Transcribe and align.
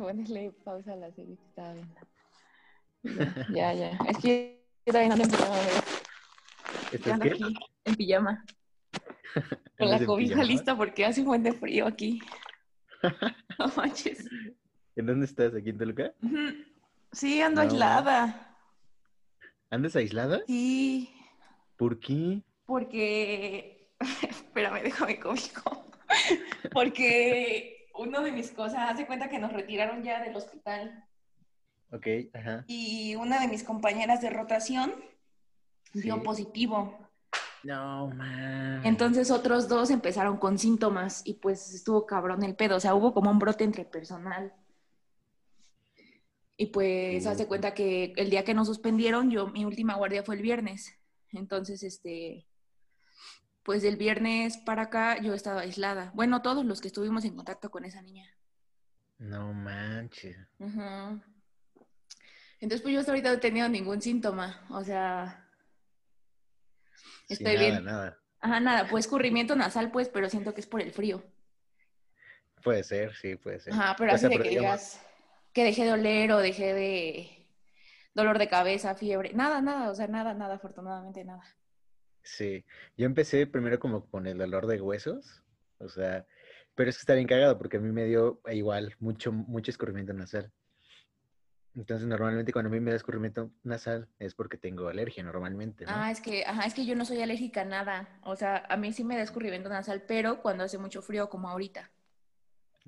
ponerle 0.06 0.52
pausa 0.64 0.92
a 0.92 0.96
la 0.96 1.10
serie 1.12 1.36
que 1.36 1.44
estaba 1.44 1.74
viendo. 1.74 2.00
Ya, 3.54 3.72
ya. 3.72 3.98
Es 4.08 4.18
que 4.18 4.62
yo 4.86 4.92
también 4.92 5.12
ando 5.12 5.24
en 5.24 5.30
pijama. 5.30 5.56
¿Estás 6.92 7.12
Ando 7.14 7.24
aquí, 7.26 7.54
en 7.84 7.94
pijama. 7.94 8.44
Con 9.78 9.88
la 9.88 9.96
¿Andas 9.96 10.00
en 10.02 10.06
cobija 10.06 10.28
pijama? 10.34 10.44
lista 10.44 10.76
porque 10.76 11.04
hace 11.06 11.20
un 11.20 11.26
buen 11.28 11.42
de 11.42 11.52
frío 11.52 11.86
aquí. 11.86 12.20
No 13.58 13.66
manches. 13.76 14.26
¿En 14.96 15.06
dónde 15.06 15.26
estás? 15.26 15.54
¿Aquí 15.54 15.70
en 15.70 15.78
Toluca? 15.78 16.12
Sí, 17.12 17.40
ando 17.42 17.62
No. 17.62 17.70
aislada. 17.70 18.56
¿Andas 19.70 19.96
aislada? 19.96 20.40
Sí, 20.46 21.10
¿Por 21.76 21.98
qué? 22.00 22.42
porque. 22.66 23.90
Espérame, 24.22 24.82
déjame 24.82 25.18
cobijo. 25.20 25.86
Porque 26.72 27.79
uno 28.00 28.22
de 28.22 28.32
mis 28.32 28.50
cosas, 28.50 28.90
hace 28.90 29.06
cuenta 29.06 29.28
que 29.28 29.38
nos 29.38 29.52
retiraron 29.52 30.02
ya 30.02 30.22
del 30.22 30.34
hospital 30.34 31.04
Ok, 31.92 32.06
ajá. 32.32 32.64
y 32.66 33.14
una 33.16 33.40
de 33.40 33.48
mis 33.48 33.62
compañeras 33.62 34.22
de 34.22 34.30
rotación 34.30 34.94
dio 35.92 36.14
Sí. 36.16 36.20
positivo. 36.22 36.98
No, 37.62 38.08
man. 38.08 38.80
Entonces 38.86 39.30
otros 39.30 39.68
dos 39.68 39.90
empezaron 39.90 40.38
con 40.38 40.58
síntomas 40.58 41.20
y 41.26 41.34
pues 41.34 41.74
estuvo 41.74 42.06
cabrón 42.06 42.42
el 42.42 42.56
pedo, 42.56 42.76
o 42.76 42.80
sea, 42.80 42.94
hubo 42.94 43.12
como 43.12 43.30
un 43.30 43.38
brote 43.38 43.64
entre 43.64 43.84
personal. 43.84 44.54
Y 46.56 46.66
pues 46.66 47.24
Sí. 47.24 47.34
de 47.34 47.46
cuenta 47.46 47.74
que 47.74 48.14
el 48.16 48.30
día 48.30 48.44
que 48.44 48.54
nos 48.54 48.66
suspendieron, 48.68 49.30
yo 49.30 49.48
mi 49.48 49.64
última 49.66 49.94
guardia 49.96 50.22
fue 50.22 50.36
el 50.36 50.42
viernes. 50.42 50.94
Entonces, 51.32 51.82
este, 51.82 52.46
pues 53.62 53.82
del 53.82 53.96
viernes 53.96 54.56
para 54.58 54.82
acá 54.82 55.20
yo 55.20 55.34
estaba 55.34 55.60
aislada. 55.62 56.10
Bueno, 56.14 56.42
todos 56.42 56.64
los 56.64 56.80
que 56.80 56.88
estuvimos 56.88 57.24
en 57.24 57.36
contacto 57.36 57.70
con 57.70 57.84
esa 57.84 58.02
niña. 58.02 58.26
No 59.18 59.52
manches. 59.52 60.36
Entonces, 62.60 62.82
pues 62.82 62.94
yo 62.94 63.00
hasta 63.00 63.12
ahorita 63.12 63.28
no 63.30 63.34
he 63.36 63.38
tenido 63.38 63.68
ningún 63.68 64.00
síntoma, 64.02 64.66
o 64.70 64.82
sea, 64.84 65.46
Sí, 67.26 67.34
Estoy 67.34 67.54
nada, 67.54 67.68
bien. 67.68 67.84
nada. 67.84 68.18
ajá, 68.40 68.60
nada, 68.60 68.88
pues 68.88 69.04
escurrimiento 69.06 69.54
nasal, 69.56 69.90
pues, 69.90 70.08
pero 70.08 70.28
siento 70.28 70.52
que 70.52 70.60
es 70.60 70.66
por 70.66 70.80
el 70.82 70.90
frío. 70.90 71.22
Puede 72.62 72.82
ser, 72.82 73.14
sí, 73.14 73.36
puede 73.36 73.60
ser. 73.60 73.72
Ajá, 73.72 73.94
pero 73.96 74.12
O 74.12 74.14
así 74.14 74.22
sea, 74.22 74.28
de 74.30 74.34
pero 74.36 74.44
que 74.44 74.50
digamos- 74.50 74.80
digas 74.80 75.06
que 75.52 75.64
dejé 75.64 75.84
de 75.84 75.92
oler 75.92 76.32
o 76.32 76.38
dejé 76.38 76.74
de 76.74 77.46
dolor 78.14 78.38
de 78.38 78.48
cabeza, 78.48 78.94
fiebre, 78.96 79.32
nada, 79.32 79.60
nada, 79.62 79.90
o 79.90 79.94
sea, 79.94 80.08
nada, 80.08 80.34
nada, 80.34 80.56
afortunadamente 80.56 81.24
nada. 81.24 81.42
Sí, 82.22 82.64
yo 82.96 83.06
empecé 83.06 83.46
primero 83.46 83.78
como 83.78 84.06
con 84.06 84.26
el 84.26 84.38
dolor 84.38 84.66
de 84.66 84.80
huesos, 84.80 85.42
o 85.78 85.88
sea, 85.88 86.26
pero 86.74 86.90
es 86.90 86.96
que 86.96 87.02
está 87.02 87.14
bien 87.14 87.26
cagado 87.26 87.58
porque 87.58 87.78
a 87.78 87.80
mí 87.80 87.90
me 87.90 88.04
dio 88.04 88.40
igual 88.50 88.94
mucho, 89.00 89.32
mucho 89.32 89.70
escurrimiento 89.70 90.12
nasal. 90.12 90.52
Entonces, 91.76 92.06
normalmente 92.06 92.52
cuando 92.52 92.68
a 92.68 92.72
mí 92.72 92.80
me 92.80 92.90
da 92.90 92.96
escurrimiento 92.96 93.52
nasal 93.62 94.08
es 94.18 94.34
porque 94.34 94.58
tengo 94.58 94.88
alergia 94.88 95.22
normalmente, 95.22 95.84
¿no? 95.84 95.92
Ah, 95.92 96.10
es 96.10 96.20
que, 96.20 96.44
ajá, 96.44 96.66
es 96.66 96.74
que 96.74 96.84
yo 96.84 96.96
no 96.96 97.04
soy 97.04 97.22
alérgica 97.22 97.62
a 97.62 97.64
nada, 97.64 98.18
o 98.22 98.34
sea, 98.34 98.66
a 98.68 98.76
mí 98.76 98.92
sí 98.92 99.04
me 99.04 99.16
da 99.16 99.22
escurrimiento 99.22 99.68
nasal, 99.68 100.02
pero 100.06 100.42
cuando 100.42 100.64
hace 100.64 100.78
mucho 100.78 101.00
frío, 101.00 101.28
como 101.28 101.48
ahorita. 101.48 101.90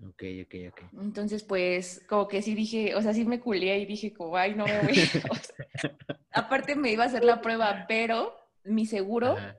Ok, 0.05 0.25
ok, 0.45 0.55
ok. 0.71 0.81
Entonces, 1.01 1.45
pues, 1.45 2.05
como 2.09 2.27
que 2.27 2.43
sí 2.43 2.55
dije, 2.55 2.95
o 2.97 3.03
sea, 3.03 3.15
sí 3.15 3.25
me 3.25 3.41
culié 3.41 3.79
y 3.79 3.87
dije, 3.87 4.13
como, 4.13 4.37
ay, 4.37 4.55
no 4.55 4.67
me 4.67 4.81
voy. 4.83 4.93
o 5.31 5.35
sea, 5.35 5.97
aparte 6.33 6.75
me 6.75 6.91
iba 6.91 7.05
a 7.05 7.07
hacer 7.07 7.25
la 7.25 7.41
prueba, 7.41 7.85
pero 7.87 8.42
mi 8.65 8.87
seguro, 8.87 9.37
Ajá. 9.37 9.57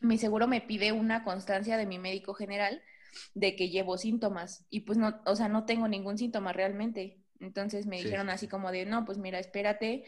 mi 0.00 0.18
seguro 0.18 0.46
me 0.48 0.60
pide 0.60 0.92
una 0.92 1.24
constancia 1.24 1.76
de 1.76 1.86
mi 1.86 1.98
médico 1.98 2.34
general 2.34 2.82
de 3.34 3.56
que 3.56 3.70
llevo 3.70 3.98
síntomas 3.98 4.66
y 4.70 4.80
pues 4.80 4.98
no, 4.98 5.20
o 5.26 5.36
sea, 5.36 5.48
no 5.48 5.64
tengo 5.66 5.88
ningún 5.88 6.18
síntoma 6.18 6.52
realmente. 6.52 7.20
Entonces 7.40 7.86
me 7.86 7.98
Sí, 7.98 8.04
dijeron 8.04 8.28
sí, 8.28 8.30
así 8.30 8.46
sí. 8.46 8.48
como 8.48 8.70
de, 8.72 8.86
no, 8.86 9.04
pues 9.04 9.18
mira, 9.18 9.38
espérate, 9.38 10.04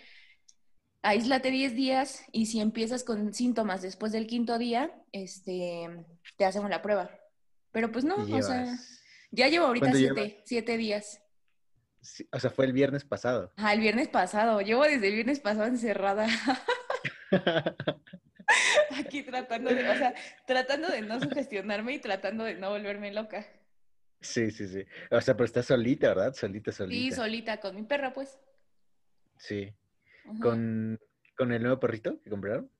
aíslate 1.02 1.50
10 1.50 1.74
días 1.74 2.24
y 2.32 2.46
si 2.46 2.60
empiezas 2.60 3.04
con 3.04 3.34
síntomas 3.34 3.82
después 3.82 4.12
del 4.12 4.26
quinto 4.26 4.58
día, 4.58 4.92
este, 5.12 5.88
te 6.36 6.44
hacemos 6.44 6.70
la 6.70 6.82
prueba. 6.82 7.10
Pero 7.72 7.90
pues 7.92 8.04
no, 8.04 8.28
o 8.30 8.42
sea, 8.42 8.78
ya 9.30 9.48
llevo 9.48 9.66
ahorita 9.66 9.90
¿Cuánto 9.90 9.98
siete, 9.98 10.42
siete 10.44 10.76
días. 10.76 11.20
sí, 12.00 12.28
o 12.32 12.38
sea, 12.40 12.50
fue 12.50 12.66
el 12.66 12.72
viernes 12.72 13.04
pasado. 13.04 13.52
Ah, 13.56 13.72
el 13.74 13.80
viernes 13.80 14.08
pasado, 14.08 14.60
llevo 14.60 14.82
desde 14.84 15.08
el 15.08 15.14
viernes 15.14 15.40
pasado 15.40 15.66
encerrada 15.66 16.26
aquí 19.06 19.22
tratando 19.22 19.74
de, 19.74 19.88
o 19.88 19.96
sea, 19.96 20.14
tratando 20.46 20.88
de 20.88 21.02
no 21.02 21.20
sugestionarme 21.20 21.94
y 21.94 21.98
tratando 21.98 22.44
de 22.44 22.54
no 22.54 22.70
volverme 22.70 23.12
loca. 23.12 23.46
Sí, 24.20 24.50
sí, 24.50 24.68
sí. 24.68 24.84
O 25.10 25.20
sea, 25.20 25.34
pero 25.34 25.46
estás 25.46 25.66
solita, 25.66 26.08
¿verdad? 26.08 26.34
Solita, 26.34 26.70
Sí, 26.70 26.78
solita. 26.78 27.16
solita 27.16 27.60
con 27.60 27.74
mi 27.74 27.82
perra, 27.82 28.12
pues. 28.12 28.38
Sí. 29.36 29.74
¿Con, 30.40 31.00
con 31.36 31.52
el 31.52 31.62
nuevo 31.62 31.80
perrito 31.80 32.20
que 32.22 32.30
compraron? 32.30 32.70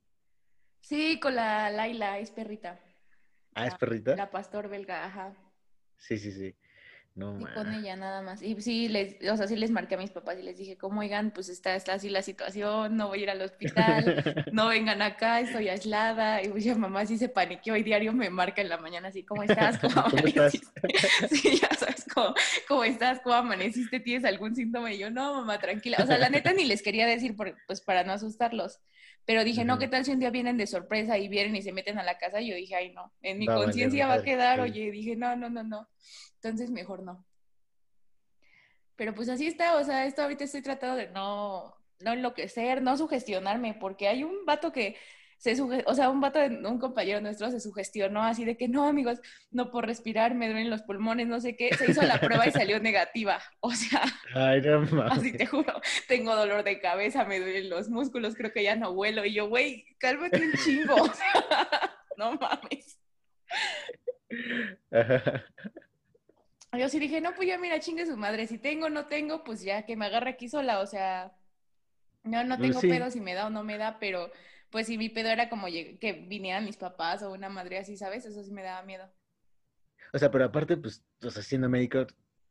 Sí, 0.81 1.19
con 1.19 1.35
la 1.35 1.71
Laila, 1.71 2.19
es 2.19 2.31
perrita. 2.31 2.81
Ah, 3.55 3.67
¿es 3.67 3.75
perrita? 3.75 4.15
La 4.17 4.31
pastor 4.31 4.69
belga, 4.69 5.05
ajá. 5.05 5.35
Sí, 5.97 6.19
sí, 6.19 6.33
sí. 6.33 6.55
No, 7.15 7.39
Y 7.39 7.45
con 7.47 7.73
ella 7.73 7.95
nada 7.97 8.23
más. 8.23 8.41
Y 8.43 8.61
sí, 8.63 8.89
les, 8.89 9.17
o 9.31 9.37
sea, 9.37 9.47
sí 9.47 9.55
les 9.57 9.71
marqué 9.71 9.97
a 9.97 9.99
mis 9.99 10.11
papás 10.11 10.39
y 10.39 10.43
les 10.43 10.57
dije, 10.57 10.79
como 10.79 11.01
oigan, 11.01 11.31
pues 11.31 11.49
está, 11.51 11.75
está 11.77 11.95
así 11.95 12.09
la 12.09 12.23
situación, 12.23 12.97
no 12.97 13.09
voy 13.09 13.21
a 13.21 13.23
ir 13.25 13.31
al 13.31 13.43
hospital, 13.43 14.15
no 14.51 14.69
vengan 14.69 15.03
acá, 15.03 15.41
estoy 15.41 15.69
aislada. 15.69 16.43
Y 16.43 16.49
pues 16.49 16.65
ya 16.65 16.75
mamá 16.75 17.05
sí 17.05 17.19
se 17.19 17.29
paniqueó 17.29 17.77
y 17.77 17.83
diario 17.83 18.13
me 18.15 18.31
marca 18.31 18.63
en 18.63 18.69
la 18.71 18.79
mañana 18.79 19.09
así, 19.09 19.25
¿cómo 19.25 19.43
estás? 19.43 19.79
¿Cómo 19.79 20.03
¿Cómo 20.09 20.27
estás? 20.27 20.55
amaneciste? 20.55 20.83
Sí, 21.29 21.59
ya 21.61 21.69
sabes, 21.79 22.05
¿cómo, 22.15 22.35
cómo 22.69 22.85
estás? 22.85 23.21
¿Cómo 23.21 23.35
amaneciste? 23.37 24.01
¿Tienes 24.01 24.25
algún 24.25 24.55
síntoma? 24.57 24.93
Y 24.93 24.99
yo, 24.99 25.11
no, 25.11 25.35
mamá, 25.35 25.59
tranquila. 25.59 26.01
O 26.03 26.07
sea, 26.07 26.19
la 26.19 26.31
neta 26.31 26.53
ni 26.53 26.65
les 26.65 26.83
quería 26.83 27.07
decir 27.07 27.37
por- 27.37 27.57
pues 27.67 27.81
para 27.81 28.05
no 28.05 28.13
asustarlos. 28.13 28.81
Pero 29.25 29.45
dije, 29.45 29.65
no, 29.65 29.75
Ujú. 29.75 29.81
¿qué 29.81 29.89
tal 29.89 30.05
si 30.05 30.13
un 30.13 30.19
día 30.19 30.31
vienen 30.31 30.57
de 30.57 30.67
sorpresa 30.67 31.17
y 31.19 31.29
vienen 31.29 31.55
y 31.55 31.63
se 31.63 31.73
meten 31.73 31.99
a 31.99 32.03
la 32.03 32.19
casa? 32.19 32.41
Y 32.41 32.49
yo 32.49 32.57
dije, 32.57 32.75
ay, 32.75 32.93
no, 32.93 33.13
en 33.23 33.39
mi 33.39 33.47
valer 33.47 33.65
conciencia 33.65 34.07
va 34.07 34.15
a 34.15 34.23
quedar, 34.23 34.57
sí. 34.57 34.63
oye, 34.63 34.91
dije, 34.91 35.17
no, 35.17 35.37
no, 35.37 35.49
no, 35.49 35.63
no. 35.63 35.89
Entonces 36.35 36.71
mejor 36.71 37.03
no. 37.03 37.25
Pero 38.97 39.15
pues 39.15 39.29
así 39.29 39.47
está, 39.47 39.77
o 39.77 39.85
sea, 39.85 40.07
esto 40.07 40.23
ahorita 40.23 40.45
estoy 40.45 40.63
tratando 40.63 40.97
de 40.97 41.09
no, 41.09 41.75
no 42.01 42.13
enloquecer, 42.13 42.83
no 42.83 42.97
sugestionarme, 42.97 43.75
porque 43.75 44.09
hay 44.09 44.25
un 44.25 44.45
vato 44.45 44.73
que 44.73 44.97
se 45.43 45.57
suge 45.57 45.83
o 45.89 45.95
sea, 45.95 46.09
un 46.09 46.21
vato, 46.21 46.39
de- 46.39 46.65
un 46.65 46.79
compañero 46.79 47.21
nuestro 47.21 47.51
se 47.51 47.59
sugestionó 47.59 48.23
así 48.23 48.45
de 48.45 48.57
que 48.57 48.69
no, 48.69 48.87
amigos, 48.87 49.21
no 49.51 49.73
puedo 49.73 49.87
respirar, 49.87 50.37
me 50.37 50.47
duelen 50.47 50.71
los 50.71 50.83
pulmones, 50.83 51.27
no 51.27 51.41
sé 51.41 51.57
qué. 51.57 51.75
Se 51.77 51.91
hizo 51.91 52.03
la 52.03 52.21
prueba 52.21 52.47
y 52.47 52.53
salió 52.53 52.79
negativa. 52.79 53.41
O 53.59 53.73
sea, 53.73 54.03
Ay, 54.37 54.61
no 54.61 55.03
así 55.03 55.33
te 55.37 55.47
juro, 55.47 55.75
tengo 56.07 56.37
dolor 56.37 56.63
de 56.63 56.79
cabeza, 56.81 57.25
me 57.25 57.41
duelen 57.41 57.71
los 57.71 57.89
músculos, 57.89 58.37
creo 58.37 58.53
que 58.53 58.63
ya 58.63 58.77
no 58.77 58.95
vuelo. 58.95 59.25
Y 59.25 59.35
yo, 59.35 59.49
güey, 59.49 59.85
cálmate 59.99 60.41
un 60.47 60.53
chingo. 60.65 60.95
O 61.03 61.13
sea, 61.13 61.91
no 62.17 62.35
mames. 62.35 63.01
Ajá. 64.93 65.45
Yo 66.79 66.89
sí 66.89 66.99
dije, 67.01 67.21
no, 67.21 67.35
pues 67.35 67.49
ya 67.49 67.59
mira, 67.59 67.81
chingue 67.81 68.07
su 68.07 68.17
madre. 68.17 68.47
Si 68.47 68.59
tengo, 68.59 68.89
no 68.91 69.07
tengo, 69.07 69.43
pues 69.45 69.63
ya 69.63 69.85
que 69.85 69.97
me 69.97 70.07
agarre 70.07 70.31
aquí 70.31 70.49
sola. 70.49 70.79
O 70.81 70.87
sea, 70.87 71.33
no, 72.23 72.45
no 72.45 72.57
Pues 72.57 72.69
tengo 72.71 72.81
sí. 72.81 72.89
pedo 72.89 73.11
si 73.11 73.21
me 73.21 73.35
da 73.35 73.49
o 73.49 73.51
no 73.51 73.65
me 73.65 73.77
da, 73.77 73.99
pero 73.99 74.31
pues 74.73 74.87
si 74.87 74.97
mi 74.99 75.11
pedo 75.11 75.29
era 75.29 75.49
como 75.51 75.67
que 75.67 76.27
vinieran 76.29 76.65
mis 76.65 76.79
papás 76.79 77.23
o 77.23 77.31
una 77.31 77.51
madre 77.51 77.79
así, 77.79 77.97
¿sabes? 77.97 78.25
Eso 78.25 78.43
sí 78.43 78.51
me 78.51 78.63
daba 78.63 78.83
miedo. 78.83 79.09
O 80.15 80.19
sea, 80.19 80.31
pero 80.31 80.47
aparte, 80.47 80.77
pues, 80.79 81.05
o 81.23 81.31
sea, 81.31 81.43
siendo 81.43 81.69
médico, 81.69 82.07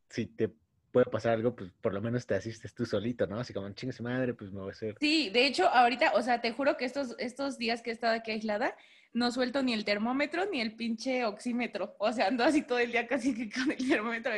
si 0.07 0.27
te 0.27 0.53
puede 0.91 1.07
pasar 1.07 1.33
algo, 1.33 1.55
pues 1.55 1.71
por 1.81 1.93
lo 1.93 2.01
menos 2.01 2.25
te 2.27 2.35
asistes 2.35 2.75
tú 2.75 2.85
solito, 2.85 3.25
¿no? 3.25 3.39
Así 3.39 3.53
como, 3.53 3.69
chingue 3.71 3.91
su 3.91 4.03
madre, 4.03 4.35
pues 4.35 4.51
me 4.51 4.59
voy 4.59 4.69
a 4.69 4.71
hacer. 4.71 4.95
Sí, 5.01 5.29
de 5.31 5.47
hecho, 5.47 5.67
ahorita, 5.67 6.13
o 6.13 6.21
sea, 6.21 6.41
te 6.41 6.51
juro 6.51 6.77
que 6.77 6.85
estos, 6.85 7.15
estos 7.17 7.57
días 7.57 7.81
que 7.81 7.89
he 7.89 7.93
estado 7.93 8.13
aquí 8.13 8.31
aislada, 8.31 8.75
no 9.13 9.31
suelto 9.31 9.63
ni 9.63 9.73
el 9.73 9.83
termómetro 9.83 10.45
ni 10.45 10.61
el 10.61 10.75
pinche 10.75 11.25
oxímetro. 11.25 11.95
O 11.97 12.11
sea, 12.13 12.27
ando 12.27 12.43
así 12.43 12.61
todo 12.61 12.79
el 12.79 12.91
día 12.91 13.07
casi 13.07 13.33
que 13.33 13.49
con 13.49 13.71
el 13.71 13.89
termómetro. 13.89 14.31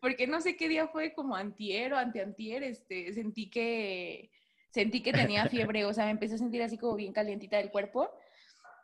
Porque 0.00 0.26
no 0.26 0.40
sé 0.40 0.56
qué 0.56 0.68
día 0.68 0.88
fue, 0.88 1.12
como 1.14 1.36
antier 1.36 1.92
o 1.92 1.96
anteantier, 1.96 2.64
este, 2.64 3.12
sentí 3.12 3.48
que, 3.48 4.30
sentí 4.78 5.02
que 5.02 5.12
tenía 5.12 5.46
fiebre. 5.46 5.84
O 5.84 5.92
sea, 5.92 6.04
me 6.04 6.12
empecé 6.12 6.36
a 6.36 6.38
sentir 6.38 6.62
así 6.62 6.78
como 6.78 6.94
bien 6.94 7.12
calientita 7.12 7.56
del 7.56 7.70
cuerpo. 7.70 8.10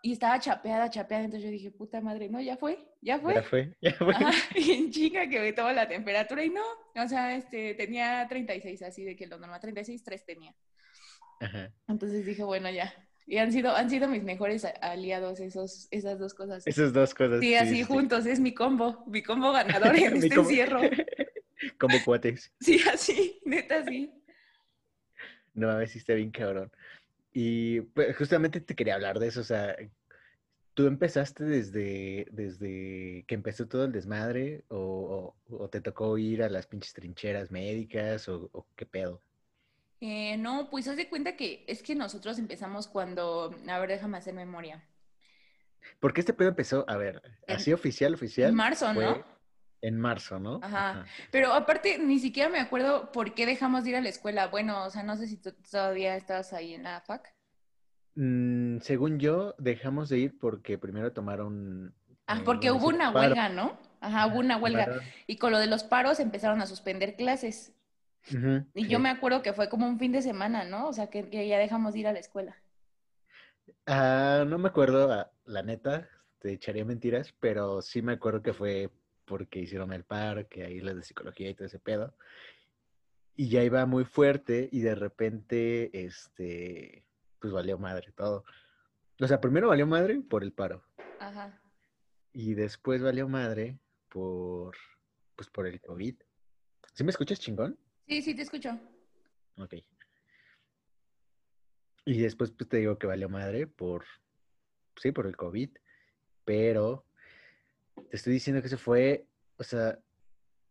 Y 0.03 0.13
estaba 0.13 0.39
chapeada, 0.39 0.91
chapeada. 0.91 1.25
Entonces 1.25 1.47
yo 1.47 1.51
dije, 1.51 1.71
puta 1.71 2.01
madre, 2.01 2.29
no, 2.29 2.41
ya 2.41 2.57
fue, 2.57 2.79
ya 3.01 3.19
fue. 3.19 3.35
Ya 3.35 3.43
fue, 3.43 3.77
ya 3.81 3.95
fue. 3.95 4.13
Ajá, 4.15 4.31
bien 4.55 4.91
chica 4.91 5.29
que 5.29 5.41
me 5.41 5.53
toma 5.53 5.73
la 5.73 5.89
temperatura 5.89 6.45
y 6.45 6.51
no, 6.51 6.63
o 6.95 7.09
sea, 7.09 7.35
este, 7.35 7.75
tenía 7.75 8.27
36, 8.29 8.83
así 8.83 9.03
de 9.05 9.17
que 9.17 9.27
lo 9.27 9.39
normal, 9.39 9.61
36, 9.61 10.03
3 10.03 10.27
tenía. 10.27 10.55
Ajá. 11.41 11.73
Entonces 11.89 12.27
dije, 12.27 12.43
bueno, 12.43 12.71
ya. 12.71 12.93
Y 13.27 13.39
han 13.39 13.51
sido, 13.51 13.75
han 13.75 13.89
sido 13.89 14.07
mis 14.09 14.23
mejores 14.23 14.67
aliados 14.83 15.41
esos, 15.41 15.89
esas 15.91 16.19
dos 16.19 16.35
cosas. 16.35 16.67
Esas 16.67 16.93
dos 16.93 17.15
cosas. 17.15 17.41
Sí, 17.41 17.55
así 17.55 17.77
sí. 17.77 17.83
juntos, 17.85 18.27
es 18.27 18.41
mi 18.41 18.53
combo, 18.53 19.05
mi 19.07 19.23
combo 19.23 19.53
ganador 19.53 19.97
en 19.97 20.17
este 20.17 20.29
combo. 20.29 20.51
encierro. 20.51 20.81
Como 21.79 21.97
cuates. 22.05 22.53
Sí, 22.61 22.79
así, 22.93 23.41
neta, 23.47 23.83
sí. 23.87 24.13
No 25.55 25.69
mames, 25.69 25.93
sí 25.93 25.99
está 25.99 26.15
bien 26.15 26.31
cabrón. 26.31 26.71
Y 27.33 27.83
pues, 27.83 28.17
justamente 28.17 28.61
te 28.61 28.75
quería 28.77 28.95
hablar 28.97 29.19
de 29.19 29.29
eso, 29.29 29.41
o 29.41 29.45
sea, 29.45 29.77
¿Tú 30.75 30.87
empezaste 30.89 31.45
desde, 31.45 32.27
desde 32.33 33.25
que 33.29 33.35
empezó 33.35 33.69
todo 33.69 33.85
el 33.85 33.93
desmadre 33.93 34.65
o, 34.69 35.35
o- 35.49 35.57
o 35.57 35.69
te 35.71 35.81
tocó 35.81 36.19
ir 36.19 36.43
a 36.43 36.49
las 36.49 36.67
pinches 36.67 36.93
trincheras 36.95 37.51
médicas 37.53 38.29
o, 38.29 38.51
o 38.53 38.67
qué 38.77 38.85
pedo? 38.87 39.21
Eh, 40.01 40.37
no, 40.37 40.69
pues 40.71 40.87
haz 40.89 40.97
de 40.97 41.09
cuenta 41.09 41.37
que 41.37 41.65
es 41.67 41.83
que 41.83 41.95
nosotros 41.95 42.39
empezamos 42.39 42.87
cuando, 42.89 43.55
a 43.69 43.79
ver, 43.79 43.89
déjame 43.89 44.19
hacer 44.19 44.35
memoria. 44.35 44.83
Porque 46.01 46.21
este 46.21 46.33
pedo 46.35 46.49
empezó, 46.49 46.85
a 46.89 46.97
ver, 46.97 47.23
En- 47.47 47.57
así 47.57 47.73
oficial, 47.73 48.15
oficial. 48.15 48.51
En 48.51 48.57
marzo, 48.57 48.93
fue 48.93 49.05
¿no? 49.07 49.25
En 49.85 50.01
marzo, 50.01 50.39
¿no? 50.41 50.61
Ajá. 50.63 51.05
Pero 51.31 51.53
aparte, 51.53 51.99
ni 51.99 52.19
siquiera 52.19 52.49
me 52.49 52.59
acuerdo 52.59 53.13
por 53.13 53.35
qué 53.35 53.45
dejamos 53.45 53.85
de 53.85 53.91
ir 53.91 53.97
a 53.97 54.01
la 54.01 54.09
escuela. 54.09 54.47
Bueno, 54.47 54.83
o 54.87 54.89
sea, 54.89 55.03
no 55.03 55.15
sé 55.15 55.27
si 55.27 55.37
tú 55.37 55.53
todavía 55.71 56.17
estabas 56.17 56.55
ahí 56.55 56.73
en 56.73 56.85
la 56.85 57.03
fac. 57.03 57.35
Mm, 58.15 58.79
según 58.79 59.19
yo, 59.19 59.55
dejamos 59.59 60.09
de 60.09 60.21
ir 60.21 60.39
porque 60.39 60.79
primero 60.79 61.13
tomaron... 61.13 61.95
Ah, 62.27 62.39
eh, 62.39 62.43
porque 62.47 62.71
hubo 62.71 62.89
una 62.89 63.13
paro. 63.13 63.27
huelga, 63.27 63.51
¿no? 63.51 63.79
Ajá, 64.01 64.27
hubo 64.27 64.39
una 64.39 64.57
huelga. 64.57 64.87
Paro. 64.87 65.01
Y 65.27 65.37
con 65.37 65.53
lo 65.53 65.59
de 65.59 65.67
los 65.67 65.85
paros 65.85 66.19
empezaron 66.19 66.63
a 66.63 66.67
suspender 66.67 67.15
clases. 67.15 67.75
Ujú, 68.31 68.65
Y 68.73 68.85
sí. 68.85 68.89
yo 68.89 69.01
me 69.01 69.11
acuerdo 69.11 69.43
que 69.43 69.53
fue 69.53 69.69
como 69.69 69.87
un 69.87 69.99
fin 69.99 70.13
de 70.13 70.23
semana, 70.23 70.65
¿no? 70.65 70.89
O 70.89 70.95
sea, 70.95 71.09
que, 71.09 71.29
que 71.29 71.47
ya 71.47 71.59
dejamos 71.59 71.93
de 71.93 71.99
ir 71.99 72.07
a 72.07 72.13
la 72.15 72.21
escuela. 72.21 72.57
Ah, 73.85 74.45
no 74.47 74.57
me 74.57 74.69
acuerdo, 74.69 75.13
ah, 75.13 75.31
la 75.45 75.63
neta, 75.63 76.09
te 76.39 76.55
echaría 76.55 76.87
mentiras, 76.87 77.35
pero 77.39 77.83
sí 77.83 78.01
me 78.01 78.15
acuerdo 78.15 78.41
que 78.41 78.55
fue 78.55 78.91
porque 79.25 79.61
hicieron 79.61 79.93
el 79.93 80.05
paro, 80.05 80.49
que 80.49 80.65
ahí 80.65 80.81
las 80.81 80.97
de 80.97 81.03
psicología 81.03 81.51
y 81.51 81.55
todo 81.55 81.67
ese 81.67 81.79
pedo. 81.79 82.15
Y 83.37 83.49
ya 83.49 83.63
iba 83.65 83.85
muy 83.87 84.05
fuerte 84.05 84.69
y 84.71 84.81
de 84.81 84.95
repente, 84.95 86.05
este, 86.05 87.07
pues 87.41 87.53
valió 87.53 87.79
madre 87.79 88.13
todo. 88.13 88.45
O 89.21 89.27
sea, 89.27 89.41
primero 89.41 89.69
valió 89.69 89.87
madre 89.87 90.21
por 90.21 90.43
el 90.43 90.53
paro 90.53 90.85
Ajá. 91.21 91.61
y 92.33 92.55
después 92.55 93.03
valió 93.03 93.29
madre 93.29 93.79
por, 94.09 94.77
pues 95.37 95.49
por 95.51 95.67
el 95.67 95.81
COVID. 95.81 96.17
¿Sí 96.93 97.05
me 97.05 97.11
escuchas 97.11 97.41
chingón? 97.41 97.79
Sí, 98.09 98.23
sí, 98.23 98.35
te 98.35 98.43
escucho. 98.43 98.79
Ok. 99.57 99.75
Y 102.07 102.21
después 102.21 102.51
pues 102.51 102.69
te 102.69 102.79
digo 102.79 102.99
que 102.99 103.07
valió 103.07 103.29
madre 103.29 103.67
por, 103.67 104.05
sí, 104.97 105.13
por 105.13 105.27
el 105.27 105.37
COVID, 105.37 105.71
pero 106.45 107.07
te 108.11 108.17
estoy 108.17 108.35
diciendo 108.35 108.61
que 108.61 108.69
eso 108.69 108.79
fue, 108.79 109.27
o 109.57 109.65
sea, 109.65 109.99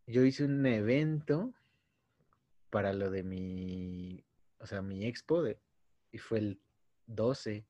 yo 0.07 0.23
hice 0.23 0.43
un 0.45 0.65
evento 0.65 1.53
para 2.69 2.93
lo 2.93 3.09
de 3.09 3.23
mi, 3.23 4.23
o 4.59 4.65
sea, 4.65 4.81
mi 4.81 5.05
expo 5.05 5.43
de, 5.43 5.59
y 6.11 6.17
fue 6.17 6.39
el 6.39 6.59
12, 7.07 7.65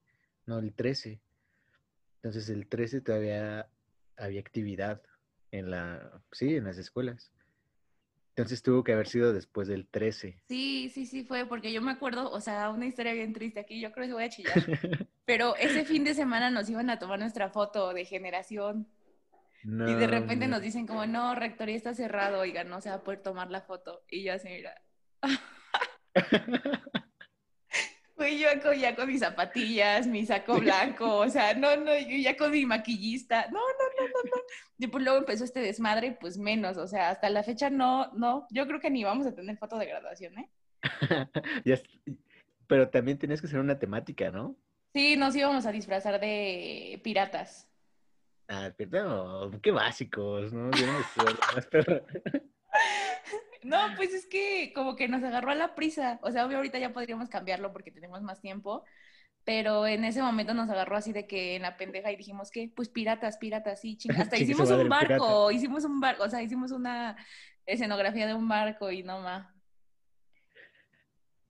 no, 0.45 0.59
el 0.59 0.73
13. 0.73 1.19
Entonces 2.17 2.50
el 2.50 2.67
13 2.67 3.01
todavía 3.01 3.69
había 4.17 4.39
actividad 4.39 5.01
en 5.51 5.71
la, 5.71 6.21
sí, 6.31 6.55
en 6.55 6.65
las 6.65 6.77
escuelas. 6.77 7.31
Entonces 8.35 8.63
tuvo 8.63 8.83
que 8.83 8.94
haber 8.94 9.07
sido 9.07 9.31
después 9.31 9.67
del 9.67 9.88
13. 9.88 10.41
Sí, 10.47 10.89
sí, 10.91 11.05
sí 11.05 11.23
fue, 11.23 11.45
porque 11.45 11.71
yo 11.71 11.81
me 11.81 11.91
acuerdo, 11.91 12.31
o 12.31 12.41
sea, 12.41 12.71
una 12.71 12.88
historia 12.88 13.13
bien 13.13 13.31
triste 13.31 13.59
aquí, 13.59 13.79
yo 13.79 13.91
creo 13.91 14.07
que 14.07 14.13
voy 14.13 14.23
a 14.23 14.29
chillar. 14.29 14.53
Pero 15.25 15.55
ese 15.57 15.85
fin 15.85 16.03
de 16.03 16.15
semana 16.15 16.50
nos 16.50 16.67
iban 16.69 16.89
a 16.89 16.97
tomar 16.97 17.19
nuestra 17.19 17.50
foto 17.50 17.94
de 17.94 18.05
generación. 18.05 18.88
No, 19.63 19.89
Y 19.89 19.95
de 19.95 20.07
repente 20.07 20.48
nos 20.48 20.62
dicen 20.62 20.86
como, 20.86 21.06
no, 21.06 21.36
rectoría 21.36 21.75
está 21.75 21.94
cerrado, 21.94 22.39
oiga, 22.39 22.63
no 22.63 22.81
se 22.81 22.89
va 22.89 22.95
a 22.95 23.04
poder 23.04 23.21
tomar 23.21 23.50
la 23.50 23.62
foto. 23.62 24.04
Y 24.10 24.24
yo 24.24 24.33
así, 24.33 24.50
mira. 24.50 24.75
Fui 28.15 28.38
yo 28.38 28.50
ya 28.74 28.95
con 28.95 29.07
mis 29.07 29.21
zapatillas, 29.21 30.06
mi 30.06 30.25
saco 30.25 30.60
blanco, 30.60 31.18
o 31.18 31.30
sea, 31.30 31.56
no, 31.56 31.75
no, 31.77 31.98
yo 31.98 32.18
ya 32.18 32.38
con 32.38 32.51
mi 32.51 32.65
maquillista. 32.65 33.48
No, 33.48 33.60
no, 33.60 33.86
no, 33.98 34.07
no, 34.07 34.24
no. 34.24 34.42
Y 34.77 34.88
pues 34.88 35.03
luego 35.03 35.20
empezó 35.20 35.43
este 35.43 35.62
desmadre, 35.62 36.17
pues 36.20 36.38
menos, 36.38 36.77
o 36.77 36.88
sea, 36.88 37.10
hasta 37.10 37.29
la 37.29 37.41
fecha 37.43 37.70
no, 37.70 38.12
no, 38.13 38.48
yo 38.51 38.67
creo 38.67 38.79
que 38.79 38.91
ni 38.91 39.03
vamos 39.03 39.25
a 39.25 39.34
tener 39.34 39.58
foto 39.58 39.77
de 39.77 39.88
graduación, 39.88 40.38
¿eh? 40.38 40.50
Ya 41.65 41.79
Pero 42.67 42.89
también 42.89 43.17
tenías 43.17 43.41
que 43.41 43.48
hacer 43.48 43.60
una 43.60 43.79
temática, 43.79 44.29
¿no? 44.29 44.55
Sí, 44.93 45.15
nos 45.15 45.36
íbamos 45.36 45.65
a 45.65 45.72
disfrazar 45.72 46.20
de 46.20 47.01
piratas. 47.03 47.67
Ah, 48.53 48.72
no, 48.91 49.51
qué 49.62 49.72
básicos, 49.72 50.53
¿no? 50.53 50.69
Yo 50.72 50.86
no 50.86 50.93
me 50.93 51.03
pues 53.98 54.13
es 54.13 54.27
que 54.27 54.72
como 54.75 54.95
que 54.95 55.07
nos 55.07 55.24
agarró 55.24 55.50
a 55.50 55.55
la 55.55 55.74
prisa. 55.74 56.19
O 56.22 56.31
sea, 56.31 56.45
obvio 56.45 56.57
ahorita 56.57 56.77
ya 56.77 56.93
podríamos 56.93 57.29
cambiarlo 57.29 57.74
porque 57.74 57.89
tenemos 57.89 58.22
más 58.22 58.41
tiempo, 58.41 58.83
pero 59.43 59.88
en 59.88 60.03
ese 60.03 60.22
momento 60.22 60.53
nos 60.53 60.69
agarró 60.69 60.98
así 60.98 61.13
de 61.13 61.25
que 61.25 61.55
en 61.55 61.63
la 61.63 61.77
pendeja 61.77 62.12
y 62.12 62.15
dijimos 62.15 62.51
que, 62.51 62.72
pues 62.75 62.89
piratas, 62.89 63.38
piratas, 63.38 63.81
sí, 63.81 63.98
ching. 63.98 64.12
Hasta 64.15 64.38
hicimos 64.38 64.69
un 64.69 64.88
barco, 64.88 65.50
hicimos 65.51 65.83
un 65.83 66.00
barco, 66.00 66.24
o 66.24 66.29
sea, 66.29 66.43
hicimos 66.43 66.72
una 66.72 67.17
escenografía 67.65 68.27
de 68.27 68.36
un 68.36 68.48
barco 68.48 68.91
y 68.91 69.01
no 69.01 69.19
más. 69.22 69.48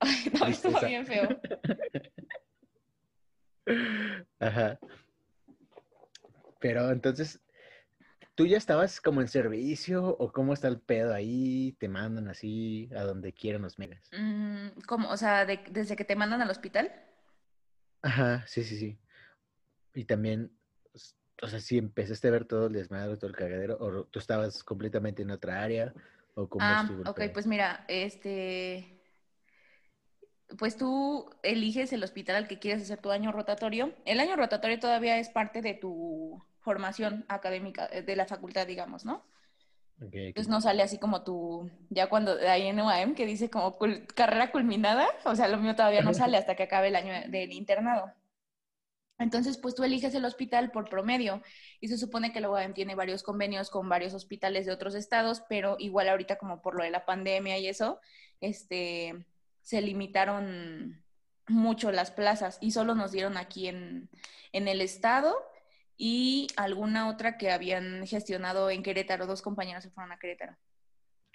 Ay, 0.00 0.32
no, 0.32 0.46
estuvo 0.46 0.80
bien 0.80 1.06
feo. 1.06 1.28
Ajá. 4.38 4.78
Pero 6.64 6.90
entonces, 6.90 7.42
¿tú 8.34 8.46
ya 8.46 8.56
estabas 8.56 9.02
como 9.02 9.20
en 9.20 9.28
servicio 9.28 10.06
o 10.08 10.32
cómo 10.32 10.54
está 10.54 10.68
el 10.68 10.80
pedo 10.80 11.12
ahí? 11.12 11.76
¿Te 11.78 11.90
mandan 11.90 12.28
así 12.28 12.88
a 12.96 13.02
donde 13.02 13.34
quieran 13.34 13.60
los 13.60 13.78
megas? 13.78 14.10
Mm, 14.12 14.80
¿Cómo? 14.86 15.10
O 15.10 15.16
sea, 15.18 15.44
de- 15.44 15.60
desde 15.70 15.94
que 15.96 16.06
te 16.06 16.16
mandan 16.16 16.40
al 16.40 16.50
hospital. 16.50 16.90
Ajá, 18.02 18.44
sí, 18.46 18.64
sí, 18.64 18.76
sí. 18.78 18.98
Y 19.94 20.04
también, 20.04 20.52
o 21.42 21.48
sea, 21.48 21.60
si 21.60 21.78
empezaste 21.78 22.28
a 22.28 22.32
ver 22.32 22.46
todo 22.46 22.66
el 22.68 22.72
desmadre, 22.74 23.16
todo 23.16 23.28
el 23.30 23.36
cagadero, 23.36 23.76
o 23.80 24.04
tú 24.06 24.18
estabas 24.18 24.64
completamente 24.64 25.22
en 25.22 25.30
otra 25.30 25.62
área, 25.62 25.94
o 26.34 26.48
cómo 26.48 26.64
Ah, 26.66 26.74
estuvo 26.74 27.02
el 27.02 27.10
ok, 27.10 27.16
pedo? 27.16 27.32
pues 27.34 27.46
mira, 27.46 27.84
este, 27.88 29.00
pues 30.58 30.76
tú 30.76 31.30
eliges 31.42 31.92
el 31.92 32.02
hospital 32.04 32.36
al 32.36 32.48
que 32.48 32.58
quieres 32.58 32.82
hacer 32.82 33.00
tu 33.00 33.10
año 33.10 33.32
rotatorio. 33.32 33.94
El 34.04 34.20
año 34.20 34.36
rotatorio 34.36 34.78
todavía 34.78 35.18
es 35.18 35.28
parte 35.30 35.62
de 35.62 35.74
tu 35.74 36.42
formación 36.64 37.24
académica, 37.28 37.88
eh, 37.92 38.02
de 38.02 38.16
la 38.16 38.26
facultad, 38.26 38.66
digamos, 38.66 39.04
¿no? 39.04 39.24
Ok, 40.00 40.06
ok. 40.06 40.14
Entonces 40.14 40.48
no 40.50 40.60
sale 40.60 40.82
así 40.82 40.98
como 40.98 41.22
tu, 41.22 41.70
ya 41.90 42.08
cuando 42.08 42.32
ahí 42.48 42.66
en 42.66 42.80
UAM 42.80 43.14
que 43.14 43.26
dice 43.26 43.50
como 43.50 43.78
cul- 43.78 44.06
carrera 44.14 44.50
culminada, 44.50 45.06
o 45.24 45.36
sea, 45.36 45.48
lo 45.48 45.58
mío 45.58 45.76
todavía 45.76 46.02
no 46.02 46.12
sale 46.14 46.36
hasta 46.36 46.56
que 46.56 46.64
acabe 46.64 46.88
el 46.88 46.96
año 46.96 47.12
del 47.30 47.52
internado. 47.52 48.12
Entonces, 49.18 49.58
pues 49.58 49.76
tú 49.76 49.84
eliges 49.84 50.12
el 50.16 50.24
hospital 50.24 50.72
por 50.72 50.88
promedio 50.88 51.40
y 51.80 51.86
se 51.88 51.98
supone 51.98 52.32
que 52.32 52.40
la 52.40 52.50
UAM 52.50 52.74
tiene 52.74 52.96
varios 52.96 53.22
convenios 53.22 53.70
con 53.70 53.88
varios 53.88 54.12
hospitales 54.12 54.66
de 54.66 54.72
otros 54.72 54.96
estados, 54.96 55.42
pero 55.48 55.76
igual 55.78 56.08
ahorita 56.08 56.36
como 56.36 56.60
por 56.62 56.74
lo 56.74 56.82
de 56.82 56.90
la 56.90 57.04
pandemia 57.06 57.58
y 57.58 57.68
eso, 57.68 58.00
este, 58.40 59.24
se 59.62 59.80
limitaron 59.82 61.00
mucho 61.46 61.92
las 61.92 62.10
plazas 62.10 62.58
y 62.60 62.72
solo 62.72 62.96
nos 62.96 63.12
dieron 63.12 63.36
aquí 63.36 63.68
en, 63.68 64.10
en 64.52 64.66
el 64.66 64.80
estado 64.80 65.36
y 65.96 66.48
alguna 66.56 67.08
otra 67.08 67.36
que 67.38 67.50
habían 67.50 68.06
gestionado 68.06 68.70
en 68.70 68.82
Querétaro, 68.82 69.26
dos 69.26 69.42
compañeros 69.42 69.84
se 69.84 69.90
fueron 69.90 70.12
a 70.12 70.18
Querétaro. 70.18 70.56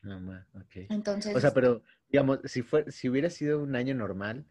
No, 0.03 0.19
ma, 0.19 0.47
ok. 0.53 0.87
Entonces, 0.89 1.35
O 1.35 1.39
sea, 1.39 1.53
pero, 1.53 1.83
digamos, 2.09 2.39
si 2.45 2.61
fue, 2.61 2.89
si 2.91 3.09
hubiera 3.09 3.29
sido 3.29 3.61
un 3.61 3.75
año 3.75 3.93
normal, 3.95 4.45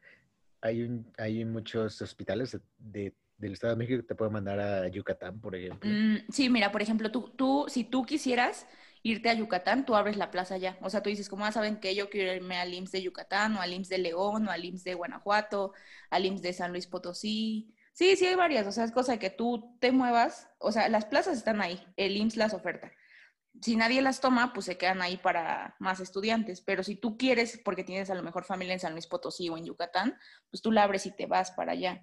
hay 0.60 0.82
un, 0.82 1.10
hay 1.16 1.44
muchos 1.44 2.00
hospitales 2.02 2.52
de, 2.52 2.60
de- 2.78 3.14
del 3.36 3.52
Estado 3.52 3.74
de 3.74 3.78
México 3.78 4.00
que 4.02 4.08
te 4.08 4.14
pueden 4.16 4.32
mandar 4.32 4.58
a 4.58 4.88
Yucatán, 4.88 5.40
por 5.40 5.54
ejemplo. 5.54 5.88
Mm, 5.88 6.16
sí, 6.28 6.48
mira, 6.50 6.72
por 6.72 6.82
ejemplo, 6.82 7.10
tú, 7.12 7.30
tú, 7.36 7.66
si 7.68 7.84
tú 7.84 8.04
quisieras 8.04 8.66
irte 9.04 9.30
a 9.30 9.34
Yucatán, 9.34 9.86
tú 9.86 9.94
abres 9.94 10.16
la 10.16 10.32
plaza 10.32 10.58
ya. 10.58 10.76
O 10.82 10.90
sea, 10.90 11.02
tú 11.04 11.08
dices, 11.08 11.28
como 11.28 11.46
ah, 11.46 11.52
saben 11.52 11.78
que 11.78 11.94
yo 11.94 12.10
quiero 12.10 12.34
irme 12.34 12.56
al 12.56 12.74
IMSS 12.74 12.92
de 12.92 13.02
Yucatán, 13.02 13.54
o 13.54 13.60
al 13.60 13.72
IMSS 13.72 13.88
de 13.90 13.98
León, 13.98 14.48
o 14.48 14.50
al 14.50 14.64
IMSS 14.64 14.82
de 14.84 14.94
Guanajuato, 14.94 15.72
al 16.10 16.26
IMSS 16.26 16.42
de 16.42 16.52
San 16.52 16.72
Luis 16.72 16.88
Potosí. 16.88 17.72
Sí, 17.98 18.14
sí 18.14 18.26
hay 18.26 18.36
varias, 18.36 18.64
o 18.64 18.70
sea, 18.70 18.84
es 18.84 18.92
cosa 18.92 19.10
de 19.10 19.18
que 19.18 19.28
tú 19.28 19.76
te 19.80 19.90
muevas, 19.90 20.48
o 20.58 20.70
sea, 20.70 20.88
las 20.88 21.06
plazas 21.06 21.36
están 21.36 21.60
ahí, 21.60 21.84
el 21.96 22.16
IMSS 22.16 22.36
las 22.36 22.54
oferta. 22.54 22.92
Si 23.60 23.74
nadie 23.74 24.02
las 24.02 24.20
toma, 24.20 24.52
pues 24.52 24.66
se 24.66 24.78
quedan 24.78 25.02
ahí 25.02 25.16
para 25.16 25.74
más 25.80 25.98
estudiantes, 25.98 26.60
pero 26.60 26.84
si 26.84 26.94
tú 26.94 27.18
quieres, 27.18 27.60
porque 27.64 27.82
tienes 27.82 28.08
a 28.08 28.14
lo 28.14 28.22
mejor 28.22 28.44
familia 28.44 28.74
en 28.74 28.78
San 28.78 28.92
Luis 28.92 29.08
Potosí 29.08 29.48
o 29.48 29.56
en 29.56 29.64
Yucatán, 29.64 30.16
pues 30.48 30.62
tú 30.62 30.70
la 30.70 30.84
abres 30.84 31.06
y 31.06 31.10
te 31.10 31.26
vas 31.26 31.50
para 31.50 31.72
allá. 31.72 32.00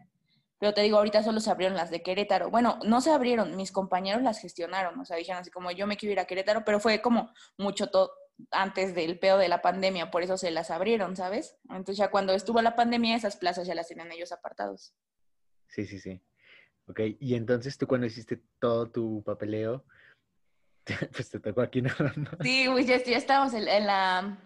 Pero 0.60 0.74
te 0.74 0.82
digo, 0.82 0.98
ahorita 0.98 1.24
solo 1.24 1.40
se 1.40 1.50
abrieron 1.50 1.78
las 1.78 1.92
de 1.92 2.04
Querétaro. 2.04 2.50
Bueno, 2.50 2.78
no 2.84 3.00
se 3.00 3.12
abrieron, 3.12 3.56
mis 3.56 3.72
compañeros 3.72 4.22
las 4.22 4.42
gestionaron, 4.42 5.00
o 5.00 5.06
sea, 5.06 5.16
dijeron 5.16 5.40
así 5.40 5.50
como 5.50 5.72
yo 5.72 5.88
me 5.88 5.96
quiero 5.96 6.12
ir 6.12 6.20
a 6.20 6.26
Querétaro, 6.26 6.66
pero 6.66 6.82
fue 6.82 7.02
como 7.02 7.32
mucho 7.58 7.88
todo 7.88 8.12
antes 8.52 8.96
del 8.96 9.18
pedo 9.18 9.38
de 9.38 9.48
la 9.48 9.62
pandemia, 9.62 10.12
por 10.12 10.24
eso 10.24 10.38
se 10.38 10.52
las 10.52 10.72
abrieron, 10.72 11.16
¿sabes? 11.16 11.56
Entonces 11.70 11.96
ya 11.96 12.12
cuando 12.12 12.34
estuvo 12.34 12.62
la 12.62 12.76
pandemia, 12.76 13.16
esas 13.16 13.38
plazas 13.38 13.66
ya 13.66 13.76
las 13.76 13.88
tenían 13.88 14.12
ellos 14.12 14.34
apartados. 14.34 14.94
Sí, 15.76 15.86
sí, 15.86 16.00
sí. 16.00 16.22
Ok, 16.88 17.02
y 17.20 17.36
entonces 17.36 17.78
tú 17.78 17.86
cuando 17.86 18.08
hiciste 18.08 18.42
todo 18.60 18.90
tu 18.90 19.22
papeleo, 19.26 19.84
pues 21.12 21.30
te 21.30 21.40
tocó 21.42 21.62
aquí 21.62 21.82
nada 21.82 22.14
más. 22.16 22.38
Sí, 22.42 22.68
güey, 22.68 22.86
ya, 22.86 23.04
ya 23.04 23.18
estábamos 23.18 23.54
en, 23.54 23.68
en 23.68 23.86
la, 23.86 24.40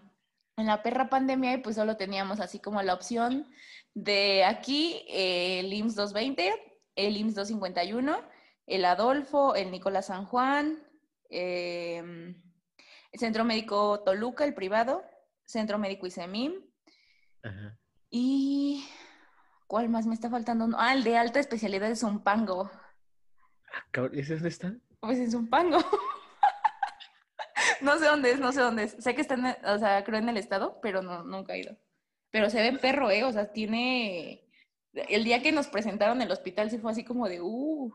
en 0.57 0.65
la 0.65 0.81
perra 0.81 1.07
pandemia 1.07 1.53
y 1.53 1.57
pues 1.57 1.75
solo 1.75 1.97
teníamos 1.97 2.39
así 2.39 2.59
como 2.59 2.81
la 2.81 2.95
opción 2.95 3.47
de 3.93 4.43
aquí 4.43 5.05
eh, 5.07 5.59
el 5.59 5.71
IMSS 5.71 5.95
220, 5.95 6.79
el 6.95 7.17
IMSS 7.17 7.35
251, 7.35 8.23
el 8.65 8.85
Adolfo, 8.85 9.53
el 9.53 9.69
Nicolás 9.69 10.07
San 10.07 10.25
Juan, 10.25 10.81
em, 11.29 12.41
el 13.11 13.19
Centro 13.19 13.45
Médico 13.45 14.01
Toluca, 14.03 14.45
el 14.45 14.55
privado, 14.55 15.03
Centro 15.45 15.77
Médico 15.77 16.07
ISEMIM. 16.07 16.53
Ajá. 17.43 17.77
Y. 18.09 18.83
¿Cuál 19.69 19.87
más 19.87 20.07
me 20.07 20.15
está 20.15 20.31
faltando? 20.31 20.67
Ah, 20.79 20.95
el 20.95 21.03
de 21.03 21.15
alta 21.15 21.39
especialidad 21.39 21.89
de 21.89 21.95
Zumpango. 21.95 22.71
Ah, 23.71 23.85
cabrón, 23.91 24.17
¿Ese 24.17 24.33
dónde 24.33 24.49
está? 24.49 24.73
Pues 24.99 25.19
en 25.19 25.29
Zumpango. 25.29 25.77
no 27.81 27.99
sé 27.99 28.05
dónde 28.05 28.31
es, 28.31 28.39
no 28.39 28.51
sé 28.51 28.61
dónde 28.61 28.85
es. 28.85 28.93
Sé 28.93 29.13
que 29.13 29.21
está 29.21 29.35
en, 29.35 29.45
o 29.45 29.77
sea, 29.77 30.03
creo 30.03 30.17
en 30.17 30.27
el 30.27 30.37
estado, 30.37 30.79
pero 30.81 31.03
no, 31.03 31.21
nunca 31.21 31.53
he 31.53 31.59
ido. 31.59 31.77
Pero 32.31 32.49
se 32.49 32.63
ve 32.63 32.79
perro, 32.79 33.11
¿eh? 33.11 33.23
O 33.23 33.31
sea, 33.31 33.51
tiene. 33.51 34.43
El 34.91 35.23
día 35.23 35.43
que 35.43 35.51
nos 35.51 35.67
presentaron 35.67 36.17
en 36.17 36.23
el 36.23 36.31
hospital 36.31 36.71
sí 36.71 36.79
fue 36.79 36.91
así 36.91 37.03
como 37.03 37.29
de, 37.29 37.39
uh, 37.39 37.93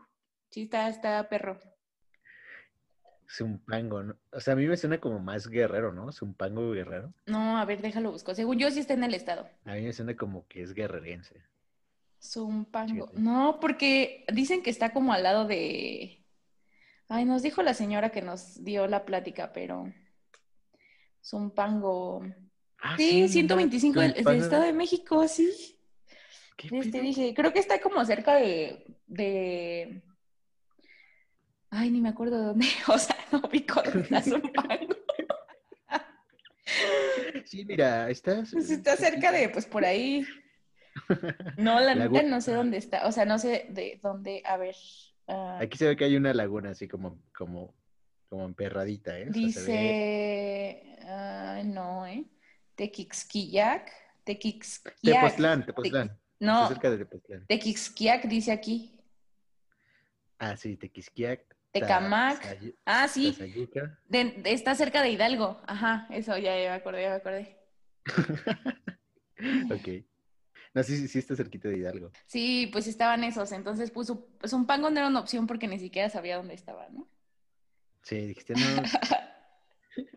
sí 0.51 0.61
está, 0.61 0.87
está 0.87 1.27
perro. 1.27 1.59
Zumpango, 3.29 4.01
¿no? 4.01 4.15
O 4.31 4.39
sea, 4.39 4.53
a 4.53 4.55
mí 4.55 4.65
me 4.65 4.77
suena 4.77 5.01
como 5.01 5.19
más 5.19 5.49
guerrero, 5.49 5.91
¿no? 5.91 6.09
Zumpango 6.13 6.71
guerrero. 6.71 7.13
No, 7.25 7.57
a 7.57 7.65
ver, 7.65 7.81
déjalo 7.81 8.13
busco. 8.13 8.33
Según 8.33 8.59
yo 8.59 8.71
sí 8.71 8.79
está 8.79 8.93
en 8.93 9.03
el 9.03 9.13
estado. 9.13 9.49
A 9.65 9.73
mí 9.73 9.81
me 9.81 9.91
suena 9.91 10.15
como 10.15 10.47
que 10.47 10.63
es 10.63 10.73
guerrerense. 10.73 11.43
Zumpango. 12.31 13.07
Fíjate. 13.07 13.19
No, 13.19 13.59
porque 13.59 14.25
dicen 14.33 14.61
que 14.61 14.69
está 14.69 14.93
como 14.93 15.13
al 15.13 15.23
lado 15.23 15.45
de. 15.45 16.25
Ay, 17.07 17.25
nos 17.25 17.43
dijo 17.43 17.61
la 17.61 17.73
señora 17.73 18.09
que 18.09 18.21
nos 18.21 18.63
dio 18.63 18.87
la 18.87 19.05
plática, 19.05 19.53
pero. 19.53 19.91
Zumpango. 21.23 22.25
Ah, 22.79 22.95
Sí, 22.97 23.21
no 23.21 23.27
125 23.27 23.99
del, 23.99 24.13
del. 24.13 24.37
Estado 24.37 24.63
de 24.63 24.73
México, 24.73 25.27
sí. 25.27 25.77
¿Qué 26.57 26.69
Este, 26.71 27.01
dije, 27.01 27.33
creo 27.35 27.51
que 27.51 27.59
está 27.59 27.81
como 27.81 28.03
cerca 28.05 28.35
de, 28.35 28.85
de... 29.07 30.01
Ay, 31.69 31.91
ni 31.91 31.99
me 31.99 32.09
acuerdo 32.09 32.39
de 32.39 32.45
dónde. 32.45 32.67
O 32.87 32.97
sea, 32.97 33.17
no 33.31 33.41
pico 33.49 33.81
Zumpango. 34.23 34.95
Sí, 37.45 37.63
mira, 37.65 38.09
estás. 38.09 38.51
Pues 38.51 38.69
está 38.69 38.95
cerca 38.95 39.31
de, 39.31 39.49
pues 39.49 39.65
por 39.65 39.85
ahí. 39.85 40.25
No, 41.57 41.79
la 41.79 41.95
neta 41.95 42.23
no 42.23 42.41
sé 42.41 42.53
dónde 42.53 42.77
está. 42.77 43.07
O 43.07 43.11
sea, 43.11 43.25
no 43.25 43.37
sé 43.39 43.67
de 43.69 43.99
dónde. 44.01 44.41
A 44.45 44.57
ver. 44.57 44.75
ah, 45.27 45.59
Aquí 45.61 45.77
se 45.77 45.87
ve 45.87 45.95
que 45.95 46.05
hay 46.05 46.15
una 46.15 46.33
laguna 46.33 46.71
así 46.71 46.87
como, 46.87 47.21
como, 47.33 47.73
como 48.29 48.45
emperradita, 48.45 49.17
¿eh? 49.19 49.29
O 49.29 49.33
sea, 49.33 49.49
se 49.49 49.61
ve- 49.61 51.01
dice. 51.01 51.63
No, 51.65 52.05
¿eh? 52.07 52.25
Tequixquillac. 52.75 53.91
Tequixquiac. 54.23 55.21
Tepoztlán, 55.21 55.65
Tepoztlán. 55.65 56.07
Está 56.07 56.19
No, 56.39 56.67
cerca 56.67 56.89
de 56.91 56.97
Tepoztlán. 56.97 57.45
Tequixquiac 57.47 58.25
dice 58.25 58.51
aquí. 58.51 58.99
Ah, 60.39 60.57
sí, 60.57 60.75
Tequisquiac. 60.75 61.55
Tecamac. 61.71 62.57
Ah, 62.85 63.07
sí. 63.07 63.35
De- 64.07 64.41
está 64.45 64.75
cerca 64.75 65.01
de 65.01 65.09
Hidalgo. 65.11 65.61
Ajá, 65.67 66.07
eso 66.09 66.37
ya, 66.37 66.57
ya 66.59 66.69
me 66.71 66.75
acordé, 66.75 67.01
ya 67.03 67.09
me 67.09 67.15
acordé. 67.15 67.57
ok. 69.71 70.05
No, 70.75 70.83
sí, 70.83 70.97
sí, 70.97 71.07
sí 71.07 71.19
está 71.19 71.35
cerquita 71.37 71.69
de 71.69 71.77
Hidalgo. 71.77 72.11
Sí, 72.27 72.69
pues 72.71 72.85
estaban 72.87 73.23
esos. 73.23 73.53
Entonces, 73.53 73.91
pues, 73.91 74.09
un- 74.09 74.25
pues 74.37 74.51
no 74.91 74.97
era 74.99 75.07
una 75.07 75.21
opción 75.21 75.47
porque 75.47 75.69
ni 75.69 75.79
siquiera 75.79 76.09
sabía 76.09 76.35
dónde 76.35 76.53
estaba, 76.53 76.89
¿no? 76.89 77.07
Sí, 78.03 78.17
dijiste 78.27 78.53
no. 78.55 78.83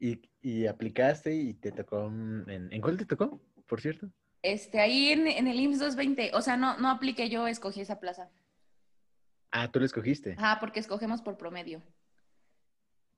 y, 0.00 0.22
y 0.40 0.66
aplicaste 0.66 1.34
y 1.34 1.52
te 1.52 1.72
tocó 1.72 2.06
en, 2.06 2.68
¿en 2.72 2.80
cuál 2.80 2.96
te 2.96 3.04
tocó, 3.04 3.38
por 3.66 3.82
cierto? 3.82 4.08
Este, 4.42 4.80
ahí 4.80 5.10
en, 5.10 5.28
en 5.28 5.46
el 5.46 5.60
IMSS 5.60 5.78
220. 5.80 6.30
O 6.34 6.40
sea, 6.40 6.56
no, 6.56 6.78
no 6.78 6.88
apliqué 6.88 7.28
yo, 7.28 7.46
escogí 7.46 7.82
esa 7.82 8.00
plaza. 8.00 8.30
Ah, 9.50 9.70
tú 9.70 9.78
lo 9.78 9.84
escogiste. 9.84 10.36
Ajá, 10.38 10.58
porque 10.58 10.80
escogemos 10.80 11.20
por 11.20 11.36
promedio. 11.36 11.82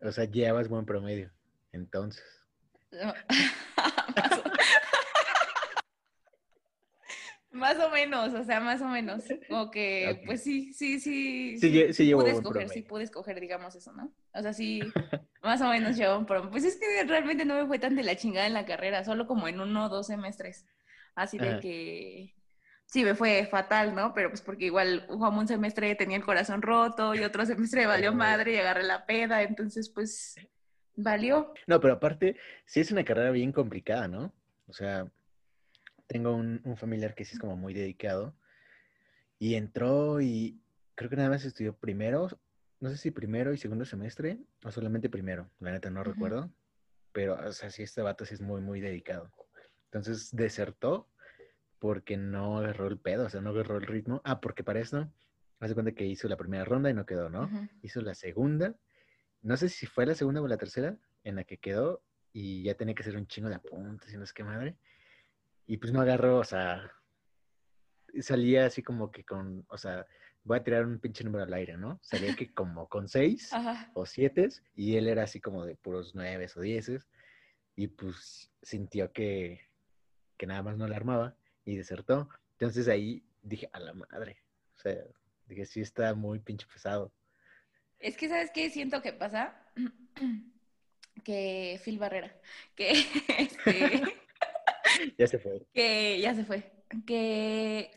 O 0.00 0.10
sea, 0.10 0.24
llevas 0.24 0.66
buen 0.68 0.84
promedio. 0.86 1.30
Entonces. 1.70 2.24
Más 2.90 4.38
o- 4.38 4.52
Más 7.52 7.78
o 7.78 7.90
menos, 7.90 8.32
o 8.32 8.44
sea, 8.44 8.60
más 8.60 8.80
o 8.80 8.88
menos. 8.88 9.24
Como 9.48 9.70
que, 9.70 10.22
pues 10.24 10.42
sí, 10.42 10.72
sí, 10.72 10.98
sí. 10.98 11.58
Sí 11.58 11.92
sí 11.92 12.06
llevo 12.06 12.22
pude 12.22 12.32
escoger, 12.32 12.68
sí 12.70 12.82
pude 12.82 13.04
escoger, 13.04 13.40
digamos 13.40 13.74
eso, 13.74 13.92
¿no? 13.92 14.10
O 14.32 14.40
sea, 14.40 14.54
sí, 14.54 14.82
más 15.42 15.60
o 15.60 15.68
menos 15.68 15.96
llevo 15.96 16.18
un 16.18 16.24
promedio. 16.24 16.50
Pues 16.50 16.64
es 16.64 16.76
que 16.76 17.04
realmente 17.04 17.44
no 17.44 17.54
me 17.54 17.66
fue 17.66 17.78
tan 17.78 17.94
de 17.94 18.04
la 18.04 18.16
chingada 18.16 18.46
en 18.46 18.54
la 18.54 18.64
carrera, 18.64 19.04
solo 19.04 19.26
como 19.26 19.48
en 19.48 19.60
uno 19.60 19.84
o 19.84 19.88
dos 19.90 20.06
semestres. 20.06 20.66
Así 21.14 21.36
de 21.36 21.48
Ajá. 21.48 21.60
que 21.60 22.34
sí 22.86 23.04
me 23.04 23.14
fue 23.14 23.46
fatal, 23.46 23.94
¿no? 23.94 24.14
Pero 24.14 24.30
pues 24.30 24.40
porque 24.40 24.66
igual 24.66 25.06
como 25.06 25.40
un 25.40 25.48
semestre 25.48 25.94
tenía 25.94 26.16
el 26.16 26.24
corazón 26.24 26.62
roto 26.62 27.14
y 27.14 27.22
otro 27.22 27.44
semestre 27.44 27.86
valió 27.86 28.14
madre 28.14 28.54
y 28.54 28.58
agarré 28.58 28.82
la 28.82 29.04
peda, 29.04 29.42
entonces 29.42 29.90
pues 29.90 30.36
valió. 30.96 31.52
No, 31.66 31.80
pero 31.80 31.94
aparte, 31.94 32.36
sí 32.64 32.80
es 32.80 32.92
una 32.92 33.04
carrera 33.04 33.30
bien 33.30 33.52
complicada, 33.52 34.08
¿no? 34.08 34.32
O 34.66 34.72
sea, 34.72 35.06
tengo 36.12 36.34
un, 36.36 36.60
un 36.64 36.76
familiar 36.76 37.14
que 37.14 37.24
sí 37.24 37.32
es 37.34 37.40
como 37.40 37.56
muy 37.56 37.72
dedicado 37.72 38.36
y 39.38 39.54
entró 39.54 40.20
y 40.20 40.60
creo 40.94 41.08
que 41.08 41.16
nada 41.16 41.30
más 41.30 41.46
estudió 41.46 41.74
primero, 41.74 42.28
no 42.80 42.90
sé 42.90 42.98
si 42.98 43.10
primero 43.10 43.54
y 43.54 43.56
segundo 43.56 43.86
semestre 43.86 44.38
o 44.62 44.70
solamente 44.70 45.08
primero, 45.08 45.50
la 45.58 45.72
neta 45.72 45.88
no 45.88 46.04
Ujú. 46.04 46.10
recuerdo, 46.10 46.52
pero 47.12 47.36
o 47.36 47.52
sea, 47.52 47.70
sí 47.70 47.82
este 47.82 48.02
vato 48.02 48.26
sí 48.26 48.34
es 48.34 48.42
muy, 48.42 48.60
muy 48.60 48.82
dedicado. 48.82 49.32
Entonces 49.86 50.28
desertó 50.36 51.08
porque 51.78 52.18
no 52.18 52.58
agarró 52.58 52.88
el 52.88 52.98
pedo, 52.98 53.24
o 53.24 53.30
sea, 53.30 53.40
no 53.40 53.50
agarró 53.50 53.78
el 53.78 53.86
ritmo. 53.86 54.20
Ah, 54.24 54.40
porque 54.42 54.62
para 54.62 54.80
eso, 54.80 55.10
hace 55.60 55.72
cuenta 55.72 55.92
que 55.92 56.04
hizo 56.04 56.28
la 56.28 56.36
primera 56.36 56.66
ronda 56.66 56.90
y 56.90 56.94
no 56.94 57.06
quedó, 57.06 57.30
¿no? 57.30 57.44
Ujú. 57.44 57.68
hizo 57.80 58.02
la 58.02 58.14
segunda, 58.14 58.76
no 59.40 59.56
sé 59.56 59.70
si 59.70 59.86
fue 59.86 60.04
la 60.04 60.14
segunda 60.14 60.42
o 60.42 60.46
la 60.46 60.58
tercera, 60.58 60.98
en 61.24 61.36
la 61.36 61.44
que 61.44 61.56
quedó 61.56 62.02
y 62.34 62.64
ya 62.64 62.74
tenía 62.74 62.94
que 62.94 63.02
hacer 63.02 63.16
un 63.16 63.26
chingo 63.26 63.48
de 63.48 63.54
apuntes 63.54 64.12
y 64.12 64.18
no 64.18 64.26
sé 64.26 64.34
qué 64.34 64.44
madre. 64.44 64.76
Y 65.66 65.76
pues 65.78 65.92
no 65.92 66.00
agarró, 66.00 66.38
o 66.38 66.44
sea, 66.44 66.90
salía 68.20 68.66
así 68.66 68.82
como 68.82 69.10
que 69.10 69.24
con, 69.24 69.64
o 69.68 69.78
sea, 69.78 70.06
voy 70.44 70.58
a 70.58 70.64
tirar 70.64 70.84
un 70.86 70.98
pinche 70.98 71.24
número 71.24 71.44
al 71.44 71.54
aire, 71.54 71.76
¿no? 71.76 71.98
Salía 72.02 72.34
que 72.34 72.52
como 72.52 72.88
con 72.88 73.08
seis 73.08 73.52
Ajá. 73.52 73.90
o 73.94 74.06
siete 74.06 74.48
y 74.74 74.96
él 74.96 75.08
era 75.08 75.24
así 75.24 75.40
como 75.40 75.64
de 75.64 75.76
puros 75.76 76.14
nueve 76.14 76.46
o 76.54 76.60
dieces 76.60 77.08
y 77.76 77.88
pues 77.88 78.50
sintió 78.62 79.12
que, 79.12 79.60
que 80.36 80.46
nada 80.46 80.62
más 80.62 80.76
no 80.76 80.86
la 80.86 80.96
armaba 80.96 81.36
y 81.64 81.76
desertó. 81.76 82.28
Entonces 82.52 82.88
ahí 82.88 83.24
dije, 83.42 83.68
a 83.72 83.80
la 83.80 83.94
madre, 83.94 84.42
o 84.76 84.78
sea, 84.78 84.96
dije, 85.46 85.64
sí 85.64 85.80
está 85.80 86.14
muy 86.14 86.38
pinche 86.40 86.66
pesado. 86.66 87.12
Es 87.98 88.16
que, 88.16 88.28
¿sabes 88.28 88.50
qué 88.52 88.68
siento 88.70 89.00
que 89.02 89.12
pasa? 89.12 89.56
Que 91.24 91.78
Phil 91.84 91.98
Barrera, 91.98 92.34
que, 92.74 92.90
este, 93.38 94.02
Ya 95.18 95.26
se 95.26 95.38
fue. 95.38 95.62
que 95.72 96.20
ya 96.20 96.34
se 96.34 96.44
fue, 96.44 96.84
que 97.06 97.90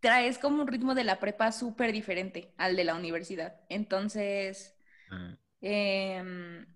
traes 0.00 0.38
como 0.38 0.62
un 0.62 0.68
ritmo 0.68 0.94
de 0.94 1.04
la 1.04 1.20
prepa 1.20 1.52
súper 1.52 1.92
diferente 1.92 2.52
al 2.58 2.76
de 2.76 2.84
la 2.84 2.94
universidad. 2.94 3.60
Entonces, 3.68 4.74
Ah, 5.10 5.36
em, 5.60 6.66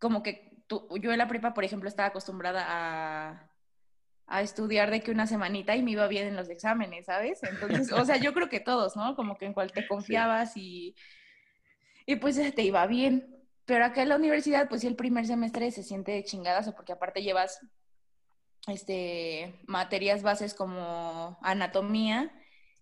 como 0.00 0.22
que 0.22 0.64
tú- 0.68 0.88
yo 1.00 1.12
en 1.12 1.18
la 1.18 1.28
prepa, 1.28 1.54
por 1.54 1.64
ejemplo, 1.64 1.88
estaba 1.88 2.08
acostumbrada 2.08 2.64
a, 2.68 3.50
a 4.26 4.42
estudiar 4.42 4.90
de 4.90 5.02
que 5.02 5.10
una 5.12 5.26
semanita 5.26 5.76
y 5.76 5.82
me 5.82 5.92
iba 5.92 6.08
bien 6.08 6.26
en 6.28 6.36
los 6.36 6.50
exámenes, 6.50 7.06
¿sabes? 7.06 7.42
Entonces, 7.44 7.92
o 7.92 8.04
sea, 8.04 8.18
yo 8.18 8.34
creo 8.34 8.48
que 8.50 8.60
todos, 8.60 8.96
¿no? 8.96 9.16
Como 9.16 9.38
que 9.38 9.46
en 9.46 9.54
cual 9.54 9.72
te 9.72 9.86
confiabas 9.86 10.56
y, 10.56 10.96
y 12.06 12.16
pues 12.16 12.36
te 12.54 12.62
iba 12.62 12.86
bien. 12.86 13.32
Pero 13.64 13.84
acá 13.84 14.02
en 14.02 14.10
la 14.10 14.16
universidad, 14.16 14.68
pues 14.68 14.82
sí, 14.82 14.86
el 14.86 14.96
primer 14.96 15.26
semestre 15.26 15.70
se 15.72 15.82
siente 15.82 16.12
de 16.12 16.24
chingadas, 16.24 16.72
porque 16.74 16.92
aparte 16.92 17.22
llevas 17.22 17.60
este, 18.66 19.54
materias 19.66 20.22
bases 20.22 20.54
como 20.54 21.38
anatomía 21.42 22.32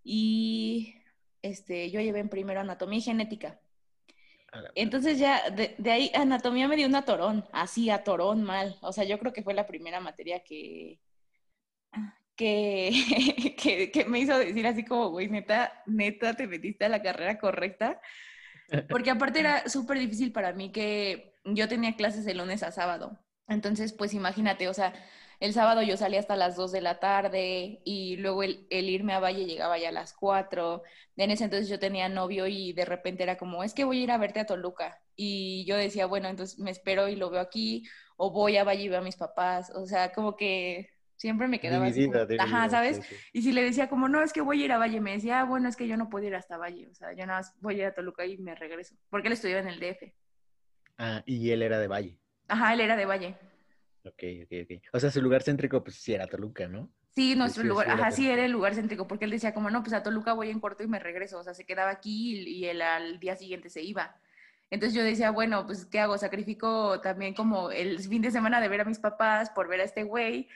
y 0.02 0.96
este, 1.42 1.90
yo 1.90 2.00
llevé 2.00 2.20
en 2.20 2.28
primero 2.28 2.60
anatomía 2.60 2.98
y 2.98 3.02
genética. 3.02 3.60
Entonces 4.76 5.18
ya 5.18 5.50
de, 5.50 5.74
de 5.78 5.90
ahí 5.90 6.12
anatomía 6.14 6.68
me 6.68 6.76
dio 6.76 6.86
un 6.86 6.94
atorón, 6.94 7.44
así 7.52 7.90
atorón 7.90 8.44
mal. 8.44 8.78
O 8.82 8.92
sea, 8.92 9.04
yo 9.04 9.18
creo 9.18 9.32
que 9.32 9.42
fue 9.42 9.52
la 9.52 9.66
primera 9.66 10.00
materia 10.00 10.44
que, 10.44 11.00
que, 12.36 13.54
que, 13.60 13.90
que 13.90 14.04
me 14.04 14.20
hizo 14.20 14.38
decir 14.38 14.66
así 14.66 14.84
como, 14.84 15.10
güey, 15.10 15.28
neta, 15.28 15.82
neta, 15.86 16.34
te 16.34 16.46
metiste 16.46 16.84
a 16.84 16.88
la 16.88 17.02
carrera 17.02 17.38
correcta. 17.38 18.00
Porque 18.88 19.10
aparte 19.10 19.40
era 19.40 19.68
súper 19.68 19.98
difícil 19.98 20.32
para 20.32 20.52
mí 20.52 20.72
que 20.72 21.34
yo 21.44 21.68
tenía 21.68 21.96
clases 21.96 22.24
de 22.24 22.34
lunes 22.34 22.62
a 22.62 22.72
sábado. 22.72 23.18
Entonces, 23.46 23.92
pues 23.92 24.14
imagínate, 24.14 24.68
o 24.68 24.74
sea, 24.74 24.94
el 25.44 25.52
sábado 25.52 25.82
yo 25.82 25.96
salía 25.96 26.20
hasta 26.20 26.36
las 26.36 26.56
2 26.56 26.72
de 26.72 26.80
la 26.80 27.00
tarde 27.00 27.80
y 27.84 28.16
luego 28.16 28.42
el, 28.42 28.66
el 28.70 28.88
irme 28.88 29.12
a 29.12 29.20
Valle 29.20 29.44
llegaba 29.44 29.78
ya 29.78 29.90
a 29.90 29.92
las 29.92 30.14
4. 30.14 30.82
En 31.16 31.30
ese 31.30 31.44
entonces 31.44 31.68
yo 31.68 31.78
tenía 31.78 32.08
novio 32.08 32.46
y 32.46 32.72
de 32.72 32.86
repente 32.86 33.22
era 33.22 33.36
como, 33.36 33.62
es 33.62 33.74
que 33.74 33.84
voy 33.84 34.00
a 34.00 34.02
ir 34.04 34.10
a 34.10 34.18
verte 34.18 34.40
a 34.40 34.46
Toluca. 34.46 35.00
Y 35.16 35.66
yo 35.66 35.76
decía, 35.76 36.06
bueno, 36.06 36.28
entonces 36.28 36.58
me 36.58 36.70
espero 36.70 37.08
y 37.08 37.16
lo 37.16 37.28
veo 37.28 37.40
aquí, 37.40 37.84
o 38.16 38.30
voy 38.30 38.56
a 38.56 38.64
Valle 38.64 38.84
y 38.84 38.88
veo 38.88 39.00
a 39.00 39.02
mis 39.04 39.16
papás. 39.16 39.70
O 39.74 39.86
sea, 39.86 40.12
como 40.12 40.34
que 40.34 40.94
Siempre 41.16 41.46
me 41.46 41.60
quedaba 41.60 41.86
así. 41.86 42.10
Ajá, 42.38 42.68
¿sabes? 42.68 43.00
Y 43.32 43.42
si 43.42 43.52
le 43.52 43.62
decía 43.62 43.88
como, 43.88 44.08
no, 44.08 44.22
es 44.22 44.32
que 44.32 44.40
voy 44.40 44.60
a 44.62 44.64
ir 44.64 44.72
a 44.72 44.78
Valle, 44.78 45.00
me 45.00 45.12
decía, 45.12 45.40
ah, 45.40 45.44
bueno, 45.44 45.68
es 45.68 45.76
que 45.76 45.86
yo 45.86 45.96
no 45.96 46.08
puedo 46.08 46.26
ir 46.26 46.34
hasta 46.34 46.58
Valle. 46.58 46.88
O 46.88 46.94
sea, 46.94 47.12
yo 47.12 47.24
nada 47.24 47.38
más 47.38 47.54
voy 47.60 47.76
a 47.76 47.78
ir 47.78 47.84
a 47.86 47.94
Toluca 47.94 48.26
y 48.26 48.36
me 48.38 48.54
regreso. 48.54 48.96
Porque 49.10 49.28
él 49.28 49.34
estudiaba 49.34 49.60
en 49.60 49.68
el 49.68 49.80
DF. 49.80 50.12
Ah, 50.98 51.22
y 51.24 51.50
él 51.50 51.62
era 51.62 51.78
de 51.78 51.86
Valle. 51.86 52.18
Ajá, 52.48 52.74
él 52.74 52.80
era 52.80 52.96
de 52.96 53.06
Valle. 53.06 53.36
Ok, 54.04 54.22
ok, 54.44 54.52
ok. 54.64 54.82
O 54.92 55.00
sea, 55.00 55.10
su 55.10 55.22
lugar 55.22 55.42
céntrico, 55.42 55.82
pues 55.82 55.96
sí 55.96 56.12
era 56.12 56.26
Toluca, 56.26 56.68
¿no? 56.68 56.90
Sí, 57.14 57.36
nuestro 57.36 57.62
lugar, 57.62 57.88
ajá, 57.88 58.10
sí 58.10 58.28
era 58.28 58.44
el 58.44 58.50
lugar 58.50 58.74
céntrico, 58.74 59.06
porque 59.06 59.24
él 59.24 59.30
decía 59.30 59.54
como, 59.54 59.70
no, 59.70 59.82
pues 59.82 59.92
a 59.94 60.02
Toluca 60.02 60.32
voy 60.32 60.50
en 60.50 60.60
corto 60.60 60.82
y 60.82 60.88
me 60.88 60.98
regreso, 60.98 61.38
o 61.38 61.42
sea, 61.44 61.54
se 61.54 61.64
quedaba 61.64 61.90
aquí 61.90 62.40
y, 62.40 62.66
él 62.66 62.82
al 62.82 63.20
día 63.20 63.36
siguiente 63.36 63.70
se 63.70 63.82
iba. 63.82 64.16
Entonces 64.68 64.96
yo 64.96 65.04
decía, 65.04 65.30
bueno, 65.30 65.64
pues 65.64 65.86
¿qué 65.86 66.00
hago? 66.00 66.18
Sacrifico 66.18 67.00
también 67.00 67.34
como 67.34 67.70
el 67.70 68.00
fin 68.00 68.20
de 68.20 68.32
semana 68.32 68.60
de 68.60 68.68
ver 68.68 68.80
a 68.80 68.84
mis 68.84 68.98
papás 68.98 69.50
por 69.50 69.68
ver 69.68 69.80
a 69.80 69.84
este 69.84 70.02
güey, 70.02 70.48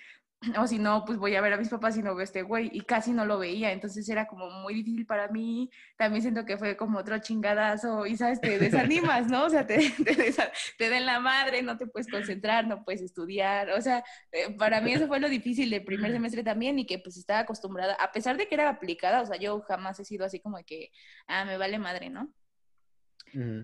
o 0.57 0.66
si 0.66 0.78
no, 0.78 1.04
pues 1.04 1.18
voy 1.18 1.35
a 1.35 1.40
ver 1.40 1.52
a 1.52 1.57
mis 1.57 1.68
papás 1.68 1.97
y 1.97 2.02
no 2.02 2.14
veo 2.14 2.21
a 2.21 2.25
este 2.25 2.42
güey, 2.42 2.71
y 2.73 2.83
casi 2.83 3.12
no 3.12 3.25
lo 3.25 3.38
veía, 3.38 3.73
entonces 3.73 4.09
era 4.09 4.26
como 4.26 4.49
muy 4.50 4.75
difícil 4.75 5.04
para 5.04 5.28
mí, 5.28 5.71
también 5.97 6.23
siento 6.23 6.45
que 6.45 6.57
fue 6.57 6.76
como 6.76 6.99
otro 6.99 7.18
chingadazo, 7.18 8.07
y 8.07 8.16
sabes, 8.16 8.40
te 8.40 8.59
desanimas, 8.59 9.26
¿no? 9.26 9.45
O 9.45 9.50
sea, 9.50 9.66
te, 9.66 9.78
te, 10.04 10.35
te 10.79 10.90
den 10.90 11.07
la 11.07 11.18
madre, 11.18 11.62
no 11.62 11.77
te 11.77 11.87
puedes 11.87 12.09
concentrar, 12.09 12.66
no 12.66 12.85
puedes 12.85 13.03
estudiar, 13.03 13.70
o 13.70 13.81
sea, 13.81 14.05
eh, 14.31 14.55
para 14.57 14.81
mí 14.81 14.92
eso 14.92 15.09
fue 15.09 15.18
lo 15.18 15.29
difícil 15.29 15.70
del 15.70 15.85
primer 15.85 16.12
semestre 16.12 16.44
también, 16.44 16.79
y 16.79 16.87
que 16.87 17.01
pues 17.01 17.16
estaba 17.16 17.40
acostumbrada, 17.40 17.94
a 17.94 18.12
pesar 18.12 18.37
de 18.37 18.46
que 18.46 18.55
era 18.55 18.68
aplicada, 18.68 19.22
o 19.22 19.27
sea, 19.27 19.37
yo 19.38 19.61
jamás 19.62 19.98
he 19.98 20.05
sido 20.05 20.24
así 20.24 20.38
como 20.38 20.59
que, 20.64 20.92
ah, 21.27 21.44
me 21.44 21.57
vale 21.57 21.79
madre, 21.79 22.11
¿no? 22.11 22.33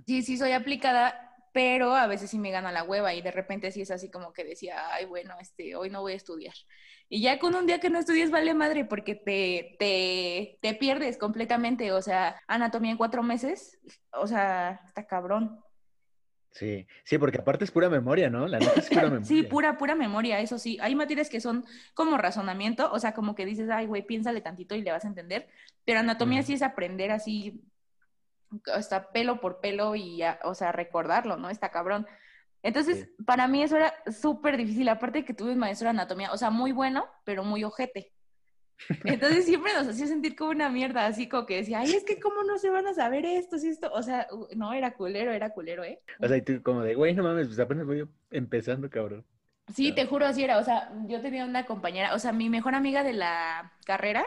Sí, 0.06 0.22
sí, 0.22 0.36
soy 0.36 0.52
aplicada, 0.52 1.33
pero 1.54 1.94
a 1.94 2.08
veces 2.08 2.30
sí 2.30 2.38
me 2.40 2.50
gana 2.50 2.72
la 2.72 2.82
hueva 2.82 3.14
y 3.14 3.22
de 3.22 3.30
repente 3.30 3.70
sí 3.70 3.82
es 3.82 3.92
así 3.92 4.10
como 4.10 4.32
que 4.32 4.42
decía, 4.42 4.92
ay, 4.92 5.04
bueno, 5.04 5.36
este, 5.40 5.76
hoy 5.76 5.88
no 5.88 6.00
voy 6.00 6.14
a 6.14 6.16
estudiar. 6.16 6.54
Y 7.08 7.22
ya 7.22 7.38
con 7.38 7.54
un 7.54 7.64
día 7.64 7.78
que 7.78 7.90
no 7.90 8.00
estudies 8.00 8.32
vale 8.32 8.54
madre 8.54 8.84
porque 8.84 9.14
te, 9.14 9.76
te, 9.78 10.58
te 10.60 10.74
pierdes 10.74 11.16
completamente, 11.16 11.92
o 11.92 12.02
sea, 12.02 12.42
anatomía 12.48 12.90
en 12.90 12.96
cuatro 12.96 13.22
meses, 13.22 13.78
o 14.10 14.26
sea, 14.26 14.80
está 14.84 15.06
cabrón. 15.06 15.60
Sí, 16.50 16.88
sí, 17.04 17.18
porque 17.18 17.38
aparte 17.38 17.64
es 17.64 17.70
pura 17.70 17.88
memoria, 17.88 18.28
¿no? 18.28 18.48
La 18.48 18.58
es 18.58 18.88
pura 18.88 19.02
memoria. 19.04 19.24
sí, 19.24 19.44
pura, 19.44 19.78
pura 19.78 19.94
memoria, 19.94 20.40
eso 20.40 20.58
sí. 20.58 20.76
Hay 20.80 20.96
materias 20.96 21.30
que 21.30 21.40
son 21.40 21.64
como 21.94 22.18
razonamiento, 22.18 22.90
o 22.90 22.98
sea, 22.98 23.14
como 23.14 23.36
que 23.36 23.46
dices, 23.46 23.70
ay, 23.70 23.86
güey, 23.86 24.04
piénsale 24.04 24.40
tantito 24.40 24.74
y 24.74 24.82
le 24.82 24.90
vas 24.90 25.04
a 25.04 25.08
entender, 25.08 25.46
pero 25.84 26.00
anatomía 26.00 26.42
sí 26.42 26.54
es 26.54 26.62
aprender 26.62 27.12
así 27.12 27.62
hasta 28.72 29.10
pelo 29.12 29.40
por 29.40 29.60
pelo 29.60 29.94
y, 29.94 30.22
o 30.42 30.54
sea, 30.54 30.72
recordarlo, 30.72 31.36
¿no? 31.36 31.50
Está 31.50 31.70
cabrón. 31.70 32.06
Entonces, 32.62 33.10
para 33.26 33.46
mí 33.46 33.62
eso 33.62 33.76
era 33.76 33.92
súper 34.10 34.56
difícil, 34.56 34.88
aparte 34.88 35.18
de 35.18 35.24
que 35.24 35.34
tuve 35.34 35.52
un 35.52 35.58
maestro 35.58 35.86
de 35.86 35.90
anatomía, 35.90 36.32
o 36.32 36.38
sea, 36.38 36.50
muy 36.50 36.72
bueno, 36.72 37.06
pero 37.24 37.44
muy 37.44 37.62
ojete. 37.62 38.14
Entonces 39.04 39.44
siempre 39.46 39.72
nos 39.74 39.86
hacía 39.86 40.06
sentir 40.06 40.34
como 40.34 40.50
una 40.50 40.68
mierda, 40.70 41.06
así 41.06 41.28
como 41.28 41.46
que 41.46 41.56
decía, 41.56 41.80
ay, 41.80 41.92
es 41.92 42.04
que 42.04 42.18
cómo 42.18 42.42
no 42.42 42.58
se 42.58 42.70
van 42.70 42.86
a 42.86 42.94
saber 42.94 43.24
esto, 43.26 43.58
si 43.58 43.68
esto, 43.68 43.90
o 43.92 44.02
sea, 44.02 44.26
no, 44.56 44.72
era 44.72 44.94
culero, 44.94 45.32
era 45.32 45.50
culero, 45.50 45.84
¿eh? 45.84 46.00
O 46.20 46.26
sea, 46.26 46.36
y 46.36 46.42
tú 46.42 46.62
como 46.62 46.82
de, 46.82 46.94
güey, 46.94 47.14
no 47.14 47.22
mames, 47.22 47.48
pues 47.48 47.58
apenas 47.58 47.86
voy 47.86 48.08
empezando, 48.30 48.88
cabrón. 48.88 49.24
Sí, 49.72 49.92
te 49.92 50.06
juro, 50.06 50.26
así 50.26 50.44
era, 50.44 50.58
o 50.58 50.64
sea, 50.64 50.92
yo 51.06 51.20
tenía 51.22 51.44
una 51.44 51.64
compañera, 51.64 52.14
o 52.14 52.18
sea, 52.18 52.32
mi 52.32 52.50
mejor 52.50 52.74
amiga 52.74 53.02
de 53.02 53.14
la 53.14 53.72
carrera, 53.86 54.26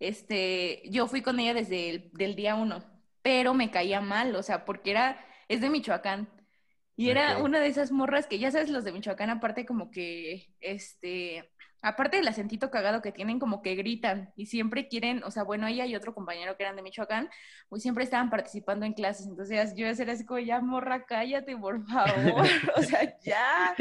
este, 0.00 0.82
yo 0.90 1.06
fui 1.06 1.22
con 1.22 1.38
ella 1.38 1.54
desde 1.54 1.90
el 1.90 2.10
del 2.12 2.34
día 2.34 2.54
uno, 2.54 2.82
pero 3.24 3.54
me 3.54 3.70
caía 3.70 4.02
mal, 4.02 4.36
o 4.36 4.42
sea, 4.42 4.66
porque 4.66 4.90
era, 4.90 5.24
es 5.48 5.62
de 5.62 5.70
Michoacán. 5.70 6.28
Y 6.94 7.08
era 7.08 7.38
una 7.38 7.58
de 7.58 7.68
esas 7.68 7.90
morras 7.90 8.26
que 8.26 8.38
ya 8.38 8.50
sabes, 8.50 8.68
los 8.68 8.84
de 8.84 8.92
Michoacán, 8.92 9.30
aparte 9.30 9.64
como 9.64 9.90
que, 9.90 10.54
este, 10.60 11.50
aparte 11.80 12.18
del 12.18 12.28
acentito 12.28 12.70
cagado 12.70 13.00
que 13.00 13.12
tienen, 13.12 13.38
como 13.38 13.62
que 13.62 13.76
gritan 13.76 14.32
y 14.36 14.46
siempre 14.46 14.88
quieren, 14.88 15.24
o 15.24 15.30
sea, 15.30 15.42
bueno, 15.42 15.66
ella 15.66 15.86
y 15.86 15.96
otro 15.96 16.14
compañero 16.14 16.56
que 16.58 16.64
eran 16.64 16.76
de 16.76 16.82
Michoacán, 16.82 17.30
pues 17.70 17.80
siempre 17.82 18.04
estaban 18.04 18.28
participando 18.28 18.84
en 18.84 18.92
clases. 18.92 19.26
Entonces 19.26 19.72
yo 19.74 19.86
era 19.86 20.12
así 20.12 20.26
como, 20.26 20.40
ya 20.40 20.60
morra, 20.60 21.06
cállate, 21.06 21.56
por 21.56 21.82
favor. 21.86 22.46
o 22.76 22.82
sea, 22.82 23.18
ya. 23.24 23.74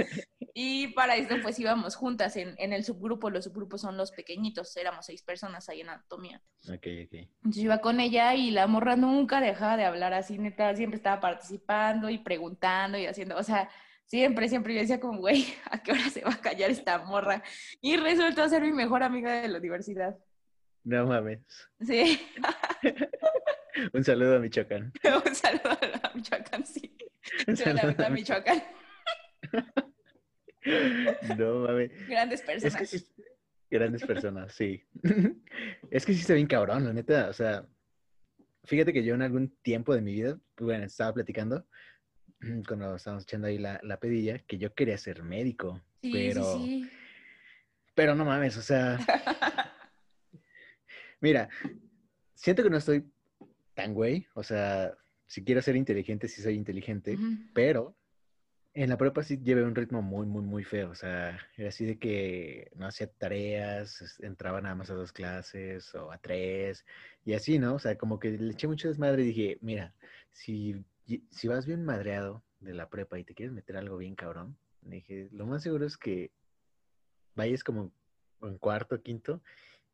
Y 0.55 0.89
para 0.89 1.15
esto, 1.15 1.35
pues 1.41 1.59
íbamos 1.59 1.95
juntas 1.95 2.35
en, 2.35 2.53
en, 2.59 2.73
el 2.73 2.83
subgrupo. 2.83 3.31
Los 3.31 3.45
subgrupos 3.45 3.81
son 3.81 3.97
los 3.97 4.11
pequeñitos. 4.11 4.77
Éramos 4.77 5.07
seis 5.07 5.23
personas 5.23 5.67
ahí 5.67 5.81
en 5.81 5.89
anatomía. 5.89 6.41
Ok, 6.67 6.87
ok. 7.05 7.13
Entonces 7.13 7.63
iba 7.63 7.79
con 7.79 7.99
ella 7.99 8.35
y 8.35 8.51
la 8.51 8.67
morra 8.67 8.95
nunca 8.95 9.41
dejaba 9.41 9.77
de 9.77 9.85
hablar 9.85 10.13
así, 10.13 10.37
neta. 10.37 10.75
Siempre 10.75 10.97
estaba 10.97 11.19
participando 11.19 12.09
y 12.09 12.19
preguntando 12.19 12.99
y 12.99 13.07
haciendo. 13.07 13.35
O 13.35 13.43
sea, 13.43 13.67
siempre, 14.05 14.47
siempre 14.47 14.75
yo 14.75 14.81
decía 14.81 14.99
como, 14.99 15.19
güey, 15.19 15.45
¿a 15.71 15.81
qué 15.81 15.91
hora 15.91 16.09
se 16.09 16.23
va 16.23 16.33
a 16.33 16.41
callar 16.41 16.69
esta 16.69 16.99
morra? 16.99 17.41
Y 17.81 17.97
resultó 17.97 18.47
ser 18.47 18.61
mi 18.61 18.71
mejor 18.71 19.01
amiga 19.01 19.41
de 19.41 19.47
la 19.47 19.57
universidad. 19.57 20.15
No 20.83 21.07
mames. 21.07 21.39
Sí. 21.81 22.21
Un 23.93 24.03
saludo 24.03 24.35
a 24.35 24.39
Michoacán. 24.39 24.93
Un 25.25 25.35
saludo 25.35 25.79
a 26.03 26.11
Michoacán, 26.13 26.65
sí. 26.65 26.95
Un 27.47 27.57
saludo 27.57 28.05
a 28.05 28.09
Michoacán. 28.09 28.63
No 31.37 31.59
mames. 31.59 31.91
Grandes 32.07 32.41
personas. 32.41 32.81
Es 32.81 32.91
que 32.91 32.97
sí, 32.97 33.05
grandes 33.69 34.05
personas, 34.05 34.53
sí. 34.53 34.83
Es 35.91 36.05
que 36.05 36.13
sí 36.13 36.21
está 36.21 36.33
bien 36.33 36.47
cabrón, 36.47 36.85
la 36.85 36.93
neta. 36.93 37.29
O 37.29 37.33
sea, 37.33 37.67
fíjate 38.63 38.93
que 38.93 39.03
yo 39.03 39.15
en 39.15 39.21
algún 39.21 39.49
tiempo 39.61 39.93
de 39.93 40.01
mi 40.01 40.13
vida, 40.13 40.39
bueno, 40.57 40.85
estaba 40.85 41.13
platicando 41.13 41.65
cuando 42.67 42.95
estábamos 42.95 43.23
echando 43.23 43.47
ahí 43.47 43.57
la, 43.57 43.79
la 43.83 43.99
pedilla, 43.99 44.39
que 44.39 44.57
yo 44.57 44.73
quería 44.73 44.97
ser 44.97 45.23
médico. 45.23 45.81
Sí, 46.01 46.11
pero, 46.11 46.57
sí, 46.57 46.65
sí. 46.65 46.91
pero 47.95 48.15
no 48.15 48.25
mames, 48.25 48.57
o 48.57 48.61
sea. 48.61 48.99
mira, 51.21 51.49
siento 52.33 52.63
que 52.63 52.69
no 52.69 52.77
estoy 52.77 53.05
tan 53.73 53.93
güey. 53.93 54.27
O 54.33 54.43
sea, 54.43 54.95
si 55.27 55.43
quiero 55.43 55.61
ser 55.61 55.75
inteligente, 55.75 56.27
sí 56.27 56.41
soy 56.41 56.55
inteligente, 56.55 57.17
pero 57.53 57.95
en 58.75 58.89
la 58.89 58.97
prepa 58.97 59.23
sí 59.23 59.37
llevé 59.37 59.63
un 59.63 59.75
ritmo 59.75 60.01
muy, 60.01 60.25
muy, 60.25 60.41
muy 60.41 60.63
feo. 60.63 60.89
O 60.89 60.95
sea, 60.95 61.39
era 61.57 61.69
así 61.69 61.85
de 61.85 61.99
que 61.99 62.71
no 62.75 62.87
hacía 62.87 63.07
tareas, 63.07 64.19
entraba 64.19 64.61
nada 64.61 64.75
más 64.75 64.89
a 64.89 64.95
dos 64.95 65.11
clases 65.11 65.93
o 65.95 66.11
a 66.11 66.17
tres 66.17 66.85
y 67.23 67.33
así, 67.33 67.59
¿no? 67.59 67.75
O 67.75 67.79
sea, 67.79 67.97
como 67.97 68.19
que 68.19 68.31
le 68.31 68.53
eché 68.53 68.67
mucho 68.67 68.87
desmadre 68.87 69.23
y 69.23 69.27
dije, 69.27 69.57
mira, 69.61 69.93
si, 70.31 70.83
si 71.29 71.47
vas 71.47 71.65
bien 71.65 71.85
madreado 71.85 72.43
de 72.59 72.73
la 72.73 72.89
prepa 72.89 73.19
y 73.19 73.23
te 73.23 73.35
quieres 73.35 73.53
meter 73.53 73.77
algo 73.77 73.97
bien 73.97 74.15
cabrón, 74.15 74.57
dije, 74.81 75.29
lo 75.31 75.45
más 75.45 75.63
seguro 75.63 75.85
es 75.85 75.97
que 75.97 76.31
vayas 77.35 77.63
como 77.63 77.91
en 78.41 78.57
cuarto, 78.57 79.01
quinto 79.01 79.41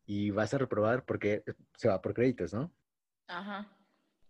y 0.06 0.30
vas 0.30 0.54
a 0.54 0.58
reprobar 0.58 1.04
porque 1.04 1.44
se 1.76 1.88
va 1.88 2.00
por 2.00 2.14
créditos, 2.14 2.54
¿no? 2.54 2.72
Ajá. 3.26 3.68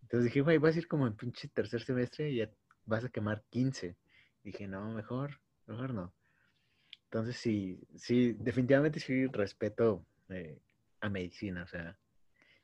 Entonces 0.02 0.24
dije, 0.24 0.40
güey, 0.40 0.58
vas 0.58 0.74
a 0.74 0.78
ir 0.78 0.88
como 0.88 1.06
en 1.06 1.14
pinche 1.14 1.48
tercer 1.48 1.82
semestre 1.82 2.30
y 2.30 2.36
ya 2.38 2.50
vas 2.84 3.04
a 3.04 3.08
quemar 3.08 3.44
15. 3.50 3.96
Dije, 4.42 4.66
no, 4.66 4.92
mejor, 4.92 5.40
mejor 5.66 5.94
no. 5.94 6.12
Entonces 7.05 7.37
sí, 7.37 7.81
sí, 7.96 8.35
definitivamente 8.38 9.00
sí 9.00 9.26
respeto 9.26 10.05
eh, 10.29 10.59
a 11.00 11.09
medicina, 11.09 11.64
o 11.64 11.66
sea, 11.66 11.96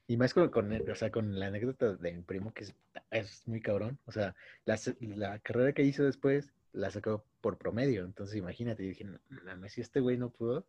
y 0.08 0.16
más 0.16 0.32
con, 0.34 0.50
con, 0.50 0.72
o 0.72 0.94
sea, 0.94 1.10
con 1.10 1.38
la 1.38 1.46
anécdota 1.46 1.94
de 1.94 2.12
mi 2.12 2.22
primo, 2.22 2.52
que 2.54 2.66
es, 3.10 3.48
muy 3.48 3.60
cabrón, 3.60 3.98
o 4.06 4.12
sea, 4.12 4.36
la, 4.64 4.78
la, 5.00 5.38
carrera 5.40 5.72
que 5.72 5.82
hizo 5.82 6.04
después 6.04 6.52
la 6.72 6.90
sacó 6.90 7.24
por 7.40 7.58
promedio, 7.58 8.04
entonces 8.04 8.36
imagínate, 8.36 8.84
dije, 8.84 9.04
no, 9.04 9.18
si 9.68 9.80
este 9.80 10.00
güey 10.00 10.16
no 10.16 10.30
pudo, 10.30 10.64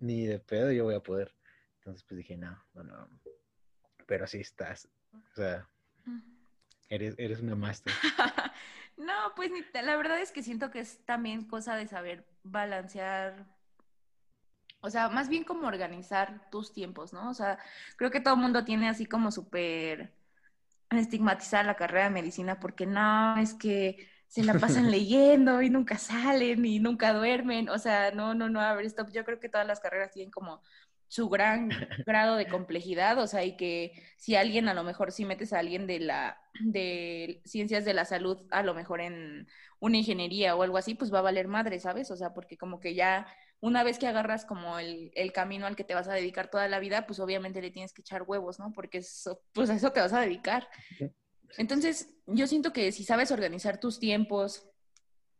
ni 0.00 0.26
de 0.26 0.38
pedo 0.38 0.70
yo 0.70 0.84
voy 0.84 0.94
a 0.94 1.00
poder. 1.00 1.32
Entonces 1.78 2.04
pues 2.06 2.18
dije, 2.18 2.36
no, 2.36 2.62
no, 2.74 2.82
no, 2.82 3.08
pero 4.06 4.26
sí 4.26 4.38
estás, 4.38 4.88
o 5.32 5.34
sea, 5.34 5.66
eres, 6.90 7.14
eres 7.16 7.40
una 7.40 7.54
máster. 7.54 7.92
No, 8.96 9.12
pues 9.34 9.50
la 9.74 9.96
verdad 9.96 10.20
es 10.20 10.32
que 10.32 10.42
siento 10.42 10.70
que 10.70 10.80
es 10.80 11.04
también 11.04 11.46
cosa 11.46 11.76
de 11.76 11.86
saber 11.86 12.26
balancear, 12.42 13.46
o 14.80 14.88
sea, 14.88 15.08
más 15.10 15.28
bien 15.28 15.44
como 15.44 15.66
organizar 15.66 16.48
tus 16.50 16.72
tiempos, 16.72 17.12
¿no? 17.12 17.28
O 17.28 17.34
sea, 17.34 17.58
creo 17.96 18.10
que 18.10 18.20
todo 18.20 18.34
el 18.34 18.40
mundo 18.40 18.64
tiene 18.64 18.88
así 18.88 19.04
como 19.04 19.30
súper 19.30 20.14
estigmatizar 20.90 21.66
la 21.66 21.74
carrera 21.76 22.04
de 22.04 22.10
medicina 22.10 22.58
porque 22.60 22.86
no, 22.86 23.36
es 23.38 23.54
que 23.54 24.08
se 24.28 24.44
la 24.44 24.54
pasan 24.54 24.90
leyendo 24.90 25.60
y 25.62 25.70
nunca 25.70 25.98
salen 25.98 26.64
y 26.64 26.78
nunca 26.78 27.12
duermen, 27.12 27.68
o 27.68 27.78
sea, 27.78 28.12
no, 28.12 28.34
no, 28.34 28.48
no, 28.48 28.60
a 28.60 28.74
ver, 28.74 28.86
stop, 28.86 29.10
yo 29.12 29.24
creo 29.24 29.40
que 29.40 29.48
todas 29.48 29.66
las 29.66 29.80
carreras 29.80 30.12
tienen 30.12 30.30
como 30.30 30.62
su 31.08 31.28
gran 31.28 31.68
grado 32.06 32.36
de 32.36 32.48
complejidad, 32.48 33.18
o 33.18 33.26
sea, 33.26 33.44
y 33.44 33.56
que 33.56 33.92
si 34.16 34.34
alguien 34.34 34.68
a 34.68 34.74
lo 34.74 34.84
mejor 34.84 35.12
si 35.12 35.24
metes 35.24 35.52
a 35.52 35.58
alguien 35.58 35.86
de 35.86 36.00
la 36.00 36.40
de 36.60 37.42
ciencias 37.44 37.84
de 37.84 37.94
la 37.94 38.04
salud, 38.04 38.38
a 38.50 38.62
lo 38.62 38.74
mejor 38.74 39.00
en 39.00 39.46
una 39.78 39.98
ingeniería 39.98 40.56
o 40.56 40.62
algo 40.62 40.78
así, 40.78 40.94
pues 40.94 41.12
va 41.12 41.18
a 41.18 41.22
valer 41.22 41.48
madre, 41.48 41.80
¿sabes? 41.80 42.10
O 42.10 42.16
sea, 42.16 42.32
porque 42.32 42.56
como 42.56 42.80
que 42.80 42.94
ya 42.94 43.26
una 43.60 43.84
vez 43.84 43.98
que 43.98 44.06
agarras 44.06 44.44
como 44.44 44.78
el, 44.78 45.10
el 45.14 45.32
camino 45.32 45.66
al 45.66 45.76
que 45.76 45.84
te 45.84 45.94
vas 45.94 46.08
a 46.08 46.14
dedicar 46.14 46.50
toda 46.50 46.68
la 46.68 46.78
vida, 46.78 47.06
pues 47.06 47.20
obviamente 47.20 47.60
le 47.60 47.70
tienes 47.70 47.92
que 47.92 48.02
echar 48.02 48.22
huevos, 48.22 48.58
¿no? 48.58 48.72
Porque 48.72 48.98
eso, 48.98 49.40
pues 49.52 49.70
a 49.70 49.74
eso 49.74 49.92
te 49.92 50.00
vas 50.00 50.12
a 50.12 50.20
dedicar. 50.20 50.68
Entonces, 51.58 52.14
yo 52.26 52.46
siento 52.46 52.72
que 52.72 52.92
si 52.92 53.04
sabes 53.04 53.30
organizar 53.30 53.78
tus 53.80 53.98
tiempos, 53.98 54.68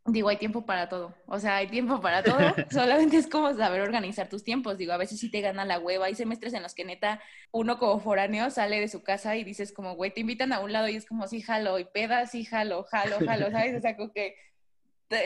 Digo, 0.07 0.29
hay 0.29 0.37
tiempo 0.37 0.65
para 0.65 0.87
todo. 0.87 1.13
O 1.25 1.37
sea, 1.37 1.57
hay 1.57 1.67
tiempo 1.67 1.99
para 1.99 2.23
todo. 2.23 2.37
Solamente 2.71 3.17
es 3.17 3.27
como 3.27 3.53
saber 3.53 3.81
organizar 3.81 4.29
tus 4.29 4.43
tiempos. 4.43 4.77
Digo, 4.77 4.93
a 4.93 4.97
veces 4.97 5.19
sí 5.19 5.29
te 5.29 5.41
gana 5.41 5.65
la 5.65 5.79
hueva. 5.79 6.05
Hay 6.05 6.15
semestres 6.15 6.53
en 6.53 6.63
los 6.63 6.73
que 6.73 6.85
neta 6.85 7.21
uno 7.51 7.77
como 7.77 7.99
foráneo 7.99 8.49
sale 8.49 8.79
de 8.79 8.87
su 8.87 9.03
casa 9.03 9.35
y 9.35 9.43
dices 9.43 9.73
como, 9.73 9.95
güey, 9.95 10.13
te 10.13 10.21
invitan 10.21 10.53
a 10.53 10.61
un 10.61 10.71
lado 10.71 10.87
y 10.87 10.95
es 10.95 11.05
como, 11.05 11.27
sí, 11.27 11.41
jalo. 11.41 11.77
Y 11.77 11.83
pedas, 11.83 12.31
sí, 12.31 12.45
jalo, 12.45 12.83
jalo, 12.83 13.17
jalo. 13.25 13.51
¿Sabes? 13.51 13.75
O 13.75 13.81
sea, 13.81 13.97
como 13.97 14.13
que 14.13 14.35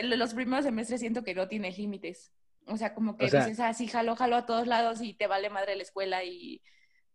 los 0.02 0.34
primeros 0.34 0.64
semestres 0.64 1.00
siento 1.00 1.22
que 1.22 1.34
no 1.34 1.46
tienes 1.46 1.78
límites. 1.78 2.32
O 2.66 2.76
sea, 2.76 2.92
como 2.92 3.16
que 3.16 3.26
dices, 3.26 3.60
ah, 3.60 3.74
sí, 3.74 3.86
jalo, 3.86 4.16
jalo 4.16 4.36
a 4.36 4.46
todos 4.46 4.66
lados 4.66 5.00
y 5.00 5.14
te 5.14 5.28
vale 5.28 5.48
madre 5.48 5.76
la 5.76 5.82
escuela 5.82 6.24
y, 6.24 6.60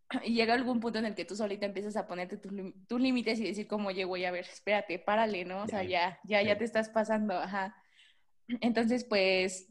llega 0.25 0.53
algún 0.53 0.79
punto 0.79 0.99
en 0.99 1.05
el 1.05 1.15
que 1.15 1.25
tú 1.25 1.35
solita 1.35 1.65
empiezas 1.65 1.95
a 1.95 2.07
ponerte 2.07 2.37
tus, 2.37 2.99
límites 2.99 3.39
y 3.39 3.43
decir 3.43 3.67
como, 3.67 3.89
oye, 3.89 4.05
voy 4.05 4.25
a 4.25 4.31
ver, 4.31 4.45
espérate, 4.45 4.99
párale, 4.99 5.45
¿no? 5.45 5.63
O 5.63 5.67
sea, 5.67 5.83
ya, 5.83 6.19
ya, 6.23 6.41
ya 6.41 6.57
te 6.57 6.65
estás 6.65 6.89
pasando, 6.89 7.33
ajá. 7.35 7.75
Entonces, 8.61 9.03
pues, 9.03 9.69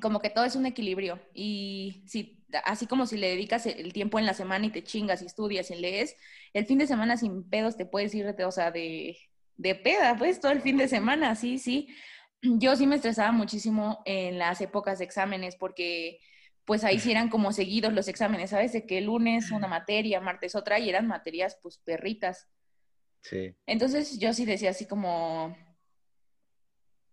como 0.00 0.20
que 0.20 0.30
todo 0.30 0.44
es 0.44 0.56
un 0.56 0.66
equilibrio 0.66 1.20
y 1.32 2.02
si, 2.08 2.44
así 2.64 2.86
como 2.86 3.06
si 3.06 3.16
le 3.16 3.28
dedicas 3.28 3.66
el 3.66 3.92
tiempo 3.92 4.18
en 4.18 4.26
la 4.26 4.34
semana 4.34 4.66
y 4.66 4.70
te 4.70 4.82
chingas 4.82 5.22
y 5.22 5.26
estudias 5.26 5.70
y 5.70 5.76
lees, 5.76 6.16
el 6.54 6.66
fin 6.66 6.78
de 6.78 6.88
semana 6.88 7.16
sin 7.16 7.48
pedos 7.48 7.76
te 7.76 7.86
puedes 7.86 8.14
ir, 8.14 8.26
o 8.26 8.50
sea, 8.50 8.70
de, 8.70 9.16
de 9.56 9.74
peda, 9.74 10.16
pues, 10.18 10.40
todo 10.40 10.52
el 10.52 10.60
fin 10.60 10.76
de 10.76 10.88
semana, 10.88 11.34
sí, 11.34 11.58
sí. 11.58 11.88
Yo 12.42 12.76
sí 12.76 12.86
me 12.86 12.96
estresaba 12.96 13.32
muchísimo 13.32 14.02
en 14.06 14.38
las 14.38 14.60
épocas 14.60 14.98
de 14.98 15.04
exámenes 15.04 15.56
porque 15.56 16.20
pues 16.66 16.82
ahí 16.82 16.98
sí 16.98 17.12
eran 17.12 17.30
como 17.30 17.52
seguidos 17.52 17.92
los 17.92 18.08
exámenes, 18.08 18.50
¿sabes? 18.50 18.72
De 18.72 18.86
que 18.86 18.98
el 18.98 19.04
lunes 19.04 19.52
una 19.52 19.68
materia, 19.68 20.20
martes 20.20 20.56
otra, 20.56 20.78
y 20.80 20.90
eran 20.90 21.06
materias 21.06 21.58
pues 21.62 21.78
perritas. 21.78 22.48
Sí. 23.22 23.54
Entonces 23.66 24.18
yo 24.18 24.32
sí 24.34 24.44
decía 24.44 24.70
así 24.70 24.84
como, 24.84 25.56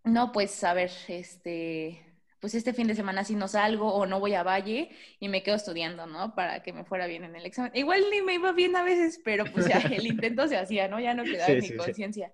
no, 0.04 0.32
pues 0.32 0.64
a 0.64 0.74
ver, 0.74 0.92
este, 1.08 2.04
pues 2.40 2.56
este 2.56 2.74
fin 2.74 2.88
de 2.88 2.96
semana 2.96 3.24
sí 3.24 3.36
no 3.36 3.48
salgo 3.48 3.94
o 3.94 4.08
no 4.08 4.20
voy 4.20 4.34
a 4.34 4.42
Valle 4.42 4.90
y 5.20 5.30
me 5.30 5.44
quedo 5.44 5.56
estudiando, 5.56 6.08
¿no? 6.08 6.34
Para 6.34 6.64
que 6.64 6.74
me 6.74 6.84
fuera 6.84 7.06
bien 7.06 7.24
en 7.24 7.36
el 7.36 7.46
examen. 7.46 7.72
Igual 7.76 8.04
ni 8.12 8.24
me 8.24 8.34
iba 8.34 8.52
bien 8.54 8.76
a 8.76 8.84
veces, 8.84 9.22
pero 9.24 9.46
pues 9.46 9.68
ya 9.68 9.78
el 9.78 10.06
intento 10.08 10.48
se 10.48 10.58
hacía, 10.58 10.88
¿no? 10.88 11.00
Ya 11.00 11.14
no 11.14 11.24
quedaba 11.24 11.54
en 11.54 11.62
mi 11.62 11.76
conciencia. 11.76 12.34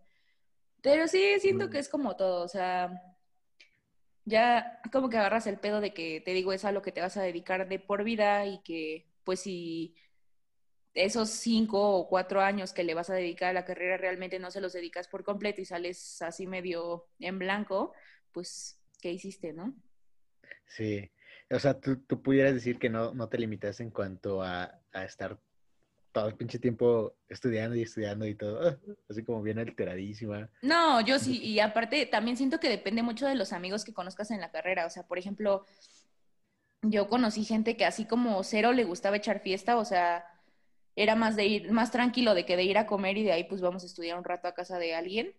Pero 0.81 1.09
sí, 1.09 1.21
siento 1.41 1.69
que 1.69 1.79
es 1.79 1.89
como 1.89 2.15
todo, 2.15 2.45
o 2.45 2.47
sea, 2.47 3.08
ya 4.29 4.79
como 4.91 5.09
que 5.09 5.17
agarras 5.17 5.47
el 5.47 5.59
pedo 5.59 5.81
de 5.81 5.93
que 5.93 6.21
te 6.21 6.33
digo 6.33 6.53
es 6.53 6.63
a 6.65 6.71
lo 6.71 6.81
que 6.81 6.91
te 6.91 7.01
vas 7.01 7.17
a 7.17 7.23
dedicar 7.23 7.67
de 7.67 7.79
por 7.79 8.03
vida 8.03 8.45
y 8.45 8.61
que 8.63 9.07
pues 9.23 9.41
si 9.41 9.95
esos 10.93 11.29
cinco 11.29 11.97
o 11.97 12.07
cuatro 12.07 12.41
años 12.41 12.73
que 12.73 12.83
le 12.83 12.93
vas 12.93 13.09
a 13.09 13.15
dedicar 13.15 13.49
a 13.49 13.53
la 13.53 13.65
carrera 13.65 13.97
realmente 13.97 14.39
no 14.39 14.51
se 14.51 14.61
los 14.61 14.73
dedicas 14.73 15.07
por 15.07 15.23
completo 15.23 15.61
y 15.61 15.65
sales 15.65 16.21
así 16.21 16.47
medio 16.47 17.07
en 17.19 17.39
blanco, 17.39 17.93
pues, 18.31 18.81
¿qué 19.01 19.11
hiciste, 19.11 19.53
no? 19.53 19.75
Sí, 20.65 21.11
o 21.49 21.59
sea, 21.59 21.79
tú, 21.79 21.97
tú 22.03 22.21
pudieras 22.21 22.53
decir 22.53 22.79
que 22.79 22.89
no, 22.89 23.13
no 23.13 23.29
te 23.29 23.37
limitas 23.37 23.79
en 23.79 23.91
cuanto 23.91 24.41
a, 24.41 24.81
a 24.93 25.05
estar 25.05 25.39
todo 26.11 26.27
el 26.27 26.35
pinche 26.35 26.59
tiempo 26.59 27.15
estudiando 27.27 27.75
y 27.75 27.83
estudiando 27.83 28.25
y 28.25 28.35
todo, 28.35 28.79
así 29.09 29.23
como 29.23 29.41
bien 29.41 29.59
alteradísima. 29.59 30.49
No, 30.61 31.01
yo 31.01 31.19
sí, 31.19 31.41
y 31.41 31.59
aparte 31.59 32.05
también 32.05 32.37
siento 32.37 32.59
que 32.59 32.69
depende 32.69 33.03
mucho 33.03 33.27
de 33.27 33.35
los 33.35 33.53
amigos 33.53 33.85
que 33.85 33.93
conozcas 33.93 34.31
en 34.31 34.41
la 34.41 34.51
carrera, 34.51 34.85
o 34.85 34.89
sea, 34.89 35.03
por 35.03 35.17
ejemplo, 35.17 35.65
yo 36.81 37.07
conocí 37.07 37.43
gente 37.43 37.77
que 37.77 37.85
así 37.85 38.05
como 38.05 38.43
cero 38.43 38.73
le 38.73 38.85
gustaba 38.85 39.17
echar 39.17 39.41
fiesta, 39.41 39.77
o 39.77 39.85
sea, 39.85 40.25
era 40.95 41.15
más 41.15 41.35
de 41.35 41.45
ir, 41.45 41.71
más 41.71 41.91
tranquilo 41.91 42.33
de 42.33 42.45
que 42.45 42.57
de 42.57 42.63
ir 42.63 42.77
a 42.77 42.85
comer 42.85 43.17
y 43.17 43.23
de 43.23 43.31
ahí 43.31 43.43
pues 43.43 43.61
vamos 43.61 43.83
a 43.83 43.85
estudiar 43.85 44.17
un 44.17 44.23
rato 44.23 44.47
a 44.47 44.53
casa 44.53 44.77
de 44.79 44.95
alguien. 44.95 45.33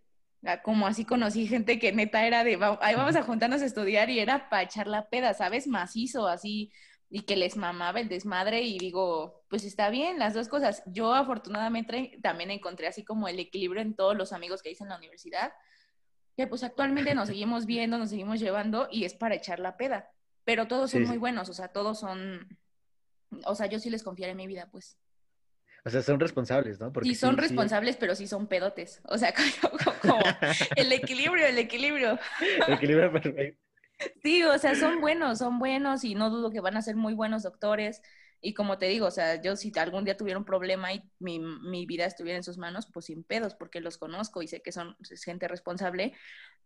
Ah, 0.44 0.62
como 0.62 0.86
así 0.86 1.04
conocí 1.04 1.46
gente 1.46 1.78
que 1.78 1.92
neta 1.92 2.26
era 2.26 2.44
de, 2.44 2.58
ahí 2.80 2.94
vamos 2.94 3.14
a 3.14 3.22
juntarnos 3.22 3.60
a 3.60 3.66
estudiar 3.66 4.08
y 4.08 4.20
era 4.20 4.48
para 4.48 4.62
echar 4.62 4.86
la 4.86 5.08
peda, 5.08 5.34
¿sabes? 5.34 5.66
Macizo, 5.66 6.26
así 6.26 6.72
y 7.10 7.22
que 7.22 7.36
les 7.36 7.56
mamaba 7.56 8.00
el 8.00 8.08
desmadre 8.08 8.62
y 8.62 8.78
digo, 8.78 9.42
pues 9.48 9.64
está 9.64 9.90
bien, 9.90 10.20
las 10.20 10.32
dos 10.32 10.48
cosas. 10.48 10.84
Yo 10.86 11.12
afortunadamente 11.12 12.18
también 12.22 12.52
encontré 12.52 12.86
así 12.86 13.04
como 13.04 13.26
el 13.26 13.40
equilibrio 13.40 13.82
en 13.82 13.94
todos 13.94 14.16
los 14.16 14.32
amigos 14.32 14.62
que 14.62 14.70
hice 14.70 14.84
en 14.84 14.90
la 14.90 14.96
universidad, 14.96 15.52
que 16.36 16.46
pues 16.46 16.62
actualmente 16.62 17.14
nos 17.16 17.26
seguimos 17.26 17.66
viendo, 17.66 17.98
nos 17.98 18.10
seguimos 18.10 18.38
llevando 18.38 18.86
y 18.92 19.04
es 19.04 19.14
para 19.14 19.34
echar 19.34 19.58
la 19.58 19.76
peda, 19.76 20.08
pero 20.44 20.68
todos 20.68 20.92
son 20.92 21.02
muy 21.02 21.18
buenos, 21.18 21.48
o 21.48 21.52
sea, 21.52 21.68
todos 21.68 21.98
son, 21.98 22.56
o 23.44 23.56
sea, 23.56 23.66
yo 23.66 23.80
sí 23.80 23.90
les 23.90 24.04
confiaré 24.04 24.30
en 24.30 24.38
mi 24.38 24.46
vida, 24.46 24.68
pues. 24.70 24.96
O 25.84 25.90
sea, 25.90 26.02
son 26.02 26.20
responsables, 26.20 26.78
¿no? 26.78 26.92
Porque 26.92 27.08
sí, 27.08 27.14
son 27.14 27.36
responsables, 27.38 27.96
pero 27.96 28.14
sí 28.14 28.26
son 28.26 28.46
pedotes. 28.46 29.00
O 29.04 29.16
sea, 29.16 29.32
como, 30.02 30.20
el 30.76 30.92
equilibrio, 30.92 31.46
el 31.46 31.58
equilibrio. 31.58 32.18
El 32.66 32.74
equilibrio 32.74 33.10
perfecto. 33.12 33.69
Sí, 34.22 34.42
o 34.42 34.58
sea, 34.58 34.74
son 34.74 35.00
buenos, 35.00 35.38
son 35.38 35.58
buenos 35.58 36.04
y 36.04 36.14
no 36.14 36.30
dudo 36.30 36.50
que 36.50 36.60
van 36.60 36.76
a 36.76 36.82
ser 36.82 36.96
muy 36.96 37.14
buenos 37.14 37.42
doctores. 37.42 38.02
Y 38.42 38.54
como 38.54 38.78
te 38.78 38.86
digo, 38.86 39.06
o 39.06 39.10
sea, 39.10 39.40
yo 39.42 39.54
si 39.54 39.70
algún 39.78 40.04
día 40.04 40.16
tuviera 40.16 40.38
un 40.38 40.46
problema 40.46 40.94
y 40.94 41.02
mi, 41.18 41.38
mi 41.38 41.84
vida 41.84 42.06
estuviera 42.06 42.38
en 42.38 42.42
sus 42.42 42.56
manos, 42.56 42.86
pues 42.90 43.06
sin 43.06 43.22
pedos, 43.22 43.54
porque 43.54 43.80
los 43.80 43.98
conozco 43.98 44.40
y 44.40 44.48
sé 44.48 44.62
que 44.62 44.72
son 44.72 44.96
gente 45.24 45.46
responsable. 45.46 46.14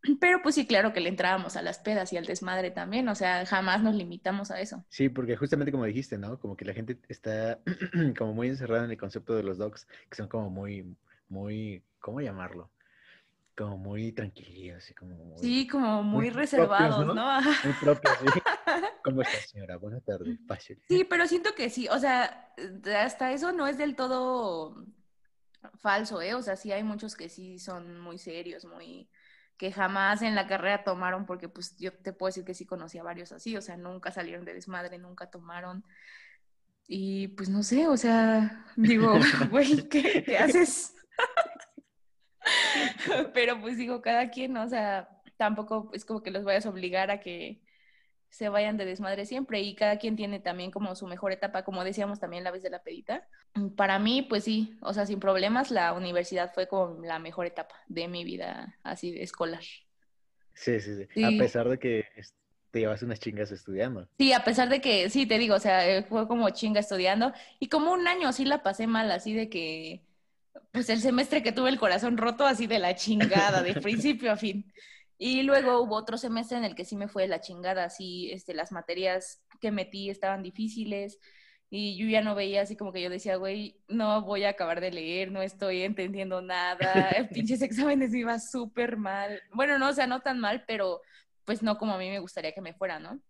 Pero 0.21 0.41
pues 0.43 0.55
sí, 0.55 0.67
claro 0.67 0.93
que 0.93 1.01
le 1.01 1.09
entrábamos 1.09 1.57
a 1.57 1.63
las 1.63 1.81
pedas 1.81 2.13
y 2.13 2.17
al 2.17 2.27
desmadre 2.27 2.71
también, 2.71 3.09
o 3.09 3.15
sea, 3.17 3.45
jamás 3.47 3.83
nos 3.83 3.97
limitamos 3.97 4.53
a 4.53 4.61
eso. 4.61 4.85
Sí, 4.89 5.09
porque 5.09 5.37
justamente 5.37 5.73
como 5.73 5.85
dijiste, 5.85 6.17
¿no? 6.17 6.39
Como 6.39 6.57
que 6.57 6.65
la 6.65 6.75
gente 6.75 6.99
está 7.09 7.59
como 8.19 8.35
muy 8.35 8.49
encerrada 8.49 8.85
en 8.85 8.93
el 8.93 8.97
concepto 8.99 9.35
de 9.35 9.43
los 9.43 9.59
docs, 9.59 9.89
que 10.09 10.17
son 10.17 10.29
como 10.29 10.51
muy, 10.51 10.97
muy, 11.29 11.83
¿cómo 11.99 12.21
llamarlo? 12.21 12.71
Como 13.57 13.79
muy 13.79 14.13
tranquilos, 14.13 14.79
así 14.79 14.95
como 14.95 15.15
muy, 15.15 15.39
Sí, 15.39 15.67
como 15.67 16.03
muy, 16.03 16.31
reservados, 16.31 17.07
¿no? 17.07 17.15
Muy 17.65 17.73
propios, 17.81 18.15
sí. 18.21 18.41
¿Cómo 19.05 19.23
está, 19.23 19.39
señora? 19.47 19.77
Buenas 19.77 20.05
tardes, 20.05 20.39
pásale. 20.49 20.81
Sí, 20.89 21.05
pero 21.05 21.27
siento 21.27 21.55
que 21.55 21.71
sí, 21.71 21.89
o 21.89 21.99
sea, 21.99 22.53
hasta 22.97 23.33
eso 23.33 23.53
no 23.53 23.67
es 23.67 23.79
del 23.79 23.95
todo 23.95 24.85
falso, 25.81 26.21
¿eh? 26.21 26.35
O 26.35 26.43
sea, 26.43 26.57
sí 26.57 26.73
hay 26.73 26.83
muchos 26.83 27.17
que 27.17 27.29
sí 27.29 27.59
son 27.59 28.01
muy 28.01 28.19
serios, 28.19 28.65
muy 28.65 29.09
que 29.57 29.71
jamás 29.71 30.23
en 30.23 30.35
la 30.35 30.49
carrera 30.49 30.83
tomaron, 30.83 31.27
porque 31.27 31.49
pues 31.49 31.77
yo 31.79 31.93
te 31.93 32.13
puedo 32.13 32.29
decir 32.29 32.45
que 32.45 32.55
sí 32.55 32.67
conocí 32.67 32.99
a 32.99 33.05
varios 33.05 33.31
así, 33.31 33.57
o 33.57 33.63
sea, 33.63 33.77
nunca 33.77 34.11
salieron 34.11 34.45
de 34.45 34.55
desmadre, 34.55 34.99
nunca 34.99 35.31
tomaron. 35.31 35.85
Y 36.89 37.29
pues 37.29 37.49
no 37.49 37.63
sé, 37.63 37.87
o 37.87 37.97
sea, 37.97 38.67
digo, 38.77 39.17
güey, 39.51 39.89
¿qué, 39.89 40.25
¿qué 40.25 40.39
haces? 40.39 40.95
Pero 43.35 43.61
pues 43.61 43.77
digo, 43.77 44.03
cada 44.03 44.31
quien, 44.31 44.57
o 44.57 44.69
sea, 44.69 45.09
tampoco 45.37 45.91
es 45.93 46.05
como 46.05 46.23
que 46.23 46.31
los 46.31 46.45
vayas 46.45 46.67
a 46.67 46.71
obligar 46.71 47.11
a 47.11 47.21
que 47.21 47.61
se 48.35 48.49
vayan 48.49 48.77
de 48.77 48.85
desmadre 48.85 49.27
siempre 49.27 49.61
y 49.61 49.77
cada 49.77 49.97
quien 49.99 50.17
tiene 50.17 50.41
también 50.41 50.73
como 50.73 50.97
su 50.97 51.07
mejor 51.07 51.31
etapa, 51.31 51.63
como 51.63 51.85
decíamos 51.85 52.19
también 52.19 52.43
la 52.43 52.51
vez 52.51 52.65
de 52.65 52.71
la 52.71 52.83
pedita. 52.83 53.29
Para 53.77 54.01
mí, 54.01 54.23
pues 54.23 54.43
sí, 54.43 54.77
o 54.81 54.93
sea, 54.93 55.07
sin 55.07 55.21
problemas, 55.21 55.71
la 55.71 55.93
universidad 55.93 56.53
fue 56.53 56.67
como 56.67 57.01
la 57.05 57.21
mejor 57.21 57.47
etapa 57.47 57.77
de 57.87 58.09
mi 58.09 58.25
vida 58.25 58.77
así 58.83 59.15
escolar. 59.21 59.63
Sí, 60.53 60.81
sí, 60.81 60.97
sí. 60.97 61.25
A 61.25 61.31
pesar 61.39 61.69
de 61.69 61.79
que 61.79 62.07
te 62.73 62.81
llevas 62.81 63.03
unas 63.03 63.21
chingas 63.21 63.53
estudiando. 63.53 64.09
Sí, 64.19 64.33
a 64.33 64.43
pesar 64.43 64.69
de 64.69 64.81
que, 64.81 65.11
sí, 65.11 65.27
te 65.27 65.39
digo, 65.39 65.55
o 65.55 65.61
sea, 65.61 66.03
fue 66.03 66.27
como 66.27 66.51
chinga 66.51 66.81
estudiando 66.81 67.33
y 67.61 67.69
como 67.69 67.93
un 67.93 68.09
año 68.09 68.33
sí 68.33 68.45
la 68.45 68.65
pasé 68.65 68.89
mal, 68.89 69.13
así 69.13 69.33
de 69.33 69.49
que 69.49 70.03
pues 70.73 70.89
el 70.91 71.01
semestre 71.01 71.43
que 71.43 71.53
tuve 71.53 71.71
el 71.71 71.79
corazón 71.79 72.17
roto 72.17 72.47
así 72.47 72.67
de 72.67 72.79
la 72.79 72.95
chingada, 72.95 73.63
de 73.63 73.75
principio 73.75 74.33
a 74.33 74.37
fin. 74.37 74.73
Y 75.19 75.43
luego 75.43 75.81
hubo 75.81 75.97
otro 75.97 76.19
semestre 76.19 76.59
en 76.59 76.65
el 76.65 76.75
que 76.75 76.85
sí 76.85 76.97
me 76.97 77.09
fue 77.09 77.29
la 77.29 77.41
chingada, 77.41 77.85
así 77.85 78.31
este, 78.33 78.55
las 78.55 78.73
materias 78.73 79.43
que 79.61 79.71
metí 79.71 80.11
estaban 80.11 80.43
difíciles 80.43 81.19
y 81.71 81.97
yo 81.97 82.07
ya 82.07 82.21
no 82.21 82.35
veía 82.35 82.63
así 82.63 82.77
como 82.77 82.93
que 82.93 83.03
yo 83.03 83.11
decía, 83.11 83.37
güey, 83.37 83.81
no 83.89 84.23
voy 84.23 84.45
a 84.45 84.51
acabar 84.51 84.81
de 84.81 84.93
leer, 84.93 85.33
no 85.33 85.43
estoy 85.43 85.83
entendiendo 85.83 86.43
nada, 86.43 87.11
pinches 87.33 87.63
exámenes 87.63 88.11
me 88.11 88.19
iba 88.19 88.39
súper 88.39 88.97
mal. 88.97 89.41
Bueno, 89.53 89.79
no, 89.79 89.89
o 89.89 89.93
sea, 89.93 90.07
no 90.07 90.21
tan 90.21 90.39
mal, 90.39 90.65
pero 90.67 91.01
pues 91.45 91.63
no 91.63 91.79
como 91.79 91.95
a 91.95 91.99
mí 91.99 92.09
me 92.11 92.21
gustaría 92.21 92.53
que 92.53 92.61
me 92.61 92.75
fuera, 92.75 92.99
¿no? 92.99 93.21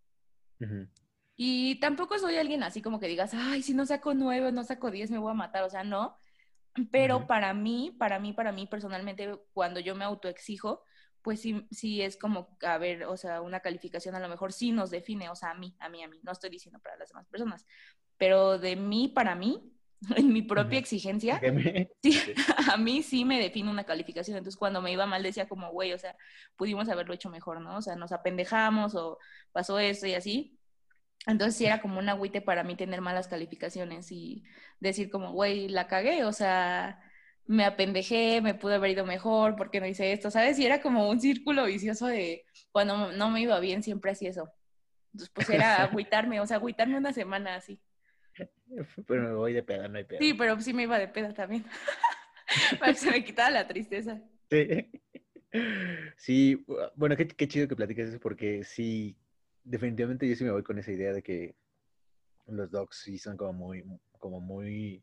Y 1.36 1.78
tampoco 1.80 2.18
soy 2.18 2.36
alguien 2.36 2.62
así 2.62 2.80
como 2.80 3.00
que 3.00 3.08
digas, 3.08 3.32
ay, 3.34 3.62
si 3.62 3.74
no 3.74 3.86
saco 3.86 4.14
nueve, 4.14 4.52
no 4.52 4.64
saco 4.64 4.90
diez, 4.90 5.10
me 5.10 5.18
voy 5.18 5.30
a 5.30 5.34
matar, 5.34 5.64
o 5.64 5.70
sea, 5.70 5.84
no 5.84 6.16
pero 6.90 7.26
para 7.26 7.54
mí, 7.54 7.94
para 7.98 8.18
mí, 8.18 8.32
para 8.32 8.52
mí 8.52 8.66
personalmente, 8.66 9.38
cuando 9.52 9.80
yo 9.80 9.94
me 9.94 10.04
autoexijo, 10.04 10.82
pues 11.22 11.40
sí, 11.40 11.66
sí 11.70 12.02
es 12.02 12.16
como, 12.16 12.56
a 12.62 12.78
ver, 12.78 13.04
o 13.04 13.16
sea, 13.16 13.40
una 13.40 13.60
calificación 13.60 14.14
a 14.14 14.20
lo 14.20 14.28
mejor 14.28 14.52
sí 14.52 14.72
nos 14.72 14.90
define, 14.90 15.30
o 15.30 15.36
sea, 15.36 15.50
a 15.50 15.54
mí, 15.54 15.74
a 15.78 15.88
mí, 15.88 16.02
a 16.02 16.08
mí, 16.08 16.18
no 16.22 16.32
estoy 16.32 16.50
diciendo 16.50 16.80
para 16.80 16.96
las 16.96 17.08
demás 17.08 17.26
personas, 17.28 17.64
pero 18.18 18.58
de 18.58 18.76
mí, 18.76 19.08
para 19.08 19.34
mí, 19.34 19.72
en 20.16 20.32
mi 20.32 20.42
propia 20.42 20.78
exigencia, 20.78 21.40
sí, 22.02 22.20
a 22.72 22.76
mí 22.76 23.02
sí 23.02 23.24
me 23.24 23.40
define 23.40 23.70
una 23.70 23.84
calificación. 23.84 24.36
Entonces, 24.36 24.58
cuando 24.58 24.82
me 24.82 24.92
iba 24.92 25.06
mal, 25.06 25.22
decía 25.22 25.48
como, 25.48 25.70
güey, 25.70 25.92
o 25.92 25.98
sea, 25.98 26.16
pudimos 26.56 26.88
haberlo 26.88 27.14
hecho 27.14 27.30
mejor, 27.30 27.60
¿no? 27.60 27.78
O 27.78 27.82
sea, 27.82 27.96
nos 27.96 28.12
apendejamos 28.12 28.94
o 28.94 29.18
pasó 29.52 29.78
esto 29.78 30.06
y 30.06 30.14
así. 30.14 30.53
Entonces 31.26 31.56
sí 31.56 31.64
era 31.66 31.80
como 31.80 31.98
un 31.98 32.08
agüite 32.08 32.42
para 32.42 32.64
mí 32.64 32.76
tener 32.76 33.00
malas 33.00 33.28
calificaciones 33.28 34.12
y 34.12 34.44
decir 34.80 35.10
como, 35.10 35.32
güey, 35.32 35.68
la 35.68 35.86
cagué, 35.86 36.24
o 36.24 36.32
sea, 36.32 37.00
me 37.46 37.64
apendejé, 37.64 38.40
me 38.42 38.54
pude 38.54 38.74
haber 38.74 38.90
ido 38.92 39.06
mejor, 39.06 39.56
porque 39.56 39.80
no 39.80 39.86
hice 39.86 40.12
esto, 40.12 40.30
¿sabes? 40.30 40.58
Y 40.58 40.66
era 40.66 40.80
como 40.82 41.08
un 41.08 41.20
círculo 41.20 41.64
vicioso 41.64 42.06
de 42.06 42.44
cuando 42.72 43.12
no 43.12 43.30
me 43.30 43.40
iba 43.40 43.58
bien, 43.60 43.82
siempre 43.82 44.10
hacía 44.12 44.30
eso. 44.30 44.52
Entonces, 45.12 45.30
pues 45.34 45.48
era 45.50 45.76
agüitarme, 45.84 46.40
o 46.40 46.46
sea, 46.46 46.58
agüitarme 46.58 46.98
una 46.98 47.12
semana 47.12 47.56
así. 47.56 47.80
Pero 49.06 49.22
me 49.22 49.34
voy 49.34 49.52
de 49.52 49.62
peda, 49.62 49.88
no 49.88 49.98
hay 49.98 50.04
peda. 50.04 50.18
Sí, 50.20 50.34
pero 50.34 50.60
sí 50.60 50.72
me 50.72 50.82
iba 50.82 50.98
de 50.98 51.08
peda 51.08 51.32
también. 51.32 51.64
Para 52.78 52.92
que 52.92 52.98
se 52.98 53.10
me 53.10 53.24
quitara 53.24 53.50
la 53.50 53.66
tristeza. 53.66 54.20
Sí. 54.50 54.90
Sí, 56.16 56.66
bueno, 56.96 57.16
qué, 57.16 57.28
qué 57.28 57.46
chido 57.46 57.68
que 57.68 57.76
platiques 57.76 58.08
eso, 58.08 58.18
porque 58.18 58.64
sí, 58.64 59.16
definitivamente 59.64 60.28
yo 60.28 60.36
sí 60.36 60.44
me 60.44 60.50
voy 60.50 60.62
con 60.62 60.78
esa 60.78 60.92
idea 60.92 61.12
de 61.12 61.22
que 61.22 61.56
los 62.46 62.70
dogs 62.70 62.98
sí 62.98 63.18
son 63.18 63.36
como 63.36 63.52
muy, 63.52 63.84
como 64.18 64.40
muy 64.40 65.02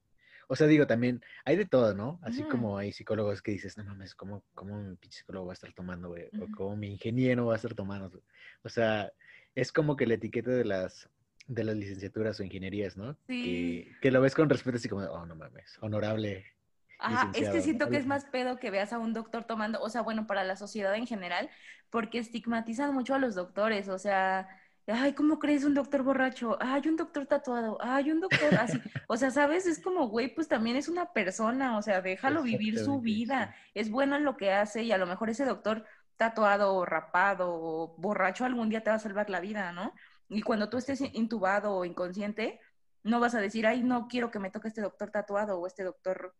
o 0.51 0.55
sea, 0.57 0.67
digo, 0.67 0.85
también 0.85 1.23
hay 1.45 1.55
de 1.55 1.65
todo, 1.65 1.93
¿no? 1.93 2.19
Así 2.23 2.43
como 2.43 2.77
hay 2.77 2.91
psicólogos 2.91 3.41
que 3.41 3.51
dices, 3.51 3.77
no 3.77 3.85
mames, 3.85 4.13
¿cómo, 4.13 4.43
cómo 4.53 4.83
mi 4.83 4.97
pinche 4.97 5.19
psicólogo 5.19 5.45
va 5.45 5.53
a 5.53 5.55
estar 5.55 5.71
tomando, 5.71 6.09
güey? 6.09 6.25
O 6.41 6.47
cómo 6.57 6.75
mi 6.75 6.87
ingeniero 6.87 7.45
va 7.45 7.53
a 7.53 7.55
estar 7.55 7.73
tomando. 7.73 8.21
O 8.61 8.67
sea, 8.67 9.13
es 9.55 9.71
como 9.71 9.95
que 9.95 10.05
la 10.05 10.15
etiqueta 10.15 10.51
de 10.51 10.65
las, 10.65 11.09
de 11.47 11.63
las 11.63 11.77
licenciaturas 11.77 12.37
o 12.37 12.43
ingenierías, 12.43 12.97
¿no? 12.97 13.17
Sí. 13.27 13.87
Que, 14.01 14.11
lo 14.11 14.19
ves 14.19 14.35
con 14.35 14.49
respeto 14.49 14.75
así 14.75 14.89
como, 14.89 15.05
oh, 15.05 15.25
no 15.25 15.35
mames, 15.37 15.77
honorable. 15.79 16.45
Ajá, 17.01 17.31
es 17.33 17.49
que 17.49 17.61
siento 17.61 17.89
que 17.89 17.97
es 17.97 18.05
más 18.05 18.25
pedo 18.25 18.57
que 18.57 18.69
veas 18.69 18.93
a 18.93 18.99
un 18.99 19.13
doctor 19.13 19.43
tomando, 19.43 19.81
o 19.81 19.89
sea, 19.89 20.01
bueno, 20.01 20.27
para 20.27 20.43
la 20.43 20.55
sociedad 20.55 20.95
en 20.95 21.07
general, 21.07 21.49
porque 21.89 22.19
estigmatizan 22.19 22.93
mucho 22.93 23.15
a 23.15 23.19
los 23.19 23.35
doctores, 23.35 23.89
o 23.89 23.97
sea, 23.97 24.47
ay, 24.87 25.13
¿cómo 25.13 25.39
crees 25.39 25.63
un 25.63 25.73
doctor 25.73 26.03
borracho? 26.03 26.57
Ay, 26.59 26.83
un 26.87 26.95
doctor 26.95 27.25
tatuado, 27.25 27.77
ay, 27.81 28.11
un 28.11 28.21
doctor 28.21 28.55
así. 28.55 28.79
O 29.07 29.17
sea, 29.17 29.31
¿sabes? 29.31 29.65
Es 29.65 29.81
como, 29.81 30.07
güey, 30.07 30.33
pues 30.33 30.47
también 30.47 30.77
es 30.77 30.87
una 30.87 31.11
persona, 31.11 31.77
o 31.77 31.81
sea, 31.81 32.01
déjalo 32.01 32.43
vivir 32.43 32.79
su 32.79 33.01
vida. 33.01 33.55
Es 33.73 33.89
bueno 33.91 34.15
en 34.15 34.23
lo 34.23 34.37
que 34.37 34.53
hace 34.53 34.83
y 34.83 34.91
a 34.91 34.97
lo 34.97 35.05
mejor 35.05 35.29
ese 35.29 35.45
doctor 35.45 35.85
tatuado 36.15 36.75
o 36.75 36.85
rapado 36.85 37.49
o 37.51 37.95
borracho 37.97 38.45
algún 38.45 38.69
día 38.69 38.83
te 38.83 38.89
va 38.89 38.95
a 38.95 38.99
salvar 38.99 39.29
la 39.29 39.41
vida, 39.41 39.71
¿no? 39.73 39.93
Y 40.29 40.43
cuando 40.43 40.69
tú 40.69 40.77
estés 40.77 41.01
intubado 41.13 41.73
o 41.73 41.83
inconsciente, 41.83 42.59
no 43.03 43.19
vas 43.19 43.35
a 43.35 43.41
decir, 43.41 43.67
ay, 43.67 43.83
no 43.83 44.07
quiero 44.07 44.31
que 44.31 44.39
me 44.39 44.51
toque 44.51 44.69
este 44.69 44.81
doctor 44.81 45.11
tatuado 45.11 45.59
o 45.59 45.67
este 45.67 45.83
doctor 45.83 46.35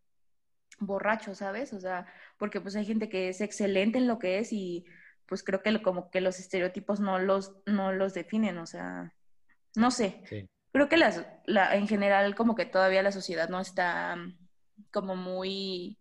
borracho, 0.86 1.34
¿sabes? 1.34 1.72
O 1.72 1.80
sea, 1.80 2.06
porque 2.38 2.60
pues 2.60 2.76
hay 2.76 2.84
gente 2.84 3.08
que 3.08 3.28
es 3.28 3.40
excelente 3.40 3.98
en 3.98 4.06
lo 4.06 4.18
que 4.18 4.38
es 4.38 4.52
y 4.52 4.84
pues 5.26 5.42
creo 5.42 5.62
que 5.62 5.82
como 5.82 6.10
que 6.10 6.20
los 6.20 6.38
estereotipos 6.38 7.00
no 7.00 7.18
los, 7.18 7.54
no 7.66 7.92
los 7.92 8.14
definen, 8.14 8.58
o 8.58 8.66
sea, 8.66 9.14
no 9.74 9.90
sé. 9.90 10.48
Creo 10.72 10.88
que 10.88 10.96
las, 10.96 11.26
la, 11.46 11.74
en 11.76 11.88
general 11.88 12.34
como 12.34 12.54
que 12.54 12.66
todavía 12.66 13.02
la 13.02 13.12
sociedad 13.12 13.48
no 13.48 13.60
está 13.60 14.16
como 14.90 15.16
muy, 15.16 15.98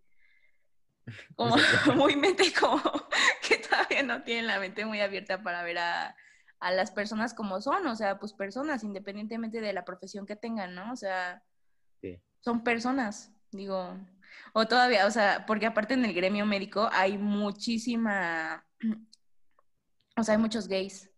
como, 1.36 1.56
muy 1.96 2.16
mente, 2.16 2.46
como 2.60 2.82
que 3.48 3.58
todavía 3.58 4.04
no 4.04 4.24
tienen 4.24 4.48
la 4.48 4.60
mente 4.60 4.86
muy 4.86 5.00
abierta 5.00 5.42
para 5.44 5.64
ver 5.64 5.78
a, 5.78 6.16
a 6.60 6.72
las 6.72 6.92
personas 6.92 7.34
como 7.34 7.60
son, 7.60 7.88
o 7.88 7.96
sea, 7.96 8.20
pues 8.20 8.34
personas, 8.34 8.84
independientemente 8.84 9.62
de 9.62 9.74
la 9.74 9.84
profesión 9.84 10.26
que 10.26 10.36
tengan, 10.36 10.76
¿no? 10.76 10.92
O 10.94 10.96
sea, 10.96 11.44
son 12.40 12.64
personas, 12.64 13.32
digo, 13.52 13.98
o 14.54 14.68
todavía, 14.68 15.06
o 15.06 15.12
sea, 15.12 15.46
porque 15.46 15.66
aparte 15.66 15.94
en 15.94 16.06
el 16.06 16.14
gremio 16.14 16.46
médico 16.46 16.90
hay 16.92 17.18
muchísima 17.18 18.66
o 20.18 20.24
sea, 20.24 20.36
hay 20.36 20.42
muchos 20.42 20.68
gays. 20.68 21.10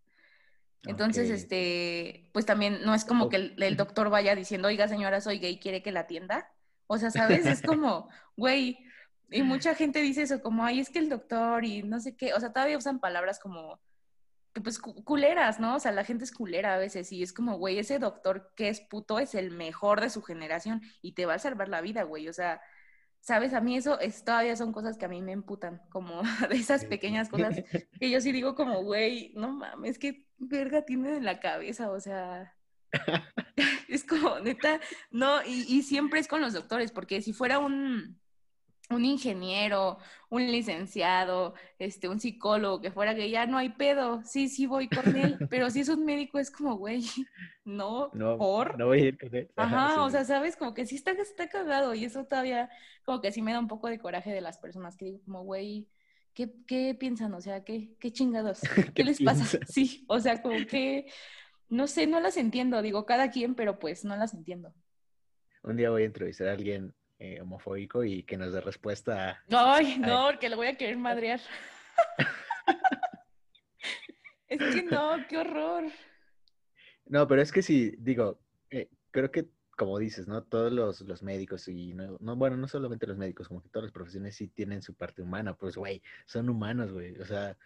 Entonces, 0.86 1.30
este, 1.30 2.30
pues 2.34 2.46
también 2.46 2.82
no 2.84 2.94
es 2.94 3.06
como 3.06 3.30
que 3.30 3.54
el, 3.58 3.78
doctor 3.78 4.10
vaya 4.10 4.36
diciendo, 4.36 4.68
oiga 4.68 4.88
señora, 4.90 5.22
soy 5.22 5.40
gay, 5.40 5.58
¿quiere 5.58 5.82
que 5.82 5.94
la 5.94 6.02
atienda? 6.02 6.52
O 6.88 6.98
sea, 6.98 7.10
¿sabes? 7.10 7.46
Es 7.46 7.62
como, 7.62 8.10
güey, 8.36 8.80
y 9.30 9.44
mucha 9.44 9.76
gente 9.76 10.02
dice 10.02 10.24
eso, 10.24 10.42
como, 10.42 10.66
ay, 10.66 10.82
es 10.82 10.90
que 10.90 11.00
el 11.00 11.10
doctor 11.10 11.64
y 11.64 11.84
no 11.84 12.02
sé 12.02 12.18
qué, 12.18 12.34
o 12.34 12.40
sea, 12.40 12.52
todavía 12.52 12.78
usan 12.78 13.00
palabras 13.00 13.40
como, 13.40 13.80
pues, 14.62 14.78
culeras, 14.78 15.60
¿no? 15.60 15.76
O 15.76 15.80
sea, 15.80 15.94
la 15.94 16.04
gente 16.04 16.26
es 16.26 16.34
culera 16.34 16.76
a 16.76 16.78
veces 16.78 17.12
y 17.14 17.24
es 17.24 17.32
como, 17.32 17.58
güey, 17.58 17.80
ese 17.80 17.98
doctor 17.98 18.52
que 18.56 18.68
es 18.68 18.82
puto 18.82 19.20
es 19.20 19.36
el 19.36 19.52
mejor 19.52 20.02
de 20.02 20.10
su 20.10 20.22
generación 20.22 20.82
y 21.02 21.14
te 21.14 21.26
va 21.26 21.36
a 21.36 21.40
salvar 21.40 21.70
la 21.70 21.80
vida, 21.80 22.04
güey, 22.04 22.28
o 22.28 22.34
sea, 22.34 22.62
¿Sabes? 23.24 23.54
A 23.54 23.62
mí 23.62 23.78
eso 23.78 23.98
es, 24.02 24.26
todavía 24.26 24.58
son 24.58 24.74
cosas 24.74 24.98
que 24.98 25.06
a 25.06 25.08
mí 25.08 25.22
me 25.22 25.32
emputan, 25.32 25.82
como 25.90 26.22
de 26.50 26.58
esas 26.58 26.84
pequeñas 26.84 27.30
cosas 27.30 27.64
que 27.98 28.10
yo 28.10 28.20
sí 28.20 28.34
digo 28.34 28.54
como, 28.54 28.84
güey, 28.84 29.32
no 29.36 29.50
mames, 29.54 29.98
qué 29.98 30.28
verga 30.38 30.84
tiene 30.84 31.16
en 31.16 31.24
la 31.24 31.40
cabeza, 31.40 31.90
o 31.90 32.02
sea, 32.02 32.54
es 33.88 34.04
como, 34.04 34.40
neta, 34.42 34.82
no, 35.10 35.42
y, 35.42 35.66
y 35.70 35.84
siempre 35.84 36.20
es 36.20 36.28
con 36.28 36.42
los 36.42 36.52
doctores, 36.52 36.92
porque 36.92 37.22
si 37.22 37.32
fuera 37.32 37.60
un, 37.60 38.20
un 38.90 39.06
ingeniero, 39.06 39.98
un 40.30 40.52
licenciado, 40.52 41.54
este, 41.80 42.10
un 42.10 42.20
psicólogo 42.20 42.82
que 42.82 42.92
fuera 42.92 43.16
que 43.16 43.30
ya 43.30 43.46
no 43.46 43.58
hay 43.58 43.70
pedo, 43.70 44.22
sí, 44.24 44.50
sí 44.50 44.66
voy 44.66 44.88
con 44.90 45.16
él, 45.16 45.38
pero 45.50 45.70
si 45.70 45.82
es 45.82 45.90
un 45.90 46.06
médico 46.06 46.40
es 46.40 46.52
como, 46.52 46.76
güey, 46.76 47.02
no, 47.66 48.10
no 48.14 48.38
por. 48.38 48.78
No 48.78 48.88
voy 48.88 49.02
a 49.02 49.06
ir 49.06 49.18
con 49.18 49.36
él. 49.36 49.50
Ajá, 49.56 50.04
o 50.04 50.10
sea, 50.10 50.26
sabes, 50.26 50.56
como 50.56 50.74
que 50.74 50.86
sí 50.86 50.96
está, 50.96 51.12
está 51.12 51.50
cagado 51.50 51.94
y 51.94 52.06
eso 52.06 52.26
todavía, 52.26 52.70
como 53.06 53.22
que 53.22 53.32
sí 53.32 53.42
me 53.42 53.54
da 53.54 53.60
un 53.60 53.68
poco 53.68 53.88
de 53.88 54.00
coraje 54.00 54.32
de 54.32 54.42
las 54.42 54.58
personas 54.58 54.98
que 54.98 55.06
digo, 55.06 55.22
como, 55.26 55.44
güey, 55.44 55.88
¿qué, 56.34 56.54
¿qué, 56.68 56.96
piensan? 56.96 57.34
O 57.34 57.42
sea, 57.42 57.64
¿qué, 57.64 57.96
qué 58.00 58.12
chingados? 58.12 58.62
¿Qué, 58.96 59.04
les 59.04 59.22
pasa? 59.22 59.60
Sí, 59.68 60.06
o 60.08 60.20
sea, 60.20 60.42
como 60.42 60.66
que, 60.68 61.06
no 61.70 61.88
sé, 61.88 62.08
no 62.08 62.20
las 62.20 62.38
entiendo, 62.38 62.82
digo, 62.82 63.06
cada 63.06 63.32
quien, 63.32 63.56
pero 63.56 63.80
pues 63.80 64.04
no 64.04 64.16
las 64.16 64.34
entiendo. 64.34 64.74
Un 65.64 65.78
día 65.78 65.90
voy 65.90 66.04
a 66.04 66.08
entrevistar 66.08 66.50
a 66.50 66.52
alguien 66.52 66.94
eh, 67.24 67.40
homofóbico 67.40 68.04
y 68.04 68.24
que 68.24 68.36
nos 68.36 68.52
dé 68.52 68.60
respuesta 68.60 69.42
Ay, 69.50 69.98
no, 69.98 70.26
porque 70.26 70.50
lo 70.50 70.58
voy 70.58 70.68
a 70.68 70.76
querer 70.76 70.98
madrear. 70.98 71.40
es 74.50 74.60
que 74.60 74.84
no, 74.84 75.16
qué 75.30 75.38
horror. 75.38 75.86
No, 77.06 77.26
pero 77.26 77.42
es 77.42 77.54
que 77.54 77.62
sí, 77.62 77.96
digo, 77.98 78.42
eh, 78.70 78.90
creo 79.12 79.32
que 79.32 79.48
como 79.78 80.00
dices, 80.00 80.28
¿no? 80.28 80.44
Todos 80.44 80.74
los, 80.74 81.24
médicos 81.24 81.70
y 81.70 81.94
no, 81.94 82.18
bueno, 82.36 82.58
no 82.58 82.68
solamente 82.68 83.08
los 83.08 83.18
médicos, 83.18 83.48
como 83.48 83.62
que 83.62 83.70
todas 83.70 83.86
las 83.86 83.94
profesiones 83.94 84.36
sí 84.36 84.50
tienen 84.50 84.82
su 84.82 84.94
parte 84.94 85.22
humana, 85.22 85.56
pues, 85.56 85.78
güey, 85.78 86.04
son 86.26 86.50
humanos, 86.50 86.92
güey, 86.92 87.18
o 87.20 87.26
sea, 87.26 87.58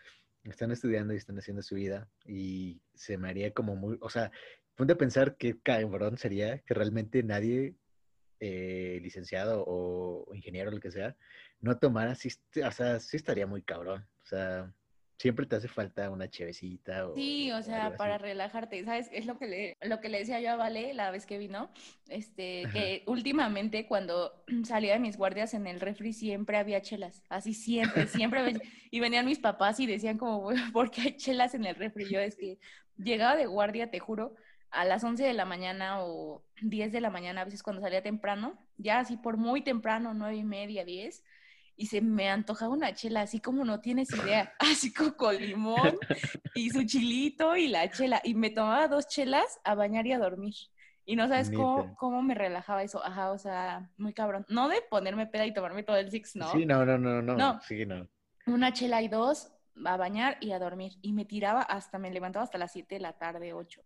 están 0.44 0.72
estudiando 0.72 1.16
y 1.16 1.18
están 1.18 1.40
haciendo 1.40 1.64
su 1.64 1.74
vida 1.74 2.08
y 2.28 2.80
se 2.94 3.18
me 3.18 3.30
haría 3.30 3.52
como 3.56 3.76
muy, 3.76 3.98
o 4.02 4.10
sea, 4.10 4.32
ponte 4.76 4.94
a 4.94 4.98
pensar 4.98 5.36
qué 5.36 5.60
cabrón 5.60 6.20
sería 6.20 6.60
que 6.60 6.76
realmente 6.76 7.24
nadie 7.24 7.76
eh, 8.40 9.00
licenciado 9.02 9.64
o, 9.68 10.34
ingeniero, 10.34 10.72
lo 10.72 10.80
que 10.80 10.92
sea, 10.92 11.16
no 11.60 11.78
tomara, 11.78 12.16
sí, 12.16 12.30
o 12.64 12.72
sea, 12.72 13.00
sí 13.00 13.18
estaría 13.18 13.48
muy 13.48 13.62
cabrón. 13.62 14.06
O 14.24 14.26
sea, 14.26 14.72
siempre 15.18 15.46
te 15.46 15.56
hace 15.56 15.68
falta 15.68 16.10
una 16.10 16.30
chevecita. 16.30 17.08
O, 17.08 17.16
sí, 17.16 17.52
o 17.52 17.62
sea, 17.64 17.96
para 17.98 18.18
relajarte, 18.18 18.84
¿sabes? 18.86 19.10
Es 19.12 19.26
lo 19.26 19.38
que 19.38 19.48
le, 19.48 19.78
lo 19.82 20.00
que 20.00 20.10
le 20.10 20.20
decía 20.20 20.40
yo 20.40 20.52
a 20.52 20.56
Vale 20.56 20.94
la 20.94 21.12
vez 21.12 21.26
que 21.26 21.38
vino, 21.38 21.72
este, 22.08 22.66
que 22.72 23.04
últimamente 23.08 23.88
cuando 23.88 24.44
salía 24.64 24.94
de 24.94 25.00
mis 25.00 25.18
guardias 25.18 25.54
en 25.54 25.68
el 25.68 25.80
refri 25.80 26.14
siempre 26.14 26.58
había 26.58 26.82
chelas, 26.82 27.24
así 27.30 27.54
siempre, 27.54 28.08
siempre, 28.08 28.42
y 28.92 29.00
venían 29.00 29.26
mis 29.26 29.40
papás 29.40 29.80
y 29.80 29.88
decían 29.88 30.18
como, 30.18 30.50
¿por 30.74 30.92
qué 30.92 31.02
hay 31.02 31.18
chelas 31.18 31.56
en 31.56 31.66
el 31.66 31.76
refri? 31.76 32.08
Yo 32.10 32.20
es 32.20 32.36
que 32.36 32.60
llegaba 32.98 33.36
de 33.36 33.48
guardia, 33.48 33.90
te 33.90 34.00
juro, 34.00 34.36
a 34.72 34.86
las 34.86 35.04
11 35.04 35.24
de 35.24 35.34
la 35.34 35.46
mañana 35.46 36.04
o 36.04 36.44
10 36.62 36.92
de 36.92 37.02
la 37.02 37.10
mañana, 37.10 37.42
a 37.42 37.46
veces 37.46 37.64
cuando 37.64 37.82
salía 37.82 38.02
temprano, 38.02 38.58
ya 38.78 39.00
así 39.00 39.18
por 39.18 39.38
muy 39.38 39.62
temprano, 39.62 40.14
9 40.14 40.36
y 40.36 40.44
media, 40.44 40.86
10, 40.86 41.24
y 41.76 41.86
se 41.86 42.02
me 42.02 42.30
antojaba 42.30 42.74
una 42.74 42.94
chela, 42.94 43.22
así 43.22 43.40
como 43.40 43.64
no 43.64 43.80
tienes 43.80 44.10
idea, 44.12 44.54
así 44.60 44.94
como 44.94 45.16
con 45.16 45.38
limón 45.38 45.98
y 46.56 46.70
su 46.72 46.84
chilito 46.84 47.56
y 47.56 47.68
la 47.68 47.90
chela, 47.90 48.22
y 48.24 48.34
me 48.34 48.50
tomaba 48.50 48.88
dos 48.88 49.08
chelas 49.08 49.60
a 49.64 49.76
bañar 49.76 50.06
y 50.08 50.14
a 50.14 50.20
dormir. 50.20 50.56
Y 51.06 51.16
no 51.16 51.30
sabes 51.30 51.50
cómo, 51.50 51.96
cómo, 51.96 52.22
me 52.22 52.36
relajaba 52.36 52.84
eso, 52.84 53.02
ajá, 53.02 53.32
o 53.32 53.38
sea, 53.38 53.90
muy 53.96 54.12
cabrón. 54.12 54.46
No 54.50 54.68
de 54.68 54.82
ponerme 54.90 55.26
peda 55.26 55.46
y 55.46 55.54
tomarme 55.54 55.84
todo 55.84 55.96
el 55.96 56.12
six, 56.12 56.36
¿no? 56.36 56.52
Sí, 56.52 56.66
no, 56.66 56.86
no, 56.86 56.98
no, 56.98 57.22
no, 57.22 57.36
no. 57.38 57.62
sí, 57.62 57.86
no. 57.86 58.10
Una 58.46 58.74
chela 58.74 59.02
y 59.02 59.08
dos, 59.08 59.54
a 59.86 59.96
bañar 59.96 60.38
y 60.42 60.52
a 60.52 60.60
dormir. 60.60 60.94
Y 61.02 61.14
me 61.14 61.24
tiraba 61.24 61.62
hasta, 61.62 61.98
me 61.98 62.12
levantaba 62.12 62.44
hasta 62.44 62.58
las 62.58 62.74
7 62.74 62.96
de 62.96 63.02
la 63.02 63.14
tarde, 63.14 63.54
8. 63.54 63.82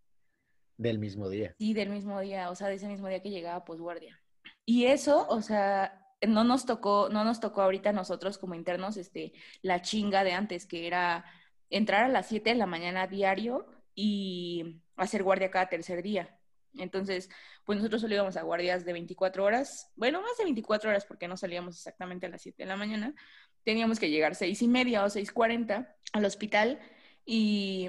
Del 0.82 0.98
mismo 0.98 1.30
día. 1.30 1.54
Sí, 1.60 1.76
del 1.76 1.90
mismo 1.90 2.20
día, 2.20 2.50
o 2.50 2.56
sea, 2.56 2.68
de 2.68 2.74
ese 2.74 2.88
mismo 2.88 3.08
día 3.08 3.22
que 3.22 3.30
llegaba 3.30 3.64
posguardia. 3.64 4.20
Y 4.66 4.86
eso, 4.86 5.28
o 5.30 5.44
sea, 5.44 6.08
no 6.28 6.44
nos 6.44 6.66
tocó, 6.66 7.08
no 7.12 7.24
nos 7.24 7.40
tocó 7.40 7.62
ahorita 7.62 7.92
nosotros 7.92 8.40
como 8.40 8.56
internos, 8.56 8.98
este, 8.98 9.34
la 9.62 9.84
chinga 9.84 10.24
de 10.24 10.32
antes, 10.32 10.66
que 10.66 10.88
era 10.88 11.24
entrar 11.70 12.06
a 12.06 12.08
las 12.08 12.30
7 12.30 12.50
de 12.50 12.56
la 12.56 12.66
mañana 12.66 13.06
diario 13.06 13.68
y 13.94 14.82
hacer 14.96 15.22
guardia 15.22 15.52
cada 15.52 15.70
tercer 15.70 16.02
día. 16.02 16.36
Entonces, 16.74 17.30
pues 17.64 17.78
nosotros 17.78 18.02
solo 18.02 18.16
íbamos 18.16 18.36
a 18.36 18.42
guardias 18.42 18.84
de 18.84 18.94
24 18.94 19.44
horas, 19.44 19.92
bueno, 19.96 20.20
más 20.24 20.36
de 20.40 20.46
24 20.46 20.90
horas 20.90 21.06
porque 21.06 21.28
no 21.28 21.38
salíamos 21.38 21.76
exactamente 21.76 22.26
a 22.26 22.30
las 22.30 22.42
7 22.42 22.64
de 22.64 22.68
la 22.68 22.76
mañana. 22.76 23.14
Teníamos 23.64 24.00
que 24.00 24.10
llegar 24.10 24.34
seis 24.34 24.64
y 24.64 24.68
media 24.68 25.04
o 25.04 25.10
6.40 25.10 25.94
al 26.14 26.26
hospital 26.26 26.80
y 27.24 27.88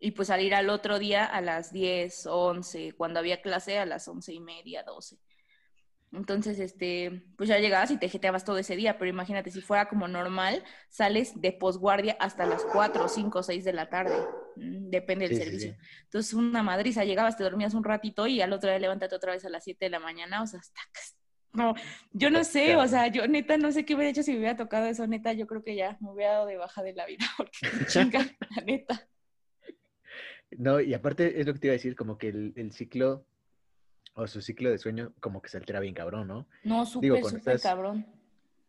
y 0.00 0.12
pues 0.12 0.28
salir 0.28 0.54
al 0.54 0.70
otro 0.70 0.98
día 0.98 1.24
a 1.24 1.40
las 1.40 1.72
10, 1.72 2.26
11, 2.26 2.92
cuando 2.96 3.18
había 3.20 3.42
clase 3.42 3.78
a 3.78 3.86
las 3.86 4.08
once 4.08 4.32
y 4.32 4.40
media, 4.40 4.82
12. 4.84 5.16
Entonces, 6.12 6.58
este, 6.58 7.24
pues 7.36 7.50
ya 7.50 7.58
llegabas 7.58 7.90
y 7.90 7.98
te 7.98 8.08
jeteabas 8.08 8.44
todo 8.44 8.56
ese 8.56 8.76
día, 8.76 8.96
pero 8.98 9.10
imagínate, 9.10 9.50
si 9.50 9.60
fuera 9.60 9.88
como 9.90 10.08
normal, 10.08 10.64
sales 10.88 11.38
de 11.40 11.52
posguardia 11.52 12.16
hasta 12.18 12.46
las 12.46 12.64
4, 12.64 13.08
5, 13.08 13.42
6 13.42 13.64
de 13.64 13.74
la 13.74 13.90
tarde. 13.90 14.16
Mm, 14.56 14.88
Depende 14.90 15.26
del 15.28 15.36
Sí, 15.36 15.42
servicio. 15.42 15.74
sí. 15.74 15.76
Entonces, 16.04 16.32
una 16.32 16.62
madriza, 16.62 17.04
llegabas, 17.04 17.36
te 17.36 17.44
dormías 17.44 17.74
un 17.74 17.84
ratito 17.84 18.26
y 18.26 18.40
al 18.40 18.52
otro 18.54 18.70
día 18.70 18.78
levántate 18.78 19.14
otra 19.14 19.32
vez 19.32 19.44
a 19.44 19.50
las 19.50 19.64
7 19.64 19.84
de 19.86 19.90
la 19.90 20.00
mañana, 20.00 20.42
o 20.42 20.46
sea, 20.46 20.60
hasta... 20.60 20.80
No, 21.52 21.74
yo 22.12 22.30
no 22.30 22.44
sé, 22.44 22.76
o 22.76 22.86
sea, 22.86 23.08
yo 23.08 23.26
neta 23.26 23.56
no 23.56 23.72
sé 23.72 23.84
qué 23.84 23.94
hubiera 23.94 24.10
hecho 24.10 24.22
si 24.22 24.32
me 24.32 24.38
hubiera 24.38 24.56
tocado 24.56 24.86
eso, 24.86 25.06
neta, 25.06 25.32
yo 25.32 25.46
creo 25.46 25.64
que 25.64 25.74
ya 25.76 25.96
me 26.00 26.10
hubiera 26.12 26.32
dado 26.34 26.46
de 26.46 26.56
baja 26.56 26.82
de 26.82 26.92
la 26.92 27.06
vida, 27.06 27.26
porque 27.36 27.58
chinga, 27.86 28.20
la 28.56 28.62
neta. 28.64 29.08
No, 30.56 30.80
y 30.80 30.94
aparte 30.94 31.40
es 31.40 31.46
lo 31.46 31.52
que 31.52 31.58
te 31.58 31.66
iba 31.66 31.72
a 31.72 31.76
decir, 31.76 31.94
como 31.94 32.16
que 32.18 32.28
el, 32.28 32.52
el 32.56 32.72
ciclo 32.72 33.24
o 34.14 34.26
su 34.26 34.40
ciclo 34.40 34.70
de 34.70 34.78
sueño 34.78 35.12
como 35.20 35.42
que 35.42 35.48
se 35.48 35.58
altera 35.58 35.80
bien 35.80 35.94
cabrón, 35.94 36.26
¿no? 36.28 36.48
No, 36.64 36.86
súper, 36.86 37.22
súper 37.24 37.36
estás- 37.38 37.62
cabrón. 37.62 38.06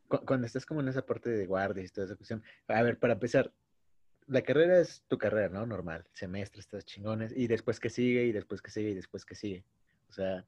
Cu- 0.08 0.26
Cuando 0.26 0.46
estás 0.48 0.66
como 0.66 0.82
en 0.82 0.88
esa 0.90 1.06
parte 1.06 1.30
de 1.30 1.46
guardias 1.46 1.90
y 1.90 1.94
toda 1.94 2.06
esa 2.08 2.16
cuestión. 2.16 2.44
A 2.68 2.82
ver, 2.84 2.98
para 3.00 3.14
empezar, 3.14 3.52
la 4.28 4.42
carrera 4.42 4.80
es 4.80 5.04
tu 5.08 5.18
carrera, 5.18 5.50
¿no? 5.50 5.66
Normal, 5.66 6.06
semestres, 6.14 6.68
todos 6.68 6.86
chingones, 6.86 7.32
y 7.36 7.48
después 7.48 7.80
que 7.80 7.90
sigue, 7.90 8.26
y 8.26 8.32
después 8.32 8.62
que 8.62 8.72
sigue, 8.72 8.90
y 8.90 8.96
después 8.96 9.26
que 9.26 9.36
sigue. 9.36 9.64
O 10.10 10.14
sea, 10.14 10.46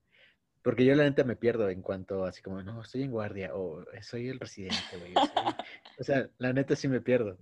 porque 0.62 0.86
yo 0.86 0.94
la 0.96 1.04
neta 1.04 1.24
me 1.24 1.36
pierdo 1.36 1.70
en 1.70 1.82
cuanto 1.82 2.26
así 2.26 2.42
como, 2.42 2.62
no, 2.62 2.82
estoy 2.82 3.04
en 3.04 3.12
guardia, 3.12 3.56
o 3.56 3.82
"Eh, 3.94 4.04
soy 4.04 4.28
el 4.30 4.40
residente, 4.40 4.98
güey. 5.00 5.16
o 5.16 5.26
soy-". 5.26 5.26
O 6.00 6.04
sea, 6.04 6.30
la 6.40 6.54
neta 6.54 6.76
sí 6.76 6.88
me 6.88 7.02
pierdo. 7.02 7.38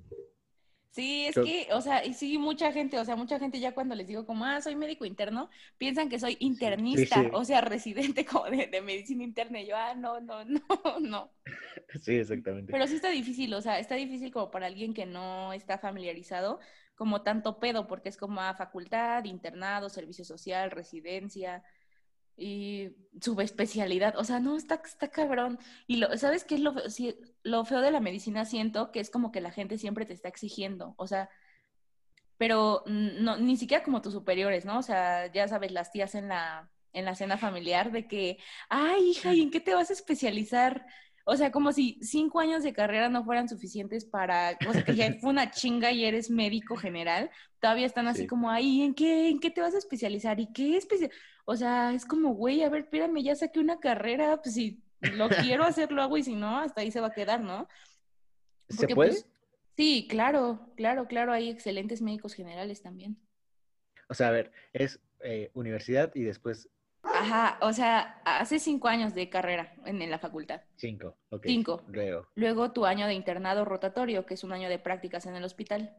Sí, 0.91 1.25
es 1.27 1.35
que, 1.35 1.67
o 1.71 1.81
sea, 1.81 2.03
y 2.03 2.13
sí, 2.13 2.37
mucha 2.39 2.71
gente, 2.71 2.97
o 2.97 3.05
sea, 3.05 3.15
mucha 3.15 3.37
gente 3.37 3.59
ya 3.59 3.73
cuando 3.73 3.93
les 3.93 4.07
digo 4.07 4.25
como, 4.25 4.45
ah, 4.45 4.59
soy 4.59 4.75
médico 4.75 5.05
interno, 5.05 5.49
piensan 5.77 6.09
que 6.09 6.19
soy 6.19 6.35
internista, 6.39 7.21
sí. 7.23 7.29
o 7.31 7.45
sea, 7.45 7.61
residente 7.61 8.25
como 8.25 8.45
de, 8.49 8.67
de 8.67 8.81
medicina 8.81 9.23
interna. 9.23 9.61
Y 9.61 9.67
yo, 9.67 9.75
ah, 9.77 9.93
no, 9.93 10.19
no, 10.19 10.43
no, 10.45 10.59
no. 10.99 11.31
Sí, 12.01 12.15
exactamente. 12.15 12.71
Pero 12.71 12.87
sí 12.87 12.95
está 12.95 13.09
difícil, 13.09 13.53
o 13.53 13.61
sea, 13.61 13.79
está 13.79 13.95
difícil 13.95 14.31
como 14.31 14.51
para 14.51 14.67
alguien 14.67 14.93
que 14.93 15.05
no 15.05 15.53
está 15.53 15.77
familiarizado, 15.77 16.59
como 16.95 17.21
tanto 17.21 17.59
pedo, 17.59 17.87
porque 17.87 18.09
es 18.09 18.17
como 18.17 18.41
a 18.41 18.55
facultad, 18.55 19.23
internado, 19.25 19.89
servicio 19.89 20.25
social, 20.25 20.71
residencia 20.71 21.63
y 22.39 22.95
subespecialidad. 23.21 24.17
O 24.17 24.23
sea, 24.23 24.39
no, 24.39 24.57
está, 24.57 24.81
está 24.85 25.09
cabrón. 25.11 25.59
Y 25.87 25.97
lo, 25.97 26.15
¿sabes 26.17 26.43
qué 26.45 26.55
es 26.55 26.61
lo 26.61 26.73
feo? 26.73 27.13
Lo 27.43 27.65
feo 27.65 27.81
de 27.81 27.91
la 27.91 27.99
medicina? 28.01 28.45
Siento 28.45 28.91
que 28.91 28.99
es 28.99 29.09
como 29.09 29.31
que 29.31 29.41
la 29.41 29.51
gente 29.51 29.77
siempre 29.77 30.05
te 30.05 30.13
está 30.13 30.29
exigiendo, 30.29 30.93
o 30.97 31.07
sea, 31.07 31.29
pero 32.37 32.83
no, 32.87 33.37
ni 33.37 33.57
siquiera 33.57 33.83
como 33.83 34.01
tus 34.01 34.13
superiores, 34.13 34.65
¿no? 34.65 34.79
O 34.79 34.81
sea, 34.83 35.31
ya 35.31 35.47
sabes, 35.47 35.71
las 35.71 35.91
tías 35.91 36.15
en 36.15 36.29
la, 36.29 36.71
en 36.93 37.05
la 37.05 37.15
cena 37.15 37.37
familiar 37.37 37.91
de 37.91 38.07
que, 38.07 38.37
ay, 38.69 39.09
hija, 39.11 39.33
¿y 39.33 39.41
en 39.41 39.51
qué 39.51 39.59
te 39.59 39.73
vas 39.75 39.89
a 39.89 39.93
especializar? 39.93 40.85
O 41.25 41.35
sea, 41.35 41.51
como 41.51 41.73
si 41.73 41.99
cinco 42.01 42.39
años 42.39 42.63
de 42.63 42.73
carrera 42.73 43.09
no 43.09 43.23
fueran 43.25 43.49
suficientes 43.49 44.05
para, 44.05 44.57
o 44.67 44.73
sea, 44.73 44.83
que 44.83 44.95
ya 44.95 45.13
fue 45.19 45.29
una 45.31 45.51
chinga 45.51 45.91
y 45.91 46.05
eres 46.05 46.29
médico 46.29 46.75
general, 46.77 47.29
todavía 47.59 47.85
están 47.85 48.07
así 48.07 48.23
Sí. 48.23 48.27
como, 48.27 48.49
ay, 48.49 48.81
¿en 48.83 48.95
qué, 48.95 49.29
¿en 49.29 49.39
qué 49.39 49.51
te 49.51 49.61
vas 49.61 49.75
a 49.75 49.77
especializar? 49.79 50.39
¿Y 50.39 50.51
qué 50.53 50.77
especial? 50.77 51.11
O 51.49 51.55
sea, 51.55 51.93
es 51.95 52.05
como, 52.05 52.35
güey, 52.35 52.61
a 52.61 52.69
ver, 52.69 52.81
espérame, 52.83 53.23
ya 53.23 53.35
saqué 53.35 53.59
una 53.59 53.79
carrera, 53.79 54.39
pues 54.39 54.53
si 54.53 54.83
lo 55.01 55.29
quiero 55.57 55.63
hacer, 55.63 55.91
lo 55.91 56.03
hago 56.03 56.15
y 56.15 56.23
si 56.23 56.35
no, 56.35 56.59
hasta 56.59 56.81
ahí 56.81 56.91
se 56.91 56.99
va 57.01 57.07
a 57.07 57.13
quedar, 57.13 57.41
¿no? 57.41 57.67
¿Se 58.69 58.77
porque, 58.77 58.93
puede? 58.93 59.09
pues, 59.09 59.25
Sí, 59.75 60.05
claro, 60.07 60.69
claro, 60.75 61.07
claro, 61.07 61.31
hay 61.31 61.49
excelentes 61.49 62.03
médicos 62.03 62.35
generales 62.35 62.83
también. 62.83 63.17
O 64.09 64.13
sea, 64.13 64.27
a 64.27 64.31
ver, 64.31 64.51
es 64.73 64.99
eh, 65.21 65.49
universidad 65.55 66.11
y 66.13 66.21
después 66.21 66.69
Ajá, 67.01 67.57
o 67.61 67.73
sea, 67.73 68.21
hace 68.25 68.59
cinco 68.59 68.87
años 68.87 69.15
de 69.15 69.29
carrera 69.29 69.73
en, 69.85 70.03
en 70.03 70.11
la 70.11 70.19
facultad. 70.19 70.61
cinco. 70.75 71.17
ok. 71.31 71.45
Cinco. 71.47 71.83
Luego. 71.87 72.27
Luego 72.35 72.73
tu 72.73 72.85
año 72.85 73.07
de 73.07 73.15
internado 73.15 73.65
rotatorio, 73.65 74.27
que 74.27 74.35
es 74.35 74.43
un 74.43 74.51
año 74.51 74.69
de 74.69 74.77
prácticas 74.77 75.25
en 75.25 75.35
el 75.35 75.43
hospital, 75.43 75.97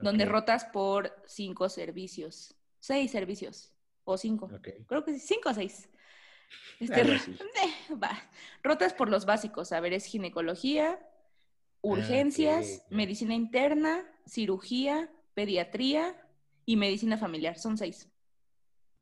donde 0.00 0.24
rotas 0.24 0.64
por 0.64 1.14
cinco 1.26 1.68
servicios, 1.68 2.56
seis 2.80 3.12
servicios, 3.12 3.73
o 4.04 4.16
cinco. 4.16 4.50
Creo 4.86 5.04
que 5.04 5.14
sí, 5.14 5.20
cinco 5.20 5.50
o 5.50 5.54
seis. 5.54 5.88
Este, 6.80 7.00
eh, 7.02 7.94
va. 8.02 8.10
Rotas 8.62 8.92
por 8.94 9.08
los 9.08 9.26
básicos, 9.26 9.72
a 9.72 9.80
ver, 9.80 9.92
es 9.92 10.06
ginecología, 10.06 10.98
urgencias, 11.80 12.82
ok. 12.84 12.92
medicina 12.92 13.34
interna, 13.34 14.04
cirugía, 14.26 15.10
pediatría 15.34 16.16
y 16.66 16.76
medicina 16.76 17.18
familiar. 17.18 17.58
Son 17.58 17.76
seis. 17.76 18.08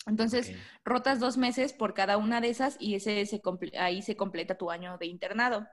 Entonces, 0.06 0.52
rotas 0.84 1.20
dos 1.20 1.36
meses 1.36 1.72
por 1.72 1.94
cada 1.94 2.16
una 2.16 2.40
de 2.40 2.48
esas 2.48 2.76
y 2.80 2.96
ese 2.96 3.24
se 3.24 3.40
ahí 3.78 4.02
se 4.02 4.16
completa 4.16 4.58
tu 4.58 4.70
año 4.70 4.98
de 4.98 5.06
internado. 5.06 5.68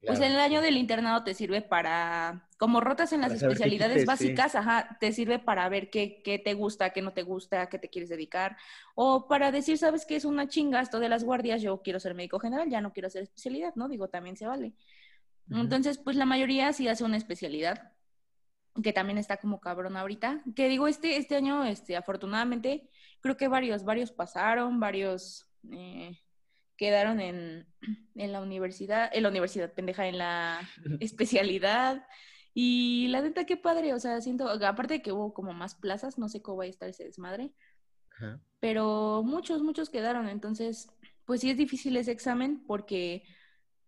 Claro, 0.00 0.24
el 0.24 0.38
año 0.38 0.60
del 0.60 0.76
internado 0.76 1.24
te 1.24 1.34
sirve 1.34 1.62
para, 1.62 2.48
como 2.62 2.80
rotas 2.80 3.12
en 3.12 3.22
las 3.22 3.32
especialidades 3.32 4.02
sí. 4.02 4.06
básicas, 4.06 4.54
ajá, 4.54 4.96
te 5.00 5.10
sirve 5.10 5.40
para 5.40 5.68
ver 5.68 5.90
qué, 5.90 6.22
qué 6.22 6.38
te 6.38 6.54
gusta, 6.54 6.90
qué 6.90 7.02
no 7.02 7.12
te 7.12 7.24
gusta, 7.24 7.68
qué 7.68 7.76
te 7.76 7.88
quieres 7.88 8.08
dedicar, 8.08 8.56
o 8.94 9.26
para 9.26 9.50
decir, 9.50 9.78
sabes 9.78 10.06
que 10.06 10.14
es 10.14 10.24
una 10.24 10.46
chinga 10.46 10.80
esto 10.80 11.00
de 11.00 11.08
las 11.08 11.24
guardias, 11.24 11.60
yo 11.60 11.82
quiero 11.82 11.98
ser 11.98 12.14
médico 12.14 12.38
general, 12.38 12.70
ya 12.70 12.80
no 12.80 12.92
quiero 12.92 13.08
hacer 13.08 13.24
especialidad, 13.24 13.74
¿no? 13.74 13.88
Digo, 13.88 14.06
también 14.06 14.36
se 14.36 14.46
vale. 14.46 14.74
Entonces, 15.50 15.98
pues 15.98 16.14
la 16.14 16.24
mayoría 16.24 16.72
sí 16.72 16.86
hace 16.86 17.02
una 17.02 17.16
especialidad, 17.16 17.90
que 18.80 18.92
también 18.92 19.18
está 19.18 19.38
como 19.38 19.60
cabrón 19.60 19.96
ahorita. 19.96 20.44
Que 20.54 20.68
digo, 20.68 20.86
este, 20.86 21.16
este 21.16 21.34
año, 21.34 21.64
este, 21.64 21.96
afortunadamente, 21.96 22.88
creo 23.22 23.36
que 23.36 23.48
varios, 23.48 23.82
varios 23.82 24.12
pasaron, 24.12 24.78
varios 24.78 25.50
eh, 25.72 26.16
quedaron 26.76 27.18
en, 27.18 27.66
en 28.14 28.30
la 28.30 28.40
universidad, 28.40 29.10
en 29.12 29.24
la 29.24 29.30
universidad, 29.30 29.72
pendeja, 29.72 30.06
en 30.06 30.18
la 30.18 30.60
especialidad. 31.00 32.06
Y 32.54 33.08
la 33.08 33.22
neta, 33.22 33.46
qué 33.46 33.56
padre, 33.56 33.94
o 33.94 33.98
sea, 34.00 34.20
siento, 34.20 34.48
aparte 34.48 34.94
de 34.94 35.02
que 35.02 35.12
hubo 35.12 35.32
como 35.34 35.52
más 35.54 35.74
plazas, 35.74 36.18
no 36.18 36.28
sé 36.28 36.42
cómo 36.42 36.58
va 36.58 36.64
a 36.64 36.66
estar 36.68 36.88
ese 36.88 37.04
desmadre, 37.04 37.52
Ajá. 38.10 38.40
pero 38.60 39.22
muchos, 39.24 39.62
muchos 39.62 39.90
quedaron. 39.90 40.28
Entonces, 40.28 40.88
pues 41.24 41.40
sí 41.40 41.50
es 41.50 41.56
difícil 41.56 41.96
ese 41.96 42.12
examen 42.12 42.64
porque 42.66 43.24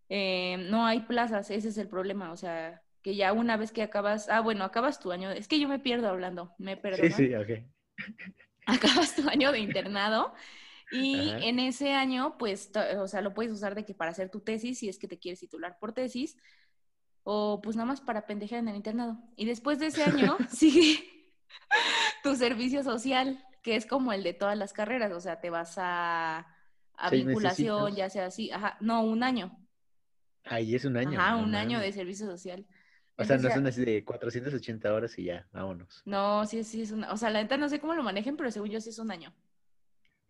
eh, 0.08 0.56
no 0.70 0.86
hay 0.86 1.00
plazas, 1.02 1.50
ese 1.50 1.68
es 1.68 1.78
el 1.78 1.88
problema. 1.88 2.32
O 2.32 2.36
sea, 2.36 2.82
que 3.02 3.16
ya 3.16 3.32
una 3.32 3.56
vez 3.56 3.72
que 3.72 3.82
acabas, 3.82 4.28
ah, 4.28 4.40
bueno, 4.40 4.64
acabas 4.64 5.00
tu 5.00 5.12
año, 5.12 5.30
es 5.30 5.48
que 5.48 5.60
yo 5.60 5.68
me 5.68 5.78
pierdo 5.78 6.08
hablando, 6.08 6.54
me 6.58 6.76
Sí, 6.76 6.82
perdonan. 6.82 7.10
sí, 7.10 7.34
ok. 7.34 7.50
Acabas 8.66 9.14
tu 9.14 9.28
año 9.28 9.52
de 9.52 9.58
internado 9.60 10.32
y 10.90 11.28
Ajá. 11.30 11.38
en 11.42 11.58
ese 11.58 11.92
año, 11.92 12.38
pues, 12.38 12.70
o 12.98 13.08
sea, 13.08 13.20
lo 13.20 13.34
puedes 13.34 13.52
usar 13.52 13.74
de 13.74 13.84
que 13.84 13.94
para 13.94 14.12
hacer 14.12 14.30
tu 14.30 14.40
tesis, 14.40 14.78
si 14.78 14.88
es 14.88 14.98
que 14.98 15.08
te 15.08 15.18
quieres 15.18 15.40
titular 15.40 15.78
por 15.78 15.92
tesis, 15.92 16.36
o 17.24 17.60
pues 17.62 17.74
nada 17.74 17.86
más 17.86 18.00
para 18.00 18.26
pendejar 18.26 18.60
en 18.60 18.68
el 18.68 18.76
internado. 18.76 19.18
Y 19.36 19.46
después 19.46 19.78
de 19.78 19.86
ese 19.86 20.04
año 20.04 20.36
sigue 20.50 21.04
tu 22.22 22.36
servicio 22.36 22.82
social, 22.82 23.42
que 23.62 23.76
es 23.76 23.86
como 23.86 24.12
el 24.12 24.22
de 24.22 24.34
todas 24.34 24.56
las 24.56 24.72
carreras, 24.72 25.12
o 25.12 25.20
sea, 25.20 25.40
te 25.40 25.50
vas 25.50 25.74
a, 25.78 26.46
vinculación, 27.10 27.96
ya 27.96 28.08
sea 28.08 28.26
así, 28.26 28.50
ajá, 28.52 28.76
no, 28.80 29.02
un 29.02 29.22
año, 29.22 29.58
Ahí 30.44 30.74
es 30.74 30.84
un 30.84 30.96
año. 30.96 31.18
ajá, 31.18 31.32
no 31.32 31.42
un 31.42 31.54
año 31.54 31.80
de 31.80 31.90
servicio 31.90 32.26
social. 32.26 32.66
O 33.16 33.24
sea, 33.24 33.38
no 33.38 33.48
son 33.48 33.66
así 33.66 33.84
de 33.84 34.04
480 34.04 34.92
horas 34.92 35.18
y 35.18 35.24
ya, 35.24 35.46
vámonos. 35.52 36.02
No, 36.04 36.44
sí, 36.46 36.64
sí, 36.64 36.82
es 36.82 36.90
una, 36.90 37.12
o 37.12 37.16
sea, 37.16 37.30
la 37.30 37.40
neta 37.40 37.56
no 37.56 37.68
sé 37.68 37.80
cómo 37.80 37.94
lo 37.94 38.02
manejen, 38.02 38.36
pero 38.36 38.50
según 38.50 38.70
yo 38.70 38.80
sí 38.80 38.90
es 38.90 38.98
un 38.98 39.10
año. 39.10 39.32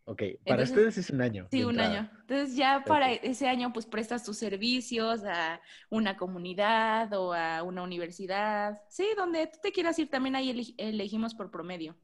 Ok, 0.06 0.18
para 0.18 0.30
Entonces- 0.62 0.70
ustedes 0.70 0.98
es 0.98 1.10
un 1.10 1.22
año. 1.22 1.48
Sí, 1.50 1.64
un 1.64 1.70
entrada. 1.70 1.98
año. 2.00 2.10
Entonces 2.20 2.56
ya 2.56 2.82
para 2.86 3.10
ese 3.12 3.48
año 3.48 3.72
pues 3.72 3.86
prestas 3.86 4.22
tus 4.22 4.36
servicios 4.36 5.24
a 5.24 5.60
una 5.88 6.16
comunidad 6.16 7.10
o 7.14 7.32
a 7.32 7.62
una 7.62 7.82
universidad. 7.82 8.82
Sí, 8.88 9.06
donde 9.16 9.46
tú 9.46 9.58
te 9.62 9.72
quieras 9.72 9.98
ir, 9.98 10.10
también 10.10 10.36
ahí 10.36 10.74
elegimos 10.76 11.34
por 11.34 11.50
promedio. 11.50 11.96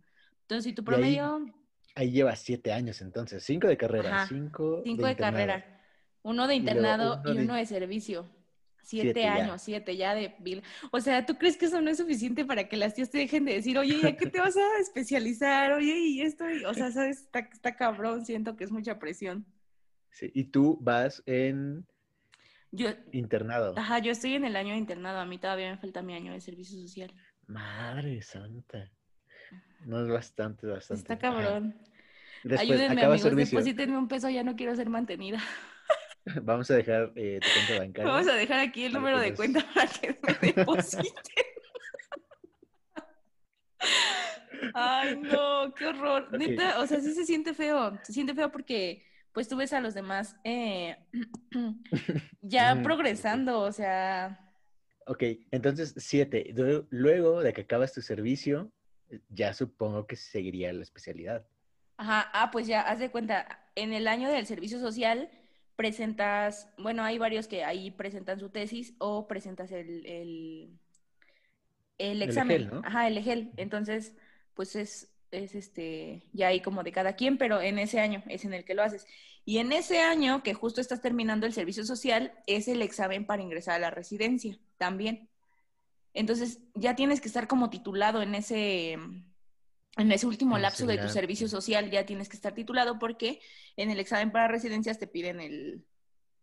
Entonces, 0.42 0.64
si 0.64 0.72
tu 0.72 0.80
Y 0.82 0.84
ahí- 0.84 0.86
promedio, 1.18 1.54
Ahí 1.96 2.12
lleva 2.12 2.34
siete 2.36 2.72
años 2.72 3.02
entonces, 3.02 3.42
cinco 3.44 3.66
de 3.66 3.76
carrera, 3.76 4.14
Ajá, 4.22 4.26
cinco, 4.28 4.80
cinco 4.84 5.06
de, 5.06 5.16
carrera, 5.16 5.80
uno 6.22 6.46
de 6.46 6.54
Y 6.54 6.60
luego 6.60 6.70
internado 6.78 7.20
uno 7.22 7.32
y 7.32 7.36
de- 7.36 7.44
uno 7.44 7.54
de 7.54 7.66
servicio. 7.66 8.30
Siete, 8.82 9.04
Siete 9.12 9.22
ya. 9.22 9.34
años, 9.34 9.62
siete 9.62 9.96
ya 9.96 10.14
de 10.14 10.34
vil- 10.40 10.62
O 10.90 11.00
sea, 11.00 11.24
¿tú 11.26 11.36
crees 11.36 11.56
que 11.56 11.66
eso 11.66 11.80
no 11.80 11.90
es 11.90 11.98
suficiente 11.98 12.44
para 12.44 12.68
que 12.68 12.76
las 12.76 12.94
tías 12.94 13.10
te 13.10 13.18
dejen 13.18 13.44
de 13.44 13.54
decir, 13.54 13.78
oye, 13.78 14.08
¿a 14.08 14.16
qué 14.16 14.26
te 14.26 14.40
vas 14.40 14.56
a 14.56 14.78
especializar? 14.80 15.72
Oye, 15.72 15.98
y 15.98 16.22
esto, 16.22 16.48
y- 16.50 16.64
o 16.64 16.74
sea, 16.74 16.90
¿sabes? 16.90 17.20
Está, 17.22 17.40
está 17.40 17.76
cabrón, 17.76 18.24
siento 18.24 18.56
que 18.56 18.64
es 18.64 18.70
mucha 18.72 18.98
presión. 18.98 19.46
Sí, 20.10 20.30
y 20.34 20.44
tú 20.44 20.78
vas 20.80 21.22
en 21.26 21.86
Yo, 22.72 22.88
internado. 23.12 23.74
Ajá, 23.78 23.98
yo 24.00 24.10
estoy 24.12 24.34
en 24.34 24.44
el 24.44 24.56
año 24.56 24.72
de 24.72 24.78
internado, 24.78 25.18
a 25.20 25.24
mí 25.26 25.38
todavía 25.38 25.70
me 25.70 25.76
falta 25.78 26.02
mi 26.02 26.14
año 26.14 26.32
de 26.32 26.40
servicio 26.40 26.78
social. 26.80 27.12
Madre 27.46 28.22
santa. 28.22 28.90
No 29.84 30.02
es 30.02 30.08
bastante, 30.08 30.66
bastante. 30.66 31.00
Está 31.02 31.18
cabrón. 31.18 31.74
Después 32.42 32.60
Ayúdenme, 32.70 33.02
amigos, 33.02 33.36
deposítenme 33.36 33.98
un 33.98 34.08
peso, 34.08 34.28
ya 34.30 34.42
no 34.42 34.56
quiero 34.56 34.74
ser 34.74 34.88
mantenida. 34.88 35.38
Vamos 36.42 36.70
a 36.70 36.74
dejar 36.74 37.12
eh, 37.16 37.40
tu 37.40 37.48
cuenta 37.48 37.84
bancaria. 37.84 38.12
Vamos 38.12 38.28
a 38.28 38.34
dejar 38.34 38.60
aquí 38.60 38.84
el 38.84 38.92
número 38.92 39.18
de 39.18 39.34
cuenta 39.34 39.64
para 39.74 39.86
que 39.88 40.18
me 40.42 40.52
depositen. 40.52 41.12
Ay, 44.74 45.16
no, 45.16 45.74
qué 45.74 45.86
horror. 45.86 46.28
Ok. 46.28 46.38
Neta, 46.38 46.80
o 46.80 46.86
sea, 46.86 47.00
sí 47.00 47.14
se 47.14 47.24
siente 47.24 47.54
feo. 47.54 47.98
Se 48.02 48.12
siente 48.12 48.34
feo 48.34 48.52
porque, 48.52 49.04
pues 49.32 49.48
tú 49.48 49.56
ves 49.56 49.72
a 49.72 49.80
los 49.80 49.94
demás 49.94 50.36
eh, 50.44 50.96
ya 52.42 52.80
progresando, 52.82 53.60
o 53.60 53.72
sea... 53.72 54.46
Ok, 55.06 55.24
entonces 55.50 55.94
siete. 55.96 56.54
Luego 56.90 57.42
de 57.42 57.52
que 57.52 57.62
acabas 57.62 57.92
tu 57.92 58.02
servicio, 58.02 58.70
ya 59.28 59.54
supongo 59.54 60.06
que 60.06 60.14
seguiría 60.14 60.72
la 60.72 60.82
especialidad. 60.82 61.46
Ajá, 61.96 62.30
ah, 62.32 62.50
pues 62.50 62.66
ya, 62.66 62.82
haz 62.82 63.00
de 63.00 63.10
cuenta, 63.10 63.66
en 63.74 63.92
el 63.92 64.06
año 64.06 64.30
del 64.30 64.46
servicio 64.46 64.78
social 64.78 65.30
presentas, 65.80 66.68
bueno, 66.76 67.02
hay 67.02 67.16
varios 67.16 67.48
que 67.48 67.64
ahí 67.64 67.90
presentan 67.90 68.38
su 68.38 68.50
tesis 68.50 68.92
o 68.98 69.26
presentas 69.26 69.72
el, 69.72 70.04
el, 70.04 70.78
el 71.96 72.20
examen. 72.20 72.70
Ajá, 72.84 73.08
el 73.08 73.16
EGEL. 73.16 73.52
Entonces, 73.56 74.14
pues 74.52 74.76
es, 74.76 75.10
es 75.30 75.54
este, 75.54 76.22
ya 76.34 76.48
ahí 76.48 76.60
como 76.60 76.82
de 76.82 76.92
cada 76.92 77.14
quien, 77.16 77.38
pero 77.38 77.62
en 77.62 77.78
ese 77.78 77.98
año 77.98 78.22
es 78.28 78.44
en 78.44 78.52
el 78.52 78.66
que 78.66 78.74
lo 78.74 78.82
haces. 78.82 79.06
Y 79.46 79.56
en 79.56 79.72
ese 79.72 80.00
año 80.00 80.42
que 80.42 80.52
justo 80.52 80.82
estás 80.82 81.00
terminando 81.00 81.46
el 81.46 81.54
servicio 81.54 81.82
social, 81.86 82.34
es 82.46 82.68
el 82.68 82.82
examen 82.82 83.24
para 83.24 83.40
ingresar 83.40 83.76
a 83.76 83.78
la 83.78 83.90
residencia 83.90 84.58
también. 84.76 85.30
Entonces, 86.12 86.58
ya 86.74 86.94
tienes 86.94 87.22
que 87.22 87.28
estar 87.28 87.48
como 87.48 87.70
titulado 87.70 88.20
en 88.20 88.34
ese, 88.34 88.98
en 89.96 90.12
ese 90.12 90.26
último 90.26 90.58
lapso 90.58 90.86
de 90.86 90.98
tu 90.98 91.08
servicio 91.08 91.48
social, 91.48 91.90
ya 91.90 92.06
tienes 92.06 92.28
que 92.28 92.36
estar 92.36 92.54
titulado 92.54 92.98
porque 92.98 93.40
en 93.76 93.90
el 93.90 93.98
examen 93.98 94.30
para 94.30 94.48
residencias 94.48 94.98
te 94.98 95.06
piden 95.06 95.40
el, 95.40 95.84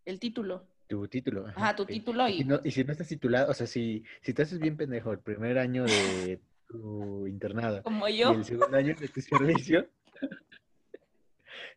el 0.05 0.19
título. 0.19 0.67
Tu 0.87 1.07
título. 1.07 1.47
Ajá, 1.47 1.75
tu 1.75 1.85
título. 1.85 2.27
Y... 2.29 2.47
Y, 2.63 2.71
si 2.71 2.83
no 2.83 2.91
estás 2.91 3.07
titulado, 3.07 3.51
o 3.51 3.53
sea, 3.53 3.67
si, 3.67 4.03
si 4.21 4.33
te 4.33 4.43
haces 4.43 4.59
bien 4.59 4.77
pendejo 4.77 5.11
el 5.11 5.19
primer 5.19 5.57
año 5.57 5.83
de 5.83 6.39
tu 6.67 7.27
internado. 7.27 7.83
Como 7.83 8.07
yo. 8.07 8.33
Y 8.33 8.37
el 8.37 8.45
segundo 8.45 8.77
año 8.77 8.95
de 8.95 9.07
tu 9.07 9.21
servicio, 9.21 9.87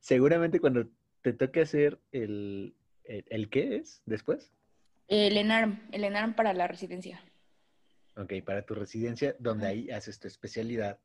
seguramente 0.01 0.61
cuando 0.61 0.87
te 1.23 1.33
toque 1.33 1.61
hacer 1.62 1.99
el, 2.12 2.75
el, 3.05 3.49
qué 3.51 3.77
es 3.77 4.03
después. 4.07 4.53
El 5.09 5.37
ENARM, 5.37 5.89
el 5.93 6.05
ENARM 6.05 6.35
para 6.35 6.53
la 6.55 6.68
residencia. 6.68 7.21
Ok, 8.16 8.35
para 8.45 8.62
tu 8.62 8.75
residencia, 8.75 9.35
donde 9.39 9.66
ahí 9.66 9.91
haces 9.91 10.21
tu 10.21 10.29
especialidad. 10.29 10.99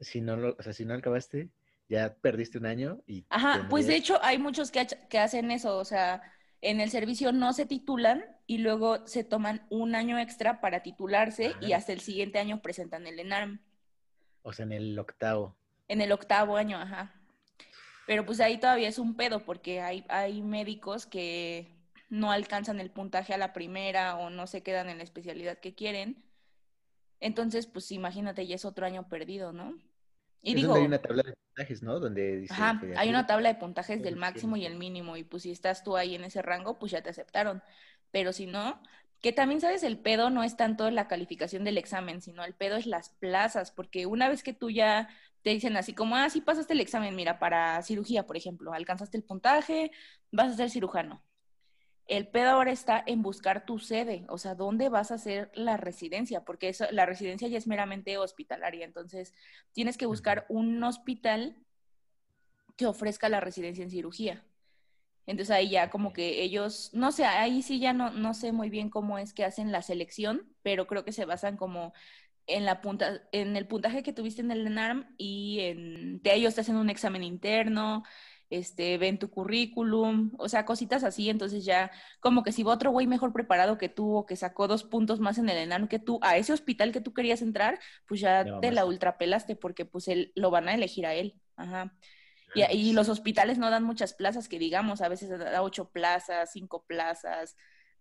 Si 0.00 0.20
no 0.20 0.36
lo, 0.36 0.56
o 0.58 0.62
sea, 0.62 0.72
si 0.72 0.84
no 0.84 0.94
acabaste, 0.94 1.50
ya 1.88 2.14
perdiste 2.14 2.58
un 2.58 2.66
año 2.66 3.00
y. 3.06 3.24
Ajá, 3.30 3.66
pues 3.68 3.86
de 3.86 3.96
hecho 3.96 4.18
hay 4.22 4.38
muchos 4.38 4.70
que, 4.70 4.86
que 5.08 5.18
hacen 5.18 5.50
eso, 5.50 5.76
o 5.76 5.84
sea, 5.84 6.22
en 6.60 6.80
el 6.80 6.90
servicio 6.90 7.32
no 7.32 7.52
se 7.52 7.66
titulan 7.66 8.24
y 8.46 8.58
luego 8.58 9.06
se 9.06 9.24
toman 9.24 9.66
un 9.70 9.94
año 9.94 10.18
extra 10.18 10.60
para 10.60 10.82
titularse 10.82 11.54
y 11.60 11.72
hasta 11.72 11.92
el 11.92 12.00
siguiente 12.00 12.38
año 12.38 12.60
presentan 12.62 13.06
el 13.06 13.20
ENARM. 13.20 13.60
O 14.42 14.52
sea, 14.52 14.64
en 14.64 14.72
el 14.72 14.98
octavo. 14.98 15.56
En 15.88 16.00
el 16.00 16.12
octavo 16.12 16.56
año, 16.56 16.78
ajá. 16.78 17.14
Pero 18.06 18.24
pues 18.24 18.40
ahí 18.40 18.58
todavía 18.58 18.88
es 18.88 18.98
un 18.98 19.16
pedo 19.16 19.44
porque 19.44 19.80
hay, 19.80 20.04
hay 20.08 20.42
médicos 20.42 21.06
que 21.06 21.68
no 22.08 22.32
alcanzan 22.32 22.80
el 22.80 22.90
puntaje 22.90 23.34
a 23.34 23.38
la 23.38 23.52
primera 23.52 24.16
o 24.16 24.30
no 24.30 24.46
se 24.46 24.62
quedan 24.62 24.88
en 24.88 24.98
la 24.98 25.04
especialidad 25.04 25.58
que 25.58 25.74
quieren. 25.74 26.24
Entonces, 27.20 27.66
pues 27.66 27.90
imagínate, 27.92 28.46
ya 28.46 28.54
es 28.54 28.64
otro 28.64 28.86
año 28.86 29.08
perdido, 29.08 29.52
¿no? 29.52 29.74
Y 30.42 30.54
digo, 30.54 30.74
hay 30.74 30.84
una 30.84 31.00
tabla 31.00 31.22
de 31.24 31.34
puntajes, 31.34 31.82
¿no? 31.82 31.98
Donde 31.98 32.40
dice 32.40 32.54
ajá, 32.54 32.80
hay 32.96 33.08
una 33.08 33.26
tabla 33.26 33.48
de 33.48 33.56
puntajes 33.56 34.02
del 34.02 34.16
máximo 34.16 34.56
y 34.56 34.66
el 34.66 34.76
mínimo 34.76 35.16
y 35.16 35.24
pues 35.24 35.42
si 35.42 35.50
estás 35.50 35.82
tú 35.82 35.96
ahí 35.96 36.14
en 36.14 36.24
ese 36.24 36.42
rango, 36.42 36.78
pues 36.78 36.92
ya 36.92 37.02
te 37.02 37.10
aceptaron. 37.10 37.62
Pero 38.12 38.32
si 38.32 38.46
no, 38.46 38.80
que 39.20 39.32
también 39.32 39.60
sabes, 39.60 39.82
el 39.82 39.98
pedo 39.98 40.30
no 40.30 40.44
es 40.44 40.56
tanto 40.56 40.90
la 40.90 41.08
calificación 41.08 41.64
del 41.64 41.76
examen, 41.78 42.22
sino 42.22 42.44
el 42.44 42.54
pedo 42.54 42.76
es 42.76 42.86
las 42.86 43.10
plazas, 43.10 43.72
porque 43.72 44.06
una 44.06 44.28
vez 44.28 44.42
que 44.42 44.52
tú 44.52 44.70
ya 44.70 45.08
te 45.42 45.50
dicen 45.50 45.76
así 45.76 45.92
como, 45.92 46.16
ah, 46.16 46.30
sí 46.30 46.40
pasaste 46.40 46.72
el 46.72 46.80
examen, 46.80 47.16
mira, 47.16 47.38
para 47.38 47.82
cirugía, 47.82 48.26
por 48.26 48.36
ejemplo, 48.36 48.72
alcanzaste 48.72 49.16
el 49.16 49.24
puntaje, 49.24 49.90
vas 50.30 50.52
a 50.52 50.56
ser 50.56 50.70
cirujano. 50.70 51.22
El 52.08 52.26
pedo 52.26 52.50
ahora 52.50 52.72
está 52.72 53.02
en 53.06 53.22
buscar 53.22 53.66
tu 53.66 53.78
sede, 53.78 54.24
o 54.28 54.38
sea, 54.38 54.54
dónde 54.54 54.88
vas 54.88 55.10
a 55.10 55.16
hacer 55.16 55.50
la 55.54 55.76
residencia, 55.76 56.44
porque 56.44 56.70
eso, 56.70 56.86
la 56.90 57.06
residencia 57.06 57.48
ya 57.48 57.58
es 57.58 57.66
meramente 57.66 58.18
hospitalaria, 58.18 58.84
entonces 58.84 59.34
tienes 59.72 59.96
que 59.98 60.06
buscar 60.06 60.46
un 60.48 60.82
hospital 60.82 61.56
que 62.76 62.86
ofrezca 62.86 63.28
la 63.28 63.40
residencia 63.40 63.84
en 63.84 63.90
cirugía. 63.90 64.44
Entonces 65.26 65.54
ahí 65.54 65.68
ya 65.68 65.90
como 65.90 66.14
que 66.14 66.42
ellos, 66.42 66.90
no 66.94 67.12
sé, 67.12 67.26
ahí 67.26 67.60
sí 67.60 67.78
ya 67.78 67.92
no, 67.92 68.10
no 68.10 68.32
sé 68.32 68.52
muy 68.52 68.70
bien 68.70 68.88
cómo 68.88 69.18
es 69.18 69.34
que 69.34 69.44
hacen 69.44 69.70
la 69.70 69.82
selección, 69.82 70.50
pero 70.62 70.86
creo 70.86 71.04
que 71.04 71.12
se 71.12 71.26
basan 71.26 71.58
como 71.58 71.92
en 72.46 72.64
la 72.64 72.80
punta, 72.80 73.20
en 73.32 73.56
el 73.56 73.66
puntaje 73.66 74.02
que 74.02 74.14
tuviste 74.14 74.40
en 74.40 74.50
el 74.50 74.66
ENARM 74.66 75.14
y 75.18 75.60
en, 75.60 76.22
de 76.22 76.34
ellos 76.34 76.54
te 76.54 76.62
hacen 76.62 76.76
un 76.76 76.88
examen 76.88 77.22
interno, 77.22 78.04
este, 78.50 78.96
ven 78.98 79.18
tu 79.18 79.30
currículum, 79.30 80.32
o 80.38 80.48
sea, 80.48 80.64
cositas 80.64 81.04
así, 81.04 81.28
entonces 81.28 81.64
ya 81.64 81.90
como 82.20 82.42
que 82.42 82.52
si 82.52 82.62
va 82.62 82.72
otro 82.72 82.90
güey 82.90 83.06
mejor 83.06 83.32
preparado 83.32 83.78
que 83.78 83.88
tú 83.88 84.16
o 84.16 84.26
que 84.26 84.36
sacó 84.36 84.68
dos 84.68 84.84
puntos 84.84 85.20
más 85.20 85.38
en 85.38 85.48
el 85.48 85.58
ENARM 85.58 85.88
que 85.88 85.98
tú, 85.98 86.18
a 86.22 86.36
ese 86.36 86.52
hospital 86.52 86.92
que 86.92 87.00
tú 87.00 87.12
querías 87.12 87.42
entrar, 87.42 87.78
pues 88.06 88.20
ya 88.20 88.60
te 88.60 88.72
la 88.72 88.84
ultrapelaste 88.84 89.56
porque 89.56 89.84
pues 89.84 90.08
él, 90.08 90.32
lo 90.34 90.50
van 90.50 90.68
a 90.68 90.74
elegir 90.74 91.06
a 91.06 91.14
él, 91.14 91.34
ajá. 91.56 91.94
Y, 92.54 92.62
y, 92.74 92.92
los 92.94 93.10
hospitales 93.10 93.58
no 93.58 93.68
dan 93.68 93.84
muchas 93.84 94.14
plazas, 94.14 94.48
que 94.48 94.58
digamos, 94.58 95.02
a 95.02 95.08
veces 95.08 95.28
da 95.28 95.60
ocho 95.60 95.90
plazas, 95.90 96.50
cinco 96.50 96.82
plazas. 96.86 97.56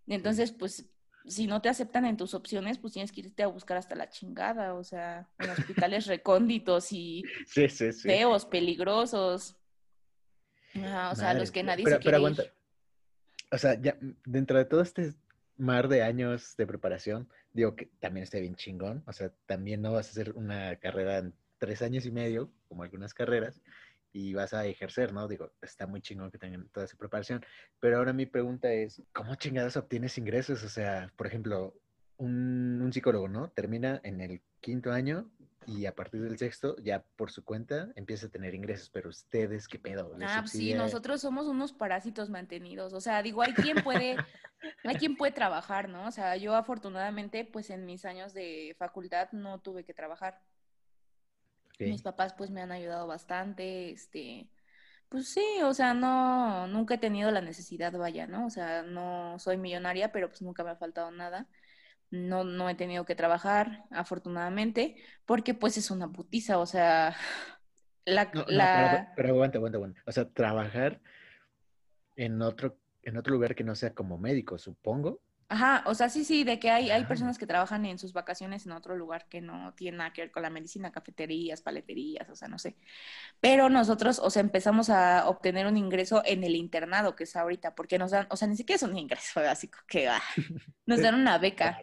Entonces, 0.07 0.53
pues, 0.53 0.89
si 1.27 1.47
no 1.47 1.61
te 1.61 1.69
aceptan 1.69 2.05
en 2.05 2.17
tus 2.17 2.33
opciones, 2.33 2.77
pues 2.77 2.93
tienes 2.93 3.11
que 3.11 3.21
irte 3.21 3.43
a 3.43 3.47
buscar 3.47 3.77
hasta 3.77 3.95
la 3.95 4.09
chingada, 4.09 4.73
o 4.73 4.83
sea, 4.83 5.27
en 5.39 5.49
hospitales 5.49 6.07
recónditos 6.07 6.91
y 6.91 7.23
feos, 7.45 8.45
peligrosos. 8.45 9.57
O 10.75 11.15
sea, 11.15 11.33
los 11.33 11.51
que 11.51 11.63
nadie 11.63 11.85
se 11.85 11.99
quiere 11.99 12.19
ir. 12.19 12.51
O 13.51 13.57
sea, 13.57 13.79
ya 13.79 13.97
dentro 14.25 14.57
de 14.57 14.65
todo 14.65 14.81
este 14.81 15.13
mar 15.57 15.87
de 15.87 16.03
años 16.03 16.55
de 16.57 16.67
preparación, 16.67 17.29
digo 17.53 17.75
que 17.75 17.87
también 17.99 18.23
está 18.23 18.39
bien 18.39 18.55
chingón. 18.55 19.03
O 19.07 19.13
sea, 19.13 19.31
también 19.45 19.81
no 19.81 19.93
vas 19.93 20.07
a 20.07 20.11
hacer 20.11 20.33
una 20.35 20.75
carrera 20.77 21.19
en 21.19 21.33
tres 21.57 21.81
años 21.81 22.05
y 22.05 22.11
medio, 22.11 22.51
como 22.67 22.83
algunas 22.83 23.13
carreras, 23.13 23.61
y 24.11 24.33
vas 24.33 24.53
a 24.53 24.65
ejercer, 24.65 25.13
¿no? 25.13 25.27
Digo, 25.27 25.51
está 25.61 25.87
muy 25.87 26.01
chingón 26.01 26.31
que 26.31 26.37
tengan 26.37 26.67
toda 26.69 26.85
esa 26.85 26.97
preparación. 26.97 27.45
Pero 27.79 27.97
ahora 27.97 28.13
mi 28.13 28.25
pregunta 28.25 28.71
es, 28.71 29.01
¿cómo 29.13 29.35
chingadas 29.35 29.77
obtienes 29.77 30.17
ingresos? 30.17 30.63
O 30.63 30.69
sea, 30.69 31.11
por 31.15 31.27
ejemplo, 31.27 31.73
un, 32.17 32.89
psicólogo, 32.91 33.27
¿no? 33.27 33.49
Termina 33.49 33.99
en 34.03 34.21
el 34.21 34.41
quinto 34.59 34.91
año 34.91 35.29
y 35.67 35.85
a 35.85 35.93
partir 35.93 36.21
del 36.21 36.37
sexto, 36.37 36.77
ya 36.77 37.03
por 37.17 37.29
su 37.29 37.43
cuenta, 37.43 37.89
empieza 37.95 38.27
a 38.27 38.29
tener 38.29 38.55
ingresos. 38.55 38.89
Pero 38.89 39.09
ustedes, 39.09 39.67
¿qué 39.67 39.77
pedo? 39.77 40.15
Ah, 40.21 40.45
sí, 40.47 40.73
nosotros 40.73 41.19
somos 41.19 41.45
unos 41.47 41.73
parásitos 41.73 42.29
mantenidos. 42.29 42.93
O 42.93 43.01
sea, 43.01 43.21
digo, 43.21 43.41
hay 43.41 43.53
quien 43.53 43.83
puede, 43.83 44.15
hay 44.85 44.95
quien 44.95 45.17
puede 45.17 45.33
trabajar, 45.33 45.89
¿no? 45.89 46.07
O 46.07 46.11
sea, 46.11 46.37
yo 46.37 46.55
afortunadamente, 46.55 47.43
pues 47.43 47.69
en 47.69 47.85
mis 47.85 48.05
años 48.05 48.33
de 48.33 48.75
facultad 48.79 49.29
no 49.33 49.59
tuve 49.59 49.83
que 49.83 49.93
trabajar. 49.93 50.39
Mis 51.79 52.01
papás 52.01 52.33
pues 52.33 52.49
me 52.49 52.61
han 52.61 52.71
ayudado 52.71 53.05
bastante, 53.05 53.91
este, 53.91 54.49
pues 55.09 55.29
sí, 55.29 55.45
o 55.63 55.73
sea, 55.73 55.93
no, 55.93 56.65
nunca 56.67 56.95
he 56.95 56.97
tenido 56.97 57.29
la 57.29 57.41
necesidad, 57.41 57.93
vaya, 57.93 58.25
¿no? 58.25 58.47
O 58.47 58.49
sea, 58.49 58.83
no 58.83 59.37
soy 59.37 59.57
millonaria, 59.57 60.11
pero 60.11 60.27
pues 60.29 60.41
nunca 60.41 60.63
me 60.63 60.71
ha 60.71 60.75
faltado 60.75 61.11
nada. 61.11 61.47
No, 62.09 62.43
no 62.43 62.69
he 62.69 62.75
tenido 62.75 63.05
que 63.05 63.15
trabajar, 63.15 63.85
afortunadamente, 63.91 64.95
porque 65.25 65.53
pues 65.53 65.77
es 65.77 65.91
una 65.91 66.11
putiza, 66.11 66.57
o 66.57 66.65
sea, 66.65 67.15
la... 68.05 68.31
la... 68.47 69.13
pero, 69.15 69.29
aguanta, 69.29 69.57
aguanta, 69.57 69.77
aguanta. 69.77 70.01
O 70.05 70.11
sea, 70.11 70.29
trabajar 70.29 71.01
en 72.15 72.41
otro, 72.41 72.77
en 73.03 73.17
otro 73.17 73.33
lugar 73.33 73.55
que 73.55 73.63
no 73.63 73.75
sea 73.75 73.93
como 73.93 74.17
médico, 74.17 74.57
supongo. 74.57 75.21
Ajá, 75.49 75.81
o 75.85 75.95
sea, 75.95 76.09
sí, 76.09 76.25
sí, 76.25 76.43
de 76.43 76.59
que 76.59 76.69
hay, 76.69 76.91
hay 76.91 77.05
personas 77.05 77.37
que 77.37 77.47
trabajan 77.47 77.85
en 77.85 77.97
sus 77.97 78.11
vacaciones 78.11 78.65
en 78.65 78.73
otro 78.73 78.97
lugar 78.97 79.29
que 79.29 79.39
no 79.39 79.73
tiene 79.75 79.99
nada 79.99 80.11
que 80.11 80.23
ver 80.23 80.31
con 80.31 80.43
la 80.43 80.49
medicina, 80.49 80.91
cafeterías, 80.91 81.61
paleterías, 81.61 82.29
o 82.29 82.35
sea, 82.35 82.49
no 82.49 82.59
sé. 82.59 82.75
Pero 83.39 83.69
nosotros, 83.69 84.19
o 84.19 84.29
sea, 84.29 84.41
empezamos 84.41 84.89
a 84.89 85.29
obtener 85.29 85.65
un 85.65 85.77
ingreso 85.77 86.21
en 86.25 86.43
el 86.43 86.57
internado, 86.57 87.15
que 87.15 87.23
es 87.23 87.35
ahorita, 87.37 87.75
porque 87.75 87.97
nos 87.97 88.11
dan, 88.11 88.27
o 88.29 88.35
sea, 88.35 88.49
ni 88.49 88.57
siquiera 88.57 88.75
es 88.75 88.83
un 88.83 88.97
ingreso 88.97 89.39
básico, 89.41 89.79
que 89.87 90.09
ah, 90.09 90.21
nos 90.85 91.01
dan 91.01 91.15
una 91.15 91.37
beca. 91.39 91.79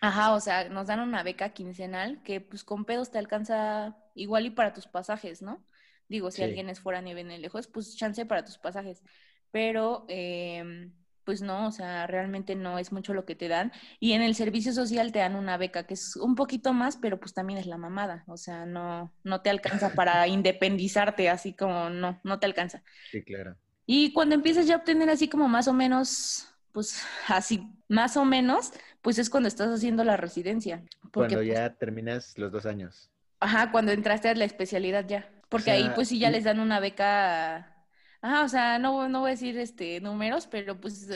Ajá, 0.00 0.34
o 0.34 0.40
sea, 0.40 0.68
nos 0.68 0.88
dan 0.88 0.98
una 0.98 1.22
beca 1.22 1.50
quincenal 1.50 2.22
que 2.24 2.40
pues 2.40 2.64
con 2.64 2.84
pedos 2.84 3.12
te 3.12 3.18
alcanza 3.18 3.96
igual 4.16 4.46
y 4.46 4.50
para 4.50 4.72
tus 4.72 4.88
pasajes, 4.88 5.42
¿no? 5.42 5.64
Digo, 6.08 6.32
si 6.32 6.42
alguien 6.42 6.70
es 6.70 6.80
fuera 6.80 7.02
ni 7.02 7.14
viene 7.14 7.38
lejos, 7.38 7.68
pues 7.68 7.96
chance 7.96 8.26
para 8.26 8.44
tus 8.44 8.58
pasajes. 8.58 9.04
Pero... 9.52 10.06
Eh, 10.08 10.90
pues 11.28 11.42
no, 11.42 11.66
o 11.66 11.72
sea, 11.72 12.06
realmente 12.06 12.54
no 12.54 12.78
es 12.78 12.90
mucho 12.90 13.12
lo 13.12 13.26
que 13.26 13.34
te 13.34 13.48
dan. 13.48 13.70
Y 14.00 14.14
en 14.14 14.22
el 14.22 14.34
servicio 14.34 14.72
social 14.72 15.12
te 15.12 15.18
dan 15.18 15.34
una 15.34 15.58
beca 15.58 15.86
que 15.86 15.92
es 15.92 16.16
un 16.16 16.34
poquito 16.34 16.72
más, 16.72 16.96
pero 16.96 17.20
pues 17.20 17.34
también 17.34 17.58
es 17.58 17.66
la 17.66 17.76
mamada, 17.76 18.24
o 18.28 18.38
sea, 18.38 18.64
no, 18.64 19.12
no 19.24 19.42
te 19.42 19.50
alcanza 19.50 19.92
para 19.92 20.26
independizarte, 20.26 21.28
así 21.28 21.52
como 21.52 21.90
no, 21.90 22.18
no 22.24 22.38
te 22.38 22.46
alcanza. 22.46 22.82
Sí, 23.10 23.22
claro. 23.22 23.56
Y 23.84 24.14
cuando 24.14 24.36
empiezas 24.36 24.66
ya 24.66 24.76
a 24.76 24.78
obtener 24.78 25.10
así 25.10 25.28
como 25.28 25.48
más 25.48 25.68
o 25.68 25.74
menos, 25.74 26.48
pues 26.72 27.04
así, 27.28 27.68
más 27.88 28.16
o 28.16 28.24
menos, 28.24 28.72
pues 29.02 29.18
es 29.18 29.28
cuando 29.28 29.48
estás 29.48 29.68
haciendo 29.68 30.04
la 30.04 30.16
residencia. 30.16 30.82
cuando 31.12 31.42
ya 31.42 31.74
terminas 31.74 32.38
los 32.38 32.50
dos 32.50 32.64
años. 32.64 33.10
Ajá, 33.38 33.70
cuando 33.70 33.92
entraste 33.92 34.30
a 34.30 34.34
la 34.34 34.46
especialidad 34.46 35.06
ya. 35.06 35.30
Porque 35.50 35.72
ahí 35.72 35.90
pues 35.94 36.08
sí 36.08 36.18
ya 36.18 36.30
les 36.30 36.44
dan 36.44 36.58
una 36.58 36.80
beca 36.80 37.77
Ajá, 38.20 38.44
o 38.44 38.48
sea, 38.48 38.78
no, 38.78 39.08
no 39.08 39.20
voy 39.20 39.28
a 39.28 39.34
decir 39.34 39.56
este 39.58 40.00
números, 40.00 40.46
pero 40.46 40.80
pues 40.80 41.06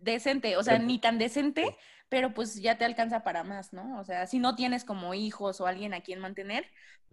decente, 0.00 0.56
o 0.56 0.62
sea, 0.62 0.78
ni 0.78 1.00
tan 1.00 1.18
decente, 1.18 1.76
pero 2.08 2.34
pues 2.34 2.54
ya 2.62 2.78
te 2.78 2.84
alcanza 2.84 3.24
para 3.24 3.42
más, 3.42 3.72
¿no? 3.72 3.98
O 3.98 4.04
sea, 4.04 4.26
si 4.26 4.38
no 4.38 4.54
tienes 4.54 4.84
como 4.84 5.14
hijos 5.14 5.60
o 5.60 5.66
alguien 5.66 5.92
a 5.92 6.02
quien 6.02 6.20
mantener, 6.20 6.64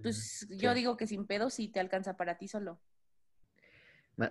pues 0.02 0.48
yo 0.50 0.74
digo 0.74 0.98
que 0.98 1.08
sin 1.08 1.26
pedo 1.26 1.50
sí 1.50 1.68
te 1.68 1.80
alcanza 1.80 2.16
para 2.16 2.38
ti 2.38 2.48
solo. 2.48 2.80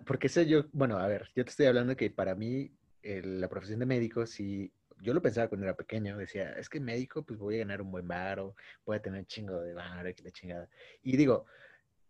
Porque 0.07 0.29
sé 0.29 0.47
yo, 0.47 0.67
bueno, 0.73 0.99
a 0.99 1.09
ver, 1.09 1.31
yo 1.35 1.45
te 1.45 1.51
estoy 1.51 1.67
hablando 1.67 1.97
que 1.97 2.11
para 2.11 2.37
mí 2.37 2.71
la 3.03 3.49
profesión 3.49 3.81
de 3.81 3.87
médico, 3.87 4.27
sí, 4.27 4.73
yo 5.01 5.13
lo 5.13 5.21
pensaba 5.21 5.49
cuando 5.49 5.67
era 5.67 5.75
pequeño, 5.75 6.17
decía, 6.17 6.53
es 6.53 6.69
que 6.69 6.79
médico, 6.79 7.25
pues 7.25 7.41
voy 7.41 7.57
a 7.57 7.59
ganar 7.59 7.83
un 7.83 7.91
buen 7.91 8.07
varo, 8.07 8.55
voy 8.87 8.97
a 8.97 9.03
tener 9.03 9.27
chingo 9.27 9.61
de 9.61 9.75
varo, 9.75 10.15
que 10.15 10.23
la 10.23 10.31
chingada. 10.31 10.69
Y 11.03 11.17
digo, 11.17 11.47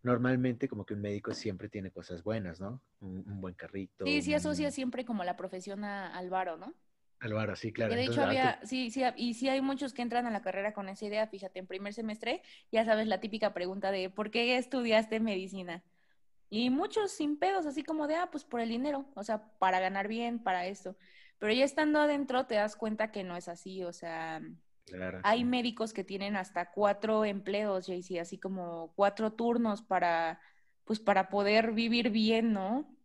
normalmente 0.03 0.67
como 0.67 0.85
que 0.85 0.93
un 0.93 1.01
médico 1.01 1.33
siempre 1.33 1.69
tiene 1.69 1.89
cosas 1.89 2.23
buenas, 2.23 2.59
¿no? 2.59 2.81
Un, 2.99 3.41
buen 3.41 3.55
carrito. 3.55 4.05
Sí, 4.05 4.21
sí 4.21 4.33
asocia 4.33 4.69
siempre 4.69 5.05
como 5.05 5.23
la 5.23 5.37
profesión 5.37 5.83
al 5.85 6.29
varo, 6.29 6.57
¿no? 6.57 6.73
Al 7.21 7.33
varo, 7.33 7.55
sí, 7.55 7.71
claro. 7.71 7.95
de 7.95 8.03
hecho 8.03 8.21
había, 8.21 8.59
sí, 8.63 8.91
sí, 8.91 9.01
y 9.15 9.33
sí 9.35 9.47
hay 9.47 9.61
muchos 9.61 9.93
que 9.93 10.01
entran 10.01 10.25
a 10.25 10.29
la 10.29 10.41
carrera 10.41 10.73
con 10.73 10.89
esa 10.89 11.05
idea, 11.05 11.25
fíjate, 11.25 11.59
en 11.59 11.67
primer 11.67 11.93
semestre, 11.93 12.41
ya 12.69 12.83
sabes 12.83 13.07
la 13.07 13.21
típica 13.21 13.53
pregunta 13.53 13.91
de 13.91 14.09
¿por 14.09 14.29
qué 14.29 14.57
estudiaste 14.57 15.21
medicina? 15.21 15.83
Y 16.49 16.69
muchos 16.69 17.11
sin 17.11 17.37
pedos, 17.37 17.65
así 17.65 17.81
como 17.81 18.07
de, 18.07 18.15
ah, 18.15 18.29
pues 18.29 18.43
por 18.43 18.59
el 18.59 18.69
dinero, 18.69 19.05
o 19.15 19.23
sea, 19.23 19.49
para 19.57 19.79
ganar 19.79 20.09
bien, 20.09 20.37
para 20.37 20.67
esto. 20.67 20.97
Pero 21.39 21.53
ya 21.53 21.63
estando 21.63 21.99
adentro 21.99 22.45
te 22.45 22.55
das 22.55 22.75
cuenta 22.75 23.11
que 23.11 23.23
no 23.23 23.37
es 23.37 23.47
así, 23.47 23.83
o 23.83 23.93
sea, 23.93 24.41
hay 25.23 25.43
médicos 25.43 25.93
que 25.93 26.03
tienen 26.03 26.35
hasta 26.35 26.71
cuatro 26.71 27.25
empleos, 27.25 27.87
JC, 27.87 28.19
así 28.19 28.37
como 28.39 28.93
cuatro 28.95 29.33
turnos 29.33 29.81
para, 29.81 30.39
pues 30.83 30.99
para 30.99 31.29
poder 31.29 31.71
vivir 31.71 32.09
bien, 32.09 32.53
¿no? 32.53 32.95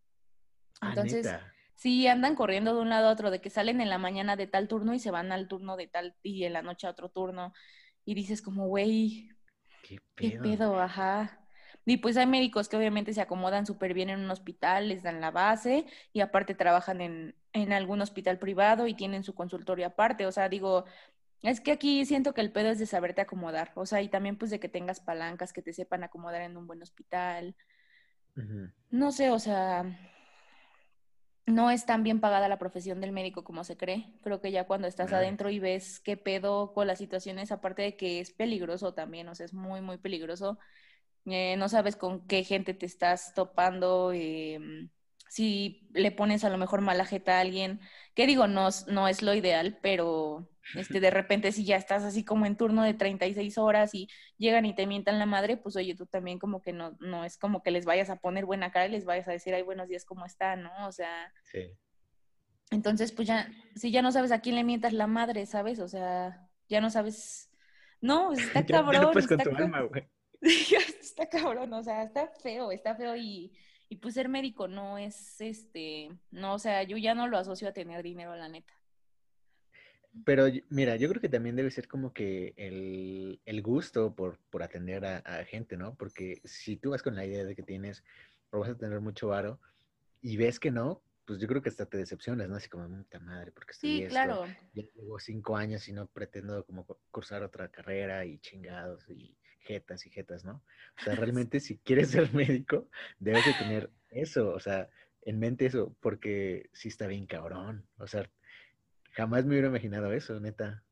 Ah, 0.81 0.89
Entonces, 0.89 1.27
sí, 1.75 2.07
andan 2.07 2.35
corriendo 2.35 2.75
de 2.75 2.81
un 2.81 2.89
lado 2.89 3.07
a 3.09 3.11
otro, 3.11 3.31
de 3.31 3.41
que 3.41 3.49
salen 3.49 3.81
en 3.81 3.89
la 3.89 3.97
mañana 3.97 4.35
de 4.35 4.47
tal 4.47 4.67
turno 4.67 4.93
y 4.93 4.99
se 4.99 5.11
van 5.11 5.31
al 5.31 5.47
turno 5.47 5.77
de 5.77 5.87
tal 5.87 6.15
y 6.23 6.43
en 6.43 6.53
la 6.53 6.61
noche 6.61 6.87
a 6.87 6.91
otro 6.91 7.09
turno. 7.09 7.53
Y 8.05 8.13
dices 8.15 8.41
como, 8.41 8.67
güey, 8.67 9.29
¿Qué, 9.81 9.97
¿qué 10.15 10.31
pedo? 10.39 10.79
Ajá. 10.79 11.47
Y 11.85 11.97
pues 11.97 12.17
hay 12.17 12.27
médicos 12.27 12.69
que 12.69 12.77
obviamente 12.77 13.13
se 13.13 13.21
acomodan 13.21 13.65
súper 13.65 13.93
bien 13.93 14.09
en 14.09 14.19
un 14.19 14.29
hospital, 14.29 14.89
les 14.89 15.01
dan 15.01 15.21
la 15.21 15.31
base 15.31 15.85
y 16.13 16.19
aparte 16.21 16.53
trabajan 16.53 17.01
en, 17.01 17.35
en 17.53 17.73
algún 17.73 18.01
hospital 18.01 18.37
privado 18.37 18.85
y 18.87 18.93
tienen 18.93 19.23
su 19.23 19.33
consultorio 19.33 19.87
aparte. 19.87 20.27
O 20.27 20.31
sea, 20.31 20.49
digo, 20.49 20.85
es 21.41 21.61
que 21.61 21.71
aquí 21.71 22.05
siento 22.05 22.33
que 22.33 22.41
el 22.41 22.51
pedo 22.51 22.69
es 22.69 22.79
de 22.79 22.85
saberte 22.85 23.21
acomodar, 23.21 23.71
o 23.75 23.85
sea, 23.85 24.01
y 24.01 24.09
también 24.09 24.37
pues 24.37 24.51
de 24.51 24.59
que 24.59 24.69
tengas 24.69 24.99
palancas 24.99 25.53
que 25.53 25.61
te 25.61 25.73
sepan 25.73 26.03
acomodar 26.03 26.41
en 26.41 26.57
un 26.57 26.67
buen 26.67 26.81
hospital. 26.81 27.55
No 28.89 29.11
sé, 29.11 29.31
o 29.31 29.39
sea, 29.39 29.85
no 31.45 31.71
es 31.71 31.85
tan 31.85 32.03
bien 32.03 32.19
pagada 32.19 32.47
la 32.47 32.59
profesión 32.59 33.01
del 33.01 33.11
médico 33.11 33.43
como 33.43 33.63
se 33.63 33.75
cree. 33.77 34.13
Creo 34.21 34.39
que 34.39 34.51
ya 34.51 34.65
cuando 34.65 34.87
estás 34.87 35.11
adentro 35.11 35.49
y 35.49 35.59
ves 35.59 35.99
qué 35.99 36.15
pedo 36.15 36.73
con 36.73 36.87
las 36.87 36.99
situaciones, 36.99 37.51
aparte 37.51 37.81
de 37.81 37.97
que 37.97 38.19
es 38.19 38.31
peligroso 38.31 38.93
también, 38.93 39.27
o 39.27 39.35
sea, 39.35 39.45
es 39.45 39.53
muy, 39.53 39.81
muy 39.81 39.97
peligroso. 39.97 40.59
Eh, 41.25 41.55
no 41.57 41.69
sabes 41.69 41.95
con 41.95 42.25
qué 42.27 42.43
gente 42.43 42.73
te 42.73 42.85
estás 42.85 43.33
topando. 43.33 44.11
Eh, 44.13 44.89
si 45.29 45.87
le 45.93 46.11
pones 46.11 46.43
a 46.43 46.49
lo 46.49 46.57
mejor 46.57 46.81
mala 46.81 47.05
jeta 47.05 47.37
a 47.37 47.41
alguien, 47.41 47.79
que 48.15 48.27
digo, 48.27 48.47
no, 48.47 48.69
no 48.87 49.07
es 49.07 49.21
lo 49.21 49.33
ideal, 49.33 49.77
pero 49.81 50.49
este, 50.75 50.99
de 50.99 51.11
repente 51.11 51.51
si 51.51 51.63
ya 51.63 51.77
estás 51.77 52.03
así 52.03 52.25
como 52.25 52.45
en 52.45 52.57
turno 52.57 52.83
de 52.83 52.93
36 52.93 53.57
horas 53.57 53.93
y 53.93 54.09
llegan 54.37 54.65
y 54.65 54.75
te 54.75 54.87
mientan 54.87 55.19
la 55.19 55.25
madre, 55.25 55.55
pues 55.55 55.75
oye, 55.75 55.95
tú 55.95 56.05
también 56.07 56.39
como 56.39 56.61
que 56.61 56.73
no, 56.73 56.97
no 56.99 57.23
es 57.23 57.37
como 57.37 57.61
que 57.61 57.71
les 57.71 57.85
vayas 57.85 58.09
a 58.09 58.17
poner 58.17 58.45
buena 58.45 58.71
cara 58.71 58.87
y 58.87 58.91
les 58.91 59.05
vayas 59.05 59.27
a 59.27 59.31
decir, 59.31 59.53
ay, 59.53 59.61
buenos 59.61 59.87
días, 59.87 60.03
¿cómo 60.03 60.25
está? 60.25 60.55
¿No? 60.55 60.71
O 60.87 60.91
sea... 60.91 61.31
Sí. 61.43 61.77
Entonces, 62.71 63.11
pues 63.11 63.27
ya, 63.27 63.49
si 63.75 63.91
ya 63.91 64.01
no 64.01 64.11
sabes 64.11 64.31
a 64.31 64.41
quién 64.41 64.55
le 64.55 64.63
mientas 64.63 64.93
la 64.93 65.07
madre, 65.07 65.45
¿sabes? 65.45 65.79
O 65.79 65.87
sea, 65.87 66.47
ya 66.67 66.81
no 66.81 66.89
sabes... 66.89 67.51
No, 68.01 68.31
está 68.33 68.65
cabrón. 68.65 69.17
está, 69.17 69.35
está 71.01 71.29
cabrón, 71.29 71.73
o 71.73 71.83
sea, 71.83 72.03
está 72.03 72.27
feo, 72.41 72.71
está 72.71 72.95
feo 72.95 73.15
y 73.15 73.51
y 73.89 73.97
pues 73.97 74.13
ser 74.13 74.29
médico 74.29 74.67
no 74.67 74.99
es, 74.99 75.41
este, 75.41 76.11
no, 76.29 76.53
o 76.53 76.59
sea, 76.59 76.83
yo 76.83 76.95
ya 76.97 77.15
no 77.15 77.27
lo 77.27 77.37
asocio 77.39 77.67
a 77.67 77.73
tener 77.73 78.03
dinero, 78.03 78.35
la 78.35 78.47
neta. 78.47 78.73
Pero 80.25 80.45
mira, 80.69 80.95
yo 80.95 81.09
creo 81.09 81.21
que 81.21 81.29
también 81.29 81.55
debe 81.55 81.71
ser 81.71 81.87
como 81.87 82.13
que 82.13 82.53
el, 82.55 83.61
gusto 83.63 84.15
por, 84.15 84.37
por 84.49 84.63
atender 84.63 85.05
a, 85.05 85.43
gente, 85.45 85.75
¿no? 85.75 85.95
Porque 85.95 86.39
si 86.43 86.77
tú 86.77 86.91
vas 86.91 87.03
con 87.03 87.15
la 87.15 87.25
idea 87.25 87.43
de 87.43 87.55
que 87.55 87.63
tienes, 87.63 88.03
o 88.51 88.59
vas 88.59 88.69
a 88.69 88.77
tener 88.77 89.01
mucho 89.01 89.27
varo, 89.27 89.59
y 90.21 90.37
ves 90.37 90.59
que 90.59 90.71
no, 90.71 91.01
pues 91.25 91.39
yo 91.39 91.47
creo 91.47 91.61
que 91.61 91.69
hasta 91.69 91.85
te 91.85 91.97
decepcionas, 91.97 92.47
¿no? 92.47 92.55
Así 92.55 92.69
como, 92.69 92.87
puta 92.87 93.19
madre, 93.19 93.51
porque 93.51 93.71
estoy 93.71 94.01
sí, 94.01 94.07
claro. 94.07 94.45
ya 94.73 94.83
llevo 94.95 95.19
cinco 95.19 95.55
años 95.55 95.87
y 95.87 95.93
no 95.93 96.07
pretendo 96.07 96.63
como 96.65 96.85
cursar 97.11 97.43
otra 97.43 97.69
carrera 97.69 98.25
y 98.25 98.39
chingados 98.39 99.07
y 99.09 99.35
jetas 99.59 100.05
y 100.05 100.09
jetas, 100.09 100.45
¿no? 100.45 100.63
O 100.99 101.03
sea, 101.03 101.15
realmente 101.15 101.59
si 101.59 101.77
quieres 101.77 102.11
ser 102.11 102.33
médico, 102.33 102.89
debes 103.19 103.45
de 103.45 103.53
tener 103.53 103.91
eso, 104.09 104.51
o 104.53 104.59
sea, 104.59 104.89
en 105.21 105.39
mente 105.39 105.65
eso, 105.65 105.95
porque 105.99 106.69
sí 106.73 106.87
está 106.87 107.07
bien 107.07 107.25
cabrón. 107.25 107.85
O 107.97 108.07
sea, 108.07 108.29
jamás 109.11 109.45
me 109.45 109.51
hubiera 109.51 109.67
imaginado 109.67 110.11
eso, 110.13 110.39
neta. 110.39 110.83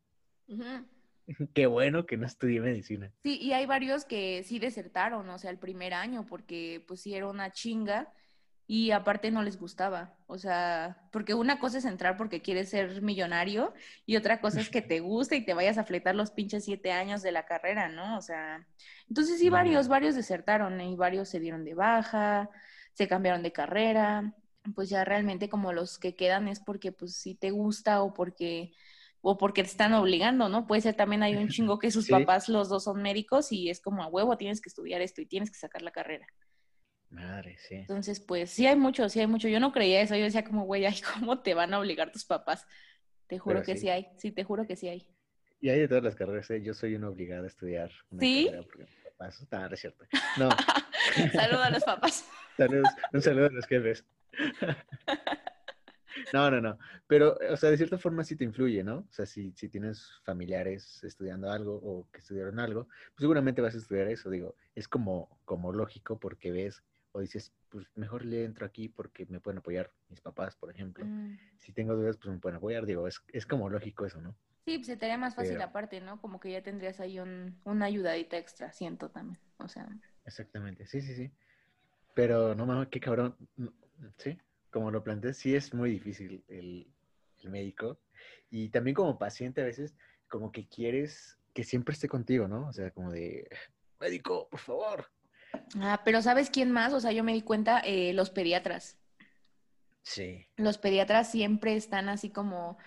Qué 1.54 1.66
bueno 1.66 2.06
que 2.06 2.18
no 2.18 2.26
estudié 2.26 2.62
medicina. 2.62 3.12
Sí, 3.24 3.38
y 3.42 3.54
hay 3.54 3.66
varios 3.66 4.06
que 4.06 4.44
sí 4.44 4.60
desertaron, 4.60 5.30
o 5.30 5.38
sea, 5.38 5.52
el 5.52 5.58
primer 5.58 5.94
año, 5.94 6.26
porque 6.26 6.84
pues 6.88 7.02
sí 7.02 7.16
era 7.16 7.28
una 7.28 7.52
chinga 7.52 8.14
y 8.68 8.92
aparte 8.92 9.32
no 9.32 9.44
les 9.44 9.58
gustaba. 9.58 10.14
O 10.28 10.38
sea, 10.38 10.98
porque 11.12 11.34
una 11.34 11.58
cosa 11.60 11.78
es 11.78 11.86
entrar 11.86 12.18
porque 12.18 12.42
quieres 12.42 12.70
ser 12.70 13.02
millonario 13.02 13.74
y 14.06 14.18
otra 14.18 14.42
cosa 14.42 14.60
es 14.60 14.70
que 14.70 14.82
te 14.82 15.00
guste 15.00 15.38
y 15.38 15.46
te 15.46 15.54
vayas 15.54 15.78
a 15.78 15.86
fletar 15.86 16.16
los 16.16 16.32
pinches 16.32 16.66
siete 16.66 16.92
años 16.92 17.22
de 17.22 17.32
la 17.32 17.46
carrera, 17.46 17.88
¿no? 17.88 18.18
O 18.18 18.22
sea, 18.22 18.68
entonces 19.08 19.40
sí, 19.40 19.50
varios, 19.50 19.88
varios 19.88 20.16
desertaron 20.16 20.80
y 20.82 20.98
varios 20.98 21.30
se 21.30 21.40
dieron 21.40 21.64
de 21.64 21.76
baja, 21.76 22.50
se 22.94 23.08
cambiaron 23.08 23.42
de 23.42 23.54
carrera. 23.54 24.34
Pues 24.76 24.90
ya 24.90 25.06
realmente 25.06 25.48
como 25.48 25.72
los 25.72 25.98
que 25.98 26.16
quedan 26.16 26.50
es 26.50 26.60
porque 26.60 26.92
pues 26.92 27.16
sí 27.16 27.36
te 27.36 27.52
gusta 27.52 28.04
o 28.04 28.14
porque 28.14 28.74
o 29.22 29.38
porque 29.38 29.64
te 29.64 29.70
están 29.70 29.94
obligando, 29.94 30.50
¿no? 30.50 30.68
Puede 30.68 30.82
ser 30.82 30.96
también 30.96 31.24
hay 31.24 31.36
un 31.38 31.48
chingo 31.48 31.80
que 31.80 31.90
sus 31.90 32.08
papás 32.10 32.50
los 32.50 32.68
dos 32.70 32.84
son 32.84 33.02
médicos 33.02 33.52
y 33.54 33.70
es 33.70 33.80
como 33.82 34.04
a 34.04 34.08
huevo 34.08 34.38
tienes 34.38 34.62
que 34.62 34.70
estudiar 34.70 35.02
esto 35.02 35.22
y 35.22 35.26
tienes 35.26 35.52
que 35.52 35.58
sacar 35.58 35.82
la 35.82 35.92
carrera. 35.92 36.28
Madre, 37.10 37.58
sí. 37.58 37.76
Entonces, 37.76 38.20
pues 38.20 38.50
sí 38.50 38.68
hay 38.68 38.76
mucho, 38.76 39.08
sí 39.10 39.20
hay 39.20 39.28
mucho. 39.28 39.48
Yo 39.48 39.60
no 39.60 39.72
creía 39.72 40.02
eso, 40.02 40.16
yo 40.16 40.24
decía 40.24 40.44
como, 40.44 40.66
güey, 40.66 40.86
ay, 40.86 41.00
¿cómo 41.14 41.40
te 41.42 41.54
van 41.54 41.74
a 41.74 41.80
obligar 41.80 42.12
tus 42.12 42.26
papás? 42.26 42.66
Te 43.28 43.40
juro 43.40 43.62
que 43.64 43.78
sí. 43.78 43.90
hay, 43.90 44.08
sí, 44.18 44.32
te 44.32 44.44
juro 44.44 44.66
que 44.66 44.76
sí 44.76 44.88
hay. 44.88 45.08
Y 45.60 45.70
hay 45.70 45.80
de 45.80 45.88
todas 45.88 46.04
las 46.04 46.16
carreras, 46.16 46.50
¿eh? 46.52 46.62
yo 46.62 46.74
soy 46.74 46.96
una 46.96 47.10
obligada 47.10 47.44
a 47.44 47.48
estudiar. 47.48 47.92
Una 48.10 48.20
¿Sí? 48.22 48.50
Porque 48.56 48.84
mis 48.84 49.04
papás, 49.18 49.74
es 49.74 49.80
cierto. 49.80 50.06
No. 50.38 50.50
Saludos 51.34 51.66
a 51.66 51.70
los 51.72 51.84
papás. 51.84 52.26
Saludos, 52.58 52.90
un 53.14 53.22
saludo 53.22 53.46
a 53.46 53.50
los 53.50 53.68
jefes. 53.68 54.04
No, 56.34 56.50
no, 56.50 56.60
no. 56.60 56.80
Pero, 57.08 57.38
o 57.52 57.58
sea, 57.58 57.70
de 57.70 57.78
cierta 57.78 57.98
forma 57.98 58.24
sí 58.24 58.36
te 58.36 58.44
influye, 58.44 58.84
¿no? 58.84 58.98
O 59.00 59.12
sea, 59.12 59.26
si, 59.26 59.54
si 59.56 59.70
tienes 59.70 60.12
familiares 60.24 61.04
estudiando 61.04 61.52
algo 61.52 61.76
o 61.76 62.08
que 62.12 62.20
estudiaron 62.20 62.60
algo, 62.60 62.86
pues 62.86 63.20
seguramente 63.20 63.62
vas 63.62 63.76
a 63.76 63.78
estudiar 63.78 64.08
eso. 64.08 64.30
Digo, 64.30 64.56
es 64.76 64.88
como, 64.88 65.40
como 65.46 65.72
lógico 65.72 66.20
porque 66.20 66.52
ves 66.52 66.84
o 67.18 67.22
dices, 67.22 67.52
pues 67.70 67.88
mejor 67.96 68.26
le 68.26 68.44
entro 68.44 68.66
aquí 68.66 68.90
porque 68.90 69.26
me 69.26 69.40
pueden 69.40 69.58
apoyar 69.58 69.92
mis 70.08 70.22
papás, 70.22 70.56
por 70.56 70.70
ejemplo. 70.70 71.04
Mm. 71.04 71.38
Si 71.58 71.72
tengo 71.72 71.96
dudas, 71.96 72.16
pues 72.18 72.32
me 72.32 72.40
pueden 72.40 72.58
apoyar. 72.58 72.86
Digo, 72.86 73.08
es, 73.08 73.22
es 73.34 73.48
como 73.48 73.70
lógico 73.70 74.06
eso, 74.06 74.22
¿no? 74.22 74.36
Sí, 74.66 74.78
pues 74.78 74.88
se 74.88 74.98
te 74.98 75.06
haría 75.06 75.18
más 75.18 75.36
fácil 75.36 75.60
aparte, 75.62 76.00
¿no? 76.00 76.22
Como 76.22 76.40
que 76.40 76.52
ya 76.52 76.62
tendrías 76.62 77.00
ahí 77.00 77.20
un, 77.20 77.60
una 77.64 77.86
ayudadita 77.86 78.38
extra, 78.38 78.72
siento 78.72 79.10
también. 79.10 79.40
O 79.58 79.68
sea. 79.68 79.90
Exactamente, 80.26 80.86
sí, 80.86 81.02
sí, 81.02 81.16
sí. 81.16 81.32
Pero 82.14 82.54
no 82.54 82.66
mames, 82.68 82.90
qué 82.90 83.00
cabrón. 83.00 83.36
Sí, 84.18 84.38
como 84.70 84.92
lo 84.92 85.04
planteé, 85.04 85.34
sí 85.34 85.56
es 85.56 85.74
muy 85.74 85.90
difícil 85.90 86.44
el, 86.48 86.88
el 87.40 87.50
médico. 87.50 88.00
Y 88.52 88.70
también 88.70 88.94
como 88.94 89.18
paciente 89.18 89.62
a 89.62 89.66
veces, 89.66 89.96
como 90.28 90.52
que 90.52 90.68
quieres 90.68 91.40
que 91.54 91.64
siempre 91.64 91.94
esté 91.94 92.08
contigo, 92.08 92.48
¿no? 92.48 92.68
O 92.68 92.74
sea, 92.74 92.92
como 92.92 93.12
de, 93.12 93.50
médico, 94.00 94.48
por 94.50 94.60
favor, 94.60 95.10
Ah, 95.80 96.02
pero 96.04 96.22
¿sabes 96.22 96.50
quién 96.50 96.72
más? 96.72 96.94
O 96.94 97.00
sea, 97.00 97.12
yo 97.12 97.24
me 97.24 97.34
di 97.34 97.42
cuenta, 97.42 97.80
eh, 97.80 98.14
los 98.14 98.30
pediatras. 98.30 98.98
Sí. 100.04 100.48
Los 100.56 100.78
pediatras 100.78 101.30
siempre 101.32 101.76
están 101.76 102.10
así 102.10 102.30
como 102.30 102.78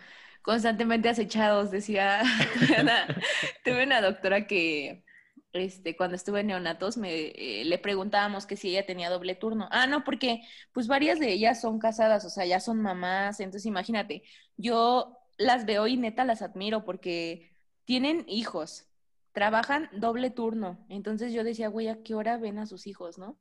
constantemente 0.43 1.09
acechados. 1.09 1.71
Decía, 1.71 2.23
tuve 3.65 3.85
una, 3.85 4.01
doctora 4.01 4.47
que 4.47 5.05
este, 5.53 5.97
cuando 5.97 6.17
estuve 6.17 6.41
en 6.41 6.49
neonatos 6.49 6.97
me, 6.97 7.33
eh, 7.35 7.65
le 7.65 7.79
preguntábamos 7.79 8.47
que 8.47 8.57
si 8.57 8.71
ella 8.71 8.87
tenía 8.87 9.11
doble 9.11 9.35
turno. 9.35 9.69
Ah, 9.71 9.87
no, 9.87 10.05
porque 10.05 10.43
pues 10.73 10.87
varias 10.89 11.19
de 11.21 11.33
ellas 11.33 11.61
son 11.61 11.79
casadas, 11.79 12.25
o 12.25 12.31
sea, 12.31 12.47
ya 12.47 12.61
son 12.61 12.81
mamás. 12.81 13.41
Entonces, 13.41 13.67
imagínate, 13.67 14.23
yo 14.57 15.19
las 15.37 15.67
veo 15.67 15.87
y 15.87 15.97
neta 15.97 16.25
las 16.25 16.43
admiro 16.43 16.85
porque 16.85 17.51
tienen 17.85 18.25
hijos, 18.29 18.90
trabajan 19.33 19.89
doble 19.93 20.31
turno. 20.31 20.85
Entonces 20.89 21.33
yo 21.33 21.45
decía, 21.45 21.69
güey, 21.69 21.89
¿a 21.89 22.03
qué 22.03 22.15
hora 22.15 22.37
ven 22.37 22.59
a 22.59 22.67
sus 22.67 22.87
hijos, 22.87 23.19
no? 23.19 23.39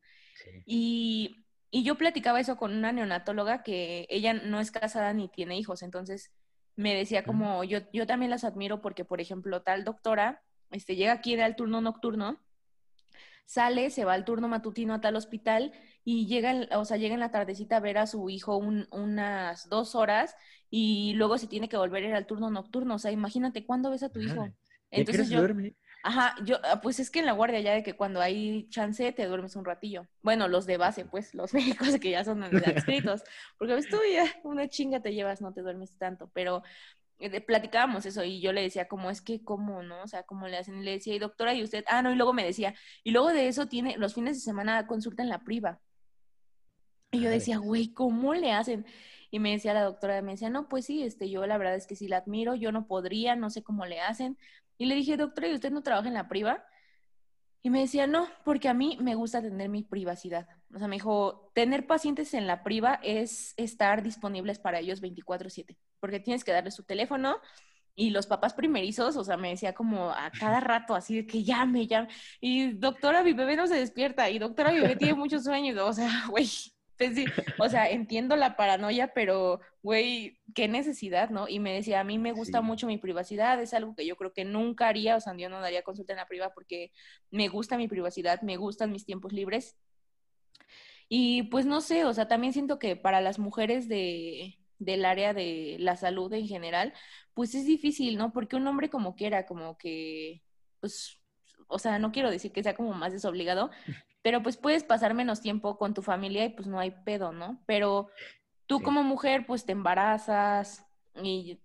Y, 0.66 1.46
y 1.72 1.84
yo 1.84 1.96
platicaba 1.96 2.40
eso 2.40 2.58
con 2.58 2.76
una 2.76 2.92
neonatóloga 2.92 3.64
que 3.64 4.08
ella 4.10 4.34
no 4.34 4.60
es 4.60 4.72
casada 4.72 5.14
ni 5.14 5.28
tiene 5.30 5.58
hijos. 5.58 5.84
Entonces 5.84 6.32
me 6.76 6.96
decía 6.96 7.24
como, 7.24 7.64
yo, 7.64 7.80
yo 7.92 8.08
también 8.08 8.30
las 8.30 8.44
admiro 8.44 8.82
porque, 8.82 9.04
por 9.04 9.20
ejemplo, 9.20 9.62
tal 9.62 9.84
doctora 9.84 10.42
este, 10.72 10.96
llega 10.96 11.14
aquí 11.14 11.34
el 11.34 11.56
turno 11.56 11.82
nocturno, 11.82 12.40
sale, 13.46 13.90
se 13.90 14.06
va 14.06 14.14
al 14.14 14.26
turno 14.26 14.48
matutino 14.48 14.94
a 14.94 15.02
tal 15.02 15.16
hospital 15.16 15.74
y 16.06 16.28
llega, 16.28 16.68
o 16.78 16.86
sea, 16.86 16.98
llega 16.98 17.16
en 17.16 17.20
la 17.20 17.32
tardecita 17.32 17.78
a 17.78 17.82
ver 17.82 17.98
a 17.98 18.08
su 18.08 18.30
hijo 18.30 18.58
unas 18.58 19.68
dos 19.70 19.96
horas 19.96 20.36
y 20.70 21.14
luego 21.16 21.38
se 21.38 21.48
tiene 21.48 21.68
que 21.68 21.78
volver 21.78 22.04
a 22.04 22.08
ir 22.10 22.14
al 22.14 22.28
turno 22.28 22.52
nocturno. 22.52 22.96
O 22.96 23.00
sea, 23.00 23.12
imagínate, 23.12 23.66
¿cuándo 23.66 23.90
ves 23.90 24.04
a 24.04 24.10
tu 24.10 24.20
hijo? 24.20 24.48
Entonces 24.92 25.30
yo, 25.30 25.40
duerme? 25.40 25.76
Ajá, 26.02 26.36
yo, 26.46 26.58
ah, 26.64 26.80
pues 26.82 27.00
es 27.00 27.10
que 27.10 27.20
en 27.20 27.26
la 27.26 27.34
guardia 27.34 27.60
ya 27.60 27.74
de 27.74 27.84
que 27.84 27.96
cuando 27.96 28.22
hay 28.22 28.68
chance 28.70 29.12
te 29.12 29.26
duermes 29.26 29.56
un 29.56 29.66
ratillo. 29.66 30.08
Bueno, 30.22 30.48
los 30.48 30.66
de 30.66 30.78
base, 30.78 31.06
pues, 31.06 31.34
los 31.34 31.54
médicos 31.90 32.00
que 32.00 32.12
ya 32.12 32.24
son 32.24 32.44
adscritos. 32.66 33.24
Porque 33.58 33.76
ves 33.76 33.90
tú 33.90 33.98
ya 34.12 34.26
una 34.44 34.70
chinga 34.70 35.02
te 35.02 35.14
llevas, 35.14 35.42
no 35.42 35.54
te 35.54 35.62
duermes 35.62 35.98
tanto. 35.98 36.32
Pero 36.34 36.64
eh, 37.20 37.42
platicábamos 37.42 38.06
eso 38.06 38.24
y 38.24 38.40
yo 38.40 38.54
le 38.54 38.62
decía, 38.62 38.88
como 38.88 39.10
es 39.10 39.22
que, 39.22 39.44
¿cómo, 39.44 39.84
no? 39.84 40.02
O 40.04 40.08
sea, 40.08 40.24
¿cómo 40.24 40.48
le 40.48 40.58
hacen? 40.58 40.86
le 40.86 40.92
decía, 40.92 41.16
y 41.16 41.20
doctora, 41.20 41.54
¿y 41.54 41.64
usted? 41.64 41.84
Ah, 41.88 42.02
no, 42.02 42.12
y 42.12 42.16
luego 42.16 42.34
me 42.34 42.46
decía, 42.46 42.74
y 43.04 43.12
luego 43.12 43.28
de 43.30 43.48
eso 43.48 43.68
tiene, 43.68 43.98
los 43.98 44.14
fines 44.14 44.38
de 44.38 44.42
semana 44.42 44.88
consulta 44.88 45.22
en 45.22 45.30
la 45.30 45.44
priva. 45.44 45.82
Y 47.12 47.22
yo 47.22 47.30
decía, 47.30 47.58
güey, 47.58 47.94
¿cómo 47.94 48.36
le 48.36 48.52
hacen? 48.54 48.86
Y 49.32 49.40
me 49.40 49.52
decía 49.52 49.74
la 49.74 49.84
doctora, 49.84 50.22
me 50.22 50.34
decía, 50.34 50.50
no, 50.50 50.70
pues 50.70 50.86
sí, 50.86 51.04
este, 51.04 51.30
yo 51.30 51.46
la 51.46 51.58
verdad 51.58 51.76
es 51.76 51.88
que 51.88 51.96
sí 51.96 52.08
la 52.08 52.18
admiro, 52.18 52.56
yo 52.56 52.72
no 52.72 52.88
podría, 52.88 53.36
no 53.36 53.50
sé 53.50 53.64
cómo 53.64 53.86
le 53.86 54.00
hacen. 54.00 54.38
Y 54.80 54.86
le 54.86 54.96
dije, 54.96 55.18
doctora, 55.18 55.50
¿y 55.50 55.54
usted 55.54 55.72
no 55.72 55.84
trabaja 55.84 56.08
en 56.08 56.14
la 56.16 56.28
priva? 56.28 56.66
Y 57.62 57.70
me 57.70 57.82
decía, 57.82 58.08
no, 58.08 58.28
porque 58.46 58.70
a 58.70 58.74
mí 58.74 58.98
me 59.02 59.14
gusta 59.14 59.42
tener 59.42 59.68
mi 59.70 59.84
privacidad. 59.84 60.48
O 60.74 60.80
sea, 60.80 60.88
me 60.88 60.96
dijo, 60.96 61.52
tener 61.54 61.86
pacientes 61.86 62.34
en 62.34 62.48
la 62.48 62.64
priva 62.64 63.00
es 63.04 63.54
estar 63.58 64.02
disponibles 64.02 64.58
para 64.58 64.80
ellos 64.80 65.02
24/7, 65.02 65.78
porque 66.00 66.22
tienes 66.22 66.46
que 66.46 66.54
darle 66.54 66.72
su 66.72 66.84
teléfono 66.84 67.36
y 67.94 68.12
los 68.12 68.28
papás 68.28 68.54
primerizos, 68.54 69.18
o 69.18 69.24
sea, 69.26 69.36
me 69.36 69.50
decía 69.50 69.74
como 69.74 70.12
a 70.12 70.32
cada 70.32 70.60
rato 70.62 70.96
así 70.96 71.18
de 71.18 71.28
que 71.28 71.44
llame, 71.44 71.86
llame. 71.86 72.08
Y 72.40 72.72
doctora, 72.72 73.24
mi 73.24 73.34
bebé 73.34 73.58
no 73.58 73.68
se 73.68 73.76
despierta 73.76 74.30
y 74.30 74.40
doctora, 74.40 74.72
mi 74.72 74.80
bebé 74.80 74.96
tiene 74.96 75.16
muchos 75.16 75.44
sueños. 75.44 75.78
O 75.78 75.92
sea, 75.92 76.10
güey, 76.30 76.48
pues 77.00 77.16
sí, 77.16 77.26
o 77.58 77.70
sea, 77.70 77.90
entiendo 77.90 78.36
la 78.36 78.58
paranoia, 78.58 79.14
pero, 79.14 79.62
güey, 79.82 80.38
qué 80.54 80.68
necesidad, 80.68 81.30
¿no? 81.30 81.48
Y 81.48 81.60
me 81.60 81.74
decía, 81.74 82.02
a 82.02 82.04
mí 82.04 82.20
me 82.20 82.34
gusta 82.34 82.60
mucho 82.62 82.88
mi 82.88 82.98
privacidad, 82.98 83.62
es 83.62 83.74
algo 83.74 83.96
que 83.96 84.06
yo 84.06 84.18
creo 84.18 84.34
que 84.34 84.44
nunca 84.44 84.90
haría, 84.90 85.16
o 85.16 85.22
sea, 85.22 85.34
yo 85.38 85.48
no 85.48 85.62
daría 85.62 85.82
consulta 85.82 86.12
en 86.12 86.18
la 86.18 86.28
priva 86.28 86.54
porque 86.54 86.92
me 87.32 87.48
gusta 87.48 87.78
mi 87.78 87.88
privacidad, 87.88 88.42
me 88.42 88.58
gustan 88.58 88.92
mis 88.92 89.06
tiempos 89.06 89.32
libres. 89.32 89.78
Y 91.08 91.44
pues 91.44 91.66
no 91.66 91.80
sé, 91.80 92.04
o 92.04 92.14
sea, 92.14 92.28
también 92.28 92.52
siento 92.52 92.80
que 92.80 92.98
para 92.98 93.22
las 93.22 93.40
mujeres 93.40 93.88
de, 93.88 94.60
del 94.78 95.06
área 95.06 95.34
de 95.34 95.78
la 95.80 95.96
salud 95.96 96.34
en 96.34 96.48
general, 96.48 96.94
pues 97.34 97.56
es 97.56 97.66
difícil, 97.66 98.18
¿no? 98.18 98.34
Porque 98.34 98.58
un 98.58 98.68
hombre 98.68 98.90
como 98.90 99.16
quiera, 99.16 99.46
como 99.46 99.78
que, 99.78 100.44
pues, 100.82 101.22
o 101.68 101.80
sea, 101.80 102.00
no 102.00 102.12
quiero 102.12 102.32
decir 102.32 102.52
que 102.52 102.64
sea 102.64 102.76
como 102.76 102.94
más 102.94 103.14
desobligado, 103.14 103.70
pero 104.22 104.44
pues 104.44 104.58
puedes 104.58 104.84
pasar 104.84 105.14
menos 105.14 105.42
tiempo 105.42 105.78
con 105.78 105.94
tu 105.94 106.02
familia 106.02 106.46
y 106.46 106.50
pues 106.50 106.68
no 106.68 106.80
hay 106.80 106.92
pedo, 106.92 107.32
¿no? 107.32 107.62
Pero 107.66 108.10
tú 108.66 108.82
como 108.82 109.04
mujer 109.04 109.46
pues 109.46 109.66
te 109.66 109.72
embarazas 109.72 110.86
y 111.22 111.60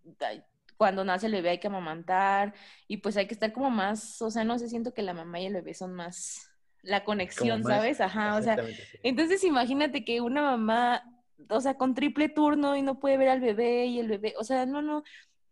cuando 0.77 1.05
nace 1.05 1.27
el 1.27 1.33
bebé 1.33 1.51
hay 1.51 1.59
que 1.59 1.67
amamantar 1.67 2.55
y 2.89 2.99
pues 2.99 3.17
hay 3.17 3.27
que 3.27 3.35
estar 3.35 3.53
como 3.53 3.71
más, 3.71 4.21
o 4.23 4.31
sea, 4.31 4.45
no 4.45 4.59
sé, 4.59 4.69
siento 4.69 4.95
que 4.95 5.03
la 5.03 5.15
mamá 5.15 5.41
y 5.41 5.47
el 5.47 5.55
bebé 5.55 5.75
son 5.75 5.95
más 5.95 6.51
la 6.83 7.05
conexión, 7.05 7.65
¿sabes? 7.65 8.01
Ajá, 8.01 8.37
o 8.37 8.43
sea, 8.43 8.57
entonces 9.03 9.43
imagínate 9.45 10.05
que 10.05 10.21
una 10.21 10.43
mamá, 10.43 11.03
o 11.49 11.61
sea, 11.61 11.75
con 11.75 11.95
triple 11.95 12.29
turno 12.29 12.77
y 12.77 12.83
no 12.83 12.99
puede 13.01 13.17
ver 13.17 13.29
al 13.29 13.41
bebé 13.41 13.87
y 13.87 13.99
el 13.99 14.09
bebé, 14.09 14.35
o 14.39 14.45
sea, 14.45 14.67
no, 14.67 14.83
no. 14.83 15.03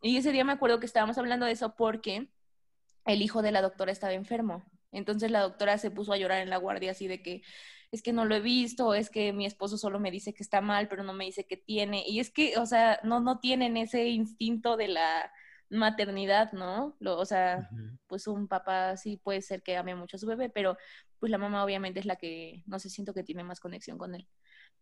Y 0.02 0.16
ese 0.16 0.32
día 0.32 0.44
me 0.44 0.52
acuerdo 0.52 0.80
que 0.80 0.86
estábamos 0.86 1.16
hablando 1.16 1.46
de 1.46 1.52
eso 1.52 1.74
porque 1.74 2.28
el 3.04 3.22
hijo 3.22 3.42
de 3.42 3.52
la 3.52 3.62
doctora 3.62 3.92
estaba 3.92 4.12
enfermo. 4.12 4.64
Entonces 4.92 5.30
la 5.30 5.40
doctora 5.40 5.78
se 5.78 5.90
puso 5.90 6.12
a 6.12 6.18
llorar 6.18 6.42
en 6.42 6.50
la 6.50 6.58
guardia 6.58 6.92
así 6.92 7.08
de 7.08 7.22
que 7.22 7.42
es 7.92 8.02
que 8.02 8.12
no 8.12 8.24
lo 8.24 8.34
he 8.34 8.40
visto, 8.40 8.94
es 8.94 9.10
que 9.10 9.32
mi 9.34 9.44
esposo 9.44 9.76
solo 9.76 10.00
me 10.00 10.10
dice 10.10 10.32
que 10.32 10.42
está 10.42 10.62
mal, 10.62 10.88
pero 10.88 11.02
no 11.02 11.12
me 11.12 11.26
dice 11.26 11.44
que 11.46 11.58
tiene. 11.58 12.04
Y 12.06 12.20
es 12.20 12.30
que, 12.30 12.56
o 12.56 12.64
sea, 12.64 12.98
no, 13.04 13.20
no 13.20 13.38
tienen 13.38 13.76
ese 13.76 14.08
instinto 14.08 14.78
de 14.78 14.88
la 14.88 15.30
maternidad, 15.68 16.52
¿no? 16.52 16.96
Lo, 17.00 17.18
o 17.18 17.24
sea, 17.26 17.68
pues 18.06 18.26
un 18.26 18.48
papá 18.48 18.96
sí 18.96 19.18
puede 19.18 19.42
ser 19.42 19.62
que 19.62 19.76
ame 19.76 19.94
mucho 19.94 20.16
a 20.16 20.20
su 20.20 20.26
bebé, 20.26 20.48
pero 20.48 20.78
pues 21.18 21.30
la 21.30 21.38
mamá 21.38 21.64
obviamente 21.64 22.00
es 22.00 22.06
la 22.06 22.16
que, 22.16 22.62
no 22.66 22.78
sé, 22.78 22.88
siento 22.88 23.12
que 23.12 23.24
tiene 23.24 23.44
más 23.44 23.60
conexión 23.60 23.98
con 23.98 24.14
él. 24.14 24.26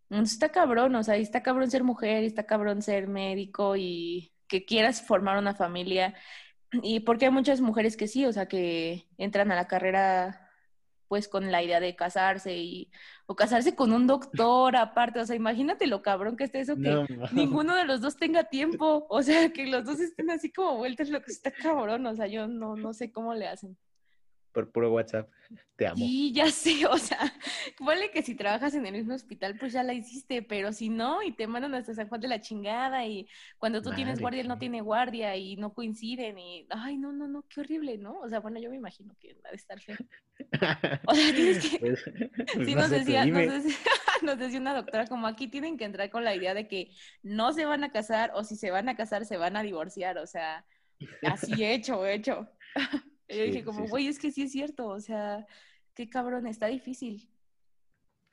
Entonces 0.09 0.35
está 0.35 0.51
cabrón, 0.51 0.95
o 0.95 1.03
sea, 1.03 1.17
está 1.17 1.43
cabrón 1.43 1.71
ser 1.71 1.85
mujer, 1.85 2.25
está 2.25 2.47
cabrón 2.47 2.83
ser 2.83 3.09
médico 3.09 3.77
y 3.77 4.33
que 4.49 4.65
quieras 4.65 5.03
formar 5.03 5.39
una 5.39 5.55
familia 5.55 6.15
y 6.83 7.01
porque 7.01 7.27
hay 7.27 7.33
muchas 7.33 7.61
mujeres 7.61 7.97
que 7.97 8.09
sí, 8.09 8.27
o 8.27 8.33
sea, 8.33 8.47
que 8.47 9.07
entran 9.19 9.51
a 9.53 9.57
la 9.57 9.69
carrera 9.69 10.47
pues 11.09 11.27
con 11.27 11.51
la 11.51 11.61
idea 11.61 11.81
de 11.81 11.97
casarse 11.97 12.57
y 12.57 12.89
o 13.27 13.35
casarse 13.35 13.75
con 13.75 13.93
un 13.93 14.07
doctor 14.07 14.77
aparte, 14.77 15.19
o 15.19 15.27
sea, 15.27 15.35
imagínate 15.35 15.89
lo 15.89 16.03
cabrón 16.03 16.37
que 16.37 16.45
esté 16.45 16.61
eso 16.61 16.77
que 16.77 17.05
ninguno 17.33 17.75
de 17.75 17.85
los 17.85 18.01
dos 18.01 18.17
tenga 18.17 18.45
tiempo, 18.45 19.07
o 19.09 19.23
sea, 19.23 19.53
que 19.53 19.67
los 19.67 19.85
dos 19.85 19.99
estén 19.99 20.31
así 20.31 20.53
como 20.53 20.77
vueltos 20.77 21.09
lo 21.09 21.21
que 21.21 21.33
está 21.33 21.51
cabrón, 21.51 22.07
o 22.07 22.15
sea, 22.15 22.29
yo 22.29 22.47
no 22.47 22.77
no 22.77 22.93
sé 22.93 23.11
cómo 23.11 23.35
le 23.35 23.49
hacen 23.49 23.77
por 24.53 24.71
puro 24.71 24.93
WhatsApp. 24.93 25.29
Te 25.77 25.87
amo. 25.87 25.97
Sí, 25.97 26.33
ya 26.33 26.47
sé, 26.51 26.87
o 26.87 26.99
sea, 26.99 27.33
vale 27.81 28.11
que 28.11 28.23
si 28.23 28.35
trabajas 28.35 28.75
en 28.75 28.87
el 28.87 28.93
mismo 28.93 29.15
hospital, 29.15 29.57
pues 29.59 29.73
ya 29.73 29.83
la 29.83 29.95
hiciste, 29.95 30.43
pero 30.43 30.73
si 30.73 30.89
no, 30.89 31.23
y 31.23 31.33
te 31.33 31.47
mandan 31.47 31.75
hasta 31.75 31.95
San 31.95 32.09
Juan 32.09 32.21
de 32.21 32.29
la 32.29 32.41
chingada, 32.41 33.07
y 33.07 33.27
cuando 33.59 33.83
tú 33.83 33.91
tienes 33.93 34.21
guardia, 34.21 34.43
él 34.43 34.49
no 34.49 34.59
tiene 34.59 34.81
guardia, 34.81 35.37
y 35.37 35.57
no 35.57 35.73
coinciden, 35.73 36.39
y, 36.39 36.67
ay, 36.71 36.99
no, 36.99 37.13
no, 37.13 37.27
no, 37.27 37.45
qué 37.49 37.61
horrible, 37.61 37.99
¿no? 37.99 38.19
O 38.21 38.29
sea, 38.29 38.41
bueno, 38.41 38.61
yo 38.61 38.71
me 38.71 38.77
imagino 38.77 39.15
que 39.19 39.35
va 39.45 39.51
a 39.51 39.55
estar 39.55 39.81
feo. 39.81 39.97
O 41.07 41.15
sea, 41.15 41.35
tienes 41.35 41.69
que... 41.69 41.79
Pues, 41.81 42.05
pues 42.55 42.67
sí, 42.67 42.75
nos 42.75 42.91
decía, 42.91 43.25
nos 43.25 43.65
decía, 43.65 43.77
nos 44.23 44.39
decía 44.39 44.61
una 44.61 44.75
doctora, 44.75 45.07
como 45.07 45.27
aquí 45.27 45.49
tienen 45.49 45.77
que 45.77 45.85
entrar 45.85 46.11
con 46.11 46.25
la 46.25 46.35
idea 46.35 46.55
de 46.55 46.69
que 46.69 46.93
no 47.23 47.53
se 47.53 47.65
van 47.65 47.85
a 47.85 47.91
casar, 47.91 48.33
o 48.35 48.45
si 48.45 48.57
se 48.57 48.71
van 48.71 48.89
a 48.89 48.97
casar, 48.97 49.25
se 49.25 49.37
van 49.37 49.57
a 49.57 49.63
divorciar, 49.63 50.19
o 50.19 50.27
sea, 50.27 50.65
así 51.23 51.65
hecho, 51.65 52.07
hecho. 52.07 52.49
Y 53.31 53.39
yo 53.39 53.45
dije 53.45 53.65
como, 53.65 53.87
güey, 53.87 54.09
es 54.09 54.19
que 54.19 54.31
sí 54.31 54.43
es 54.43 54.53
cierto, 54.53 54.87
o 54.89 55.01
sea, 55.01 55.47
qué 55.95 56.09
cabrón, 56.09 56.47
está 56.47 56.67
difícil. 56.67 57.29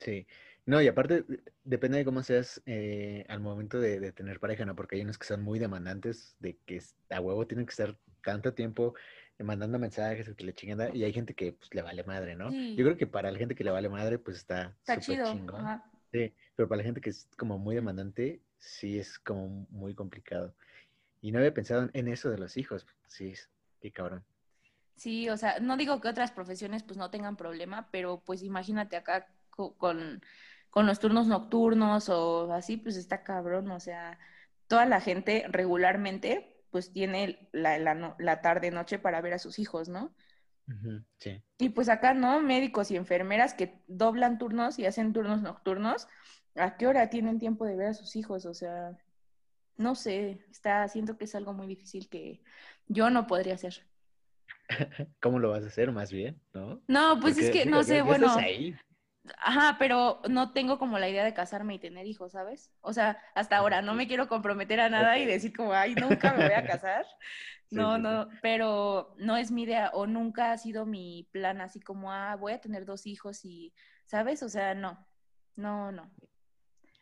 Sí, 0.00 0.26
no, 0.66 0.82
y 0.82 0.88
aparte 0.88 1.24
depende 1.64 1.98
de 1.98 2.04
cómo 2.04 2.22
seas 2.22 2.62
eh, 2.66 3.24
al 3.28 3.40
momento 3.40 3.80
de, 3.80 4.12
tener 4.12 4.38
pareja, 4.38 4.64
¿no? 4.64 4.76
Porque 4.76 4.96
hay 4.96 5.02
unos 5.02 5.18
que 5.18 5.26
son 5.26 5.42
muy 5.42 5.58
demandantes 5.58 6.36
de 6.40 6.58
que 6.66 6.82
a 7.10 7.20
huevo 7.20 7.46
tienen 7.46 7.66
que 7.66 7.70
estar 7.70 7.96
tanto 8.22 8.52
tiempo 8.52 8.94
mandando 9.38 9.78
mensajes 9.78 10.28
que 10.34 10.44
le 10.44 10.52
chingada 10.52 10.94
y 10.94 11.04
hay 11.04 11.12
gente 11.12 11.32
que 11.32 11.52
pues 11.52 11.72
le 11.72 11.82
vale 11.82 12.04
madre, 12.04 12.36
¿no? 12.36 12.50
Yo 12.50 12.84
creo 12.84 12.96
que 12.96 13.06
para 13.06 13.30
la 13.30 13.38
gente 13.38 13.54
que 13.54 13.64
le 13.64 13.70
vale 13.70 13.88
madre 13.88 14.18
pues 14.18 14.36
está 14.36 14.76
está 14.80 14.98
chido. 14.98 15.32
Chingón. 15.32 15.80
Sí, 16.12 16.34
pero 16.56 16.68
para 16.68 16.78
la 16.78 16.84
gente 16.84 17.00
que 17.00 17.10
es 17.10 17.28
como 17.36 17.58
muy 17.58 17.74
demandante 17.74 18.40
sí 18.58 18.98
es 18.98 19.18
como 19.18 19.66
muy 19.70 19.94
complicado. 19.94 20.54
Y 21.20 21.32
no 21.32 21.38
había 21.38 21.54
pensado 21.54 21.88
en 21.92 22.08
eso 22.08 22.30
de 22.30 22.38
los 22.38 22.56
hijos, 22.56 22.86
sí, 23.06 23.32
qué 23.80 23.90
cabrón. 23.90 24.24
Sí, 24.98 25.28
o 25.28 25.36
sea, 25.36 25.60
no 25.60 25.76
digo 25.76 26.00
que 26.00 26.08
otras 26.08 26.32
profesiones 26.32 26.82
pues 26.82 26.98
no 26.98 27.08
tengan 27.10 27.36
problema, 27.36 27.88
pero 27.92 28.20
pues 28.26 28.42
imagínate 28.42 28.96
acá 28.96 29.28
con, 29.50 30.20
los 30.74 30.98
turnos 30.98 31.28
nocturnos 31.28 32.08
o 32.08 32.52
así, 32.52 32.76
pues 32.76 32.96
está 32.96 33.22
cabrón, 33.22 33.70
o 33.70 33.78
sea, 33.78 34.18
toda 34.66 34.86
la 34.86 35.00
gente 35.00 35.44
regularmente 35.48 36.64
pues 36.70 36.92
tiene 36.92 37.48
la, 37.52 37.78
la, 37.78 38.16
la 38.18 38.40
tarde-noche 38.40 38.98
para 38.98 39.20
ver 39.20 39.34
a 39.34 39.38
sus 39.38 39.58
hijos, 39.60 39.88
¿no? 39.88 40.14
sí. 41.18 41.42
Y 41.58 41.70
pues 41.70 41.88
acá, 41.88 42.12
¿no? 42.12 42.42
Médicos 42.42 42.90
y 42.90 42.96
enfermeras 42.96 43.54
que 43.54 43.82
doblan 43.86 44.36
turnos 44.36 44.78
y 44.78 44.84
hacen 44.84 45.12
turnos 45.12 45.42
nocturnos, 45.42 46.08
¿a 46.56 46.76
qué 46.76 46.88
hora 46.88 47.08
tienen 47.08 47.38
tiempo 47.38 47.64
de 47.64 47.76
ver 47.76 47.88
a 47.88 47.94
sus 47.94 48.16
hijos? 48.16 48.46
O 48.46 48.52
sea, 48.52 48.98
no 49.76 49.94
sé, 49.94 50.44
está, 50.50 50.86
siento 50.88 51.16
que 51.16 51.24
es 51.24 51.34
algo 51.36 51.52
muy 51.52 51.68
difícil 51.68 52.08
que 52.08 52.42
yo 52.88 53.10
no 53.10 53.28
podría 53.28 53.54
hacer. 53.54 53.86
¿Cómo 55.20 55.38
lo 55.38 55.50
vas 55.50 55.64
a 55.64 55.68
hacer 55.68 55.92
más 55.92 56.12
bien? 56.12 56.40
¿No? 56.52 56.80
No, 56.86 57.18
pues 57.20 57.38
es 57.38 57.50
que 57.50 57.66
no 57.66 57.82
sé, 57.82 58.02
bueno. 58.02 58.34
Ajá, 59.40 59.76
pero 59.78 60.22
no 60.28 60.52
tengo 60.52 60.78
como 60.78 60.98
la 60.98 61.08
idea 61.08 61.22
de 61.22 61.34
casarme 61.34 61.74
y 61.74 61.78
tener 61.78 62.06
hijos, 62.06 62.32
¿sabes? 62.32 62.72
O 62.80 62.94
sea, 62.94 63.18
hasta 63.34 63.56
ah, 63.56 63.58
ahora 63.58 63.82
no 63.82 63.94
me 63.94 64.08
quiero 64.08 64.26
comprometer 64.26 64.80
a 64.80 64.88
nada 64.88 65.18
y 65.18 65.26
decir 65.26 65.54
como, 65.54 65.74
ay, 65.74 65.94
nunca 65.94 66.32
me 66.32 66.44
voy 66.44 66.54
a 66.54 66.66
casar. 66.66 67.04
No, 67.70 67.98
no, 67.98 68.30
pero 68.40 69.14
no 69.18 69.36
es 69.36 69.50
mi 69.50 69.64
idea 69.64 69.90
o 69.92 70.06
nunca 70.06 70.52
ha 70.52 70.56
sido 70.56 70.86
mi 70.86 71.28
plan 71.32 71.60
así 71.60 71.80
como, 71.80 72.10
ah, 72.10 72.34
voy 72.34 72.54
a 72.54 72.62
tener 72.62 72.86
dos 72.86 73.06
hijos 73.06 73.44
y, 73.44 73.74
¿sabes? 74.06 74.42
O 74.42 74.48
sea, 74.48 74.74
no, 74.74 75.06
no, 75.54 75.92
no. 75.92 76.10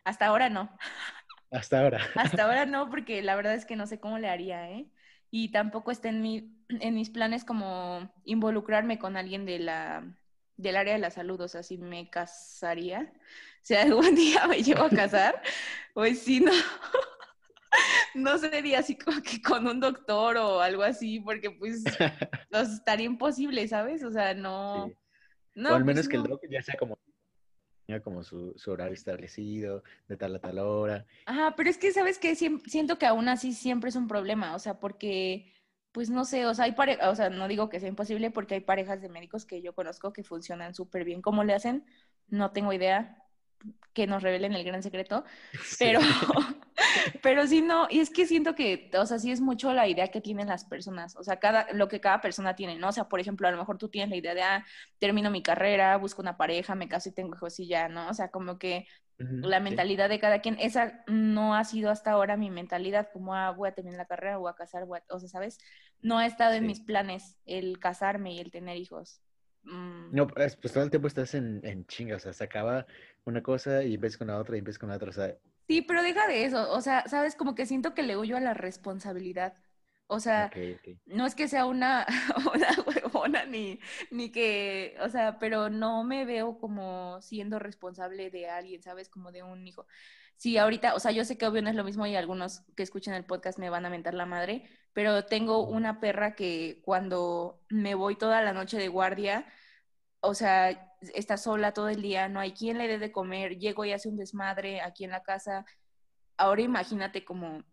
Hasta 0.03 0.25
ahora 0.25 0.49
no. 0.49 0.77
Hasta 1.51 1.79
ahora. 1.79 2.01
Hasta 2.15 2.43
ahora 2.43 2.65
no, 2.65 2.89
porque 2.89 3.21
la 3.21 3.37
verdad 3.37 3.53
es 3.53 3.65
que 3.65 3.77
no 3.77 3.87
sé 3.87 4.01
cómo 4.01 4.19
le 4.19 4.27
haría, 4.27 4.69
¿eh? 4.69 4.91
y 5.31 5.51
tampoco 5.51 5.91
está 5.91 6.09
en, 6.09 6.21
mi, 6.21 6.56
en 6.81 6.95
mis 6.95 7.09
planes 7.09 7.43
como 7.43 8.11
involucrarme 8.23 8.99
con 8.99 9.17
alguien 9.17 9.45
de 9.45 9.59
la, 9.59 10.03
del 10.57 10.75
área 10.75 10.93
de 10.93 10.99
la 10.99 11.11
salud, 11.11 11.39
o 11.41 11.47
sea, 11.47 11.63
si 11.63 11.77
me 11.77 12.09
casaría, 12.09 13.13
si 13.61 13.75
algún 13.75 14.15
día 14.15 14.47
me 14.47 14.61
llevo 14.63 14.83
a 14.83 14.89
casar, 14.89 15.41
pues 15.93 16.19
sí, 16.19 16.39
no, 16.39 16.51
no 18.15 18.37
sería 18.37 18.79
así 18.79 18.97
como 18.97 19.21
que 19.21 19.41
con 19.41 19.67
un 19.67 19.79
doctor 19.79 20.37
o 20.37 20.59
algo 20.59 20.83
así, 20.83 21.19
porque 21.19 21.51
pues 21.51 21.83
estaría 22.51 23.05
imposible, 23.05 23.67
¿sabes? 23.67 24.03
O 24.03 24.11
sea, 24.11 24.33
no... 24.33 24.91
no 25.55 25.71
o 25.71 25.75
al 25.75 25.85
menos 25.85 26.01
pues 26.05 26.09
que 26.09 26.15
el 26.17 26.23
doctor 26.23 26.49
ya 26.49 26.61
sea 26.61 26.75
como 26.75 26.97
como 28.03 28.21
su, 28.23 28.53
su, 28.57 28.71
horario 28.71 28.93
establecido, 28.93 29.81
de 30.09 30.17
tal 30.17 30.35
a 30.35 30.39
tal 30.39 30.59
hora. 30.59 31.05
Ajá, 31.25 31.55
pero 31.55 31.69
es 31.69 31.77
que, 31.77 31.91
¿sabes 31.93 32.19
que 32.19 32.35
Siento 32.35 32.97
que 32.97 33.05
aún 33.05 33.29
así 33.29 33.53
siempre 33.53 33.89
es 33.89 33.95
un 33.95 34.07
problema, 34.07 34.55
o 34.55 34.59
sea, 34.59 34.79
porque, 34.79 35.53
pues 35.97 36.11
no 36.11 36.25
sé, 36.25 36.45
o 36.45 36.53
sea, 36.53 36.65
hay 36.65 36.73
parejas, 36.73 37.07
o 37.07 37.15
sea, 37.15 37.31
no 37.31 37.47
digo 37.47 37.69
que 37.69 37.79
sea 37.79 37.89
imposible 37.89 38.29
porque 38.29 38.53
hay 38.53 38.59
parejas 38.59 39.01
de 39.01 39.09
médicos 39.09 39.47
que 39.47 39.63
yo 39.63 39.73
conozco 39.73 40.13
que 40.13 40.23
funcionan 40.23 40.75
súper 40.75 41.03
bien. 41.03 41.23
¿Cómo 41.23 41.43
le 41.43 41.55
hacen? 41.55 41.87
No 42.27 42.51
tengo 42.51 42.71
idea, 42.71 43.25
que 43.93 44.05
nos 44.05 44.21
revelen 44.21 44.53
el 44.53 44.63
gran 44.63 44.83
secreto, 44.83 45.23
pero, 45.79 45.99
pero 47.23 47.47
sí 47.47 47.63
no, 47.63 47.87
y 47.89 47.99
es 47.99 48.11
que 48.11 48.27
siento 48.27 48.53
que, 48.53 48.91
o 48.95 49.07
sea, 49.07 49.17
sí 49.17 49.31
es 49.31 49.41
mucho 49.41 49.73
la 49.73 49.87
idea 49.87 50.09
que 50.09 50.21
tienen 50.21 50.49
las 50.49 50.65
personas, 50.65 51.15
o 51.15 51.23
sea, 51.23 51.39
cada, 51.39 51.65
lo 51.73 51.87
que 51.87 51.99
cada 51.99 52.21
persona 52.21 52.55
tiene, 52.55 52.77
¿no? 52.77 52.89
O 52.89 52.91
sea, 52.91 53.09
por 53.09 53.19
ejemplo, 53.19 53.47
a 53.47 53.51
lo 53.51 53.57
mejor 53.57 53.79
tú 53.79 53.89
tienes 53.89 54.11
la 54.11 54.17
idea 54.17 54.35
de, 54.35 54.43
ah, 54.43 54.65
termino 54.99 55.31
mi 55.31 55.41
carrera, 55.41 55.97
busco 55.97 56.21
una 56.21 56.37
pareja, 56.37 56.75
me 56.75 56.87
caso 56.87 57.09
y 57.09 57.13
tengo 57.13 57.33
hijos 57.33 57.59
y 57.59 57.65
ya, 57.65 57.89
¿no? 57.89 58.07
O 58.07 58.13
sea, 58.13 58.29
como 58.29 58.59
que 58.59 58.85
la 59.17 59.59
mentalidad 59.59 60.09
de 60.09 60.19
cada 60.19 60.41
quien, 60.41 60.57
esa 60.59 61.03
no 61.07 61.55
ha 61.55 61.63
sido 61.63 61.89
hasta 61.89 62.11
ahora 62.11 62.37
mi 62.37 62.51
mentalidad, 62.51 63.09
como, 63.11 63.33
ah, 63.33 63.51
voy 63.51 63.69
a 63.69 63.73
terminar 63.73 63.97
la 63.97 64.05
carrera, 64.05 64.37
voy 64.37 64.49
a 64.49 64.55
casar, 64.55 64.85
voy 64.85 64.99
a, 64.99 65.13
o 65.13 65.19
sea, 65.19 65.27
¿sabes? 65.27 65.57
No 66.01 66.19
ha 66.19 66.25
estado 66.25 66.53
en 66.53 66.67
mis 66.67 66.79
planes 66.79 67.37
el 67.45 67.79
casarme 67.79 68.33
y 68.33 68.39
el 68.39 68.51
tener 68.51 68.77
hijos. 68.77 69.21
Mm. 69.63 70.15
No, 70.15 70.27
pues, 70.27 70.55
pues 70.55 70.73
todo 70.73 70.83
el 70.83 70.91
tiempo 70.91 71.07
estás 71.07 71.33
en, 71.33 71.61
en 71.63 71.85
chinga, 71.87 72.17
o 72.17 72.19
sea, 72.19 72.33
se 72.33 72.43
acaba 72.43 72.85
una 73.25 73.41
cosa 73.41 73.83
y 73.83 73.97
ves 73.97 74.17
con 74.17 74.27
la 74.27 74.37
otra 74.37 74.55
y 74.57 74.61
ves 74.61 74.77
con 74.77 74.89
la 74.89 74.95
otra, 74.95 75.09
o 75.09 75.13
sea. 75.13 75.35
Sí, 75.67 75.81
pero 75.81 76.03
deja 76.03 76.27
de 76.27 76.45
eso, 76.45 76.71
o 76.71 76.81
sea, 76.81 77.07
sabes, 77.07 77.35
como 77.35 77.55
que 77.55 77.65
siento 77.65 77.93
que 77.93 78.03
le 78.03 78.17
huyo 78.17 78.37
a 78.37 78.41
la 78.41 78.53
responsabilidad. 78.53 79.55
O 80.09 80.21
sea, 80.21 80.49
no 81.05 81.25
es 81.25 81.35
que 81.35 81.49
sea 81.49 81.65
una, 81.65 82.05
una 82.53 82.69
huevona 82.85 83.45
ni, 83.45 83.79
ni 84.09 84.31
que, 84.31 84.95
o 85.01 85.09
sea, 85.09 85.37
pero 85.37 85.69
no 85.69 86.03
me 86.05 86.23
veo 86.25 86.57
como 86.59 87.21
siendo 87.21 87.59
responsable 87.59 88.29
de 88.29 88.49
alguien, 88.49 88.81
¿sabes? 88.81 89.09
Como 89.09 89.31
de 89.33 89.43
un 89.43 89.67
hijo. 89.67 89.85
Sí, 90.37 90.57
ahorita, 90.57 90.95
o 90.95 90.99
sea, 90.99 91.11
yo 91.11 91.25
sé 91.25 91.37
que 91.37 91.47
obvio 91.47 91.61
no 91.61 91.69
es 91.69 91.75
lo 91.75 91.83
mismo 91.83 92.05
y 92.05 92.15
algunos 92.15 92.61
que 92.75 92.83
escuchen 92.83 93.13
el 93.15 93.25
podcast 93.25 93.59
me 93.59 93.69
van 93.69 93.85
a 93.85 93.89
mentar 93.89 94.13
la 94.13 94.25
madre, 94.25 94.69
pero 94.93 95.25
tengo 95.25 95.67
una 95.67 95.99
perra 95.99 96.35
que 96.35 96.81
cuando 96.85 97.61
me 97.69 97.95
voy 97.95 98.15
toda 98.15 98.41
la 98.41 98.53
noche 98.53 98.77
de 98.77 98.87
guardia, 98.87 99.45
o 100.21 100.33
sea, 100.35 100.95
está 101.15 101.37
sola 101.37 101.73
todo 101.73 101.89
el 101.89 102.01
día, 102.01 102.29
no 102.29 102.39
hay 102.39 102.53
quien 102.53 102.77
le 102.77 102.87
dé 102.87 102.99
de 102.99 103.11
comer, 103.11 103.57
llego 103.59 103.85
y 103.85 103.91
hace 103.93 104.09
un 104.09 104.17
desmadre 104.17 104.81
aquí 104.81 105.03
en 105.05 105.11
la 105.11 105.23
casa. 105.23 105.65
Ahora 106.37 106.61
imagínate 106.61 107.25
como 107.25 107.63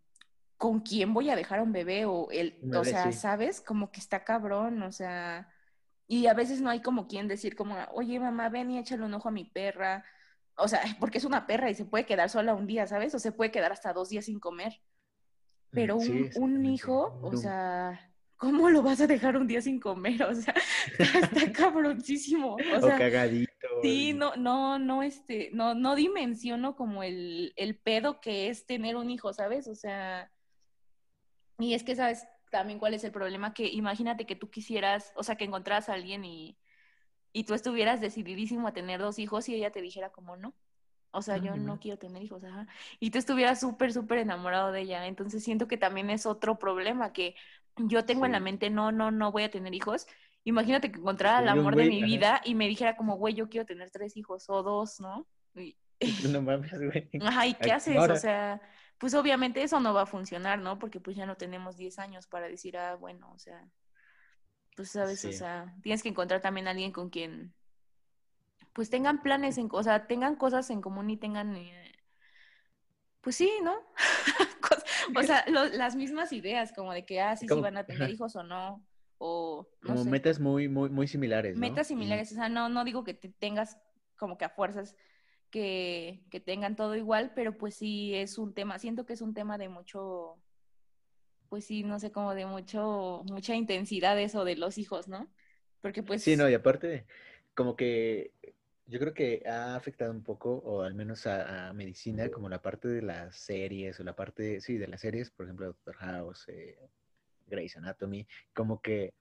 con 0.57 0.81
quién 0.81 1.13
voy 1.13 1.29
a 1.29 1.35
dejar 1.35 1.59
a 1.59 1.63
un 1.63 1.71
bebé 1.71 2.05
o 2.05 2.29
el, 2.31 2.57
o 2.73 2.83
sea, 2.83 3.11
¿sabes? 3.11 3.61
Como 3.61 3.91
que 3.91 3.99
está 3.99 4.23
cabrón, 4.23 4.81
o 4.83 4.91
sea, 4.91 5.49
y 6.07 6.27
a 6.27 6.33
veces 6.33 6.61
no 6.61 6.69
hay 6.69 6.81
como 6.81 7.07
quien 7.07 7.27
decir 7.27 7.55
como, 7.55 7.75
oye 7.93 8.19
mamá, 8.19 8.49
ven 8.49 8.71
y 8.71 8.79
échale 8.79 9.03
un 9.03 9.13
ojo 9.13 9.29
a 9.29 9.33
mi 9.33 9.45
perra, 9.45 10.05
o 10.57 10.67
sea, 10.67 10.81
porque 10.99 11.17
es 11.17 11.25
una 11.25 11.47
perra 11.47 11.69
y 11.69 11.75
se 11.75 11.85
puede 11.85 12.05
quedar 12.05 12.29
sola 12.29 12.53
un 12.53 12.67
día, 12.67 12.87
¿sabes? 12.87 13.13
O 13.15 13.19
se 13.19 13.31
puede 13.31 13.51
quedar 13.51 13.71
hasta 13.71 13.93
dos 13.93 14.09
días 14.09 14.25
sin 14.25 14.39
comer. 14.39 14.81
Pero 15.71 15.97
un, 15.97 16.29
un 16.37 16.65
hijo, 16.65 17.19
o 17.21 17.35
sea, 17.35 18.09
¿cómo 18.37 18.69
lo 18.69 18.81
vas 18.81 19.01
a 19.01 19.07
dejar 19.07 19.35
un 19.35 19.47
día 19.47 19.61
sin 19.61 19.79
comer? 19.79 20.23
O 20.29 20.33
sea, 20.33 20.53
está, 20.97 21.51
cabroncísimo. 21.51 22.55
O, 22.55 22.81
sea, 22.81 22.97
cagadito. 22.97 23.51
Sí, 23.81 24.13
no, 24.13 24.37
no, 24.37 24.79
no, 24.79 25.03
este, 25.03 25.49
no, 25.51 25.75
no 25.75 25.95
dimensiono 25.95 26.77
como 26.77 27.03
el, 27.03 27.51
el 27.57 27.75
pedo 27.75 28.21
que 28.21 28.47
es 28.47 28.65
tener 28.65 28.95
un 28.95 29.09
hijo, 29.09 29.33
¿sabes? 29.33 29.67
O 29.67 29.75
sea, 29.75 30.31
y 31.59 31.73
es 31.73 31.83
que 31.83 31.95
sabes 31.95 32.27
también 32.51 32.79
cuál 32.79 32.93
es 32.93 33.03
el 33.03 33.11
problema, 33.11 33.53
que 33.53 33.67
imagínate 33.67 34.25
que 34.25 34.35
tú 34.35 34.49
quisieras, 34.49 35.11
o 35.15 35.23
sea, 35.23 35.35
que 35.35 35.45
encontraras 35.45 35.89
a 35.89 35.93
alguien 35.93 36.23
y, 36.25 36.57
y 37.33 37.43
tú 37.43 37.53
estuvieras 37.53 38.01
decididísimo 38.01 38.67
a 38.67 38.73
tener 38.73 38.99
dos 38.99 39.19
hijos 39.19 39.49
y 39.49 39.55
ella 39.55 39.71
te 39.71 39.81
dijera 39.81 40.11
como 40.11 40.37
no. 40.37 40.53
O 41.11 41.21
sea, 41.21 41.37
yo 41.37 41.55
no 41.55 41.79
quiero 41.79 41.97
tener 41.97 42.21
hijos, 42.21 42.43
ajá. 42.43 42.67
Y 42.99 43.09
tú 43.09 43.19
estuvieras 43.19 43.61
súper, 43.61 43.93
súper 43.93 44.17
enamorado 44.17 44.73
de 44.73 44.81
ella. 44.81 45.07
Entonces 45.07 45.43
siento 45.43 45.65
que 45.65 45.77
también 45.77 46.09
es 46.09 46.25
otro 46.25 46.59
problema 46.59 47.13
que 47.13 47.35
yo 47.77 48.03
tengo 48.03 48.25
en 48.25 48.33
la 48.33 48.41
mente, 48.41 48.69
no, 48.69 48.91
no, 48.91 49.11
no 49.11 49.31
voy 49.31 49.43
a 49.43 49.49
tener 49.49 49.73
hijos. 49.73 50.07
Imagínate 50.43 50.91
que 50.91 50.99
encontrara 50.99 51.39
el 51.39 51.47
amor 51.47 51.77
de 51.77 51.85
mi 51.85 52.03
vida 52.03 52.41
y 52.43 52.53
me 52.53 52.67
dijera 52.67 52.97
como, 52.97 53.15
güey, 53.15 53.33
yo 53.33 53.47
quiero 53.49 53.65
tener 53.65 53.91
tres 53.91 54.17
hijos 54.17 54.49
o 54.49 54.61
dos, 54.61 54.99
¿no? 54.99 55.25
No 56.29 56.41
mames, 56.41 56.71
güey. 56.77 57.09
Ajá, 57.21 57.47
¿y 57.47 57.53
qué 57.55 57.71
haces? 57.71 57.97
O 57.97 58.15
sea, 58.15 58.61
pues 58.97 59.13
obviamente 59.13 59.61
eso 59.61 59.79
no 59.79 59.93
va 59.93 60.03
a 60.03 60.07
funcionar, 60.07 60.59
¿no? 60.59 60.79
Porque 60.79 60.99
pues 60.99 61.15
ya 61.15 61.25
no 61.25 61.35
tenemos 61.35 61.77
10 61.77 61.99
años 61.99 62.27
para 62.27 62.47
decir, 62.47 62.77
ah, 62.77 62.95
bueno, 62.95 63.31
o 63.31 63.37
sea, 63.37 63.67
pues 64.75 64.91
sabes, 64.91 65.23
o 65.25 65.31
sea, 65.31 65.73
tienes 65.81 66.03
que 66.03 66.09
encontrar 66.09 66.41
también 66.41 66.67
a 66.67 66.71
alguien 66.71 66.91
con 66.91 67.09
quien, 67.09 67.53
pues 68.73 68.89
tengan 68.89 69.21
planes, 69.21 69.57
en, 69.57 69.69
o 69.71 69.83
sea, 69.83 70.07
tengan 70.07 70.35
cosas 70.35 70.69
en 70.69 70.81
común 70.81 71.09
y 71.09 71.17
tengan, 71.17 71.55
eh, 71.55 71.93
pues 73.21 73.35
sí, 73.35 73.51
¿no? 73.63 73.75
o 75.15 75.23
sea, 75.23 75.45
las 75.47 75.95
mismas 75.95 76.31
ideas, 76.33 76.71
como 76.73 76.93
de 76.93 77.05
que, 77.05 77.21
ah, 77.21 77.35
sí, 77.35 77.47
sí 77.47 77.59
van 77.59 77.77
a 77.77 77.85
tener 77.85 78.09
hijos 78.09 78.35
o 78.35 78.43
no, 78.43 78.85
o... 79.17 79.67
como 79.81 80.05
metas 80.05 80.39
muy, 80.39 80.67
muy, 80.67 80.89
muy 80.89 81.07
similares, 81.07 81.55
¿no? 81.55 81.61
Metas 81.61 81.87
similares, 81.87 82.31
o 82.31 82.35
sea, 82.35 82.49
no, 82.49 82.69
no 82.69 82.83
digo 82.83 83.03
que 83.03 83.13
te 83.13 83.29
tengas 83.29 83.77
como 84.17 84.37
que 84.37 84.45
a 84.45 84.49
fuerzas 84.49 84.95
que, 85.55 86.19
que 86.29 86.41
tengan 86.41 86.75
todo 86.75 86.97
igual, 86.97 87.31
pero 87.33 87.57
pues 87.57 87.75
sí 87.75 88.13
es 88.13 88.37
un 88.37 88.53
tema, 88.53 88.77
siento 88.77 89.05
que 89.05 89.13
es 89.13 89.21
un 89.21 89.33
tema 89.33 89.57
de 89.57 89.69
mucho, 89.69 90.35
pues 91.47 91.63
sí, 91.63 91.81
no 91.81 91.97
sé, 91.97 92.11
como 92.11 92.35
de 92.35 92.45
mucho, 92.45 93.23
mucha 93.29 93.55
intensidad 93.55 94.19
eso 94.19 94.43
de 94.43 94.57
los 94.57 94.77
hijos, 94.77 95.07
¿no? 95.07 95.31
Porque 95.79 96.03
pues... 96.03 96.23
Sí, 96.23 96.35
no, 96.35 96.49
y 96.49 96.53
aparte, 96.55 97.05
como 97.53 97.77
que 97.77 98.33
yo 98.85 98.99
creo 98.99 99.13
que 99.13 99.43
ha 99.45 99.77
afectado 99.77 100.11
un 100.11 100.23
poco, 100.23 100.55
o 100.55 100.81
al 100.81 100.93
menos 100.93 101.25
a, 101.25 101.71
medicina, 101.71 102.29
como 102.29 102.49
la 102.49 102.61
parte 102.61 102.89
de 102.89 103.01
las 103.01 103.37
series, 103.37 103.97
o 104.01 104.03
la 104.03 104.13
parte, 104.13 104.59
sí, 104.59 104.77
de 104.77 104.89
las 104.89 104.99
series, 104.99 105.31
por 105.31 105.45
ejemplo, 105.45 105.67
Doctor 105.67 105.95
House, 105.95 106.49
eh, 106.49 106.77
Grey's 107.47 107.77
Anatomy, 107.77 108.27
como 108.53 108.81
que 108.81 109.13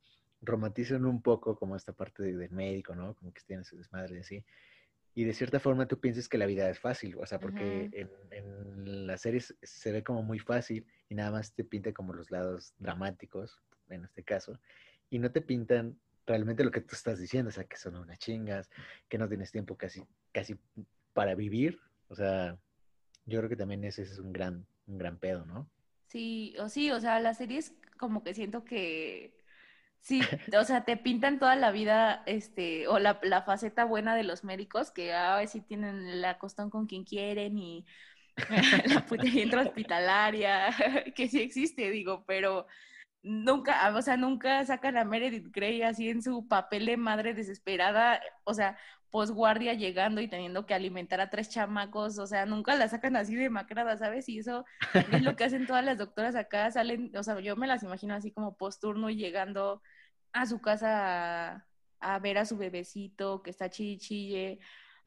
romantizan 0.43 1.05
un 1.05 1.23
poco 1.23 1.57
como 1.57 1.77
esta 1.77 1.93
parte 1.93 2.25
del 2.25 2.51
médico, 2.51 2.97
¿no? 2.97 3.15
Como 3.15 3.33
que 3.33 3.43
tiene 3.47 3.63
su 3.63 3.77
desmadre 3.77 4.19
así. 4.19 4.45
Y 5.15 5.25
de 5.25 5.33
cierta 5.33 5.61
forma 5.61 5.87
tú 5.87 6.01
piensas 6.01 6.29
que 6.29 6.39
la 6.39 6.47
vida 6.47 6.69
es 6.69 6.79
fácil, 6.81 7.17
o 7.19 7.27
sea, 7.27 7.39
porque 7.39 7.89
en, 7.93 8.11
en, 8.31 9.07
las 9.07 9.21
series 9.21 9.55
se 9.63 9.93
ve 9.93 10.03
como 10.03 10.23
muy 10.23 10.41
fácil 10.41 10.87
y 11.09 11.15
nada 11.15 11.31
más 11.31 11.55
te 11.55 11.63
pinta 11.63 11.93
como 11.93 12.13
los 12.13 12.31
lados 12.31 12.75
dramáticos, 12.79 13.63
en 13.91 14.05
este 14.05 14.25
caso, 14.25 14.59
y 15.11 15.19
no 15.21 15.31
te 15.31 15.41
pintan 15.41 15.97
realmente 16.27 16.65
lo 16.65 16.71
que 16.71 16.81
tú 16.81 16.97
estás 16.97 17.19
diciendo, 17.19 17.51
o 17.51 17.53
sea, 17.53 17.65
que 17.65 17.77
son 17.77 17.97
unas 17.97 18.19
chingas, 18.19 18.71
que 19.09 19.19
no 19.19 19.29
tienes 19.29 19.53
tiempo 19.53 19.77
casi, 19.77 20.03
casi 20.33 20.57
para 21.13 21.35
vivir, 21.35 21.79
o 22.09 22.15
sea, 22.15 22.59
yo 23.27 23.39
creo 23.39 23.49
que 23.49 23.57
también 23.57 23.85
ese 23.85 24.03
es 24.03 24.19
un 24.19 24.33
gran, 24.33 24.67
un 24.87 24.99
gran 24.99 25.19
pedo, 25.19 25.45
¿no? 25.47 25.71
Sí, 26.07 26.55
o 26.59 26.69
sí, 26.69 26.91
o 26.91 27.01
sea, 27.01 27.21
las 27.21 27.39
series 27.39 27.75
como 27.99 28.23
que 28.23 28.35
siento 28.35 28.65
que 28.65 29.37
sí, 30.05 30.21
o 30.57 30.65
sea, 30.65 30.85
te 30.85 30.97
pintan 30.97 31.39
toda 31.39 31.57
la 31.57 31.73
vida, 31.73 32.23
este, 32.27 32.87
o 32.89 32.99
la, 32.99 33.19
la 33.23 33.43
faceta 33.43 33.85
buena 33.85 34.15
de 34.15 34.25
los 34.25 34.45
médicos, 34.45 34.91
que 34.93 35.15
a 35.15 35.45
si 35.47 35.61
tienen 35.63 36.21
la 36.21 36.39
costón 36.39 36.71
con 36.71 36.87
quien 36.87 37.05
quieren 37.05 37.59
y 37.59 37.87
la 38.87 39.05
putería 39.07 39.61
hospitalaria, 39.61 40.71
que 41.17 41.29
sí 41.29 41.41
existe, 41.41 41.91
digo, 41.91 42.25
pero 42.27 42.67
nunca, 43.23 43.95
o 43.97 44.03
sea, 44.03 44.17
nunca 44.17 44.65
sacan 44.67 44.97
a 44.99 45.05
Meredith 45.05 45.49
Grey 45.53 45.83
así 45.83 46.11
en 46.11 46.23
su 46.23 46.47
papel 46.49 46.87
de 46.87 46.97
madre 46.99 47.35
desesperada, 47.35 48.21
o 48.45 48.55
sea, 48.55 48.79
posguardia 49.11 49.75
llegando 49.75 50.21
y 50.21 50.29
teniendo 50.29 50.67
que 50.67 50.75
alimentar 50.75 51.21
a 51.21 51.31
tres 51.31 51.49
chamacos, 51.49 52.19
o 52.19 52.27
sea, 52.27 52.47
nunca 52.47 52.75
la 52.77 52.89
sacan 52.89 53.17
así 53.17 53.35
de 53.37 53.49
macrada, 53.49 53.97
¿sabes? 53.97 54.29
Y 54.29 54.41
eso 54.41 54.65
es 55.13 55.23
lo 55.23 55.37
que 55.37 55.45
hacen 55.45 55.67
todas 55.67 55.85
las 55.85 55.99
doctoras 55.99 56.35
acá, 56.35 56.71
salen, 56.73 57.13
o 57.17 57.23
sea, 57.23 57.41
yo 57.41 57.57
me 57.57 57.69
las 57.69 57.83
imagino 57.85 58.15
así 58.15 58.33
como 58.33 58.57
posturno 58.57 59.11
y 59.11 59.17
llegando 59.17 59.83
a 60.35 60.47
su 60.47 60.61
casa 60.61 61.67
a, 62.01 62.19
ver 62.19 62.37
a 62.37 62.45
su 62.45 62.59
bebecito 62.59 63.43
que 63.43 63.51
está 63.51 63.71
chille, 63.71 64.59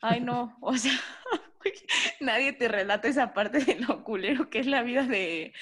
Ay, 0.02 0.22
no, 0.22 0.58
o 0.62 0.76
sea, 0.76 0.94
nadie 2.20 2.54
te 2.54 2.68
relata 2.68 3.08
esa 3.08 3.34
parte 3.34 3.60
de 3.60 3.80
lo 3.80 4.04
culero 4.04 4.50
que 4.50 4.60
es 4.60 4.68
la 4.68 4.84
vida 4.84 5.04
de, 5.04 5.54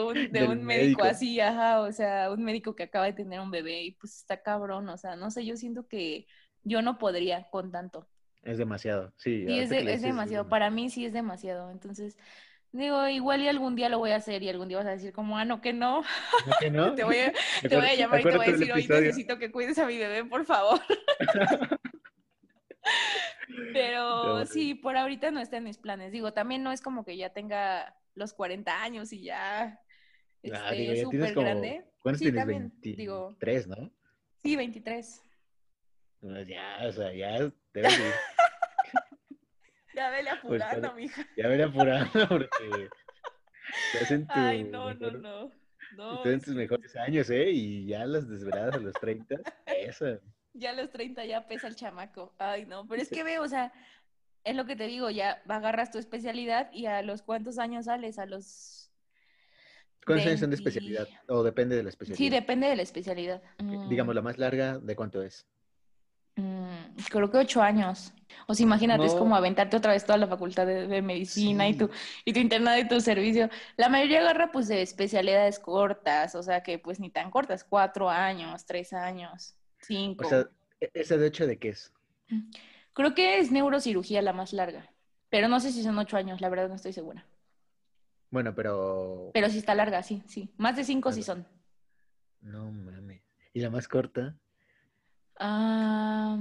un, 0.00 0.32
de 0.32 0.48
un 0.48 0.64
médico, 0.64 1.04
así, 1.04 1.38
ajá, 1.40 1.80
o 1.80 1.92
sea, 1.92 2.30
un 2.30 2.42
médico 2.42 2.74
que 2.74 2.84
acaba 2.84 3.06
de 3.06 3.12
tener 3.12 3.40
un 3.40 3.50
bebé 3.50 3.82
y 3.82 3.90
pues 3.92 4.16
está 4.16 4.42
cabrón, 4.42 4.88
o 4.88 4.96
sea, 4.96 5.16
no 5.16 5.30
sé, 5.30 5.44
yo 5.44 5.56
siento 5.56 5.86
que 5.86 6.26
yo 6.62 6.82
no 6.82 6.98
podría 6.98 7.48
con 7.50 7.70
tanto. 7.70 8.08
Es 8.42 8.58
demasiado, 8.58 9.12
sí. 9.16 9.44
Sí, 9.46 9.58
es, 9.58 10.02
demasiado, 10.02 10.48
para 10.48 10.70
mí 10.70 10.88
sí 10.90 11.04
es 11.04 11.12
demasiado, 11.12 11.70
entonces, 11.70 12.16
Digo, 12.74 13.06
igual 13.06 13.40
y 13.40 13.46
algún 13.46 13.76
día 13.76 13.88
lo 13.88 14.00
voy 14.00 14.10
a 14.10 14.16
hacer 14.16 14.42
y 14.42 14.48
algún 14.48 14.66
día 14.66 14.78
vas 14.78 14.86
a 14.88 14.90
decir 14.90 15.12
como, 15.12 15.38
ah, 15.38 15.44
no, 15.44 15.60
que 15.60 15.72
no. 15.72 16.00
¿No 16.00 16.52
que 16.58 16.70
no? 16.72 16.92
te, 16.96 17.04
voy 17.04 17.18
a, 17.18 17.32
te 17.62 17.76
voy 17.76 17.86
a 17.86 17.94
llamar 17.94 18.20
y 18.20 18.24
te 18.24 18.36
voy 18.36 18.46
a 18.48 18.50
decir, 18.50 18.72
hoy 18.72 18.88
necesito 18.88 19.38
que 19.38 19.52
cuides 19.52 19.78
a 19.78 19.86
mi 19.86 19.96
bebé, 19.96 20.24
por 20.24 20.44
favor. 20.44 20.80
Pero 23.72 24.44
sí, 24.46 24.74
por 24.74 24.96
ahorita 24.96 25.30
no 25.30 25.40
está 25.40 25.58
en 25.58 25.64
mis 25.64 25.78
planes. 25.78 26.10
Digo, 26.10 26.32
también 26.32 26.64
no 26.64 26.72
es 26.72 26.80
como 26.80 27.04
que 27.04 27.16
ya 27.16 27.30
tenga 27.30 27.96
los 28.16 28.34
40 28.34 28.82
años 28.82 29.12
y 29.12 29.22
ya 29.22 29.80
ah, 30.52 30.74
esté 30.74 31.04
súper 31.04 31.32
grande. 31.32 31.84
¿Cuántos 32.00 32.18
sí, 32.18 32.24
tienes? 32.24 32.40
También, 32.40 32.72
23, 32.82 32.96
digo, 32.96 33.36
¿no? 33.68 33.92
Sí, 34.42 34.56
23. 34.56 35.22
Pues 36.18 36.48
ya, 36.48 36.78
o 36.88 36.90
sea, 36.90 37.12
ya 37.14 37.52
debes. 37.72 38.00
Ya 39.94 40.10
vele 40.10 40.30
pues, 40.42 40.62
apurando, 40.62 40.94
mija. 40.94 41.26
Ya 41.36 41.48
vele 41.48 41.64
apurando 41.64 42.10
porque 42.28 42.88
estás 43.92 44.10
en 44.10 44.26
tu 44.26 44.32
Ay, 44.34 44.64
no, 44.64 44.94
no, 44.94 45.10
no. 45.10 45.52
no 45.96 46.16
estás 46.16 46.32
en 46.32 46.40
tus 46.40 46.54
mejores 46.54 46.96
años, 46.96 47.30
¿eh? 47.30 47.50
Y 47.50 47.86
ya 47.86 48.04
las 48.06 48.28
desveladas 48.28 48.74
a 48.74 48.78
los 48.78 48.94
30, 48.94 49.36
eso. 49.66 50.06
Ya 50.56 50.70
a 50.70 50.72
los 50.72 50.88
30 50.90 51.24
ya 51.24 51.48
pesa 51.48 51.66
el 51.66 51.74
chamaco. 51.74 52.32
Ay, 52.38 52.64
no, 52.64 52.86
pero 52.86 53.02
es 53.02 53.08
que 53.08 53.24
veo, 53.24 53.42
o 53.42 53.48
sea, 53.48 53.72
es 54.44 54.54
lo 54.54 54.66
que 54.66 54.76
te 54.76 54.86
digo, 54.86 55.10
ya 55.10 55.42
agarras 55.48 55.90
tu 55.90 55.98
especialidad 55.98 56.70
y 56.72 56.86
a 56.86 57.02
los 57.02 57.22
cuántos 57.22 57.58
años 57.58 57.86
sales, 57.86 58.20
a 58.20 58.26
los... 58.26 58.92
¿Cuántos 60.06 60.28
años 60.28 60.38
son 60.38 60.50
de 60.50 60.56
especialidad? 60.56 61.08
¿O 61.26 61.42
depende 61.42 61.74
de 61.74 61.82
la 61.82 61.88
especialidad? 61.88 62.18
Sí, 62.18 62.30
depende 62.30 62.68
de 62.68 62.76
la 62.76 62.82
especialidad. 62.82 63.42
Digamos, 63.88 64.14
la 64.14 64.22
más 64.22 64.38
larga, 64.38 64.78
¿de 64.78 64.94
cuánto 64.94 65.22
es? 65.22 65.44
Mm, 66.36 66.96
creo 67.10 67.30
que 67.30 67.38
ocho 67.38 67.62
años. 67.62 68.12
O 68.46 68.54
sea, 68.54 68.64
imagínate, 68.64 69.06
es 69.06 69.14
como 69.14 69.36
aventarte 69.36 69.76
otra 69.76 69.92
vez 69.92 70.04
toda 70.04 70.18
la 70.18 70.26
facultad 70.26 70.66
de, 70.66 71.02
medicina 71.02 71.68
y 71.68 71.74
tu 71.74 71.88
y 72.24 72.32
tu 72.32 72.40
internado 72.40 72.78
y 72.78 72.88
tu 72.88 73.00
servicio. 73.00 73.48
La 73.76 73.88
mayoría 73.88 74.20
agarra 74.20 74.50
pues 74.52 74.68
de 74.68 74.82
especialidades 74.82 75.58
cortas, 75.58 76.34
o 76.34 76.42
sea 76.42 76.62
que 76.62 76.78
pues 76.78 77.00
ni 77.00 77.10
tan 77.10 77.30
cortas, 77.30 77.64
cuatro 77.64 78.10
años, 78.10 78.66
tres 78.66 78.92
años, 78.92 79.56
cinco. 79.80 80.26
O 80.26 80.28
sea, 80.28 80.48
¿e-, 80.80 80.90
¿esa 80.94 81.16
de 81.16 81.26
ocho 81.26 81.46
de 81.46 81.58
qué 81.58 81.70
es? 81.70 81.92
Mm, 82.28 82.50
creo 82.92 83.14
que 83.14 83.38
es 83.38 83.50
neurocirugía 83.50 84.20
la 84.20 84.32
más 84.32 84.52
larga, 84.52 84.90
pero 85.30 85.48
no 85.48 85.60
sé 85.60 85.72
si 85.72 85.82
son 85.82 85.96
ocho 85.98 86.16
años, 86.16 86.40
la 86.40 86.48
verdad 86.48 86.68
no 86.68 86.74
estoy 86.74 86.92
segura. 86.92 87.24
Bueno, 88.30 88.52
pero... 88.52 89.30
Pero 89.32 89.48
sí 89.48 89.58
está 89.58 89.76
larga, 89.76 90.02
sí, 90.02 90.24
sí. 90.26 90.52
Más 90.56 90.74
de 90.74 90.82
cinco 90.82 91.12
sí 91.12 91.22
son. 91.22 91.46
No 92.40 92.70
mames. 92.72 93.22
¿Y 93.52 93.60
la 93.60 93.70
más 93.70 93.86
corta? 93.86 94.36
Ah, 95.46 96.38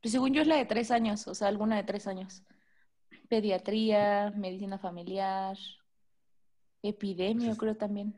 pues 0.00 0.12
según 0.12 0.32
yo 0.32 0.40
es 0.40 0.46
la 0.46 0.56
de 0.56 0.64
tres 0.64 0.90
años, 0.90 1.28
o 1.28 1.34
sea, 1.34 1.48
alguna 1.48 1.76
de 1.76 1.82
tres 1.82 2.06
años. 2.06 2.42
Pediatría, 3.28 4.32
medicina 4.34 4.78
familiar, 4.78 5.58
epidemio, 6.82 7.54
creo 7.58 7.76
también. 7.76 8.16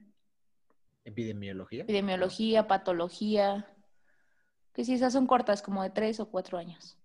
¿Epidemiología? 1.05 1.82
Epidemiología, 1.82 2.68
patología. 2.68 3.66
Que 4.72 4.84
sí, 4.84 4.94
esas 4.94 5.12
son 5.12 5.26
cortas, 5.26 5.62
como 5.62 5.82
de 5.82 5.90
tres 5.90 6.20
o 6.20 6.30
cuatro 6.30 6.57
años. 6.57 6.96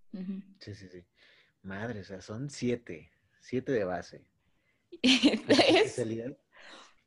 Sí, 0.60 0.76
sí, 0.76 0.88
sí. 0.88 1.04
Madre, 1.64 2.02
o 2.02 2.04
sea, 2.04 2.22
son 2.22 2.52
siete. 2.52 3.10
Siete 3.40 3.72
de 3.72 3.86
base. 3.86 4.24
¿Es? 5.02 6.00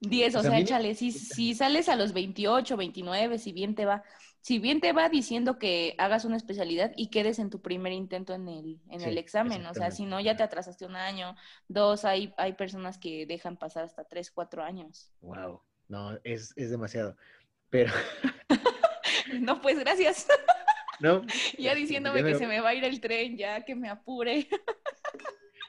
Diez, 0.00 0.34
o, 0.34 0.42
sea, 0.42 0.58
échale, 0.58 0.96
si, 0.96 1.12
si 1.12 1.54
sales 1.54 1.88
a 1.88 1.94
los 1.94 2.12
28, 2.12 2.76
29, 2.76 3.38
si 3.38 3.52
bien 3.52 3.76
te 3.76 3.84
va, 3.84 4.02
si 4.40 4.58
bien 4.58 4.80
te 4.80 4.92
va 4.92 5.08
diciendo 5.08 5.58
que 5.58 5.94
hagas 5.98 6.24
una 6.24 6.36
especialidad 6.36 6.92
y 6.96 7.10
quedes 7.10 7.38
en 7.38 7.50
tu 7.50 7.60
primer 7.60 7.92
intento 7.92 8.34
en 8.34 8.48
el, 8.48 8.80
en 8.90 9.02
el 9.02 9.18
examen, 9.18 9.66
o 9.66 9.74
sea, 9.74 9.90
si 9.90 10.06
no 10.06 10.20
ya 10.20 10.36
te 10.36 10.42
atrasaste 10.42 10.86
un 10.86 10.96
año, 10.96 11.36
dos, 11.68 12.04
hay, 12.04 12.32
hay 12.36 12.54
personas 12.54 12.98
que 12.98 13.26
dejan 13.26 13.56
pasar 13.56 13.84
hasta 13.84 14.04
tres, 14.04 14.30
cuatro 14.30 14.62
años. 14.62 15.10
Wow, 15.20 15.62
no, 15.88 16.18
es, 16.24 16.52
es 16.56 16.70
demasiado, 16.70 17.16
pero... 17.70 17.92
no, 19.40 19.60
pues 19.60 19.78
gracias. 19.78 20.26
No. 21.00 21.24
ya 21.58 21.74
diciéndome 21.76 22.24
que 22.24 22.34
se 22.34 22.46
me 22.46 22.60
va 22.60 22.70
a 22.70 22.74
ir 22.74 22.84
el 22.84 23.00
tren, 23.00 23.36
ya 23.36 23.64
que 23.64 23.74
me 23.74 23.88
apure. 23.88 24.48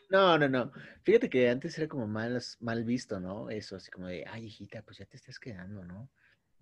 No, 0.10 0.38
no, 0.40 0.50
no. 0.50 0.72
Fíjate 1.04 1.30
que 1.30 1.50
antes 1.50 1.78
era 1.78 1.88
como 1.88 2.08
mal, 2.08 2.42
mal 2.60 2.84
visto, 2.84 3.20
¿no? 3.20 3.50
Eso, 3.50 3.76
así 3.76 3.92
como 3.92 4.08
de, 4.08 4.26
ay, 4.28 4.46
hijita, 4.46 4.82
pues 4.82 4.98
ya 4.98 5.06
te 5.06 5.18
estás 5.18 5.40
quedando, 5.40 5.86
¿no? 5.86 6.10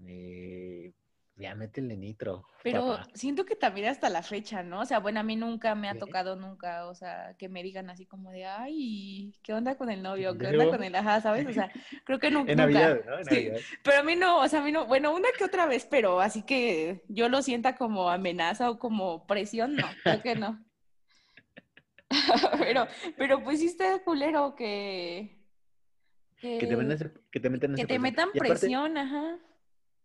Eh, 0.06 0.92
ya 1.38 1.54
métele 1.54 1.96
nitro. 1.96 2.46
Pero 2.64 2.98
siento 3.14 3.46
que 3.46 3.56
también 3.56 3.88
hasta 3.88 4.10
la 4.10 4.24
fecha, 4.24 4.64
¿no? 4.64 4.82
O 4.82 4.86
sea, 4.86 5.00
bueno, 5.00 5.20
a 5.20 5.24
mí 5.24 5.36
nunca 5.36 5.76
me 5.76 5.88
ha 5.88 5.98
tocado 5.98 6.36
nunca, 6.36 6.88
o 6.88 6.96
sea, 6.96 7.36
que 7.38 7.48
me 7.48 7.62
digan 7.62 7.90
así 7.90 8.06
como 8.06 8.32
de, 8.32 8.46
ay, 8.46 9.36
¿qué 9.44 9.54
onda 9.54 9.76
con 9.76 9.90
el 9.92 10.02
novio? 10.02 10.36
¿Qué 10.38 10.48
onda 10.48 10.66
con 10.70 10.84
el 10.84 10.96
ajá? 10.96 11.22
¿Sabes? 11.22 11.46
O 11.46 11.54
sea, 11.54 11.72
creo 12.06 12.20
que 12.20 12.32
nunca. 12.32 12.52
en 12.52 12.58
Navidad, 12.58 13.00
¿no? 13.06 13.20
En 13.20 13.26
sí. 13.26 13.50
Pero 13.84 14.00
a 14.00 14.04
mí 14.04 14.16
no, 14.16 14.40
o 14.40 14.48
sea, 14.48 14.62
a 14.62 14.64
mí 14.64 14.72
no, 14.72 14.88
bueno, 14.88 15.14
una 15.14 15.30
que 15.38 15.44
otra 15.44 15.68
vez, 15.68 15.88
pero 15.90 16.20
así 16.20 16.42
que 16.42 17.04
yo 17.08 17.30
lo 17.30 17.44
sienta 17.44 17.76
como 17.76 18.10
amenaza 18.10 18.72
o 18.72 18.80
como 18.80 19.28
presión, 19.28 19.76
no, 19.76 19.88
creo 20.04 20.22
que 20.22 20.36
no. 20.36 20.64
pero, 22.60 22.88
pero 23.16 23.44
pues 23.44 23.60
sí 23.60 23.68
está 23.68 24.00
culero 24.04 24.56
que... 24.56 25.36
Que, 26.40 26.60
te, 26.60 26.78
metan, 26.78 27.12
que 27.32 27.40
te 27.40 27.50
metan, 27.50 27.76
que 27.76 27.86
te 27.88 27.98
metan 27.98 28.30
presión, 28.32 28.96
ajá. 28.96 29.40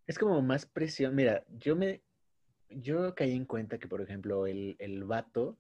Es 0.07 0.18
como 0.18 0.42
más 0.42 0.66
presión. 0.66 1.14
Mira, 1.14 1.44
yo 1.48 1.76
me, 1.76 2.03
yo 2.68 3.14
caí 3.14 3.32
en 3.32 3.44
cuenta 3.44 3.78
que, 3.78 3.88
por 3.88 4.00
ejemplo, 4.00 4.46
el, 4.46 4.76
el 4.78 5.05
vato 5.05 5.59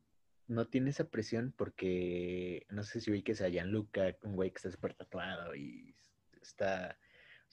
no 0.48 0.66
tiene 0.66 0.90
esa 0.90 1.08
presión 1.08 1.54
porque, 1.56 2.66
no 2.68 2.82
sé 2.82 3.00
si 3.00 3.10
vi 3.10 3.22
que 3.22 3.34
sea 3.34 3.48
Gianluca, 3.48 4.14
un 4.22 4.34
güey 4.34 4.50
que 4.50 4.56
está 4.56 4.70
súper 4.70 4.94
tatuado 4.94 5.54
y 5.54 5.94
está, 6.42 6.98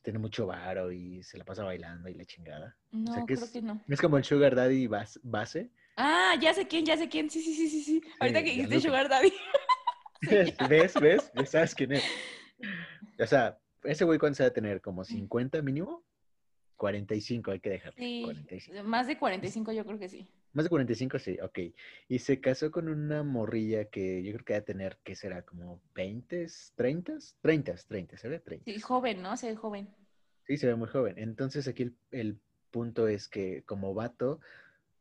tiene 0.01 0.19
mucho 0.19 0.47
varo 0.47 0.91
y 0.91 1.23
se 1.23 1.37
la 1.37 1.45
pasa 1.45 1.63
bailando 1.63 2.09
y 2.09 2.15
la 2.15 2.25
chingada. 2.25 2.77
No, 2.91 3.25
creo 3.25 3.39
es, 3.39 3.51
que 3.51 3.61
no. 3.61 3.81
Es 3.87 4.01
como 4.01 4.17
el 4.17 4.23
Sugar 4.23 4.55
Daddy 4.55 4.87
base. 4.87 5.71
Ah, 5.95 6.35
ya 6.39 6.53
sé 6.53 6.67
quién, 6.67 6.85
ya 6.85 6.97
sé 6.97 7.09
quién. 7.09 7.29
Sí, 7.29 7.41
sí, 7.41 7.53
sí, 7.53 7.69
sí, 7.69 7.83
sí. 7.83 8.01
Ahorita 8.19 8.43
que 8.43 8.51
dijiste 8.51 8.81
Sugar 8.81 9.09
Daddy. 9.09 9.33
¿Ves? 10.69 10.93
¿Ves? 10.99 11.31
Ya 11.33 11.45
sabes 11.45 11.75
quién 11.75 11.93
es. 11.93 12.03
O 13.19 13.25
sea, 13.25 13.57
ese 13.83 14.03
güey 14.05 14.19
cuánto 14.19 14.37
se 14.37 14.43
va 14.43 14.49
a 14.49 14.53
tener, 14.53 14.81
como 14.81 15.03
50 15.03 15.61
mínimo. 15.61 16.03
45 16.79 17.51
hay 17.51 17.59
que 17.59 17.69
dejar. 17.69 17.93
Sí, 17.93 18.25
más 18.85 19.05
de 19.05 19.17
45 19.17 19.73
yo 19.73 19.85
creo 19.85 19.99
que 19.99 20.07
sí. 20.07 20.25
Más 20.53 20.63
de 20.63 20.69
45 20.69 21.19
sí, 21.19 21.37
ok. 21.43 21.59
Y 22.07 22.19
se 22.19 22.39
casó 22.39 22.71
con 22.71 22.87
una 22.87 23.21
morrilla 23.21 23.85
que 23.85 24.23
yo 24.23 24.31
creo 24.31 24.45
que 24.45 24.53
va 24.53 24.59
a 24.59 24.63
tener, 24.63 24.97
¿qué 25.03 25.13
será? 25.13 25.41
¿Como 25.43 25.81
20, 25.93 26.47
30? 26.75 27.13
30, 27.41 27.75
30, 27.85 28.17
se 28.17 28.29
ve 28.29 28.39
30. 28.39 28.63
Sí, 28.63 28.79
joven, 28.79 29.21
¿no? 29.21 29.35
Se 29.35 29.49
ve 29.49 29.55
joven. 29.57 29.89
Sí, 30.47 30.55
se 30.55 30.67
ve 30.67 30.75
muy 30.75 30.87
joven. 30.87 31.15
Entonces 31.19 31.67
aquí 31.67 31.83
el, 31.83 31.95
el 32.11 32.39
punto 32.71 33.09
es 33.09 33.27
que 33.27 33.61
como 33.63 33.93
vato, 33.93 34.39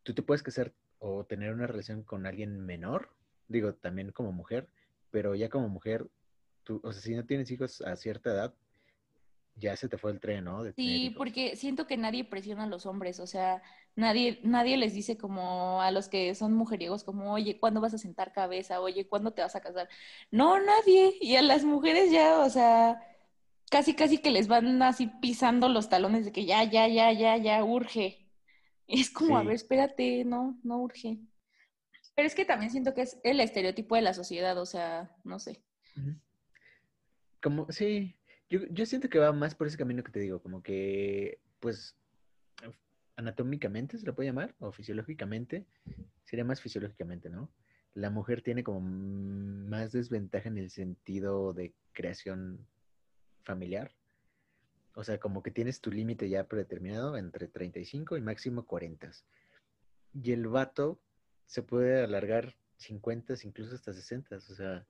tú 0.03 0.15
te 0.15 0.23
puedes 0.23 0.43
casar 0.43 0.73
o 0.99 1.25
tener 1.25 1.55
una 1.55 1.69
relación 1.69 2.03
con 2.03 2.27
alguien 2.27 2.59
menor, 2.61 3.11
digo, 3.47 3.73
también 3.73 4.11
como 4.11 4.33
mujer, 4.33 4.67
pero 5.13 5.37
ya 5.37 5.49
como 5.49 5.69
mujer, 5.69 6.09
tú, 6.65 6.81
o 6.83 6.93
sea, 6.93 7.01
si 7.01 7.15
no 7.15 7.25
tienes 7.25 7.53
hijos 7.53 7.83
a 7.83 7.95
cierta 7.95 8.31
edad, 8.31 8.55
ya 9.59 9.77
se 9.77 9.89
te 9.89 9.99
fue 9.99 10.13
el 10.13 10.21
tren, 10.21 10.45
¿no? 10.45 10.65
sí, 10.73 11.15
porque 11.17 11.57
siento 11.57 11.87
que 11.87 11.97
nadie 11.97 12.25
presiona 12.25 12.65
a 12.65 12.69
los 12.69 12.87
hombres, 12.87 13.21
o 13.21 13.27
sea, 13.27 13.63
nadie, 13.97 14.41
nadie 14.43 14.77
les 14.77 14.95
dice 14.95 15.17
como 15.19 15.83
a 15.83 15.91
los 15.91 16.09
que 16.09 16.35
son 16.35 16.55
mujeriegos, 16.55 17.05
como, 17.05 17.33
oye, 17.33 17.59
¿cuándo 17.59 17.81
vas 17.81 17.95
a 17.95 17.99
sentar 17.99 18.33
cabeza? 18.33 18.81
Oye, 18.81 19.07
¿cuándo 19.07 19.33
te 19.33 19.43
vas 19.43 19.57
a 19.57 19.61
casar? 19.61 19.89
No, 20.31 20.61
nadie. 20.61 21.17
Y 21.21 21.37
a 21.37 21.43
las 21.43 21.65
mujeres 21.65 22.11
ya, 22.11 22.41
o 22.41 22.51
sea, 22.51 23.01
casi, 23.71 23.95
casi 23.95 24.19
que 24.19 24.31
les 24.31 24.49
van 24.49 24.81
así 24.83 25.09
pisando 25.21 25.69
los 25.69 25.89
talones 25.89 26.25
de 26.25 26.33
que 26.33 26.45
ya, 26.45 26.65
ya, 26.65 26.89
ya, 26.89 27.13
ya, 27.13 27.37
ya, 27.37 27.65
urge. 27.65 28.31
es 28.87 29.11
como, 29.11 29.37
a 29.37 29.43
ver, 29.43 29.55
espérate, 29.55 30.25
no, 30.25 30.59
no 30.63 30.79
urge. 30.79 31.19
Pero 32.15 32.27
es 32.27 32.35
que 32.35 32.45
también 32.45 32.71
siento 32.71 32.95
que 32.95 33.03
es 33.03 33.19
el 33.23 33.41
estereotipo 33.41 33.95
de 33.95 34.03
la 34.03 34.15
sociedad, 34.15 34.59
o 34.59 34.67
sea, 34.67 35.15
no 35.25 35.39
sé. 35.39 35.63
Como, 37.41 37.71
sí, 37.71 38.18
yo, 38.49 38.61
yo 38.71 38.87
siento 38.87 39.09
que 39.09 39.19
va 39.19 39.33
más 39.33 39.55
por 39.55 39.67
ese 39.67 39.77
camino 39.77 40.03
que 40.03 40.13
te 40.13 40.21
digo, 40.21 40.41
como 40.41 40.63
que, 40.63 41.41
pues, 41.61 41.97
anatómicamente 43.17 43.99
se 43.99 44.07
lo 44.07 44.15
puede 44.15 44.29
llamar, 44.29 44.55
o 44.61 44.73
fisiológicamente, 44.73 45.67
sería 46.25 46.45
más 46.45 46.61
fisiológicamente, 46.61 47.29
¿no? 47.29 47.51
La 47.95 48.11
mujer 48.11 48.43
tiene 48.43 48.63
como 48.63 48.81
más 48.81 49.93
desventaja 49.93 50.49
en 50.49 50.59
el 50.59 50.71
sentido 50.71 51.53
de 51.53 51.75
creación 51.93 52.67
familiar. 53.43 53.91
O 54.95 55.05
sea, 55.05 55.19
como 55.19 55.43
que 55.43 55.51
tienes 55.51 55.81
tu 55.81 55.91
límite 55.91 56.29
ya 56.29 56.47
predeterminado 56.47 57.17
entre 57.17 57.49
35 57.49 58.17
y 58.17 58.21
máximo 58.21 58.67
40. 58.67 59.11
Y 60.15 60.33
el 60.33 60.47
vato 60.47 61.01
se 61.47 61.63
puede 61.63 62.03
alargar 62.03 62.55
50, 62.77 63.35
incluso 63.43 63.75
hasta 63.75 63.93
60. 63.93 64.37
O 64.37 64.41
sea, 64.41 64.87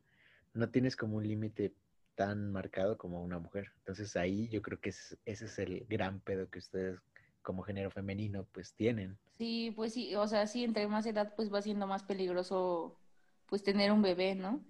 no 0.52 0.68
tienes 0.70 0.96
como 0.96 1.16
un 1.16 1.26
límite 1.26 1.74
tan 2.18 2.50
marcado 2.52 2.98
como 2.98 3.22
una 3.22 3.38
mujer. 3.38 3.70
Entonces 3.78 4.16
ahí 4.16 4.48
yo 4.48 4.60
creo 4.60 4.80
que 4.80 4.90
ese 4.90 5.16
es 5.24 5.58
el 5.60 5.86
gran 5.88 6.20
pedo 6.20 6.50
que 6.50 6.58
ustedes 6.58 6.98
como 7.42 7.62
género 7.62 7.90
femenino 7.90 8.44
pues 8.52 8.74
tienen. 8.74 9.16
Sí, 9.38 9.72
pues 9.76 9.94
sí, 9.94 10.14
o 10.16 10.26
sea, 10.26 10.46
sí, 10.48 10.64
entre 10.64 10.88
más 10.88 11.06
edad 11.06 11.34
pues 11.36 11.52
va 11.54 11.62
siendo 11.62 11.86
más 11.86 12.02
peligroso 12.02 13.00
pues 13.46 13.62
tener 13.62 13.92
un 13.92 14.02
bebé, 14.02 14.34
¿no? 14.34 14.60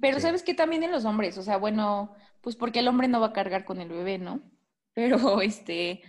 Pero 0.00 0.16
Sí. 0.16 0.22
sabes 0.22 0.42
que 0.44 0.54
también 0.54 0.84
en 0.84 0.92
los 0.92 1.04
hombres, 1.04 1.36
o 1.38 1.42
sea, 1.42 1.56
bueno, 1.56 2.14
pues 2.40 2.56
porque 2.56 2.78
el 2.78 2.88
hombre 2.88 3.08
no 3.08 3.20
va 3.20 3.28
a 3.28 3.32
cargar 3.32 3.64
con 3.64 3.80
el 3.80 3.88
bebé, 3.88 4.18
¿no? 4.18 4.40
Pero 4.94 5.40
este, 5.40 6.02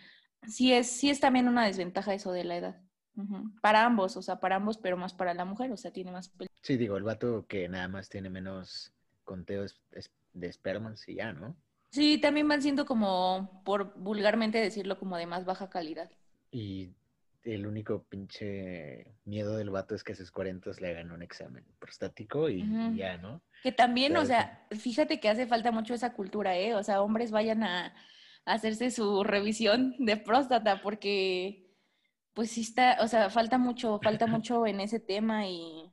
sí 0.47 0.73
es, 0.73 0.87
sí 0.91 1.09
es 1.09 1.19
también 1.19 1.47
una 1.47 1.65
desventaja 1.65 2.13
eso 2.13 2.31
de 2.31 2.43
la 2.43 2.57
edad. 2.57 2.81
Para 3.61 3.85
ambos, 3.85 4.17
o 4.17 4.21
sea, 4.21 4.39
para 4.39 4.55
ambos, 4.57 4.77
pero 4.79 4.97
más 4.97 5.13
para 5.13 5.33
la 5.35 5.45
mujer, 5.45 5.71
o 5.71 5.77
sea, 5.77 5.91
tiene 5.91 6.11
más 6.11 6.33
Sí, 6.63 6.77
digo, 6.77 6.97
el 6.97 7.03
vato 7.03 7.45
que 7.47 7.69
nada 7.69 7.87
más 7.87 8.09
tiene 8.09 8.29
menos 8.29 8.92
conteo 9.23 9.63
es- 9.63 9.79
es- 9.91 10.11
de 10.33 10.47
espermas 10.47 11.07
y 11.07 11.15
ya, 11.15 11.33
¿no? 11.33 11.55
Sí, 11.91 12.17
también 12.17 12.47
van 12.47 12.61
siendo 12.61 12.85
como, 12.85 13.61
por 13.63 13.93
vulgarmente 13.95 14.57
decirlo, 14.57 14.97
como 14.97 15.15
de 15.17 15.27
más 15.27 15.45
baja 15.45 15.69
calidad. 15.69 16.09
Y 16.51 16.89
el 17.43 17.67
único 17.67 18.03
pinche 18.03 19.13
miedo 19.25 19.57
del 19.57 19.69
vato 19.69 19.93
es 19.93 20.03
que 20.03 20.13
a 20.13 20.15
sus 20.15 20.31
40 20.31 20.71
le 20.79 20.89
hagan 20.89 21.11
un 21.11 21.21
examen 21.21 21.63
prostático 21.77 22.49
y, 22.49 22.65
ya, 22.95 23.17
¿no? 23.17 23.41
Que 23.61 23.71
también, 23.71 24.15
o 24.17 24.25
sea, 24.25 24.65
fíjate 24.71 25.19
que 25.19 25.29
hace 25.29 25.45
falta 25.45 25.71
mucho 25.71 25.93
esa 25.93 26.13
cultura, 26.13 26.57
¿eh? 26.57 26.73
O 26.73 26.83
sea, 26.83 27.01
hombres 27.01 27.31
vayan 27.31 27.63
a, 27.63 27.87
a 28.45 28.53
hacerse 28.53 28.89
su 28.91 29.23
revisión 29.23 29.95
de 29.99 30.17
próstata 30.17 30.81
porque, 30.81 31.69
pues 32.33 32.49
sí 32.51 32.61
está, 32.61 32.97
o 33.01 33.07
sea, 33.07 33.29
falta 33.29 33.57
mucho, 33.57 33.99
falta 33.99 34.25
mucho 34.41 34.65
en 34.65 34.79
ese 34.79 34.99
tema 34.99 35.47
y 35.47 35.91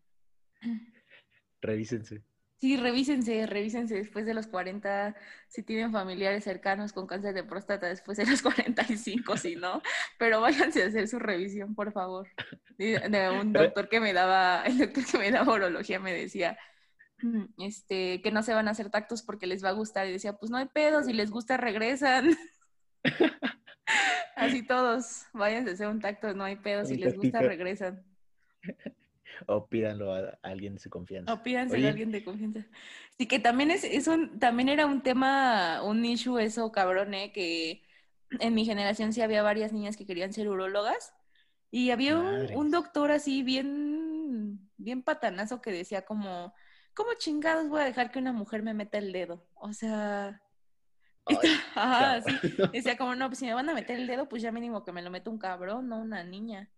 Revísense. 1.61 2.23
Sí, 2.61 2.77
revísense, 2.77 3.47
revísense 3.47 3.95
después 3.95 4.27
de 4.27 4.35
los 4.35 4.47
40, 4.47 5.17
si 5.49 5.63
tienen 5.63 5.93
familiares 5.93 6.45
cercanos 6.45 6.93
con 6.93 7.07
cáncer 7.07 7.35
de 7.35 7.43
próstata 7.43 7.89
después 7.89 8.19
de 8.19 8.27
los 8.27 8.43
45, 8.43 9.37
si 9.37 9.57
no, 9.57 9.83
pero 10.19 10.41
váyanse 10.41 10.83
a 10.83 10.87
hacer 10.87 11.09
su 11.09 11.19
revisión, 11.19 11.75
por 11.75 11.93
favor. 11.93 12.29
De, 12.77 13.31
un 13.31 13.53
doctor 13.53 13.89
que 13.89 14.01
me 14.01 14.13
daba, 14.13 14.63
el 14.67 14.79
doctor 14.79 15.05
que 15.05 15.19
me 15.19 15.31
daba 15.31 15.55
urología 15.55 15.99
me 15.99 16.13
decía, 16.13 16.59
"Mm, 17.23 17.45
este, 17.59 18.23
que 18.23 18.31
no 18.31 18.43
se 18.43 18.55
van 18.55 18.69
a 18.69 18.73
hacer 18.73 18.91
tactos 18.91 19.23
porque 19.23 19.47
les 19.47 19.65
va 19.65 19.71
a 19.71 19.73
gustar. 19.73 20.07
Y 20.07 20.13
decía, 20.13 20.35
pues 20.35 20.51
no 20.51 20.59
hay 20.59 20.67
pedo, 20.67 21.03
si 21.03 21.13
les 21.13 21.31
gusta 21.31 21.57
regresan. 21.57 22.37
Así 24.37 24.67
todos, 24.67 25.27
váyanse 25.33 25.71
a 25.71 25.73
hacer 25.75 25.89
un 25.89 26.01
tacto, 26.01 26.35
no 26.35 26.45
hay 26.45 26.57
pedo, 26.57 26.85
si 26.85 26.97
les 26.97 27.17
gusta 27.17 27.41
regresan. 27.41 28.05
O 29.47 29.67
pídanlo 29.67 30.15
a, 30.15 30.39
alguien 30.43 30.75
de 30.75 30.81
su 30.81 30.91
confianza. 30.91 31.33
O 31.33 31.43
pídanse 31.43 31.77
Oye. 31.77 31.87
a 31.87 31.91
alguien 31.91 32.13
de 32.13 32.25
confianza. 32.25 32.67
Sí, 33.19 33.27
que 33.27 33.39
también 33.39 33.71
es, 33.71 33.85
es 33.85 34.07
un, 34.07 34.39
también 34.39 34.69
era 34.69 34.87
un 34.87 35.03
tema, 35.03 35.83
un 35.83 36.05
issue 36.05 36.39
eso, 36.39 36.71
cabrón, 36.73 37.15
¿eh? 37.15 37.33
Que 37.33 37.83
en 38.39 38.55
mi 38.55 38.65
generación 38.65 39.13
sí 39.13 39.23
había 39.23 39.43
varias 39.43 39.73
niñas 39.73 39.97
que 39.97 40.07
querían 40.07 40.33
ser 40.33 40.49
urólogas. 40.49 41.13
Y 41.71 41.91
había 41.91 42.19
un, 42.19 42.71
doctor 42.71 43.13
así 43.13 43.43
bien, 43.43 44.69
bien 44.77 45.03
patanazo 45.03 45.61
que 45.61 45.71
decía 45.71 46.03
como, 46.03 46.53
¿cómo 46.95 47.11
chingados 47.17 47.69
voy 47.69 47.83
a 47.83 47.85
dejar 47.85 48.11
que 48.11 48.19
una 48.19 48.33
mujer 48.33 48.63
me 48.63 48.75
meta 48.75 48.99
el 48.99 49.13
dedo? 49.13 49.47
O 49.55 49.73
sea, 49.73 50.43
Ay, 51.27 51.37
ajá, 51.75 52.23
sí. 52.23 52.57
Decía 52.73 52.97
como, 52.97 53.15
no, 53.15 53.29
pues 53.29 53.39
si 53.39 53.47
me 53.47 53.55
van 53.55 53.69
a 53.69 53.75
meter 53.75 54.01
el 54.01 54.07
dedo, 54.07 54.29
pues 54.29 54.43
ya 54.43 54.51
mínimo 54.51 54.85
que 54.85 54.93
me 54.93 55.03
lo 55.03 55.11
meta 55.11 55.31
un 55.31 55.39
cabrón, 55.39 55.89
no 55.89 56.01
una 56.01 56.25
niña. 56.25 56.69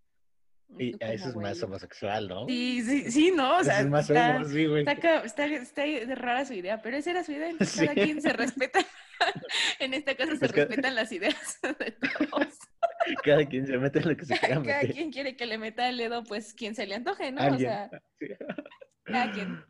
A 1.00 1.12
eso 1.12 1.28
es 1.28 1.36
más 1.36 1.62
homosexual, 1.62 2.28
¿no? 2.28 2.46
Sí, 2.46 2.82
sí, 2.82 3.10
sí, 3.10 3.30
no, 3.30 3.56
o 3.56 3.60
Eso 3.60 3.64
sea, 3.70 3.80
es 3.80 3.88
más 3.88 4.08
está, 4.08 4.36
homo, 4.36 4.44
sí, 4.46 4.66
güey. 4.66 4.84
está, 4.86 5.22
está, 5.58 5.84
rara 6.14 6.44
su 6.44 6.54
idea, 6.54 6.80
pero 6.82 6.96
esa 6.96 7.10
era 7.10 7.22
su 7.24 7.32
idea, 7.32 7.48
entonces 7.50 7.76
cada 7.80 7.94
Sí. 7.94 8.00
quien 8.00 8.22
se 8.22 8.32
respeta. 8.32 8.80
en 9.78 9.94
esta 9.94 10.14
casa 10.16 10.32
se 10.32 10.48
cada- 10.48 10.52
respetan 10.66 10.94
las 10.94 11.12
ideas 11.12 11.58
de 11.78 11.92
todos. 11.92 12.58
Cada 13.22 13.44
quien 13.46 13.66
se 13.66 13.78
mete 13.78 13.98
en 14.00 14.08
lo 14.08 14.16
que 14.16 14.24
se 14.24 14.38
quiera 14.38 14.62
Cada 14.62 14.80
meter. 14.80 14.92
quien 14.92 15.12
quiere 15.12 15.36
que 15.36 15.46
le 15.46 15.58
meta 15.58 15.88
el 15.88 15.96
dedo, 15.98 16.24
pues 16.24 16.54
quien 16.54 16.74
se 16.74 16.86
le 16.86 16.94
antoje, 16.96 17.30
¿no? 17.32 17.40
Alguien. 17.42 17.56
O 17.70 17.72
sea, 17.72 17.90
Sí. 18.18 18.26
cada 19.04 19.32
quien. 19.32 19.64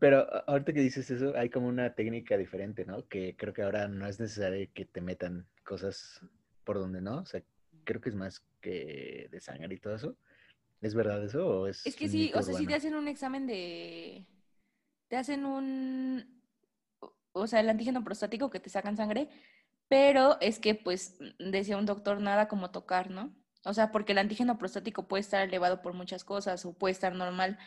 Pero 0.00 0.26
ahorita 0.48 0.72
que 0.74 0.80
dices 0.80 1.10
eso, 1.10 1.32
hay 1.36 1.48
como 1.48 1.66
una 1.68 1.94
técnica 1.94 2.36
diferente, 2.36 2.84
¿no? 2.84 3.06
Que 3.08 3.36
creo 3.36 3.54
que 3.54 3.62
ahora 3.62 3.88
no 3.88 4.06
es 4.06 4.20
necesario 4.20 4.68
que 4.74 4.84
te 4.84 5.00
metan 5.00 5.46
cosas 5.64 6.20
por 6.64 6.76
donde 6.78 7.00
no. 7.00 7.20
O 7.20 7.24
sea, 7.26 7.42
creo 7.88 8.02
que 8.02 8.10
es 8.10 8.14
más 8.14 8.44
que 8.60 9.28
de 9.30 9.40
sangre 9.40 9.74
y 9.74 9.80
todo 9.80 9.94
eso. 9.96 10.14
¿Es 10.82 10.94
verdad 10.94 11.24
eso 11.24 11.46
o 11.46 11.66
es 11.66 11.86
Es 11.86 11.96
que 11.96 12.06
sí, 12.08 12.32
o 12.34 12.42
sea, 12.42 12.54
sí 12.54 12.66
te 12.66 12.74
hacen 12.74 12.94
un 12.94 13.08
examen 13.08 13.46
de. 13.46 14.26
Te 15.08 15.16
hacen 15.16 15.46
un. 15.46 16.42
O 17.32 17.46
sea, 17.46 17.60
el 17.60 17.70
antígeno 17.70 18.04
prostático 18.04 18.50
que 18.50 18.60
te 18.60 18.68
sacan 18.70 18.96
sangre, 18.96 19.28
pero 19.88 20.38
es 20.40 20.58
que, 20.58 20.74
pues, 20.74 21.18
decía 21.38 21.78
un 21.78 21.86
doctor, 21.86 22.20
nada 22.20 22.48
como 22.48 22.70
tocar, 22.70 23.10
¿no? 23.10 23.34
O 23.64 23.72
sea, 23.74 23.90
porque 23.90 24.12
el 24.12 24.18
antígeno 24.18 24.58
prostático 24.58 25.08
puede 25.08 25.22
estar 25.22 25.42
elevado 25.46 25.82
por 25.82 25.94
muchas 25.94 26.24
cosas 26.24 26.64
o 26.66 26.74
puede 26.76 26.92
estar 26.92 27.14
normal. 27.14 27.58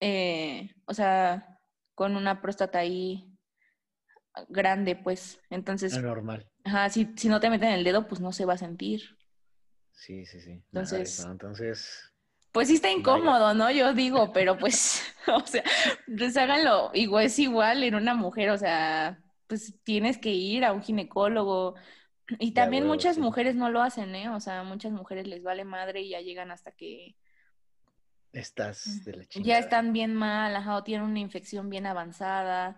eh, 0.00 0.74
o 0.86 0.94
sea, 0.94 1.58
con 1.94 2.16
una 2.16 2.42
próstata 2.42 2.78
ahí 2.78 3.36
grande, 4.48 4.96
pues. 4.96 5.40
Entonces, 5.50 5.94
Anormal. 5.94 6.46
ajá, 6.64 6.90
si, 6.90 7.12
si 7.16 7.28
no 7.28 7.40
te 7.40 7.50
meten 7.50 7.70
el 7.70 7.84
dedo, 7.84 8.08
pues 8.08 8.20
no 8.20 8.32
se 8.32 8.44
va 8.44 8.54
a 8.54 8.58
sentir. 8.58 9.15
Sí, 9.96 10.24
sí, 10.26 10.40
sí. 10.40 10.62
Entonces- 10.72 11.18
Entonces, 11.18 12.12
Pues 12.52 12.68
sí 12.68 12.74
está 12.76 12.88
Vaya. 12.88 12.98
incómodo, 12.98 13.54
¿no? 13.54 13.70
Yo 13.70 13.92
digo, 13.92 14.32
pero 14.32 14.56
pues, 14.58 15.02
o 15.28 15.46
sea, 15.46 15.62
pues 16.18 16.36
háganlo, 16.36 16.90
igual 16.94 17.26
es 17.26 17.38
igual 17.38 17.82
en 17.84 17.94
una 17.94 18.14
mujer, 18.14 18.50
o 18.50 18.56
sea, 18.58 19.22
pues 19.46 19.74
tienes 19.84 20.16
que 20.18 20.30
ir 20.32 20.64
a 20.64 20.72
un 20.72 20.82
ginecólogo. 20.82 21.74
Y 22.38 22.52
Ya, 22.52 22.54
también 22.54 22.86
huevo, 22.86 22.86
muchas 22.86 23.18
sí. 23.18 23.20
mujeres 23.20 23.56
no 23.56 23.70
lo 23.70 23.82
hacen, 23.82 24.14
¿eh? 24.16 24.30
O 24.30 24.40
sea, 24.40 24.64
muchas 24.64 24.92
mujeres 24.92 25.26
les 25.28 25.42
vale 25.42 25.64
madre 25.64 26.02
y 26.02 26.10
ya 26.10 26.20
llegan 26.22 26.50
hasta 26.52 26.72
que 26.72 27.16
estás 28.32 29.02
de 29.04 29.14
la 29.16 29.24
ya 29.34 29.58
chingada. 29.58 29.58
están 29.58 29.92
bien 29.92 30.14
mal, 30.14 30.54
ajá, 30.56 30.76
o 30.76 30.82
tienen 30.84 31.06
una 31.08 31.18
infección 31.20 31.68
bien 31.70 31.86
avanzada. 31.86 32.76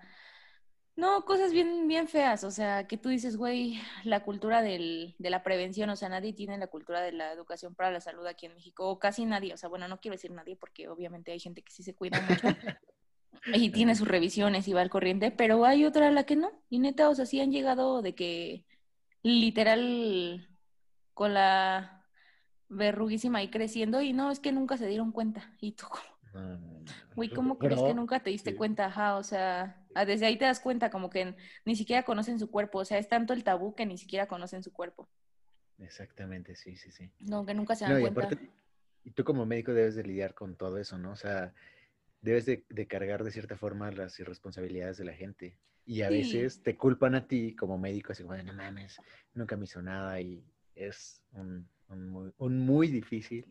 No, 0.98 1.24
cosas 1.24 1.52
bien, 1.52 1.86
bien 1.86 2.08
feas, 2.08 2.42
o 2.42 2.50
sea, 2.50 2.88
que 2.88 2.96
tú 2.98 3.08
dices, 3.08 3.36
güey, 3.36 3.80
la 4.02 4.24
cultura 4.24 4.62
del, 4.62 5.14
de 5.20 5.30
la 5.30 5.44
prevención, 5.44 5.88
o 5.90 5.94
sea, 5.94 6.08
nadie 6.08 6.32
tiene 6.32 6.58
la 6.58 6.66
cultura 6.66 7.00
de 7.00 7.12
la 7.12 7.32
educación 7.32 7.76
para 7.76 7.92
la 7.92 8.00
salud 8.00 8.26
aquí 8.26 8.46
en 8.46 8.54
México, 8.54 8.88
o 8.88 8.98
casi 8.98 9.24
nadie, 9.24 9.54
o 9.54 9.56
sea, 9.56 9.68
bueno, 9.68 9.86
no 9.86 10.00
quiero 10.00 10.16
decir 10.16 10.32
nadie 10.32 10.56
porque 10.56 10.88
obviamente 10.88 11.30
hay 11.30 11.38
gente 11.38 11.62
que 11.62 11.70
sí 11.70 11.84
se 11.84 11.94
cuida 11.94 12.20
mucho 12.22 12.48
y 13.54 13.70
tiene 13.70 13.94
sus 13.94 14.08
revisiones 14.08 14.66
y 14.66 14.72
va 14.72 14.80
al 14.80 14.90
corriente, 14.90 15.30
pero 15.30 15.64
hay 15.64 15.84
otra 15.84 16.08
a 16.08 16.10
la 16.10 16.24
que 16.24 16.34
no, 16.34 16.50
y 16.68 16.80
neta, 16.80 17.08
o 17.08 17.14
sea, 17.14 17.26
sí 17.26 17.40
han 17.40 17.52
llegado 17.52 18.02
de 18.02 18.16
que 18.16 18.64
literal 19.22 20.48
con 21.14 21.32
la 21.32 22.04
verruguísima 22.68 23.38
ahí 23.38 23.50
creciendo 23.50 24.02
y 24.02 24.12
no, 24.12 24.32
es 24.32 24.40
que 24.40 24.50
nunca 24.50 24.76
se 24.76 24.88
dieron 24.88 25.12
cuenta, 25.12 25.54
y 25.60 25.72
tú 25.72 25.86
como... 25.88 26.17
Güey, 27.16 27.30
¿cómo 27.30 27.58
crees 27.58 27.80
que 27.82 27.94
nunca 27.94 28.20
te 28.20 28.30
diste 28.30 28.52
sí. 28.52 28.56
cuenta? 28.56 28.86
Ajá, 28.86 29.16
o 29.16 29.22
sea, 29.22 29.84
ah, 29.94 30.04
desde 30.04 30.26
ahí 30.26 30.36
te 30.36 30.44
das 30.44 30.60
cuenta 30.60 30.90
como 30.90 31.10
que 31.10 31.34
ni 31.64 31.74
siquiera 31.74 32.04
conocen 32.04 32.38
su 32.38 32.50
cuerpo, 32.50 32.78
o 32.78 32.84
sea, 32.84 32.98
es 32.98 33.08
tanto 33.08 33.32
el 33.32 33.42
tabú 33.44 33.74
que 33.74 33.86
ni 33.86 33.98
siquiera 33.98 34.26
conocen 34.26 34.62
su 34.62 34.72
cuerpo, 34.72 35.08
Exactamente, 35.78 36.56
sí, 36.56 36.76
sí, 36.76 36.90
sí. 36.90 37.10
no, 37.20 37.44
que 37.46 37.54
nunca 37.54 37.74
se 37.76 37.84
dan 37.84 37.94
No, 37.94 37.98
y 37.98 38.02
cuenta. 38.02 38.26
aparte, 38.26 38.50
y 39.04 39.10
tú 39.12 39.24
como 39.24 39.46
médico 39.46 39.72
debes 39.72 39.94
de 39.94 40.02
lidiar 40.02 40.34
con 40.34 40.56
todo 40.56 40.78
eso, 40.78 40.98
¿no? 40.98 41.12
O 41.12 41.16
sea, 41.16 41.54
debes 42.20 42.46
de, 42.46 42.64
de 42.68 42.86
cargar 42.86 43.22
de 43.24 43.30
cierta 43.30 43.56
forma 43.56 43.90
las 43.92 44.18
irresponsabilidades 44.18 44.98
de 44.98 45.04
la 45.04 45.12
gente. 45.12 45.58
Y 45.84 46.02
a 46.02 46.08
Sí. 46.08 46.16
veces 46.18 46.62
te 46.62 46.76
culpan 46.76 47.14
a 47.14 47.26
ti 47.26 47.54
como 47.56 47.78
médico, 47.78 48.12
así 48.12 48.22
como, 48.22 48.36
no 48.42 48.52
mames, 48.52 48.98
nunca 49.34 49.56
me 49.56 49.64
hizo 49.64 49.80
nada 49.80 50.20
y 50.20 50.44
es 50.74 51.22
un, 51.32 51.68
un 51.88 52.08
muy, 52.10 52.32
un 52.38 52.58
muy 52.60 52.88
difícil 52.88 53.46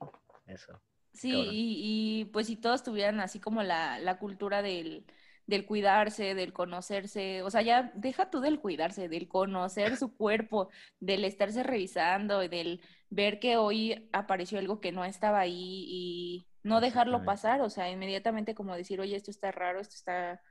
eso. 0.45 0.79
Sí, 1.17 1.31
y, 1.31 2.21
y, 2.21 2.25
pues 2.25 2.47
si 2.47 2.55
todos 2.55 2.83
tuvieran 2.83 3.19
así 3.19 3.39
como 3.39 3.63
la, 3.63 3.97
la 3.99 4.19
cultura 4.19 4.61
del, 4.61 5.03
del 5.47 5.65
cuidarse, 5.65 6.35
del 6.35 6.53
conocerse, 6.53 7.41
o 7.41 7.49
sea, 7.49 7.63
ya 7.63 7.91
deja 7.95 8.29
tú 8.29 8.39
del 8.39 8.59
cuidarse, 8.59 9.09
del 9.09 9.27
conocer 9.27 9.97
su 9.97 10.15
cuerpo, 10.15 10.69
del 10.99 11.25
estarse 11.25 11.63
revisando, 11.63 12.43
y 12.43 12.49
del 12.49 12.81
ver 13.09 13.39
que 13.39 13.57
hoy 13.57 14.09
apareció 14.11 14.59
algo 14.59 14.79
que 14.79 14.91
no 14.91 15.05
estaba 15.05 15.39
ahí 15.39 15.85
y 15.87 16.47
no 16.63 16.81
dejarlo 16.81 17.23
pasar, 17.23 17.61
o 17.61 17.69
sea, 17.69 17.89
inmediatamente 17.89 18.53
como 18.53 18.75
decir, 18.75 18.99
oye, 18.99 19.15
esto 19.15 19.31
está 19.31 19.51
raro, 19.51 19.79
esto 19.79 19.95
está, 19.95 20.41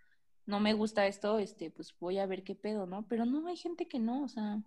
no 0.46 0.58
me 0.58 0.72
gusta 0.72 1.06
esto, 1.06 1.38
este, 1.38 1.70
pues 1.70 1.94
voy 2.00 2.18
a 2.18 2.26
ver 2.26 2.42
qué 2.42 2.56
pedo, 2.56 2.86
¿no? 2.86 3.06
Pero 3.06 3.24
no, 3.24 3.46
hay 3.46 3.56
gente 3.56 3.86
que 3.86 4.00
no, 4.00 4.24
o 4.24 4.28
sea, 4.28 4.58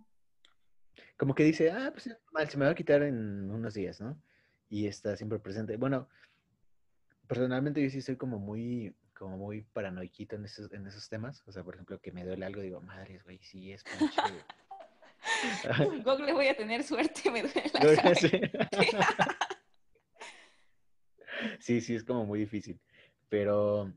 Como 1.17 1.35
que 1.35 1.43
dice, 1.43 1.71
ah, 1.71 1.89
pues 1.91 2.07
es 2.07 2.17
normal, 2.25 2.49
se 2.49 2.57
me 2.57 2.65
va 2.65 2.71
a 2.71 2.75
quitar 2.75 3.01
en 3.01 3.51
unos 3.51 3.73
días, 3.73 3.99
¿no? 3.99 4.21
Y 4.69 4.87
está 4.87 5.17
siempre 5.17 5.39
presente. 5.39 5.77
Bueno, 5.77 6.07
personalmente 7.27 7.81
yo 7.83 7.89
sí 7.89 8.01
soy 8.01 8.15
como 8.15 8.39
muy, 8.39 8.95
como 9.13 9.37
muy 9.37 9.61
paranoiquito 9.61 10.35
en 10.35 10.45
esos, 10.45 10.71
en 10.71 10.87
esos 10.87 11.09
temas. 11.09 11.43
O 11.47 11.51
sea, 11.51 11.63
por 11.63 11.75
ejemplo, 11.75 11.99
que 11.99 12.11
me 12.11 12.23
duele 12.23 12.45
algo, 12.45 12.61
digo, 12.61 12.81
madres, 12.81 13.23
güey, 13.23 13.39
sí 13.39 13.71
es 13.71 13.83
pinche. 13.83 14.21
Google 16.05 16.33
voy 16.33 16.47
a 16.47 16.55
tener 16.55 16.83
suerte, 16.83 17.29
me 17.31 17.41
duele 17.43 17.71
la 17.73 18.15
sé. 18.15 18.51
Sí, 21.59 21.81
sí, 21.81 21.95
es 21.95 22.03
como 22.03 22.25
muy 22.25 22.39
difícil. 22.39 22.79
Pero, 23.29 23.93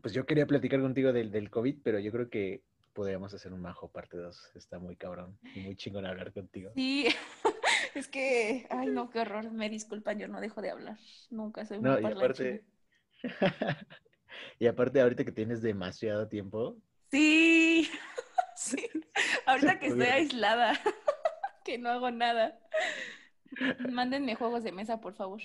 pues 0.00 0.14
yo 0.14 0.24
quería 0.24 0.46
platicar 0.46 0.80
contigo 0.80 1.12
del, 1.12 1.30
del 1.30 1.50
COVID, 1.50 1.78
pero 1.82 1.98
yo 1.98 2.12
creo 2.12 2.30
que 2.30 2.62
podríamos 2.92 3.32
hacer 3.34 3.52
un 3.52 3.60
majo 3.60 3.88
parte 3.88 4.16
2. 4.16 4.52
Está 4.54 4.78
muy 4.78 4.96
cabrón 4.96 5.38
y 5.54 5.60
muy 5.60 5.76
chingón 5.76 6.06
hablar 6.06 6.32
contigo. 6.32 6.70
Sí, 6.74 7.08
es 7.94 8.08
que, 8.08 8.66
ay 8.70 8.88
no, 8.88 9.10
qué 9.10 9.20
horror, 9.20 9.50
me 9.50 9.68
disculpan, 9.68 10.18
yo 10.18 10.28
no 10.28 10.40
dejo 10.40 10.62
de 10.62 10.70
hablar, 10.70 10.98
nunca 11.30 11.64
soy 11.66 11.78
No, 11.80 11.98
muy 11.98 12.02
y 12.02 12.12
aparte, 12.12 12.64
Y 14.58 14.66
aparte, 14.66 15.00
ahorita 15.00 15.24
que 15.24 15.32
tienes 15.32 15.62
demasiado 15.62 16.28
tiempo. 16.28 16.76
Sí, 17.10 17.90
sí. 18.56 18.88
Ahorita 19.46 19.78
que 19.78 19.88
estoy 19.88 20.06
aislada, 20.08 20.72
que 21.64 21.78
no 21.78 21.90
hago 21.90 22.10
nada. 22.10 22.58
Mándenme 23.90 24.34
juegos 24.36 24.62
de 24.64 24.72
mesa, 24.72 25.00
por 25.00 25.14
favor. 25.14 25.40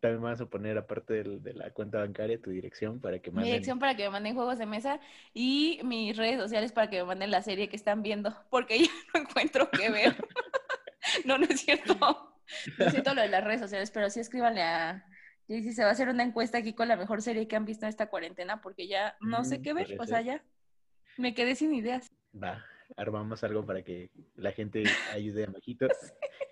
también 0.00 0.22
vas 0.22 0.40
a 0.40 0.46
poner, 0.46 0.78
aparte 0.78 1.14
del- 1.14 1.42
de 1.42 1.54
la 1.54 1.70
cuenta 1.72 1.98
bancaria, 1.98 2.40
tu 2.40 2.50
dirección 2.50 3.00
para 3.00 3.18
que 3.18 3.30
Mi 3.30 3.36
manden. 3.36 3.52
dirección 3.52 3.78
para 3.78 3.94
que 3.96 4.04
me 4.04 4.10
manden 4.10 4.34
juegos 4.34 4.58
de 4.58 4.66
mesa 4.66 5.00
y 5.34 5.80
mis 5.84 6.16
redes 6.16 6.40
sociales 6.40 6.72
para 6.72 6.88
que 6.88 6.98
me 6.98 7.04
manden 7.04 7.30
la 7.30 7.42
serie 7.42 7.68
que 7.68 7.76
están 7.76 8.02
viendo, 8.02 8.34
porque 8.50 8.78
ya 8.80 8.90
no 9.14 9.20
encuentro 9.20 9.70
qué 9.70 9.90
ver. 9.90 10.16
no, 11.26 11.38
no 11.38 11.46
es 11.46 11.60
cierto. 11.60 12.26
No 12.78 12.86
es 12.86 12.90
cierto 12.90 13.14
lo 13.14 13.22
de 13.22 13.28
las 13.28 13.44
redes 13.44 13.60
sociales, 13.60 13.92
pero 13.92 14.10
sí 14.10 14.18
escríbanle 14.18 14.62
a 14.62 15.06
Jaycee, 15.46 15.72
se 15.72 15.82
va 15.84 15.90
a 15.90 15.92
hacer 15.92 16.08
una 16.08 16.24
encuesta 16.24 16.58
aquí 16.58 16.74
con 16.74 16.88
la 16.88 16.96
mejor 16.96 17.22
serie 17.22 17.46
que 17.46 17.54
han 17.54 17.64
visto 17.64 17.84
en 17.86 17.90
esta 17.90 18.08
cuarentena, 18.08 18.60
porque 18.60 18.88
ya 18.88 19.16
no 19.20 19.44
sé 19.44 19.58
Mm, 19.58 19.62
qué 19.62 19.72
ver, 19.72 19.84
podría 19.84 20.02
o 20.02 20.06
sea, 20.06 20.20
ya 20.20 20.44
me 21.16 21.32
quedé 21.32 21.54
sin 21.54 21.72
ideas. 21.72 22.08
Va, 22.34 22.64
armamos 22.96 23.44
algo 23.44 23.64
para 23.64 23.82
que 23.82 24.10
la 24.34 24.50
gente 24.50 24.82
ayude 25.14 25.44
a 25.44 25.50
Majito. 25.50 25.86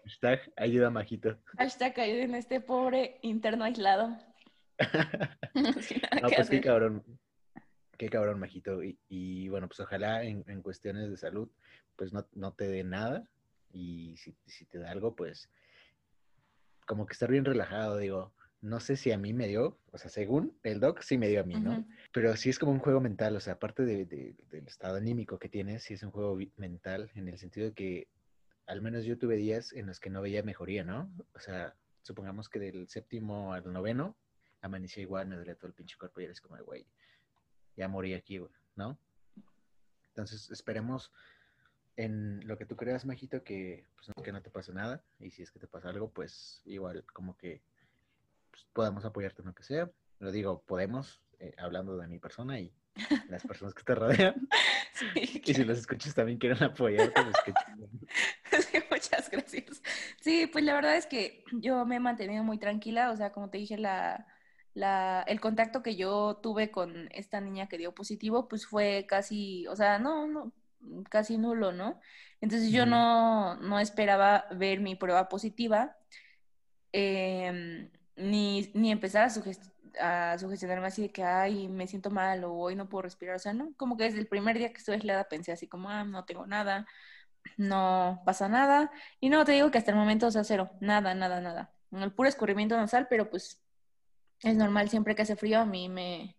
Hashtag 0.04 0.52
ayuda 0.56 0.86
a 0.86 0.90
Majito. 0.90 1.36
Hashtag 1.58 1.98
ayuden 1.98 2.34
a 2.34 2.38
este 2.38 2.60
pobre 2.60 3.18
interno 3.22 3.64
aislado. 3.64 4.16
No, 5.54 6.28
pues 6.34 6.48
qué 6.48 6.60
cabrón. 6.60 7.04
Qué 7.96 8.08
cabrón, 8.08 8.38
Majito. 8.38 8.82
Y, 8.84 8.96
y, 9.08 9.48
bueno, 9.48 9.66
pues 9.66 9.80
ojalá 9.80 10.22
en, 10.22 10.44
en 10.46 10.62
cuestiones 10.62 11.10
de 11.10 11.16
salud, 11.16 11.50
pues 11.96 12.12
no, 12.12 12.26
no 12.34 12.52
te 12.52 12.68
dé 12.68 12.84
nada. 12.84 13.28
Y 13.72 14.16
si, 14.16 14.34
si 14.46 14.64
te 14.66 14.78
da 14.78 14.90
algo, 14.90 15.14
pues 15.14 15.48
como 16.86 17.06
que 17.06 17.12
estar 17.12 17.30
bien 17.30 17.44
relajado, 17.44 17.98
digo. 17.98 18.32
No 18.60 18.80
sé 18.80 18.96
si 18.96 19.12
a 19.12 19.18
mí 19.18 19.32
me 19.32 19.46
dio, 19.46 19.78
o 19.92 19.98
sea, 19.98 20.10
según 20.10 20.58
el 20.64 20.80
doc, 20.80 21.02
sí 21.02 21.16
me 21.16 21.28
dio 21.28 21.40
a 21.40 21.44
mí, 21.44 21.54
¿no? 21.60 21.86
Pero 22.12 22.34
sí 22.36 22.50
es 22.50 22.58
como 22.58 22.72
un 22.72 22.80
juego 22.80 23.00
mental, 23.00 23.36
o 23.36 23.40
sea, 23.40 23.52
aparte 23.54 23.84
de- 23.84 24.04
de- 24.04 24.34
del 24.50 24.66
estado 24.66 24.96
anímico 24.96 25.38
que 25.38 25.48
tienes, 25.48 25.84
sí 25.84 25.94
es 25.94 26.02
un 26.02 26.10
juego 26.10 26.36
mental 26.56 27.08
en 27.14 27.28
el 27.28 27.38
sentido 27.38 27.68
de 27.68 27.74
que 27.74 28.08
al 28.66 28.82
menos 28.82 29.04
yo 29.04 29.16
tuve 29.16 29.36
días 29.36 29.72
en 29.72 29.86
los 29.86 30.00
que 30.00 30.10
no 30.10 30.20
veía 30.22 30.42
mejoría, 30.42 30.82
¿no? 30.82 31.08
O 31.34 31.38
sea, 31.40 31.74
supongamos 32.02 32.48
que 32.48 32.58
del 32.58 32.88
séptimo 32.88 33.52
al 33.52 33.70
noveno 33.72 34.16
amanecía 34.60 35.02
igual, 35.04 35.28
me 35.28 35.36
dolía 35.36 35.54
todo 35.54 35.68
el 35.68 35.74
pinche 35.74 35.96
cuerpo 35.96 36.20
y 36.20 36.24
eres 36.24 36.40
como, 36.40 36.56
güey, 36.64 36.84
ya 37.76 37.86
morí 37.86 38.14
aquí, 38.14 38.38
güey, 38.38 38.50
¿no? 38.74 38.98
Entonces, 40.08 40.50
esperemos 40.50 41.12
en 41.98 42.46
lo 42.46 42.56
que 42.56 42.64
tú 42.64 42.76
creas, 42.76 43.04
Majito, 43.04 43.42
que, 43.42 43.84
pues, 43.96 44.08
no, 44.08 44.22
que 44.22 44.30
no 44.30 44.40
te 44.40 44.50
pase 44.50 44.72
nada. 44.72 45.02
Y 45.18 45.32
si 45.32 45.42
es 45.42 45.50
que 45.50 45.58
te 45.58 45.66
pasa 45.66 45.88
algo, 45.88 46.08
pues 46.10 46.62
igual 46.64 47.04
como 47.12 47.36
que 47.36 47.60
pues, 48.52 48.64
podamos 48.72 49.04
apoyarte 49.04 49.42
en 49.42 49.48
lo 49.48 49.54
que 49.54 49.64
sea. 49.64 49.90
Lo 50.20 50.30
digo, 50.30 50.62
podemos, 50.62 51.20
eh, 51.40 51.54
hablando 51.58 51.96
de 51.96 52.06
mi 52.06 52.20
persona 52.20 52.60
y 52.60 52.72
las 53.28 53.44
personas 53.44 53.74
que 53.74 53.82
te 53.82 53.94
rodean. 53.94 54.48
Sí, 55.14 55.40
Y 55.44 55.54
si 55.54 55.62
los 55.62 55.78
escuchas 55.78 56.12
también 56.12 56.38
quieren 56.38 56.60
apoyarte, 56.60 57.22
pues 57.22 57.36
qué. 57.44 57.52
Sí, 58.62 58.78
muchas 58.90 59.30
gracias. 59.30 59.80
Sí, 60.20 60.48
pues 60.48 60.64
la 60.64 60.74
verdad 60.74 60.96
es 60.96 61.06
que 61.06 61.44
yo 61.52 61.86
me 61.86 61.96
he 61.96 62.00
mantenido 62.00 62.42
muy 62.42 62.58
tranquila, 62.58 63.12
o 63.12 63.16
sea, 63.16 63.30
como 63.30 63.48
te 63.48 63.58
dije, 63.58 63.78
la, 63.78 64.26
la, 64.74 65.24
el 65.28 65.40
contacto 65.40 65.84
que 65.84 65.94
yo 65.94 66.40
tuve 66.42 66.72
con 66.72 67.08
esta 67.12 67.40
niña 67.40 67.68
que 67.68 67.78
dio 67.78 67.94
positivo, 67.94 68.48
pues 68.48 68.66
fue 68.66 69.06
casi, 69.08 69.68
o 69.68 69.76
sea, 69.76 70.00
no, 70.00 70.26
no, 70.26 70.52
casi 71.10 71.38
nulo, 71.38 71.72
¿no? 71.72 72.00
Entonces 72.40 72.70
yo 72.72 72.86
no, 72.86 73.56
no 73.56 73.80
esperaba 73.80 74.46
ver 74.56 74.80
mi 74.80 74.94
prueba 74.96 75.28
positiva, 75.28 75.96
em, 76.92 77.90
ni, 78.16 78.70
ni 78.74 78.90
empezar 78.90 79.24
a, 79.24 79.30
sugest- 79.30 79.72
a 80.00 80.38
sugestionarme 80.38 80.86
así 80.86 81.02
de 81.02 81.10
que, 81.12 81.22
ay, 81.24 81.68
me 81.68 81.86
siento 81.86 82.10
mal 82.10 82.44
o 82.44 82.54
hoy 82.54 82.76
no 82.76 82.88
puedo 82.88 83.02
respirar, 83.02 83.36
o 83.36 83.38
sea, 83.38 83.52
¿no? 83.52 83.72
Como 83.76 83.96
que 83.96 84.04
desde 84.04 84.20
el 84.20 84.28
primer 84.28 84.58
día 84.58 84.72
que 84.72 84.78
estuve 84.78 84.96
aislada 84.96 85.28
pensé 85.28 85.52
así 85.52 85.68
como, 85.68 85.90
ah, 85.90 86.04
no 86.04 86.24
tengo 86.24 86.46
nada, 86.46 86.86
no 87.58 88.22
pasa 88.26 88.48
nada. 88.48 88.90
Y 89.20 89.30
no, 89.30 89.44
te 89.44 89.52
digo 89.52 89.70
que 89.70 89.78
hasta 89.78 89.92
el 89.92 89.96
momento, 89.98 90.26
o 90.28 90.30
sea, 90.30 90.44
cero, 90.44 90.70
nada, 90.80 91.14
nada, 91.14 91.40
nada. 91.40 91.74
El 91.92 92.12
puro 92.12 92.28
escurrimiento 92.28 92.76
nasal, 92.76 93.08
pero 93.08 93.30
pues 93.30 93.62
es 94.42 94.56
normal, 94.56 94.90
siempre 94.90 95.14
que 95.16 95.22
hace 95.22 95.36
frío 95.36 95.60
a 95.60 95.66
mí 95.66 95.88
me, 95.90 96.36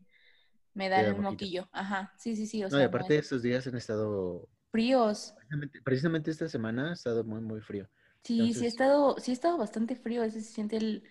me 0.80 0.90
da 0.90 1.02
el 1.02 1.16
moquillo. 1.22 1.70
Ajá, 1.72 2.14
sí, 2.18 2.36
sí, 2.36 2.48
sí, 2.48 2.64
o 2.64 2.70
No, 2.70 2.78
sea, 2.78 2.86
y 2.86 2.88
no 2.88 2.88
aparte 2.88 3.14
es- 3.16 3.24
estos 3.24 3.42
días 3.42 3.66
han 3.68 3.76
estado, 3.76 4.48
fríos. 4.72 5.34
precisamente, 5.36 5.82
precisamente 5.84 6.32
esta 6.32 6.48
semana 6.50 6.90
ha 6.92 6.94
estado 6.94 7.24
muy, 7.24 7.42
muy 7.42 7.62
frío. 7.62 7.88
Sí, 8.24 8.54
sí 8.54 8.66
ha 8.66 8.68
estado, 8.68 9.18
sí 9.20 9.32
ha 9.32 9.34
estado 9.34 9.58
bastante 9.58 9.96
frío, 9.96 10.24
ese 10.24 10.42
se 10.42 10.52
siente 10.54 10.78
el, 10.78 11.04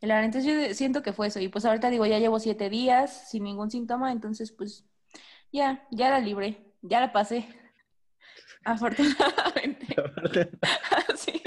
el. 0.00 0.10
Entonces 0.10 0.68
yo 0.68 0.74
siento 0.74 1.02
que 1.02 1.12
fue 1.12 1.28
eso. 1.28 1.40
Y 1.40 1.48
pues 1.48 1.64
ahorita 1.64 1.90
digo, 1.90 2.06
ya 2.06 2.18
llevo 2.18 2.40
siete 2.40 2.68
días 2.70 3.30
sin 3.30 3.44
ningún 3.44 3.70
síntoma, 3.70 4.12
entonces 4.12 4.52
pues 4.52 4.84
ya, 5.52 5.86
ya 5.92 6.10
la 6.10 6.20
libré, 6.20 6.74
ya 6.82 7.00
la 7.00 7.12
pasé. 7.12 7.48
Afortunadamente. 8.64 10.04
Sí. 11.16 11.42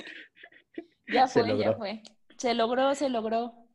Ya 1.08 1.28
fue, 1.28 1.58
ya 1.58 1.74
fue. 1.74 2.04
Se 2.38 2.54
logró, 2.54 2.94
se 2.96 3.10
logró. 3.10 3.67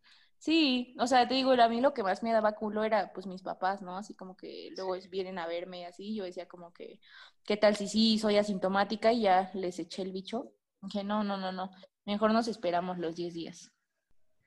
Sí, 0.42 0.96
o 0.98 1.06
sea, 1.06 1.28
te 1.28 1.34
digo, 1.34 1.52
a 1.52 1.68
mí 1.68 1.80
lo 1.80 1.94
que 1.94 2.02
más 2.02 2.22
me 2.24 2.32
daba 2.32 2.52
culo 2.56 2.82
era 2.82 3.12
pues 3.12 3.26
mis 3.28 3.42
papás, 3.42 3.80
¿no? 3.80 3.96
Así 3.96 4.14
como 4.14 4.36
que 4.36 4.70
luego 4.76 5.00
Sí. 5.00 5.08
vienen 5.08 5.38
a 5.38 5.46
verme 5.46 5.80
y 5.80 5.84
así, 5.84 6.16
yo 6.16 6.24
decía 6.24 6.48
como 6.48 6.72
que, 6.72 6.98
¿qué 7.44 7.56
tal 7.56 7.76
si 7.76 7.86
sí 7.86 8.18
soy 8.18 8.36
asintomática 8.38 9.12
y 9.12 9.22
ya 9.22 9.50
les 9.54 9.78
eché 9.78 10.02
el 10.02 10.10
bicho? 10.12 10.52
Dije, 10.80 11.04
no, 11.04 11.22
no, 11.22 11.36
no, 11.36 11.52
no, 11.52 11.70
mejor 12.06 12.32
nos 12.32 12.48
esperamos 12.48 12.98
los 12.98 13.14
10 13.14 13.34
días. 13.34 13.70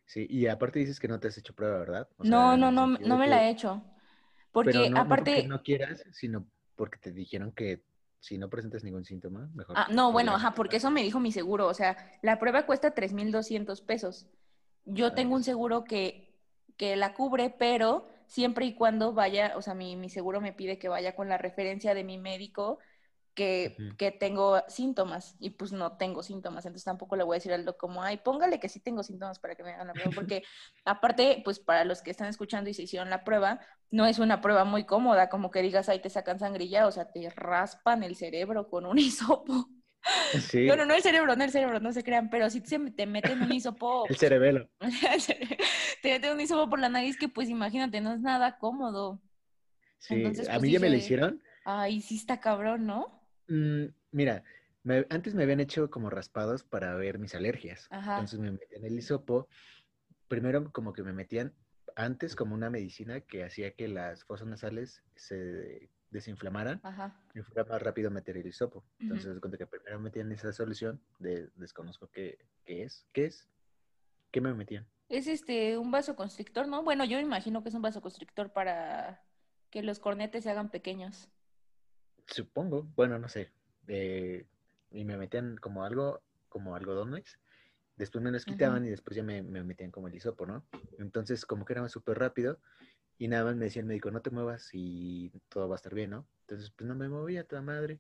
Sí, 0.06 0.26
y 0.30 0.48
aparte 0.48 0.80
dices 0.80 1.00
que 1.00 1.08
no 1.08 1.20
te 1.20 1.28
has 1.28 1.38
hecho 1.38 1.54
prueba, 1.54 1.80
¿verdad? 1.80 2.10
O 2.18 2.24
No, 2.24 2.58
no, 2.58 2.72
no, 2.72 2.88
no 2.88 3.18
me 3.18 3.26
que- 3.26 3.30
la 3.30 3.44
he 3.44 3.50
hecho. 3.52 3.82
Porque 4.52 4.72
pero 4.72 4.90
no, 4.90 4.90
no 4.90 5.08
porque 5.08 5.44
aparte, 5.44 5.48
no 5.48 5.62
quieras, 5.64 6.04
sino 6.12 6.48
porque 6.76 7.00
te 7.00 7.12
dijeron 7.12 7.52
que 7.54 7.84
si 8.20 8.38
no 8.38 8.50
presentas 8.50 8.84
ningún 8.84 9.06
síntoma, 9.06 9.50
mejor. 9.54 9.78
Ah, 9.78 9.88
no, 9.92 10.12
bueno, 10.12 10.34
ajá, 10.36 10.54
porque 10.56 10.78
eso 10.78 10.90
me 10.92 11.04
dijo 11.04 11.20
mi 11.20 11.32
seguro. 11.32 11.68
O 11.68 11.74
sea, 11.74 11.98
la 12.22 12.40
prueba 12.40 12.66
cuesta 12.66 12.94
3,200 12.94 13.82
pesos. 13.82 14.28
Yo 14.86 15.14
tengo 15.14 15.36
un 15.36 15.44
seguro 15.44 15.84
que, 15.84 16.36
que 16.78 16.96
la 16.96 17.14
cubre, 17.14 17.50
pero 17.50 18.08
siempre 18.28 18.66
y 18.66 18.76
cuando 18.76 19.14
vaya, 19.14 19.54
o 19.58 19.62
sea, 19.62 19.74
mi, 19.74 19.96
mi 19.96 20.10
seguro 20.10 20.42
me 20.42 20.54
pide 20.54 20.80
que 20.80 20.90
vaya 20.90 21.16
con 21.16 21.30
la 21.30 21.38
referencia 21.38 21.94
de 21.94 22.04
mi 22.04 22.18
médico 22.18 22.80
que, 23.36 23.88
que 23.98 24.12
tengo 24.12 24.62
síntomas. 24.68 25.36
Y 25.40 25.52
pues 25.52 25.72
no 25.74 25.98
tengo 25.98 26.24
síntomas, 26.24 26.66
entonces 26.66 26.86
tampoco 26.86 27.16
le 27.16 27.24
voy 27.24 27.36
a 27.36 27.40
decir 27.40 27.54
al 27.54 27.66
doc 27.66 27.78
como, 27.78 28.04
ay, 28.04 28.18
póngale 28.18 28.60
que 28.60 28.70
sí 28.70 28.80
tengo 28.80 29.04
síntomas 29.04 29.40
para 29.40 29.56
que 29.56 29.64
me 29.64 29.74
hagan 29.74 29.88
la 29.88 29.96
prueba. 29.96 30.14
Porque 30.14 30.44
aparte, 30.86 31.42
pues 31.44 31.60
para 31.60 31.86
los 31.86 32.02
que 32.02 32.12
están 32.12 32.28
escuchando 32.28 32.70
y 32.70 32.74
se 32.74 32.84
hicieron 32.84 33.10
la 33.10 33.24
prueba, 33.24 33.60
no 33.92 34.06
es 34.06 34.20
una 34.20 34.42
prueba 34.42 34.66
muy 34.66 34.86
cómoda, 34.86 35.30
como 35.30 35.52
que 35.52 35.62
digas, 35.62 35.90
ahí 35.90 36.00
te 36.02 36.10
sacan 36.10 36.40
sangrilla, 36.40 36.88
o 36.88 36.92
sea, 36.92 37.12
te 37.12 37.30
raspan 37.30 38.04
el 38.04 38.16
cerebro 38.16 38.70
con 38.70 38.86
un 38.86 38.98
hisopo. 39.00 39.70
Sí, 40.40 40.68
No, 40.68 40.74
el 40.94 41.02
cerebro, 41.02 41.36
no 41.36 41.44
el 41.44 41.52
cerebro, 41.52 41.80
no 41.80 41.92
se 41.94 42.04
crean, 42.04 42.30
pero 42.30 42.50
si 42.50 42.60
se 42.62 42.80
te 42.92 43.06
meten 43.06 43.42
un 43.42 43.52
hisopo, 43.52 44.06
el 44.10 44.18
cerebelo. 44.18 44.70
te 46.02 46.12
meten 46.12 46.34
un 46.34 46.42
hisopo 46.42 46.70
por 46.70 46.80
la 46.80 46.90
nariz 46.90 47.18
que 47.18 47.30
pues 47.30 47.50
imagínate, 47.50 48.02
no 48.02 48.14
es 48.14 48.20
nada 48.22 48.58
cómodo. 48.58 49.22
Sí, 50.00 50.16
Entonces, 50.16 50.48
a 50.50 50.54
pues, 50.54 50.62
mí 50.64 50.72
ya 50.72 50.80
me 50.80 50.90
lo 50.90 50.96
hicieron. 50.96 51.42
Ay, 51.64 52.02
sí 52.02 52.18
está 52.18 52.40
cabrón, 52.40 52.86
¿no? 52.86 53.28
Mm, 53.48 53.86
mira, 54.12 54.44
me- 54.84 55.06
antes 55.10 55.34
me 55.34 55.44
habían 55.44 55.60
hecho 55.60 55.90
como 55.90 56.10
raspados 56.10 56.64
para 56.64 56.94
ver 56.96 57.18
mis 57.18 57.34
alergias. 57.34 57.88
Ajá. 57.90 58.16
Entonces 58.18 58.40
me 58.40 58.52
metían 58.52 58.86
el 58.86 58.98
hisopo. 58.98 59.48
Primero 60.28 60.72
como 60.72 60.94
que 60.94 61.04
me 61.04 61.14
metían 61.14 61.56
antes 61.96 62.36
como 62.36 62.54
una 62.56 62.70
medicina 62.70 63.22
que 63.22 63.44
hacía 63.44 63.72
que 63.72 63.88
las 63.88 64.26
fosas 64.26 64.48
nasales 64.48 65.02
se 65.16 65.90
desinflamaran 66.10 66.80
Ajá. 66.84 67.16
y 67.34 67.42
fuera 67.42 67.64
más 67.70 67.82
rápido 67.82 68.10
meter 68.12 68.38
el 68.38 68.46
hisopo. 68.48 68.84
Entonces, 69.00 69.28
haz 69.28 69.36
de 69.36 69.42
cuenta 69.42 69.58
que 69.58 69.68
primero 69.68 70.00
metían 70.00 70.32
esa 70.32 70.52
solución, 70.54 71.02
de, 71.20 71.50
desconozco 71.56 72.08
qué, 72.10 72.38
qué 72.66 72.84
es. 72.84 73.06
¿Qué 73.14 73.26
es? 73.26 73.48
¿Qué 74.32 74.42
me 74.42 74.54
metían? 74.54 74.88
Es 75.10 75.28
este 75.28 75.78
un 75.78 75.92
vasoconstrictor, 75.92 76.68
¿no? 76.68 76.84
Bueno, 76.84 77.06
yo 77.06 77.20
imagino 77.20 77.62
que 77.62 77.70
es 77.70 77.76
un 77.76 77.82
vasoconstrictor 77.82 78.52
para 78.52 79.24
que 79.70 79.84
los 79.84 80.00
cornetes 80.00 80.44
se 80.44 80.50
hagan 80.50 80.70
pequeños. 80.70 81.30
Supongo, 82.28 82.84
bueno, 82.96 83.20
no 83.20 83.30
sé. 83.30 83.52
eh, 83.88 84.46
y 84.92 85.04
me 85.04 85.18
metían 85.18 85.58
como 85.58 85.84
algo, 85.84 86.22
como 86.50 86.76
algodones. 86.76 87.38
Después 87.98 88.24
me 88.24 88.32
los 88.32 88.46
quitaban 88.46 88.80
Ujú. 88.80 88.88
y 88.88 88.90
después 88.92 89.16
ya 89.16 89.24
me, 89.24 89.42
me 89.44 89.64
metían 89.64 89.92
como 89.92 90.08
el 90.08 90.16
hisopo, 90.16 90.46
¿no? 90.46 90.66
Entonces, 90.98 91.46
como 91.46 91.66
que 91.66 91.74
era 91.74 91.88
súper 91.90 92.18
rápido 92.18 92.60
y 93.18 93.28
nada 93.28 93.46
más 93.46 93.56
me 93.56 93.66
decía 93.66 93.82
el 93.82 93.88
médico, 93.88 94.12
no 94.12 94.22
te 94.22 94.30
muevas 94.30 94.70
y 94.74 95.32
todo 95.50 95.70
va 95.70 95.76
a 95.76 95.78
estar 95.78 95.94
bien, 95.94 96.12
¿no? 96.12 96.28
Entonces, 96.42 96.72
pues 96.72 96.88
no 96.88 96.96
me 96.96 97.10
movía 97.10 97.46
toda 97.46 97.62
madre. 97.62 98.00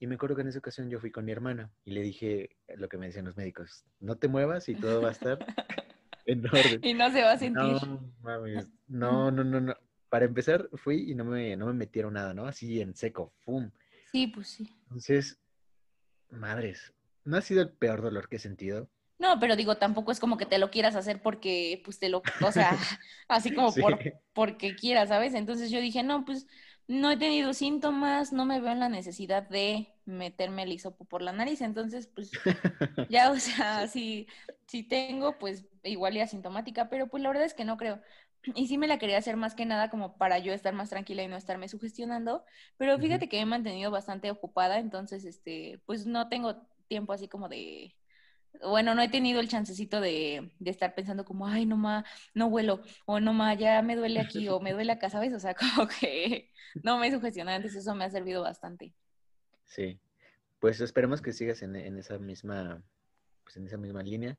Y 0.00 0.06
me 0.06 0.16
acuerdo 0.16 0.36
que 0.36 0.42
en 0.42 0.48
esa 0.48 0.58
ocasión 0.58 0.90
yo 0.90 0.98
fui 0.98 1.10
con 1.10 1.24
mi 1.24 1.32
hermana 1.32 1.70
y 1.84 1.92
le 1.92 2.02
dije 2.02 2.56
lo 2.76 2.88
que 2.88 2.98
me 2.98 3.06
decían 3.06 3.26
los 3.26 3.36
médicos, 3.36 3.84
no 4.00 4.16
te 4.16 4.28
muevas 4.28 4.68
y 4.68 4.74
todo 4.74 5.00
va 5.00 5.08
a 5.08 5.12
estar 5.12 5.38
en 6.26 6.44
orden. 6.46 6.80
Y 6.82 6.94
no 6.94 7.10
se 7.10 7.22
va 7.22 7.32
a 7.32 7.38
sentir. 7.38 7.62
No, 7.62 8.12
mames, 8.20 8.68
no, 8.88 9.30
no, 9.30 9.44
no, 9.44 9.60
no. 9.60 9.74
Para 10.08 10.24
empezar, 10.26 10.68
fui 10.74 11.10
y 11.10 11.14
no 11.14 11.24
me, 11.24 11.56
no 11.56 11.66
me 11.66 11.72
metieron 11.72 12.14
nada, 12.14 12.34
¿no? 12.34 12.46
Así 12.46 12.80
en 12.80 12.94
seco, 12.94 13.32
¡fum! 13.40 13.70
Sí, 14.12 14.28
pues 14.28 14.48
sí. 14.48 14.70
Entonces, 14.84 15.40
madres, 16.30 16.92
no 17.24 17.36
ha 17.36 17.40
sido 17.40 17.62
el 17.62 17.70
peor 17.70 18.02
dolor 18.02 18.28
que 18.28 18.36
he 18.36 18.40
sentido. 18.40 18.88
No, 19.24 19.38
pero 19.40 19.56
digo, 19.56 19.76
tampoco 19.78 20.12
es 20.12 20.20
como 20.20 20.36
que 20.36 20.46
te 20.46 20.58
lo 20.58 20.70
quieras 20.70 20.96
hacer 20.96 21.22
porque, 21.22 21.80
pues 21.84 21.98
te 21.98 22.08
lo, 22.10 22.30
o 22.40 22.52
sea, 22.52 22.76
así 23.28 23.52
como 23.52 23.72
Sí. 23.72 23.80
por, 23.80 24.06
porque 24.34 24.76
quieras, 24.76 25.08
¿sabes? 25.08 25.34
Entonces 25.34 25.70
yo 25.70 25.80
dije, 25.80 26.02
no, 26.02 26.24
pues 26.24 26.46
no 26.88 27.10
he 27.10 27.16
tenido 27.16 27.54
síntomas, 27.54 28.32
no 28.32 28.44
me 28.44 28.60
veo 28.60 28.72
en 28.72 28.80
la 28.80 28.88
necesidad 28.90 29.48
de 29.48 29.94
meterme 30.04 30.64
el 30.64 30.72
hisopo 30.72 31.04
por 31.06 31.22
la 31.22 31.32
nariz, 31.32 31.60
entonces, 31.62 32.06
pues 32.08 32.38
ya, 33.08 33.30
o 33.32 33.36
sea, 33.38 33.88
si, 33.88 34.28
si 34.66 34.82
tengo, 34.82 35.38
pues 35.38 35.66
igual 35.84 36.16
y 36.16 36.20
asintomática, 36.20 36.88
pero 36.90 37.08
pues 37.08 37.22
la 37.22 37.30
verdad 37.30 37.44
es 37.46 37.54
que 37.54 37.64
no 37.64 37.76
creo. 37.78 38.00
Y 38.54 38.68
sí 38.68 38.78
me 38.78 38.86
la 38.88 38.98
quería 38.98 39.18
hacer 39.18 39.36
más 39.36 39.54
que 39.54 39.66
nada 39.66 39.90
como 39.90 40.18
para 40.18 40.38
yo 40.38 40.52
estar 40.52 40.74
más 40.74 40.90
tranquila 40.90 41.22
y 41.22 41.28
no 41.28 41.36
estarme 41.36 41.68
sugestionando, 41.68 42.44
pero 42.76 42.98
fíjate 42.98 43.28
que 43.28 43.36
me 43.38 43.42
he 43.42 43.46
mantenido 43.46 43.90
bastante 43.90 44.30
ocupada, 44.30 44.78
entonces, 44.78 45.24
este, 45.24 45.80
pues 45.86 46.06
no 46.06 46.28
tengo 46.28 46.56
tiempo 46.88 47.12
así 47.14 47.28
como 47.28 47.48
de, 47.48 47.96
bueno, 48.62 48.94
no 48.94 49.02
he 49.02 49.08
tenido 49.08 49.40
el 49.40 49.48
chancecito 49.48 50.00
de, 50.00 50.52
de 50.58 50.70
estar 50.70 50.94
pensando 50.94 51.24
como, 51.24 51.46
ay, 51.46 51.66
no 51.66 51.76
ma, 51.76 52.04
no 52.34 52.50
vuelo, 52.50 52.82
o 53.06 53.20
no 53.20 53.32
ma, 53.32 53.54
ya 53.54 53.82
me 53.82 53.96
duele 53.96 54.20
aquí, 54.20 54.48
o 54.48 54.60
me 54.60 54.72
duele 54.72 54.92
acá, 54.92 55.10
¿sabes? 55.10 55.32
O 55.34 55.40
sea, 55.40 55.54
como 55.76 55.88
que 55.88 56.50
no 56.82 56.98
me 56.98 57.08
he 57.08 57.12
sugestionado, 57.12 57.56
entonces 57.56 57.82
eso 57.82 57.94
me 57.94 58.04
ha 58.04 58.10
servido 58.10 58.42
bastante. 58.42 58.94
Sí. 59.64 59.98
Pues 60.60 60.80
esperemos 60.80 61.20
que 61.20 61.32
sigas 61.32 61.62
en, 61.62 61.76
en 61.76 61.98
esa 61.98 62.18
misma, 62.18 62.82
pues 63.42 63.56
en 63.56 63.66
esa 63.66 63.76
misma 63.76 64.02
línea. 64.02 64.38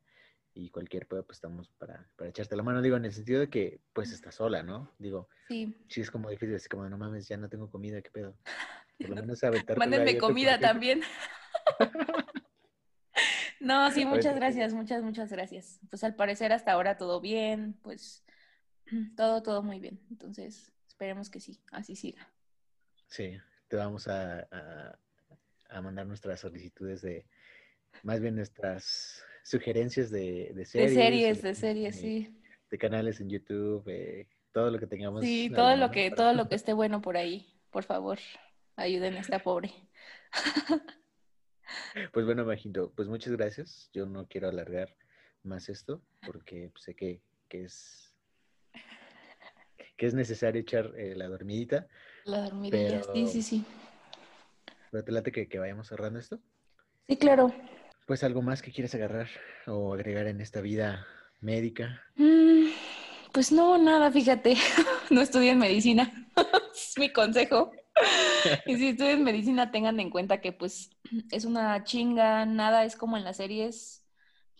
Y 0.54 0.70
cualquier 0.70 1.06
pedo, 1.06 1.22
pues 1.22 1.36
estamos 1.36 1.68
para, 1.76 2.08
para 2.16 2.30
echarte 2.30 2.56
la 2.56 2.62
mano. 2.62 2.80
Digo, 2.80 2.96
en 2.96 3.04
el 3.04 3.12
sentido 3.12 3.40
de 3.40 3.50
que, 3.50 3.78
pues, 3.92 4.10
estás 4.10 4.36
sola, 4.36 4.62
¿no? 4.62 4.90
Digo, 4.98 5.28
Sí, 5.48 5.76
sí 5.88 6.00
es 6.00 6.10
como 6.10 6.30
difícil, 6.30 6.56
así 6.56 6.68
como, 6.68 6.88
no 6.88 6.96
mames, 6.98 7.28
ya 7.28 7.36
no 7.36 7.48
tengo 7.48 7.70
comida, 7.70 8.00
¿qué 8.00 8.10
pedo? 8.10 8.36
Por 8.98 9.10
lo 9.10 9.16
menos 9.16 9.44
aventarte 9.44 9.78
mándenme 9.78 10.16
comida 10.16 10.58
también. 10.58 11.02
No, 13.60 13.90
sí, 13.90 14.04
muchas 14.04 14.36
gracias, 14.36 14.72
muchas, 14.74 15.02
muchas 15.02 15.30
gracias. 15.30 15.80
Pues 15.90 16.04
al 16.04 16.14
parecer 16.14 16.52
hasta 16.52 16.72
ahora 16.72 16.96
todo 16.98 17.20
bien, 17.20 17.74
pues 17.82 18.24
todo, 19.16 19.42
todo 19.42 19.62
muy 19.62 19.80
bien. 19.80 20.00
Entonces, 20.10 20.72
esperemos 20.86 21.30
que 21.30 21.40
sí, 21.40 21.60
así 21.72 21.96
siga. 21.96 22.28
Sí, 23.08 23.38
te 23.68 23.76
vamos 23.76 24.08
a, 24.08 24.40
a, 24.50 24.98
a 25.70 25.80
mandar 25.82 26.06
nuestras 26.06 26.40
solicitudes 26.40 27.02
de, 27.02 27.26
más 28.02 28.20
bien 28.20 28.36
nuestras 28.36 29.22
sugerencias 29.44 30.10
de, 30.10 30.52
de 30.54 30.54
De 30.54 30.64
series. 30.64 30.94
series, 30.94 31.42
de 31.42 31.54
series, 31.54 31.94
de- 31.94 32.00
sí. 32.00 32.42
De 32.70 32.78
canales 32.78 33.20
en 33.20 33.30
YouTube, 33.30 33.84
eh, 33.86 34.26
todo 34.52 34.70
lo 34.70 34.78
que 34.80 34.86
tengamos. 34.88 35.24
Sí, 35.24 35.50
todo 35.54 35.76
lo 35.76 35.90
que, 35.92 36.10
para- 36.10 36.16
todo 36.16 36.32
lo 36.34 36.46
que 36.48 36.56
esté 36.56 36.72
bueno 36.72 37.00
por 37.00 37.16
ahí, 37.16 37.46
por 37.70 37.84
favor, 37.84 38.18
ayuden 38.76 39.14
a 39.14 39.20
esta 39.20 39.38
pobre. 39.38 39.72
Pues 42.12 42.26
bueno, 42.26 42.44
Majito, 42.44 42.92
pues 42.94 43.08
muchas 43.08 43.32
gracias. 43.32 43.90
Yo 43.92 44.06
no 44.06 44.26
quiero 44.26 44.48
alargar 44.48 44.94
más 45.42 45.68
esto 45.68 46.02
porque 46.24 46.70
sé 46.76 46.94
que, 46.94 47.20
que 47.48 47.64
es 47.64 48.14
que 49.96 50.06
es 50.06 50.14
necesario 50.14 50.60
echar 50.60 50.92
eh, 50.96 51.14
la 51.16 51.26
dormidita, 51.26 51.86
La 52.24 52.42
dormidilla, 52.42 53.02
sí, 53.02 53.08
Pero- 53.14 53.26
sí, 53.28 53.42
sí. 53.42 53.64
pero 54.90 55.04
te 55.04 55.12
late 55.12 55.32
que, 55.32 55.48
que 55.48 55.58
vayamos 55.58 55.88
cerrando 55.88 56.18
esto. 56.18 56.38
Sí, 57.08 57.16
claro. 57.16 57.54
Pues 58.06 58.22
algo 58.22 58.42
más 58.42 58.60
que 58.62 58.72
quieras 58.72 58.94
agarrar 58.94 59.28
o 59.66 59.94
agregar 59.94 60.26
en 60.26 60.40
esta 60.42 60.60
vida 60.60 61.06
médica. 61.40 62.02
Mm, 62.16 62.66
Pues 63.32 63.52
no, 63.52 63.78
nada, 63.78 64.10
fíjate, 64.12 64.54
no 65.10 65.20
estudien 65.22 65.58
medicina, 65.58 66.12
es 66.74 66.94
mi 66.98 67.12
consejo. 67.12 67.70
Y 68.66 68.76
si 68.76 68.88
estudian 68.88 69.24
medicina, 69.24 69.70
tengan 69.72 69.98
en 69.98 70.10
cuenta 70.10 70.40
que 70.42 70.52
pues 70.52 70.90
es 71.30 71.44
una 71.44 71.84
chinga, 71.84 72.46
nada 72.46 72.84
es 72.84 72.96
como 72.96 73.16
en 73.16 73.24
las 73.24 73.38
series. 73.38 74.04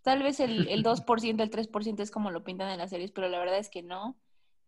Tal 0.03 0.23
vez 0.23 0.41
el, 0.41 0.69
el 0.69 0.83
2%, 0.85 1.43
el 1.43 1.51
3% 1.51 2.03
es 2.03 2.11
como 2.11 2.31
lo 2.31 2.45
pintan 2.45 2.71
en 2.71 2.79
las 2.79 2.91
series, 2.91 3.13
pero 3.13 3.29
la 3.29 3.39
verdad 3.39 3.59
es 3.59 3.71
que 3.71 3.83
no. 3.83 4.17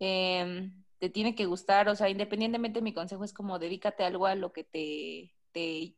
Em, 0.01 0.85
te 0.99 1.11
tiene 1.11 1.35
que 1.35 1.47
gustar, 1.47 1.89
o 1.89 1.95
sea, 1.95 2.09
independientemente 2.09 2.83
mi 2.83 2.93
consejo 2.93 3.25
es 3.25 3.33
como 3.33 3.59
dedícate 3.59 4.05
algo 4.05 4.27
a 4.27 4.35
lo 4.35 4.53
que 4.53 4.65
te, 4.65 5.33
te, 5.53 5.97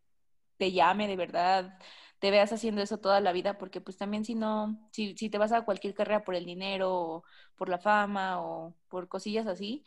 te 0.59 0.73
llame 0.73 1.09
de 1.09 1.16
verdad, 1.16 1.78
te 2.19 2.31
veas 2.31 2.52
haciendo 2.52 2.82
eso 2.82 2.98
toda 2.98 3.20
la 3.20 3.32
vida, 3.32 3.57
porque 3.59 3.81
pues 3.81 3.97
también 3.97 4.24
si 4.24 4.35
no, 4.35 4.89
si, 4.93 5.16
si 5.16 5.31
te 5.31 5.39
vas 5.39 5.52
a 5.52 5.62
cualquier 5.65 5.94
carrera 5.94 6.23
por 6.23 6.35
el 6.35 6.44
dinero 6.44 6.94
o 6.94 7.24
por 7.57 7.70
la 7.70 7.78
fama 7.78 8.43
o 8.43 8.74
por 8.89 9.09
cosillas 9.09 9.47
así, 9.47 9.85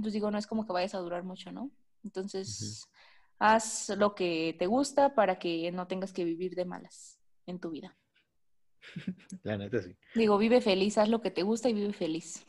pues 0.00 0.12
digo, 0.12 0.30
no 0.30 0.38
es 0.38 0.46
como 0.46 0.66
que 0.66 0.72
vayas 0.72 0.94
a 0.94 0.98
durar 0.98 1.24
mucho, 1.24 1.52
¿no? 1.52 1.70
Entonces, 2.04 2.86
haz 3.40 3.88
lo 3.90 4.14
que 4.14 4.54
te 4.58 4.66
gusta 4.66 5.14
para 5.16 5.38
que 5.40 5.72
no 5.72 5.88
tengas 5.88 6.12
que 6.12 6.24
vivir 6.24 6.54
de 6.54 6.64
malas 6.66 7.18
en 7.46 7.58
tu 7.58 7.70
vida. 7.70 7.96
La 9.44 9.56
neta 9.56 9.82
sí. 9.82 9.96
Digo, 10.14 10.38
vive 10.38 10.60
feliz, 10.60 10.98
haz 10.98 11.08
lo 11.08 11.20
que 11.20 11.30
te 11.30 11.42
gusta 11.42 11.68
y 11.68 11.74
vive 11.74 11.92
feliz. 11.92 12.46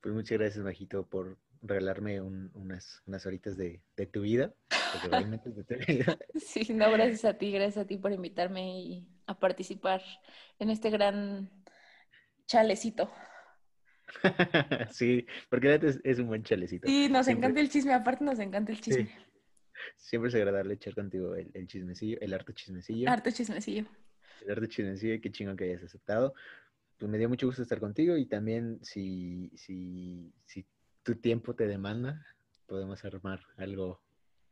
Pues 0.00 0.14
muchas 0.14 0.38
gracias, 0.38 0.64
Majito, 0.64 1.06
por 1.06 1.38
regalarme 1.62 2.20
un- 2.20 2.50
unas, 2.54 3.02
unas 3.06 3.26
horitas 3.26 3.56
de, 3.56 3.82
de 3.96 4.06
tu 4.06 4.22
vida. 4.22 4.54
Porque 4.68 5.08
realmente 5.08 5.50
es 5.50 5.56
de 5.56 5.64
tu 5.64 5.74
vida. 5.86 6.18
Sí, 6.34 6.72
no, 6.72 6.90
gracias 6.90 7.24
a 7.24 7.34
ti, 7.38 7.52
gracias 7.52 7.84
a 7.84 7.86
ti 7.86 7.96
por 7.98 8.12
invitarme 8.12 8.80
y 8.80 9.08
a 9.26 9.38
participar 9.38 10.02
en 10.58 10.70
este 10.70 10.90
gran 10.90 11.50
chalecito. 12.46 13.10
sí, 14.90 15.26
porque 15.48 15.74
es, 15.74 16.00
es 16.04 16.18
un 16.18 16.26
buen 16.28 16.42
chalecito. 16.42 16.86
Sí, 16.88 17.08
nos 17.08 17.26
Siempre- 17.26 17.46
encanta 17.46 17.60
el 17.60 17.70
chisme, 17.70 17.92
aparte 17.94 18.24
nos 18.24 18.38
encanta 18.38 18.72
el 18.72 18.80
chisme. 18.80 19.10
Siempre 19.96 20.28
es 20.28 20.34
agradable 20.34 20.74
echar 20.74 20.94
contigo 20.94 21.34
el, 21.34 21.50
el 21.54 21.66
chismecillo, 21.66 22.18
el 22.20 22.34
harto 22.34 22.52
chismecillo. 22.52 23.10
Harto 23.10 23.30
chismecillo. 23.30 23.86
El 24.44 24.50
harto 24.52 24.66
chismecillo, 24.66 25.20
qué 25.20 25.30
chingón 25.30 25.56
que 25.56 25.64
hayas 25.64 25.82
aceptado. 25.82 26.34
Pues 26.98 27.10
me 27.10 27.16
dio 27.18 27.28
mucho 27.28 27.46
gusto 27.46 27.62
estar 27.62 27.80
contigo 27.80 28.16
y 28.16 28.26
también 28.26 28.78
si, 28.82 29.50
si, 29.56 30.32
si 30.44 30.66
tu 31.02 31.14
tiempo 31.14 31.54
te 31.54 31.66
demanda, 31.66 32.26
podemos 32.66 33.02
armar 33.06 33.40
algo, 33.56 34.02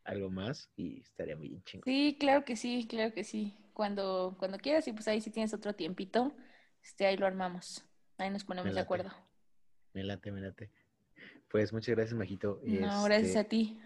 algo 0.05 0.31
más 0.31 0.71
y 0.77 1.01
estaría 1.01 1.37
muy 1.37 1.49
bien 1.51 1.63
chingón. 1.65 1.85
Sí, 1.85 2.17
claro 2.19 2.45
que 2.47 2.57
sí, 2.57 2.87
claro 2.89 3.13
que 3.13 3.25
sí. 3.25 3.55
Cuando, 3.75 4.35
cuando 4.39 4.59
quieras 4.59 4.89
y 4.89 4.93
pues 4.93 5.07
ahí 5.09 5.21
si 5.21 5.31
tienes 5.31 5.53
otro 5.53 5.75
tiempito, 5.75 6.35
este, 6.83 7.07
ahí 7.07 7.17
lo 7.19 7.27
armamos. 7.27 7.85
Ahí 8.17 8.31
nos 8.31 8.45
ponemos 8.45 8.75
de 8.75 8.81
acuerdo. 8.81 9.11
Me 9.95 10.05
late, 10.05 10.31
me 10.33 10.41
late. 10.41 10.71
Pues 11.51 11.73
muchas 11.73 11.95
gracias, 11.97 12.17
Majito. 12.17 12.61
y 12.65 12.75
No, 12.75 13.05
gracias 13.05 13.29
este, 13.29 13.39
a 13.39 13.45
ti. 13.45 13.81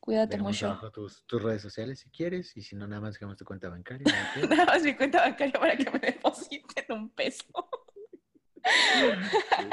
Cuídate 0.00 0.36
mucho. 0.38 0.66
abajo 0.66 0.90
tus, 0.90 1.24
tus 1.26 1.40
redes 1.40 1.62
sociales 1.62 2.00
si 2.00 2.10
quieres 2.10 2.56
y 2.56 2.62
si 2.62 2.74
no, 2.74 2.88
nada 2.88 3.00
más 3.00 3.14
dejamos 3.14 3.36
tu 3.36 3.44
cuenta 3.44 3.68
bancaria. 3.68 4.04
Nada 4.50 4.64
más 4.66 4.82
mi 4.82 4.94
cuenta 4.96 5.20
bancaria 5.20 5.52
para 5.60 5.76
que 5.76 5.88
me 5.90 5.98
depositen 6.00 6.84
un 6.90 7.10
peso. 7.10 7.44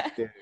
Este, 0.06 0.32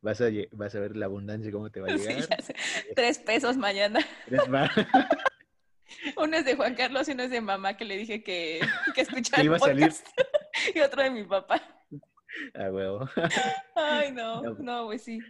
vas, 0.00 0.20
a, 0.22 0.26
vas 0.52 0.74
a 0.74 0.80
ver 0.80 0.96
la 0.96 1.06
abundancia 1.06 1.52
cómo 1.52 1.70
te 1.70 1.80
va 1.80 1.88
a 1.88 1.90
Sí, 1.98 2.06
llegar. 2.08 2.28
ya 2.28 2.40
sé. 2.42 2.54
Tres 2.96 3.18
pesos 3.18 3.56
mañana. 3.58 4.00
Eres 4.26 4.48
más. 4.48 4.70
Uno 6.16 6.36
es 6.36 6.44
de 6.44 6.54
Juan 6.54 6.74
Carlos 6.74 7.08
y 7.08 7.12
uno 7.12 7.22
es 7.24 7.30
de 7.30 7.40
mamá 7.40 7.76
que 7.76 7.84
le 7.86 7.96
dije 7.96 8.22
que, 8.22 8.60
que 8.94 9.00
escuchara 9.00 9.38
Que 9.38 9.46
iba 9.46 9.56
a 9.56 9.58
salir. 9.58 9.92
Y 10.74 10.80
otro 10.80 11.02
de 11.02 11.10
mi 11.10 11.24
papá. 11.24 11.62
A 12.54 12.70
huevo. 12.70 13.08
Ay, 13.74 14.12
no, 14.12 14.42
No. 14.42 14.54
no, 14.58 14.86
pues 14.86 15.02
sí. 15.02 15.20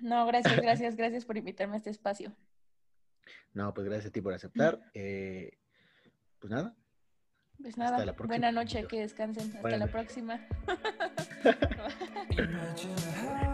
No, 0.00 0.26
gracias, 0.26 0.56
gracias, 0.60 0.96
gracias 0.96 1.24
por 1.24 1.36
invitarme 1.36 1.74
a 1.74 1.78
este 1.78 1.90
espacio. 1.90 2.34
No, 3.54 3.72
pues 3.72 3.86
gracias 3.86 4.06
a 4.06 4.10
ti 4.12 4.20
por 4.20 4.34
aceptar. 4.34 4.80
Eh, 4.94 5.50
pues 6.38 6.50
nada. 6.50 6.74
Pues 7.58 7.72
Hasta 7.78 7.84
nada, 7.90 8.04
la 8.04 8.12
próxima, 8.14 8.26
buena 8.28 8.52
noche, 8.52 8.86
que 8.86 9.00
descansen. 9.00 9.50
Hasta 9.56 9.76
la 9.78 9.86
próxima. 9.86 10.46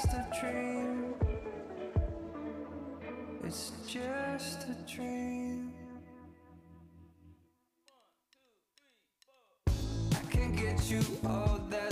just 0.00 0.14
a 0.14 0.26
dream. 0.40 1.14
It's 3.44 3.72
just 3.86 4.68
a 4.68 4.92
dream. 4.92 5.72
I 9.66 10.30
can 10.30 10.54
get 10.54 10.88
you 10.88 11.00
all 11.26 11.58
that 11.70 11.87